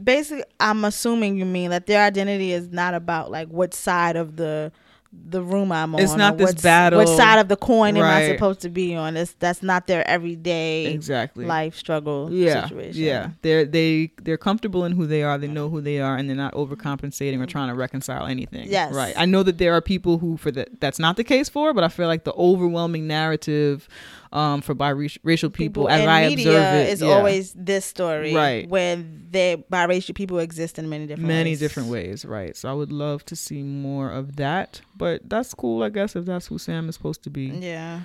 basically 0.03 0.43
I'm 0.59 0.85
assuming 0.85 1.37
you 1.37 1.45
mean 1.45 1.71
that 1.71 1.85
their 1.85 2.03
identity 2.03 2.51
is 2.53 2.69
not 2.69 2.93
about 2.93 3.31
like 3.31 3.47
what 3.49 3.73
side 3.73 4.15
of 4.15 4.35
the 4.35 4.71
the 5.13 5.41
room 5.41 5.73
I'm 5.73 5.93
on. 5.93 6.01
It's 6.01 6.15
not 6.15 6.37
this 6.37 6.53
battle. 6.53 6.99
What 6.99 7.09
side 7.09 7.39
of 7.39 7.49
the 7.49 7.57
coin 7.57 7.97
am 7.97 8.03
I 8.03 8.27
supposed 8.29 8.61
to 8.61 8.69
be 8.69 8.95
on? 8.95 9.17
It's, 9.17 9.33
that's 9.33 9.61
not 9.61 9.85
their 9.85 10.07
everyday 10.07 10.85
Exactly. 10.85 11.43
life 11.43 11.75
struggle 11.75 12.31
yeah, 12.31 12.63
situation. 12.63 13.01
yeah. 13.03 13.29
They're 13.41 13.65
they 13.65 14.13
they're 14.21 14.37
comfortable 14.37 14.85
in 14.85 14.93
who 14.93 15.05
they 15.05 15.23
are. 15.23 15.37
They 15.37 15.49
know 15.49 15.67
who 15.67 15.81
they 15.81 15.99
are, 15.99 16.15
and 16.15 16.29
they're 16.29 16.37
not 16.37 16.53
overcompensating 16.53 17.41
or 17.41 17.45
trying 17.45 17.67
to 17.67 17.75
reconcile 17.75 18.25
anything. 18.25 18.69
Yes. 18.69 18.93
right. 18.93 19.13
I 19.17 19.25
know 19.25 19.43
that 19.43 19.57
there 19.57 19.73
are 19.73 19.81
people 19.81 20.17
who 20.17 20.37
for 20.37 20.49
that 20.51 20.79
that's 20.79 20.99
not 20.99 21.17
the 21.17 21.25
case 21.25 21.49
for, 21.49 21.73
but 21.73 21.83
I 21.83 21.89
feel 21.89 22.07
like 22.07 22.23
the 22.23 22.33
overwhelming 22.33 23.05
narrative 23.05 23.89
um, 24.33 24.61
for 24.61 24.73
biracial 24.73 25.51
people, 25.51 25.89
as 25.89 26.01
in 26.01 26.09
I 26.09 26.27
media 26.29 26.47
observe 26.51 26.73
it, 26.87 26.89
is 26.93 27.01
yeah, 27.01 27.07
always 27.09 27.53
this 27.53 27.83
story, 27.85 28.33
Right. 28.33 28.69
Where 28.69 28.95
they 28.95 29.63
biracial 29.71 30.15
people 30.15 30.39
exist 30.39 30.79
in 30.79 30.87
many 30.89 31.05
different 31.07 31.27
many 31.27 31.49
ways. 31.51 31.59
different 31.59 31.89
ways. 31.89 32.23
Right. 32.25 32.55
So 32.55 32.69
I 32.69 32.73
would 32.73 32.91
love 32.91 33.25
to 33.25 33.35
see 33.35 33.61
more 33.63 34.09
of 34.09 34.37
that, 34.37 34.81
but 34.95 35.27
that's 35.29 35.53
cool, 35.53 35.83
I 35.83 35.89
guess, 35.89 36.15
if 36.15 36.25
that's 36.25 36.47
who 36.47 36.57
Sam 36.57 36.87
is 36.89 36.95
supposed 36.95 37.23
to 37.23 37.29
be. 37.29 37.47
Yeah, 37.47 38.01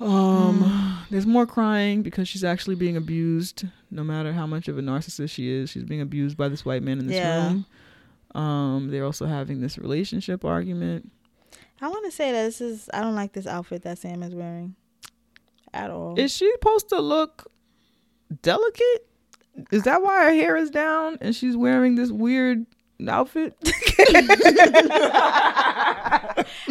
Um, 0.00 0.98
there's 1.10 1.26
more 1.26 1.44
crying 1.46 2.02
because 2.02 2.28
she's 2.28 2.44
actually 2.44 2.76
being 2.76 2.96
abused. 2.96 3.64
No 3.90 4.04
matter 4.04 4.32
how 4.32 4.46
much 4.46 4.68
of 4.68 4.78
a 4.78 4.80
narcissist 4.82 5.30
she 5.30 5.50
is, 5.50 5.70
she's 5.70 5.84
being 5.84 6.00
abused 6.00 6.36
by 6.36 6.48
this 6.48 6.64
white 6.64 6.82
man 6.84 7.00
in 7.00 7.06
this 7.08 7.16
Yeah. 7.16 7.48
room. 7.48 7.66
Um, 8.34 8.90
they're 8.90 9.04
also 9.04 9.26
having 9.26 9.60
this 9.60 9.76
relationship 9.78 10.44
argument. 10.44 11.10
I 11.80 11.88
want 11.88 12.04
to 12.04 12.12
say 12.12 12.30
that 12.30 12.44
this 12.44 12.60
is 12.60 12.88
I 12.94 13.00
don't 13.00 13.14
like 13.16 13.32
this 13.32 13.46
outfit 13.46 13.82
that 13.82 13.98
Sam 13.98 14.22
is 14.22 14.34
wearing 14.34 14.76
at 15.74 15.90
all. 15.90 16.18
Is 16.18 16.34
she 16.34 16.50
supposed 16.52 16.88
to 16.90 17.00
look 17.00 17.50
delicate? 18.42 19.06
Is 19.72 19.82
that 19.84 20.02
why 20.02 20.24
her 20.24 20.30
hair 20.34 20.56
is 20.56 20.70
down 20.70 21.18
and 21.20 21.34
she's 21.34 21.56
wearing 21.56 21.94
this 21.96 22.10
weird 22.10 22.64
outfit? 23.08 23.56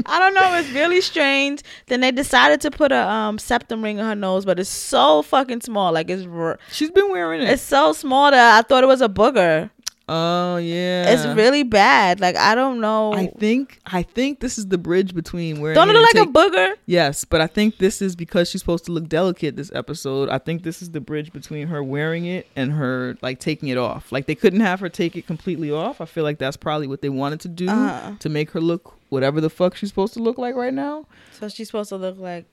I 0.06 0.20
don't 0.20 0.34
know. 0.34 0.54
It's 0.56 0.70
really 0.72 1.02
strange. 1.02 1.62
Then 1.88 2.02
they 2.02 2.12
decided 2.12 2.62
to 2.62 2.72
put 2.72 2.92
a 2.92 3.08
um 3.10 3.38
septum 3.40 3.84
ring 3.84 4.00
on 4.00 4.06
her 4.08 4.16
nose, 4.16 4.46
but 4.46 4.60
it's 4.60 4.70
so 4.70 5.22
fucking 5.22 5.62
small. 5.62 5.92
Like 5.92 6.10
it's 6.10 6.26
r- 6.26 6.60
she's 6.72 6.92
been 6.92 7.12
wearing 7.12 7.42
it. 7.42 7.50
it's 7.50 7.62
so 7.62 7.94
small 7.94 8.32
that 8.32 8.58
I 8.58 8.62
thought 8.68 8.84
it 8.84 8.88
was 8.88 9.02
a 9.02 9.10
booger. 9.10 9.70
Oh 10.10 10.58
yeah. 10.58 11.10
It's 11.12 11.26
really 11.38 11.64
bad. 11.64 12.20
Like 12.20 12.36
I 12.36 12.56
don't 12.56 12.80
know. 12.80 13.14
I 13.14 13.28
think 13.28 13.80
I 13.86 14.04
think 14.04 14.40
this 14.40 14.58
is 14.58 14.68
the 14.68 14.78
bridge 14.78 15.14
between 15.14 15.60
where 15.60 15.74
don't 15.74 15.90
it 15.90 15.94
look 15.94 16.14
like 16.14 16.28
a 16.28 16.32
booger? 16.32 16.76
Yes, 16.86 17.26
but 17.26 17.42
I 17.42 17.48
think 17.48 17.78
this 17.78 18.02
is 18.02 18.16
because 18.16 18.50
she's 18.50 18.62
supposed 18.62 18.86
to 18.86 18.92
look 18.92 19.08
delicate 19.10 19.56
this 19.56 19.72
episode. 19.76 20.30
I 20.30 20.38
think 20.38 20.64
this 20.64 20.82
is 20.82 20.92
the 20.92 21.02
bridge 21.02 21.34
between 21.34 21.68
her 21.68 21.84
wearing 21.84 22.26
it 22.26 22.48
and 22.56 22.72
her 22.72 23.18
like 23.22 23.40
taking 23.40 23.70
it 23.70 23.78
off. 23.78 24.12
Like 24.12 24.26
they 24.28 24.36
couldn't 24.36 24.62
have 24.62 24.80
her 24.80 24.90
take 24.90 25.16
it 25.16 25.28
completely 25.28 25.72
off. 25.72 26.00
I 26.02 26.06
feel 26.06 26.24
like 26.24 26.38
that's 26.40 26.58
probably 26.58 26.88
what 26.88 27.02
they 27.02 27.10
wanted 27.10 27.40
to 27.42 27.48
do 27.50 27.68
Uh-huh. 27.70 28.14
to 28.20 28.30
make 28.30 28.52
her 28.52 28.62
look 28.62 28.94
whatever 29.10 29.40
the 29.42 29.50
fuck 29.50 29.76
she's 29.76 29.90
supposed 29.90 30.14
to 30.14 30.20
look 30.22 30.38
like 30.38 30.56
right 30.56 30.74
now. 30.74 31.06
So 31.40 31.50
she's 31.50 31.68
supposed 31.68 31.90
to 31.90 31.98
look 31.98 32.18
like 32.18 32.46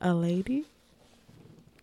a 0.00 0.12
lady. 0.14 0.64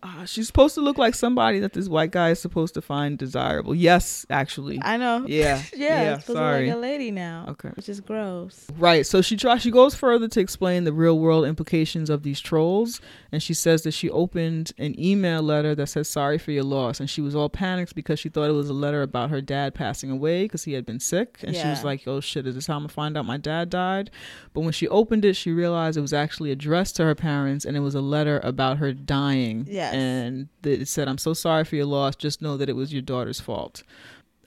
Uh, 0.04 0.26
she's 0.26 0.46
supposed 0.46 0.74
to 0.74 0.82
look 0.82 0.98
like 0.98 1.14
somebody 1.14 1.58
that 1.60 1.72
this 1.72 1.88
white 1.88 2.10
guy 2.10 2.28
is 2.28 2.38
supposed 2.38 2.74
to 2.74 2.82
find 2.82 3.16
desirable. 3.16 3.74
Yes, 3.74 4.26
actually. 4.28 4.78
I 4.82 4.98
know. 4.98 5.24
Yeah. 5.26 5.62
yeah. 5.74 6.02
yeah, 6.02 6.18
sorry. 6.18 6.66
like 6.66 6.76
a 6.76 6.78
lady 6.78 7.10
now. 7.10 7.46
Okay. 7.48 7.70
Which 7.70 7.88
is 7.88 8.02
gross. 8.02 8.66
Right. 8.76 9.06
So 9.06 9.22
she 9.22 9.38
tries. 9.38 9.62
She 9.62 9.70
goes 9.70 9.94
further 9.94 10.28
to 10.28 10.40
explain 10.40 10.84
the 10.84 10.92
real 10.92 11.18
world 11.18 11.46
implications 11.46 12.10
of 12.10 12.22
these 12.22 12.38
trolls, 12.38 13.00
and 13.32 13.42
she 13.42 13.54
says 13.54 13.82
that 13.84 13.92
she 13.92 14.10
opened 14.10 14.72
an 14.76 14.94
email 15.00 15.40
letter 15.40 15.74
that 15.74 15.86
says 15.86 16.06
"Sorry 16.06 16.36
for 16.36 16.50
your 16.50 16.64
loss," 16.64 17.00
and 17.00 17.08
she 17.08 17.22
was 17.22 17.34
all 17.34 17.48
panicked 17.48 17.94
because 17.94 18.20
she 18.20 18.28
thought 18.28 18.50
it 18.50 18.52
was 18.52 18.68
a 18.68 18.74
letter 18.74 19.00
about 19.00 19.30
her 19.30 19.40
dad 19.40 19.74
passing 19.74 20.10
away 20.10 20.42
because 20.42 20.64
he 20.64 20.74
had 20.74 20.84
been 20.84 21.00
sick, 21.00 21.38
and 21.42 21.56
she 21.56 21.66
was 21.66 21.82
like, 21.82 22.06
"Oh 22.06 22.20
shit, 22.20 22.46
is 22.46 22.56
this 22.56 22.66
how 22.66 22.74
I'm 22.74 22.80
gonna 22.80 22.88
find 22.90 23.16
out 23.16 23.24
my 23.24 23.38
dad 23.38 23.70
died?" 23.70 24.10
But 24.52 24.60
when 24.60 24.72
she 24.72 24.86
opened 24.88 25.24
it, 25.24 25.34
she 25.34 25.50
realized 25.50 25.96
it 25.96 26.02
was 26.02 26.12
actually 26.12 26.50
addressed 26.50 26.96
to 26.96 27.04
her 27.04 27.14
parents, 27.14 27.64
and 27.64 27.74
it 27.74 27.80
was 27.80 27.94
a 27.94 28.02
letter 28.02 28.38
about 28.44 28.76
her 28.76 28.92
dying. 28.92 29.66
Yes. 29.94 30.00
And 30.00 30.48
it 30.64 30.88
said, 30.88 31.08
"I'm 31.08 31.18
so 31.18 31.32
sorry 31.34 31.64
for 31.64 31.76
your 31.76 31.86
loss. 31.86 32.16
Just 32.16 32.42
know 32.42 32.56
that 32.56 32.68
it 32.68 32.74
was 32.74 32.92
your 32.92 33.02
daughter's 33.02 33.40
fault." 33.40 33.82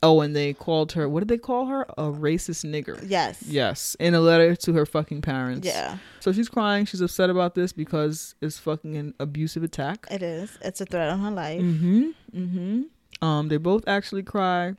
Oh, 0.03 0.21
and 0.21 0.35
they 0.35 0.53
called 0.53 0.91
her. 0.93 1.09
What 1.09 1.21
did 1.21 1.27
they 1.27 1.37
call 1.37 1.65
her? 1.65 1.83
A 1.97 2.03
racist 2.03 2.65
nigger. 2.65 3.03
Yes. 3.07 3.41
Yes, 3.43 3.95
in 3.99 4.13
a 4.13 4.19
letter 4.19 4.55
to 4.55 4.73
her 4.73 4.85
fucking 4.85 5.21
parents. 5.21 5.65
Yeah. 5.65 5.97
So 6.19 6.31
she's 6.31 6.49
crying. 6.49 6.85
She's 6.85 7.01
upset 7.01 7.29
about 7.29 7.55
this 7.55 7.73
because 7.73 8.35
it's 8.41 8.59
fucking 8.59 8.95
an 8.95 9.13
abusive 9.19 9.63
attack. 9.63 10.05
It 10.11 10.21
is. 10.21 10.57
It's 10.61 10.81
a 10.81 10.85
threat 10.85 11.09
on 11.09 11.19
her 11.19 11.31
life. 11.31 11.61
Mm-hmm. 11.61 12.09
Mm-hmm. 12.35 13.25
Um, 13.25 13.47
they 13.47 13.57
both 13.57 13.87
actually 13.87 14.23
cry, 14.23 14.73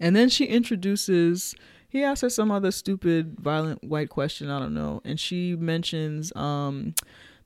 and 0.00 0.14
then 0.14 0.28
she 0.28 0.44
introduces. 0.44 1.54
He 1.88 2.02
asks 2.02 2.22
her 2.22 2.30
some 2.30 2.50
other 2.50 2.70
stupid, 2.70 3.38
violent 3.38 3.84
white 3.84 4.08
question. 4.10 4.50
I 4.50 4.58
don't 4.58 4.74
know, 4.74 5.00
and 5.04 5.18
she 5.18 5.56
mentions 5.56 6.34
um, 6.36 6.94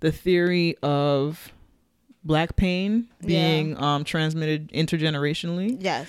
the 0.01 0.11
theory 0.13 0.77
of 0.83 1.53
black 2.27 2.57
pain 2.57 3.09
being 3.25 3.77
um 3.83 4.05
transmitted 4.05 4.69
intergenerationally 4.73 5.77
Yes. 5.81 6.09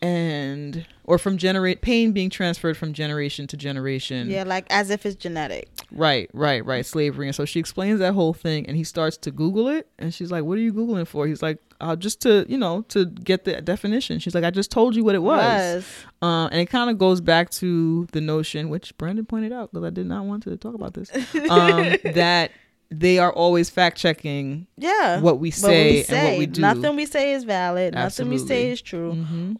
and 0.00 0.86
or 1.04 1.18
from 1.18 1.38
generate 1.38 1.80
pain 1.80 2.12
being 2.12 2.30
transferred 2.30 2.76
from 2.76 2.92
generation 2.92 3.46
to 3.48 3.56
generation 3.56 4.28
Yeah, 4.30 4.44
like 4.44 4.66
as 4.70 4.90
if 4.90 5.04
it's 5.06 5.16
genetic. 5.16 5.68
Right, 5.90 6.28
right, 6.34 6.62
right. 6.66 6.84
Slavery. 6.84 7.26
And 7.28 7.34
so 7.34 7.46
she 7.46 7.58
explains 7.58 7.98
that 8.00 8.12
whole 8.12 8.34
thing 8.34 8.66
and 8.66 8.76
he 8.76 8.84
starts 8.84 9.16
to 9.18 9.30
Google 9.30 9.68
it. 9.68 9.88
And 9.98 10.12
she's 10.12 10.30
like, 10.30 10.44
What 10.44 10.58
are 10.58 10.60
you 10.60 10.72
Googling 10.72 11.06
for? 11.06 11.26
He's 11.26 11.40
like, 11.42 11.58
uh, 11.80 11.96
Just 11.96 12.20
to, 12.22 12.44
you 12.46 12.58
know, 12.58 12.82
to 12.90 13.06
get 13.06 13.44
the 13.46 13.62
definition. 13.62 14.18
She's 14.18 14.34
like, 14.34 14.44
I 14.44 14.50
just 14.50 14.70
told 14.70 14.94
you 14.94 15.02
what 15.02 15.14
it 15.14 15.22
was. 15.22 15.86
Uh, 16.20 16.48
and 16.52 16.60
it 16.60 16.66
kind 16.66 16.90
of 16.90 16.98
goes 16.98 17.22
back 17.22 17.48
to 17.52 18.06
the 18.12 18.20
notion, 18.20 18.68
which 18.68 18.96
Brandon 18.98 19.24
pointed 19.24 19.50
out 19.52 19.72
because 19.72 19.86
I 19.86 19.90
did 19.90 20.06
not 20.06 20.24
want 20.26 20.42
to 20.42 20.54
talk 20.58 20.74
about 20.74 20.92
this, 20.92 21.10
um, 21.48 21.96
that 22.12 22.50
they 22.90 23.18
are 23.18 23.32
always 23.32 23.68
fact 23.70 23.98
checking 23.98 24.66
Yeah. 24.76 25.20
what 25.20 25.38
we 25.38 25.50
But 25.50 25.56
say, 25.56 26.04
and 26.04 26.28
what 26.28 26.38
we 26.38 26.46
do. 26.46 26.60
Nothing 26.62 26.96
we 26.96 27.04
say 27.06 27.32
is 27.32 27.44
valid. 27.44 27.94
Absolutely. 27.94 28.36
Nothing 28.36 28.44
we 28.44 28.48
say 28.48 28.70
is 28.70 28.80
true. 28.82 29.12
hmm 29.12 29.52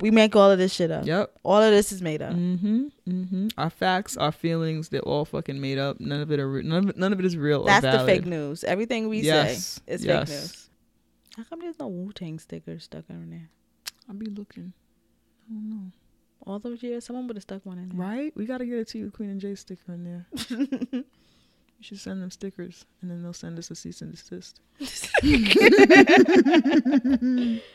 We 0.00 0.10
make 0.10 0.34
all 0.36 0.50
of 0.50 0.58
this 0.58 0.72
shit 0.72 0.90
up. 0.90 1.06
Yep. 1.06 1.32
All 1.44 1.60
of 1.62 1.70
this 1.72 1.90
is 1.92 2.00
made 2.02 2.22
up. 2.22 2.32
Mm-hmm. 2.34 2.86
Mm-hmm. 3.08 3.48
Our 3.58 3.70
facts, 3.70 4.16
our 4.16 4.32
feelings, 4.32 4.88
they're 4.90 5.00
all 5.02 5.24
fucking 5.24 5.60
made 5.60 5.78
up. 5.78 5.98
None 6.00 6.20
of 6.20 6.30
it 6.32 6.38
are. 6.40 6.48
Re- 6.50 6.62
none 6.62 6.88
of 6.90 6.96
none 6.96 7.12
of 7.12 7.18
it 7.20 7.24
is 7.26 7.36
real. 7.36 7.64
That's 7.64 7.82
the 7.84 8.04
fake 8.06 8.26
news. 8.26 8.62
Everything 8.64 9.08
we 9.08 9.20
Yes. 9.20 9.80
say 9.86 9.94
is 9.94 10.04
Yes. 10.04 10.28
fake 10.28 10.38
news. 10.40 10.70
How 11.36 11.44
come 11.44 11.60
there's 11.60 11.78
no 11.78 11.86
Wu 11.88 12.12
Tang 12.12 12.38
stickers 12.40 12.84
stuck 12.84 13.04
in 13.08 13.30
there? 13.30 13.50
I'll 14.08 14.14
be 14.16 14.26
looking. 14.26 14.72
I 15.50 15.54
don't 15.54 15.70
know. 15.70 15.92
All 16.46 16.58
those 16.58 16.82
years, 16.82 17.04
someone 17.04 17.26
would 17.28 17.36
have 17.36 17.42
stuck 17.42 17.64
one 17.66 17.78
in 17.78 17.88
there. 17.90 17.98
Right? 17.98 18.32
We 18.36 18.46
gotta 18.46 18.66
get 18.66 18.78
a 18.78 18.84
Tea 18.84 19.04
with 19.04 19.12
Queen 19.12 19.30
and 19.30 19.40
J 19.40 19.54
sticker 19.54 19.92
in 19.92 20.04
there. 20.04 20.26
you 21.78 21.84
should 21.84 21.98
send 22.00 22.22
them 22.22 22.30
stickers, 22.30 22.84
and 23.00 23.10
then 23.10 23.22
they'll 23.22 23.32
send 23.32 23.58
us 23.58 23.70
a 23.70 23.74
cease 23.74 24.02
and 24.02 24.12
desist. 24.12 24.60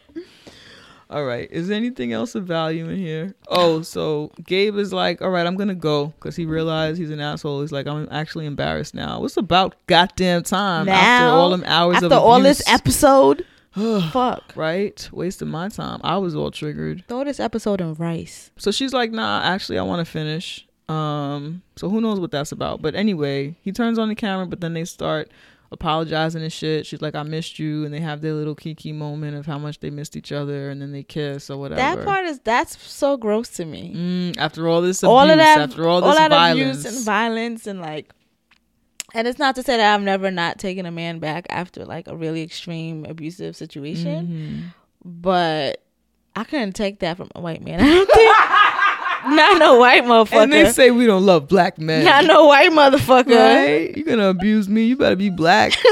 All 1.09 1.25
right. 1.25 1.47
Is 1.51 1.67
there 1.67 1.77
anything 1.77 2.11
else 2.11 2.33
of 2.33 2.45
value 2.45 2.89
in 2.89 2.97
here? 2.97 3.35
Oh, 3.47 3.81
so 3.83 4.31
Gabe 4.45 4.77
is 4.77 4.91
like, 4.93 5.21
all 5.21 5.29
right, 5.29 5.45
I'm 5.45 5.55
gonna 5.55 5.75
go 5.75 6.07
because 6.07 6.35
he 6.35 6.45
realized 6.45 6.97
he's 6.97 7.11
an 7.11 7.19
asshole. 7.19 7.61
He's 7.61 7.71
like, 7.71 7.85
I'm 7.87 8.07
actually 8.09 8.45
embarrassed 8.47 8.95
now. 8.95 9.19
What's 9.19 9.37
about 9.37 9.75
goddamn 9.85 10.41
time 10.43 10.89
after 10.89 11.25
Now? 11.25 11.35
all 11.35 11.49
them 11.51 11.63
hours 11.67 11.97
of 11.97 12.05
After 12.05 12.15
of 12.15 12.23
all 12.23 12.41
this 12.41 12.63
episode, 12.67 13.45
fuck. 14.11 14.53
right? 14.55 15.07
Wasting 15.11 15.49
my 15.49 15.69
time. 15.69 15.99
I 16.03 16.17
was 16.17 16.35
all 16.35 16.49
triggered. 16.49 17.03
Throw 17.07 17.23
this 17.25 17.39
episode 17.39 17.79
in 17.81 17.93
rice. 17.95 18.49
So 18.57 18.71
she's 18.71 18.93
like, 18.93 19.11
nah, 19.11 19.41
actually, 19.43 19.77
I 19.77 19.83
want 19.83 20.03
to 20.03 20.11
finish. 20.11 20.65
Um, 20.89 21.61
so 21.75 21.89
who 21.89 22.01
knows 22.01 22.19
what 22.19 22.31
that's 22.31 22.51
about? 22.51 22.81
But 22.81 22.95
anyway, 22.95 23.55
he 23.61 23.71
turns 23.71 23.97
on 23.97 24.09
the 24.09 24.15
camera, 24.15 24.45
but 24.45 24.59
then 24.61 24.73
they 24.73 24.85
start 24.85 25.31
apologizing 25.71 26.43
and 26.43 26.53
shit. 26.53 26.85
She's 26.85 27.01
like, 27.01 27.15
I 27.15 27.23
missed 27.23 27.57
you, 27.57 27.83
and 27.85 27.93
they 27.93 27.99
have 27.99 28.21
their 28.21 28.33
little 28.33 28.53
kiki 28.53 28.91
moment 28.91 29.35
of 29.35 29.45
how 29.45 29.57
much 29.57 29.79
they 29.79 29.89
missed 29.89 30.15
each 30.15 30.31
other, 30.31 30.69
and 30.69 30.81
then 30.81 30.91
they 30.91 31.01
kiss 31.03 31.49
or 31.49 31.57
whatever. 31.57 31.79
That 31.81 32.05
part 32.05 32.25
is 32.25 32.39
that's 32.39 32.77
so 32.85 33.17
gross 33.17 33.49
to 33.51 33.65
me. 33.65 33.93
Mm, 33.95 34.37
after 34.37 34.67
all 34.67 34.81
this 34.81 35.01
abuse, 35.01 35.09
all 35.09 35.29
of 35.29 35.37
that, 35.37 35.59
after 35.59 35.87
all 35.87 36.01
this 36.01 36.15
that 36.15 36.29
violence, 36.29 36.79
abuse 36.81 36.95
and 36.97 37.05
violence, 37.05 37.65
and 37.65 37.81
like, 37.81 38.11
and 39.15 39.27
it's 39.27 39.39
not 39.39 39.55
to 39.55 39.63
say 39.63 39.77
that 39.77 39.95
I've 39.95 40.01
never 40.01 40.29
not 40.31 40.59
taken 40.59 40.85
a 40.85 40.91
man 40.91 41.19
back 41.19 41.47
after 41.49 41.85
like 41.85 42.07
a 42.07 42.15
really 42.15 42.43
extreme 42.43 43.05
abusive 43.05 43.55
situation, 43.55 44.27
Mhm. 44.27 44.73
but 45.23 45.81
I 46.35 46.43
couldn't 46.43 46.73
take 46.73 46.99
that 46.99 47.17
from 47.17 47.29
a 47.35 47.41
white 47.41 47.63
man. 47.63 47.79
I 47.81 47.85
don't 47.93 48.11
think. 48.11 48.35
Not 49.25 49.59
no 49.59 49.77
white 49.79 50.03
motherfucker. 50.03 50.43
and 50.43 50.53
they 50.53 50.69
say 50.71 50.91
we 50.91 51.05
don't 51.05 51.25
love 51.25 51.47
black 51.47 51.77
men. 51.77 52.03
not 52.05 52.25
no 52.25 52.45
white 52.47 52.71
motherfucker. 52.71 53.35
Right? 53.35 53.95
You're 53.95 54.05
gonna 54.05 54.29
abuse 54.29 54.67
me. 54.69 54.83
You 54.85 54.95
better 54.97 55.15
be 55.15 55.29
black. 55.29 55.73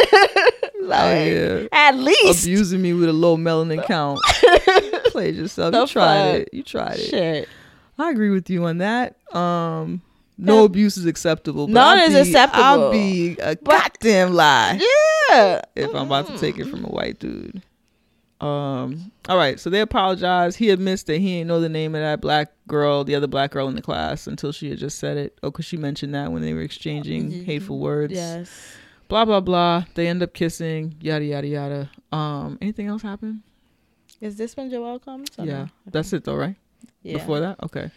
Like, 0.84 1.28
yeah. 1.28 1.68
At 1.72 1.96
least. 1.96 2.44
Abusing 2.44 2.82
me 2.82 2.94
with 2.94 3.08
a 3.08 3.14
low 3.14 3.38
melanin 3.38 3.86
count. 3.86 4.20
Played 5.12 5.36
yourself. 5.36 5.74
You 5.76 5.86
tried 5.88 6.32
fuck? 6.32 6.42
it. 6.42 6.50
You 6.54 6.64
tried 6.64 7.00
it. 7.00 7.06
Shit. 7.10 7.50
I 8.00 8.10
agree 8.10 8.32
with 8.32 8.50
you 8.50 8.66
on 8.66 8.80
that. 8.80 9.16
Um, 9.34 10.02
no 10.40 10.66
abuse 10.66 10.98
is 10.98 11.06
acceptable. 11.06 11.68
but 11.68 11.74
None 11.74 12.00
I'll 12.00 12.08
is 12.08 12.14
be- 12.14 12.20
acceptable. 12.32 12.64
I'll 12.64 12.92
be 12.92 13.38
a 13.40 13.56
goddamn 13.56 14.34
lie 14.34 14.80
Yeah. 15.30 15.62
if 15.76 15.90
I'm 15.94 16.08
about 16.08 16.28
to 16.28 16.38
take 16.40 16.58
it 16.58 16.66
from 16.66 16.84
a 16.84 16.90
white 16.90 17.20
dude. 17.20 17.62
Um. 18.42 19.12
All 19.30 19.38
right. 19.38 19.60
So 19.60 19.70
they 19.70 19.82
apologize. 19.82 20.56
He 20.56 20.72
admits 20.72 21.04
that 21.04 21.20
he 21.20 21.38
didn't 21.38 21.48
know 21.48 21.62
the 21.62 21.70
name 21.70 21.94
of 21.94 22.02
that 22.02 22.22
black 22.22 22.52
girl, 22.68 23.04
the 23.04 23.14
other 23.16 23.28
black 23.28 23.52
girl 23.52 23.68
in 23.68 23.76
the 23.76 23.82
class, 23.82 24.26
until 24.28 24.52
she 24.52 24.70
had 24.70 24.80
just 24.80 24.98
said 24.98 25.16
it. 25.18 25.38
Oh, 25.44 25.52
because 25.52 25.66
she 25.66 25.78
mentioned 25.78 26.16
that 26.16 26.32
when 26.32 26.42
they 26.42 26.54
were 26.54 26.62
exchanging 26.62 27.46
hateful 27.46 27.80
words. 27.80 28.14
Yes. 28.14 28.76
Blah 29.08 29.26
blah 29.26 29.42
blah. 29.42 29.86
They 29.94 30.08
end 30.08 30.24
up 30.24 30.34
kissing. 30.34 30.96
Yada 31.02 31.24
yada 31.24 31.48
yada. 31.48 31.92
Um. 32.12 32.58
Anything 32.62 32.88
else 32.88 33.04
happen? 33.04 33.44
Is 34.22 34.38
this 34.38 34.58
when 34.58 34.72
Joelle 34.72 35.04
comes? 35.04 35.30
Yeah. 35.38 35.46
no? 35.46 35.62
Okay. 35.62 35.72
That's 35.88 36.14
it 36.14 36.24
though, 36.24 36.36
right? 36.36 36.56
Yeah. 37.04 37.14
before 37.14 37.40
that? 37.42 37.62
Okay. 37.64 37.92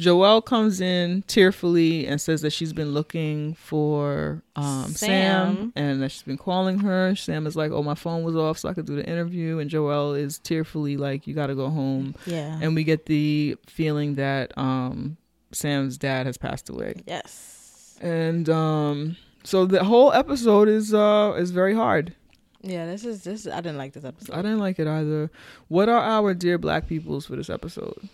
Joelle 0.00 0.44
comes 0.44 0.80
in 0.80 1.22
tearfully 1.22 2.06
and 2.06 2.20
says 2.20 2.40
that 2.42 2.50
she's 2.50 2.72
been 2.72 2.92
looking 2.92 3.54
for 3.54 4.42
um, 4.56 4.86
Sam. 4.86 5.56
Sam. 5.56 5.72
and 5.76 6.02
that 6.02 6.10
she's 6.10 6.22
been 6.22 6.38
calling 6.38 6.78
her. 6.80 7.14
Sam 7.14 7.46
is 7.46 7.54
like, 7.56 7.70
"Oh, 7.70 7.82
my 7.82 7.94
phone 7.94 8.22
was 8.22 8.34
off, 8.34 8.58
so 8.58 8.68
I 8.68 8.74
could 8.74 8.86
do 8.86 8.96
the 8.96 9.06
interview." 9.06 9.58
And 9.58 9.70
Joelle 9.70 10.18
is 10.18 10.38
tearfully 10.38 10.96
like, 10.96 11.26
"You 11.26 11.34
got 11.34 11.48
to 11.48 11.54
go 11.54 11.68
home." 11.68 12.14
Yeah. 12.26 12.58
And 12.62 12.74
we 12.74 12.82
get 12.84 13.06
the 13.06 13.56
feeling 13.66 14.14
that 14.14 14.56
um, 14.56 15.16
Sam's 15.52 15.98
dad 15.98 16.26
has 16.26 16.38
passed 16.38 16.68
away, 16.70 17.02
yes. 17.06 17.98
and 18.00 18.48
um, 18.48 19.16
so 19.44 19.66
the 19.66 19.84
whole 19.84 20.12
episode 20.12 20.68
is 20.68 20.94
uh, 20.94 21.34
is 21.36 21.50
very 21.50 21.74
hard. 21.74 22.14
Yeah. 22.62 22.86
This 22.86 23.04
is 23.04 23.24
this. 23.24 23.46
I 23.46 23.56
didn't 23.56 23.78
like 23.78 23.92
this 23.92 24.04
episode. 24.04 24.32
I 24.32 24.42
didn't 24.42 24.58
like 24.60 24.78
it 24.78 24.86
either. 24.86 25.30
What 25.68 25.88
are 25.88 26.00
our 26.00 26.34
dear 26.34 26.58
black 26.58 26.86
peoples 26.88 27.26
for 27.26 27.36
this 27.36 27.50
episode? 27.50 28.08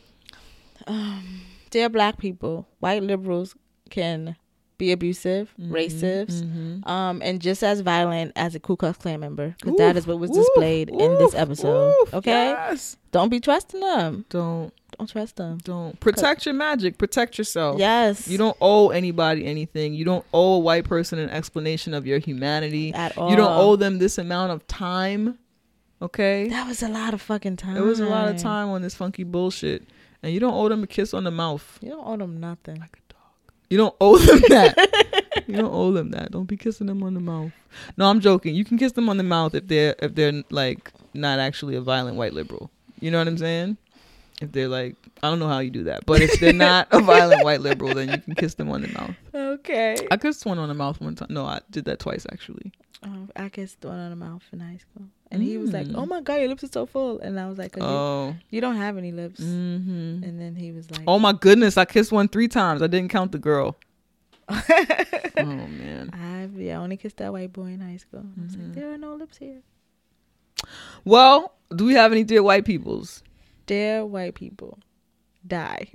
Dear 1.70 1.88
black 1.88 2.18
people, 2.18 2.68
white 2.80 3.02
liberals 3.02 3.54
can 3.90 4.36
be 4.78 4.92
abusive, 4.92 5.54
Mm-hmm. 5.58 5.74
racist, 5.74 6.86
um, 6.86 7.22
and 7.24 7.40
just 7.40 7.62
as 7.64 7.80
violent 7.80 8.32
as 8.36 8.54
a 8.54 8.60
Ku 8.60 8.76
Klux 8.76 8.98
Klan 8.98 9.20
member, 9.20 9.54
because 9.58 9.76
that 9.78 9.96
is 9.96 10.06
what 10.06 10.18
was 10.18 10.30
oof, 10.30 10.36
displayed 10.36 10.90
in 10.90 11.14
this 11.16 11.34
episode. 11.34 11.94
oof, 12.02 12.12
okay, 12.14 12.50
Yes. 12.50 12.96
don't 13.10 13.30
be 13.30 13.40
trusting 13.40 13.80
them. 13.80 14.26
Don't 14.28 14.72
Don't 14.98 15.08
trust 15.08 15.36
them. 15.36 15.58
don't 15.64 15.98
protect 16.00 16.44
your 16.44 16.54
magic. 16.54 16.98
Protect 16.98 17.38
yourself. 17.38 17.78
Yes. 17.78 18.28
You 18.28 18.36
don't 18.36 18.56
owe 18.60 18.90
anybody 18.90 19.46
anything. 19.46 19.94
You 19.94 20.04
don't 20.04 20.24
owe 20.34 20.54
a 20.54 20.58
white 20.58 20.84
person 20.84 21.18
an 21.18 21.30
explanation 21.30 21.94
of 21.94 22.06
your 22.06 22.18
humanity. 22.18 22.92
at 22.92 23.16
all. 23.16 23.30
You 23.30 23.36
don't 23.36 23.52
owe 23.52 23.76
them 23.76 23.98
this 23.98 24.18
amount 24.18 24.52
of 24.52 24.66
time. 24.66 25.38
Okay? 26.02 26.48
That 26.48 26.66
was 26.68 26.82
a 26.82 26.88
lot 26.88 27.14
of 27.14 27.22
fucking 27.22 27.56
time. 27.56 27.76
It 27.78 27.80
was 27.80 28.00
a 28.00 28.06
lot 28.06 28.28
of 28.28 28.36
time 28.38 28.68
on 28.68 28.82
this 28.82 28.94
funky 28.94 29.24
bullshit. 29.24 29.84
And 30.26 30.34
you 30.34 30.40
don't 30.40 30.54
owe 30.54 30.68
them 30.68 30.82
a 30.82 30.88
kiss 30.88 31.14
on 31.14 31.22
the 31.22 31.30
mouth. 31.30 31.78
You 31.80 31.90
don't 31.90 32.04
owe 32.04 32.16
them 32.16 32.40
nothing. 32.40 32.80
Like 32.80 32.96
a 32.96 33.12
dog. 33.12 33.52
You 33.70 33.78
don't 33.78 33.94
owe 34.00 34.18
them 34.18 34.40
that. 34.48 35.44
you 35.46 35.54
don't 35.54 35.72
owe 35.72 35.92
them 35.92 36.10
that. 36.10 36.32
Don't 36.32 36.46
be 36.46 36.56
kissing 36.56 36.88
them 36.88 37.04
on 37.04 37.14
the 37.14 37.20
mouth. 37.20 37.52
No, 37.96 38.10
I'm 38.10 38.18
joking. 38.18 38.56
You 38.56 38.64
can 38.64 38.76
kiss 38.76 38.90
them 38.90 39.08
on 39.08 39.18
the 39.18 39.22
mouth 39.22 39.54
if 39.54 39.68
they're 39.68 39.94
if 40.00 40.16
they're 40.16 40.42
like 40.50 40.90
not 41.14 41.38
actually 41.38 41.76
a 41.76 41.80
violent 41.80 42.16
white 42.16 42.32
liberal. 42.32 42.72
You 42.98 43.12
know 43.12 43.18
what 43.18 43.28
I'm 43.28 43.38
saying? 43.38 43.76
If 44.42 44.50
they're 44.50 44.66
like 44.66 44.96
I 45.22 45.30
don't 45.30 45.38
know 45.38 45.46
how 45.46 45.60
you 45.60 45.70
do 45.70 45.84
that, 45.84 46.04
but 46.06 46.20
if 46.20 46.40
they're 46.40 46.52
not 46.68 46.88
a 46.90 46.98
violent 47.00 47.44
white 47.44 47.60
liberal, 47.60 47.94
then 47.94 48.08
you 48.10 48.18
can 48.18 48.34
kiss 48.34 48.54
them 48.54 48.68
on 48.72 48.82
the 48.82 48.88
mouth. 48.88 49.14
Okay. 49.32 49.96
I 50.10 50.16
kissed 50.16 50.44
one 50.44 50.58
on 50.58 50.66
the 50.66 50.74
mouth 50.74 51.00
one 51.00 51.14
time. 51.14 51.28
No, 51.30 51.46
I 51.46 51.60
did 51.70 51.84
that 51.84 52.00
twice 52.00 52.26
actually. 52.32 52.72
Um, 53.04 53.30
I 53.36 53.48
kissed 53.48 53.84
one 53.84 54.00
on 54.00 54.10
the 54.10 54.16
mouth 54.16 54.42
in 54.52 54.58
high 54.58 54.78
school, 54.78 55.06
and 55.30 55.42
he 55.42 55.58
was 55.58 55.72
like, 55.72 55.86
Mm. 55.86 55.96
"Oh 55.96 56.06
my 56.06 56.20
god, 56.20 56.36
your 56.36 56.48
lips 56.48 56.64
are 56.64 56.68
so 56.68 56.86
full," 56.86 57.18
and 57.20 57.38
I 57.40 57.48
was 57.48 57.58
like, 57.58 57.76
"Oh, 57.80 58.28
you- 58.28 58.36
you 58.50 58.60
don't 58.60 58.76
have 58.76 58.96
any 58.98 59.12
lips." 59.12 59.40
hmm 59.40 60.22
And 60.24 60.40
then 60.40 60.54
he 60.56 60.72
was 60.72 60.90
like, 60.90 61.02
Oh 61.06 61.18
my 61.18 61.32
goodness, 61.32 61.76
I 61.76 61.84
kissed 61.84 62.12
one 62.12 62.28
three 62.28 62.48
times. 62.48 62.82
I 62.82 62.86
didn't 62.86 63.10
count 63.10 63.32
the 63.32 63.38
girl. 63.38 63.76
oh 64.48 64.62
man. 65.36 66.10
I 66.12 66.48
yeah, 66.58 66.78
I 66.78 66.82
only 66.82 66.96
kissed 66.96 67.16
that 67.18 67.32
white 67.32 67.52
boy 67.52 67.66
in 67.66 67.80
high 67.80 67.96
school. 67.96 68.20
I 68.20 68.42
was 68.42 68.52
Mm-hmm. 68.52 68.62
like, 68.66 68.74
there 68.74 68.92
are 68.92 68.98
no 68.98 69.14
lips 69.14 69.36
here. 69.38 69.62
Well, 71.04 71.52
do 71.74 71.84
we 71.84 71.94
have 71.94 72.12
any 72.12 72.24
dear 72.24 72.42
white 72.42 72.64
peoples? 72.64 73.22
Dear 73.66 74.04
white 74.06 74.34
people 74.34 74.78
die. 75.46 75.88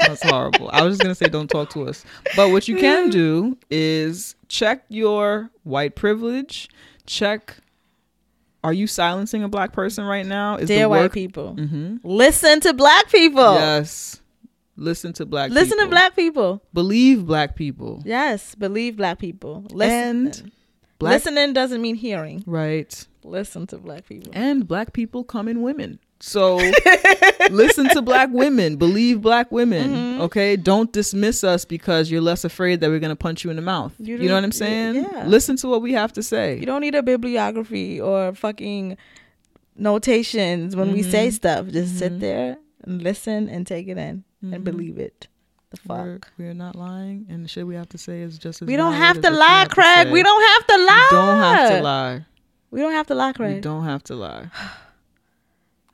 That's 0.00 0.22
horrible. 0.28 0.70
I 0.72 0.82
was 0.82 0.92
just 0.94 1.02
gonna 1.02 1.14
say 1.14 1.26
don't 1.26 1.48
talk 1.48 1.70
to 1.70 1.88
us. 1.88 2.04
But 2.36 2.50
what 2.50 2.66
you 2.68 2.76
can 2.76 3.10
do 3.10 3.56
is 3.70 4.34
check 4.48 4.84
your 4.88 5.50
white 5.62 5.94
privilege. 5.94 6.68
Check 7.06 7.56
are 8.62 8.72
you 8.72 8.86
silencing 8.86 9.42
a 9.42 9.48
black 9.48 9.72
person 9.72 10.04
right 10.04 10.26
now? 10.26 10.56
Is 10.56 10.68
Dare 10.68 10.82
the 10.82 10.88
white 10.88 11.00
work 11.02 11.12
people. 11.12 11.54
hmm 11.54 11.96
Listen 12.02 12.60
to 12.60 12.74
black 12.74 13.10
people. 13.10 13.54
Yes. 13.54 14.20
Listen 14.76 15.12
to 15.14 15.26
black 15.26 15.48
people. 15.50 15.62
Listen 15.62 15.78
people. 15.78 15.86
to 15.86 15.90
black 15.90 16.16
people. 16.16 16.62
Believe 16.72 17.26
black 17.26 17.54
people. 17.54 18.02
Yes, 18.04 18.54
believe 18.54 18.96
black 18.96 19.18
people. 19.18 19.64
Listen. 19.70 20.26
And 20.26 20.52
black 20.98 21.12
Listening 21.12 21.52
doesn't 21.52 21.82
mean 21.82 21.96
hearing. 21.96 22.42
right. 22.46 23.06
Listen 23.22 23.66
to 23.66 23.76
black 23.76 24.06
people. 24.06 24.32
And 24.34 24.66
black 24.66 24.94
people 24.94 25.24
come 25.24 25.46
in 25.48 25.60
women. 25.60 25.98
So 26.22 26.56
listen 27.50 27.88
to 27.90 28.02
black 28.02 28.28
women. 28.30 28.76
Believe 28.76 29.20
black 29.22 29.50
women. 29.50 29.90
Mm-hmm. 29.90 30.20
Okay. 30.22 30.56
Don't 30.56 30.92
dismiss 30.92 31.42
us 31.42 31.64
because 31.64 32.10
you're 32.10 32.20
less 32.20 32.44
afraid 32.44 32.80
that 32.80 32.90
we're 32.90 32.98
gonna 33.00 33.16
punch 33.16 33.42
you 33.44 33.50
in 33.50 33.56
the 33.56 33.62
mouth. 33.62 33.94
You 33.98 34.16
You, 34.18 34.28
know 34.28 34.34
what 34.34 34.44
I'm 34.44 34.52
saying? 34.52 34.96
yeah. 34.96 35.24
Listen 35.26 35.56
to 35.56 35.68
what 35.68 35.80
we 35.82 35.92
have 35.94 36.12
to 36.14 36.22
say. 36.22 36.58
You 36.58 36.66
don't 36.66 36.82
need 36.82 36.94
a 36.94 37.02
bibliography 37.02 38.00
or 38.00 38.34
fucking 38.34 38.96
notations 39.76 40.76
when 40.76 40.92
we 40.92 41.00
Mm-hmm. 41.00 41.10
say 41.10 41.30
stuff. 41.30 41.68
Just 41.68 41.98
sit 41.98 42.20
there 42.20 42.56
and 42.84 43.02
listen 43.02 43.48
and 43.48 43.66
take 43.66 43.88
it 43.88 43.96
in 43.98 44.24
and 44.42 44.64
believe 44.64 44.98
it. 44.98 45.26
The 45.70 45.78
We're, 45.86 46.18
fuck. 46.18 46.32
we're 46.36 46.52
not 46.54 46.74
lying, 46.74 47.26
and 47.30 47.44
the 47.44 47.48
shit 47.48 47.64
we 47.66 47.76
have 47.76 47.88
to 47.90 47.98
say 47.98 48.22
is 48.22 48.38
just 48.38 48.60
as 48.60 48.66
We 48.66 48.74
don't 48.76 48.94
have 48.94 49.20
to 49.22 49.30
lie, 49.30 49.66
Craig. 49.70 50.10
We 50.10 50.22
don't 50.22 50.42
have 50.42 50.66
to 50.66 50.76
lie. 50.84 51.08
We 51.12 51.16
don't 51.16 51.38
have 51.38 51.70
to 51.70 51.82
lie. 51.82 52.26
We 52.72 52.80
don't 52.80 52.92
have 52.92 53.06
to 53.06 53.14
lie, 53.14 53.32
Craig. 53.32 53.54
We 53.56 53.60
don't 53.60 53.84
have 53.84 54.02
to 54.04 54.16
lie. 54.16 54.50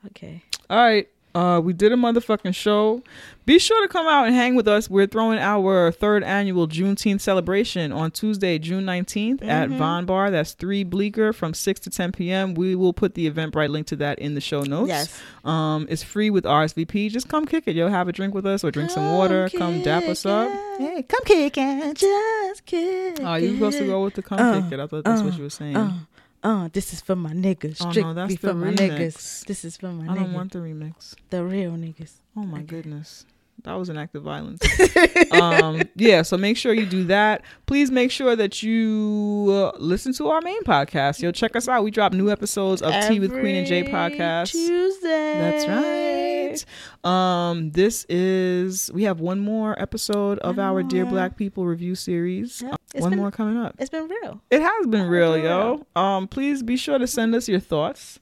Okay. 0.07 0.43
All 0.69 0.77
right. 0.77 1.07
Uh, 1.35 1.59
we 1.59 1.71
did 1.71 1.91
a 1.91 1.95
motherfucking 1.95 2.55
show. 2.55 3.03
Be 3.45 3.59
sure 3.59 3.79
to 3.85 3.87
come 3.93 4.07
out 4.07 4.25
and 4.25 4.35
hang 4.35 4.55
with 4.55 4.67
us. 4.67 4.89
We're 4.89 5.05
throwing 5.05 5.37
our 5.37 5.91
third 5.91 6.23
annual 6.23 6.67
Juneteenth 6.67 7.21
celebration 7.21 7.91
on 7.91 8.09
Tuesday, 8.09 8.57
June 8.57 8.85
19th 8.85 9.43
at 9.43 9.69
Mm-hmm. 9.69 9.77
Von 9.77 10.05
Bar. 10.07 10.31
That's 10.31 10.53
3 10.53 10.83
Bleecker 10.85 11.33
from 11.33 11.53
6 11.53 11.79
to 11.81 11.89
10 11.91 12.11
p.m. 12.13 12.55
We 12.55 12.73
will 12.73 12.91
put 12.93 13.13
the 13.13 13.29
Eventbrite 13.29 13.69
link 13.69 13.85
to 13.87 13.95
that 13.97 14.17
in 14.17 14.33
the 14.33 14.41
show 14.41 14.63
notes. 14.63 14.87
Yes. 14.87 15.21
Um, 15.45 15.85
it's 15.91 16.01
free 16.01 16.31
with 16.31 16.43
RSVP. 16.45 17.11
Just 17.11 17.29
come 17.29 17.45
kick 17.45 17.65
it. 17.67 17.75
Yo, 17.75 17.87
have 17.87 18.07
a 18.07 18.13
drink 18.13 18.33
with 18.33 18.47
us 18.47 18.63
or 18.63 18.71
drink 18.71 18.89
some 18.89 19.13
water. 19.13 19.47
Come 19.55 19.83
dap 19.83 20.05
us 20.05 20.25
up. 20.25 20.49
Hey, 20.79 21.03
come 21.03 21.23
kick 21.23 21.53
it. 21.55 21.97
Just 21.97 22.65
kick 22.65 23.17
Oh, 23.21 23.35
you 23.35 23.53
supposed 23.53 23.77
to 23.77 23.85
go 23.85 24.03
with 24.05 24.15
the 24.15 24.23
come 24.23 24.39
Uh, 24.39 24.61
kick 24.61 24.71
it. 24.71 24.79
I 24.79 24.87
thought 24.87 25.03
that's 25.03 25.21
what 25.21 25.33
uh, 25.33 25.37
you 25.37 25.43
were 25.43 25.49
saying. 25.51 25.75
Uh, 25.77 25.93
Uh, 26.47 26.69
this 26.71 26.93
is 26.93 27.01
for 27.01 27.15
my 27.17 27.33
niggas. 27.33 27.81
Oh, 27.81 27.85
no, 27.87 27.91
Strictly 27.91 28.13
that's 28.13 28.35
the 28.35 28.47
for 28.47 28.53
my 28.53 28.67
remix. 28.71 28.89
niggas. 28.89 29.45
This 29.47 29.65
is 29.65 29.75
for 29.75 29.89
my 29.91 30.05
niggas. 30.05 30.11
I 30.11 30.15
don't 30.15 30.33
want 30.33 30.51
the 30.53 30.59
remix. 30.59 31.13
the 31.29 31.43
real 31.43 31.71
niggas. 31.71 32.21
Oh 32.37 32.43
my 32.43 32.61
goodness. 32.61 33.25
That 33.63 33.73
was 33.73 33.89
an 33.89 33.97
act 33.97 34.15
of 34.15 34.23
violence. 34.23 34.61
um, 35.31 35.81
yeah, 35.95 36.21
so 36.21 36.37
make 36.37 36.55
sure 36.57 36.73
you 36.73 36.85
do 36.85 37.03
that. 37.05 37.43
Please 37.65 37.91
make 37.91 38.11
sure 38.11 38.35
that 38.35 38.61
you 38.63 39.47
uh, 39.49 39.77
listen 39.79 40.13
to 40.13 40.27
our 40.29 40.41
main 40.41 40.61
podcast. 40.63 41.21
Yo, 41.21 41.31
check 41.31 41.55
us 41.55 41.67
out. 41.67 41.83
We 41.83 41.91
drop 41.91 42.13
new 42.13 42.29
episodes 42.29 42.81
of 42.81 42.93
Tea 43.07 43.19
with 43.19 43.31
Queen 43.31 43.55
and 43.55 43.67
J 43.67 43.83
podcast. 43.83 44.51
Tuesday. 44.51 45.33
That's 45.37 45.67
right. 45.67 46.65
Um, 47.03 47.71
this 47.71 48.05
is 48.09 48.89
we 48.93 49.03
have 49.03 49.19
one 49.19 49.39
more 49.39 49.79
episode 49.81 50.39
of 50.39 50.59
our 50.59 50.81
Dear 50.83 51.05
Ah. 51.05 51.09
Black 51.09 51.35
People 51.37 51.65
review 51.65 51.95
series. 51.95 52.63
Uh, 52.63 52.75
one 52.95 53.09
been- 53.11 53.19
more 53.19 53.31
coming 53.31 53.57
up. 53.57 53.75
It's 53.79 53.89
been 53.89 54.07
real. 54.07 54.41
It 54.49 54.61
has 54.61 54.87
been 54.87 55.07
Oh, 55.07 55.09
real, 55.09 55.37
yo. 55.37 55.85
Um, 55.95 56.27
please 56.27 56.63
be 56.63 56.77
sure 56.77 56.97
to 56.99 57.07
send 57.07 57.35
us 57.35 57.49
your 57.49 57.59
thoughts. 57.59 58.19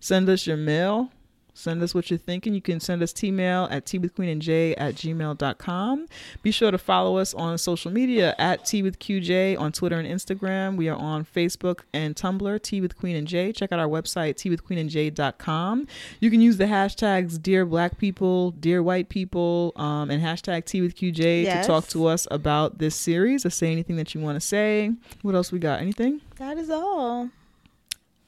Send 0.00 0.28
us 0.28 0.46
your 0.46 0.56
mail. 0.56 1.10
Send 1.58 1.82
us 1.82 1.92
what 1.92 2.08
you're 2.08 2.18
thinking. 2.20 2.54
You 2.54 2.60
can 2.60 2.78
send 2.78 3.02
us 3.02 3.12
T-mail 3.12 3.66
at 3.68 3.84
teawithqueenandj 3.84 4.74
at 4.78 4.94
gmail.com. 4.94 6.06
Be 6.40 6.52
sure 6.52 6.70
to 6.70 6.78
follow 6.78 7.18
us 7.18 7.34
on 7.34 7.58
social 7.58 7.90
media 7.90 8.36
at 8.38 8.64
Tea 8.64 8.80
with 8.80 9.00
QJ 9.00 9.58
on 9.58 9.72
Twitter 9.72 9.98
and 9.98 10.06
Instagram. 10.06 10.76
We 10.76 10.88
are 10.88 10.96
on 10.96 11.24
Facebook 11.24 11.80
and 11.92 12.14
Tumblr, 12.14 12.62
Tea 12.62 12.80
with 12.80 12.96
Queen 12.96 13.16
and 13.16 13.26
J. 13.26 13.50
Check 13.52 13.72
out 13.72 13.80
our 13.80 13.88
website, 13.88 14.34
teawithqueenandj.com. 14.36 15.88
You 16.20 16.30
can 16.30 16.40
use 16.40 16.58
the 16.58 16.66
hashtags 16.66 17.42
Dear 17.42 17.66
Black 17.66 17.98
People, 17.98 18.52
Dear 18.52 18.80
White 18.80 19.08
People, 19.08 19.72
um, 19.74 20.10
and 20.12 20.22
hashtag 20.22 20.64
Tea 20.64 20.80
with 20.80 20.94
QJ 20.94 21.42
Yes. 21.42 21.66
to 21.66 21.72
talk 21.72 21.88
to 21.88 22.06
us 22.06 22.28
about 22.30 22.78
this 22.78 22.94
series 22.94 23.44
or 23.44 23.50
say 23.50 23.72
anything 23.72 23.96
that 23.96 24.14
you 24.14 24.20
want 24.20 24.36
to 24.36 24.40
say. 24.40 24.92
What 25.22 25.34
else 25.34 25.50
we 25.50 25.58
got? 25.58 25.80
Anything? 25.80 26.20
That 26.36 26.56
is 26.56 26.70
all. 26.70 27.30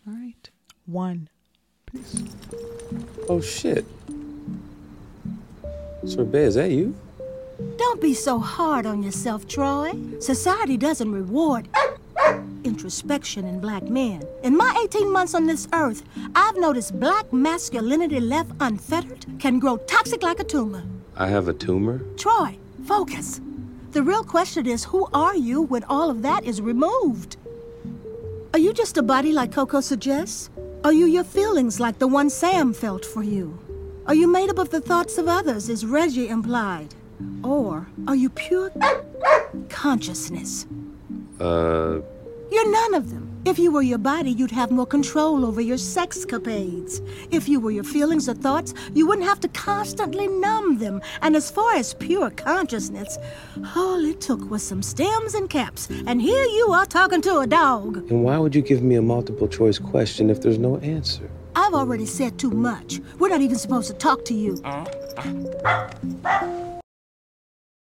All 0.06 0.12
right. 0.14 0.50
One. 0.86 1.28
Oh 3.28 3.40
shit. 3.40 3.84
Sorbet, 6.06 6.44
is 6.44 6.54
that 6.54 6.70
you? 6.70 6.94
Don't 7.76 8.00
be 8.00 8.14
so 8.14 8.38
hard 8.38 8.86
on 8.86 9.02
yourself, 9.02 9.46
Troy. 9.46 9.92
Society 10.18 10.76
doesn't 10.76 11.12
reward 11.12 11.68
introspection 12.64 13.46
in 13.46 13.60
black 13.60 13.82
men. 13.84 14.22
In 14.42 14.56
my 14.56 14.78
18 14.84 15.10
months 15.10 15.34
on 15.34 15.46
this 15.46 15.68
earth, 15.72 16.02
I've 16.34 16.56
noticed 16.56 16.98
black 16.98 17.32
masculinity 17.32 18.20
left 18.20 18.52
unfettered 18.60 19.26
can 19.38 19.58
grow 19.58 19.76
toxic 19.78 20.22
like 20.22 20.40
a 20.40 20.44
tumor. 20.44 20.84
I 21.16 21.26
have 21.26 21.48
a 21.48 21.52
tumor? 21.52 22.00
Troy, 22.16 22.56
focus. 22.84 23.40
The 23.92 24.02
real 24.02 24.24
question 24.24 24.66
is 24.66 24.84
who 24.84 25.08
are 25.12 25.36
you 25.36 25.62
when 25.62 25.84
all 25.84 26.10
of 26.10 26.22
that 26.22 26.44
is 26.44 26.60
removed? 26.60 27.36
Are 28.52 28.58
you 28.58 28.72
just 28.72 28.96
a 28.96 29.02
body 29.02 29.32
like 29.32 29.52
Coco 29.52 29.80
suggests? 29.80 30.50
Are 30.82 30.94
you 30.94 31.04
your 31.04 31.24
feelings 31.24 31.78
like 31.78 31.98
the 31.98 32.06
one 32.06 32.30
Sam 32.30 32.72
felt 32.72 33.04
for 33.04 33.22
you? 33.22 33.58
Are 34.06 34.14
you 34.14 34.26
made 34.26 34.48
up 34.48 34.56
of 34.56 34.70
the 34.70 34.80
thoughts 34.80 35.18
of 35.18 35.28
others, 35.28 35.68
as 35.68 35.84
Reggie 35.84 36.28
implied? 36.28 36.94
Or 37.44 37.86
are 38.08 38.14
you 38.16 38.30
pure 38.30 38.72
consciousness? 39.68 40.66
Uh, 41.38 42.00
You're 42.50 42.70
none 42.70 42.94
of 42.94 43.10
them. 43.10 43.30
If 43.46 43.58
you 43.58 43.72
were 43.72 43.80
your 43.80 43.98
body, 43.98 44.30
you'd 44.30 44.50
have 44.50 44.70
more 44.70 44.86
control 44.86 45.46
over 45.46 45.62
your 45.62 45.78
sexcapades. 45.78 47.00
If 47.30 47.48
you 47.48 47.58
were 47.58 47.70
your 47.70 47.84
feelings 47.84 48.28
or 48.28 48.34
thoughts, 48.34 48.74
you 48.92 49.06
wouldn't 49.06 49.26
have 49.26 49.40
to 49.40 49.48
constantly 49.48 50.28
numb 50.28 50.78
them. 50.78 51.00
And 51.22 51.34
as 51.34 51.50
far 51.50 51.74
as 51.74 51.94
pure 51.94 52.30
consciousness, 52.30 53.16
all 53.74 54.04
it 54.04 54.20
took 54.20 54.50
was 54.50 54.62
some 54.62 54.82
stems 54.82 55.34
and 55.34 55.48
caps. 55.48 55.88
And 56.06 56.20
here 56.20 56.44
you 56.44 56.72
are 56.72 56.84
talking 56.84 57.22
to 57.22 57.38
a 57.38 57.46
dog. 57.46 57.96
and 58.10 58.24
why 58.24 58.36
would 58.36 58.54
you 58.54 58.62
give 58.62 58.82
me 58.82 58.96
a 58.96 59.02
multiple 59.02 59.48
choice 59.48 59.78
question 59.78 60.28
if 60.28 60.42
there's 60.42 60.58
no 60.58 60.76
answer? 60.78 61.30
I've 61.56 61.74
already 61.74 62.06
said 62.06 62.38
too 62.38 62.50
much. 62.50 63.00
We're 63.18 63.28
not 63.30 63.40
even 63.40 63.56
supposed 63.56 63.88
to 63.88 63.94
talk 63.94 64.24
to 64.26 64.34
you. 64.34 64.60
Uh, 64.64 64.84
uh. 66.24 66.70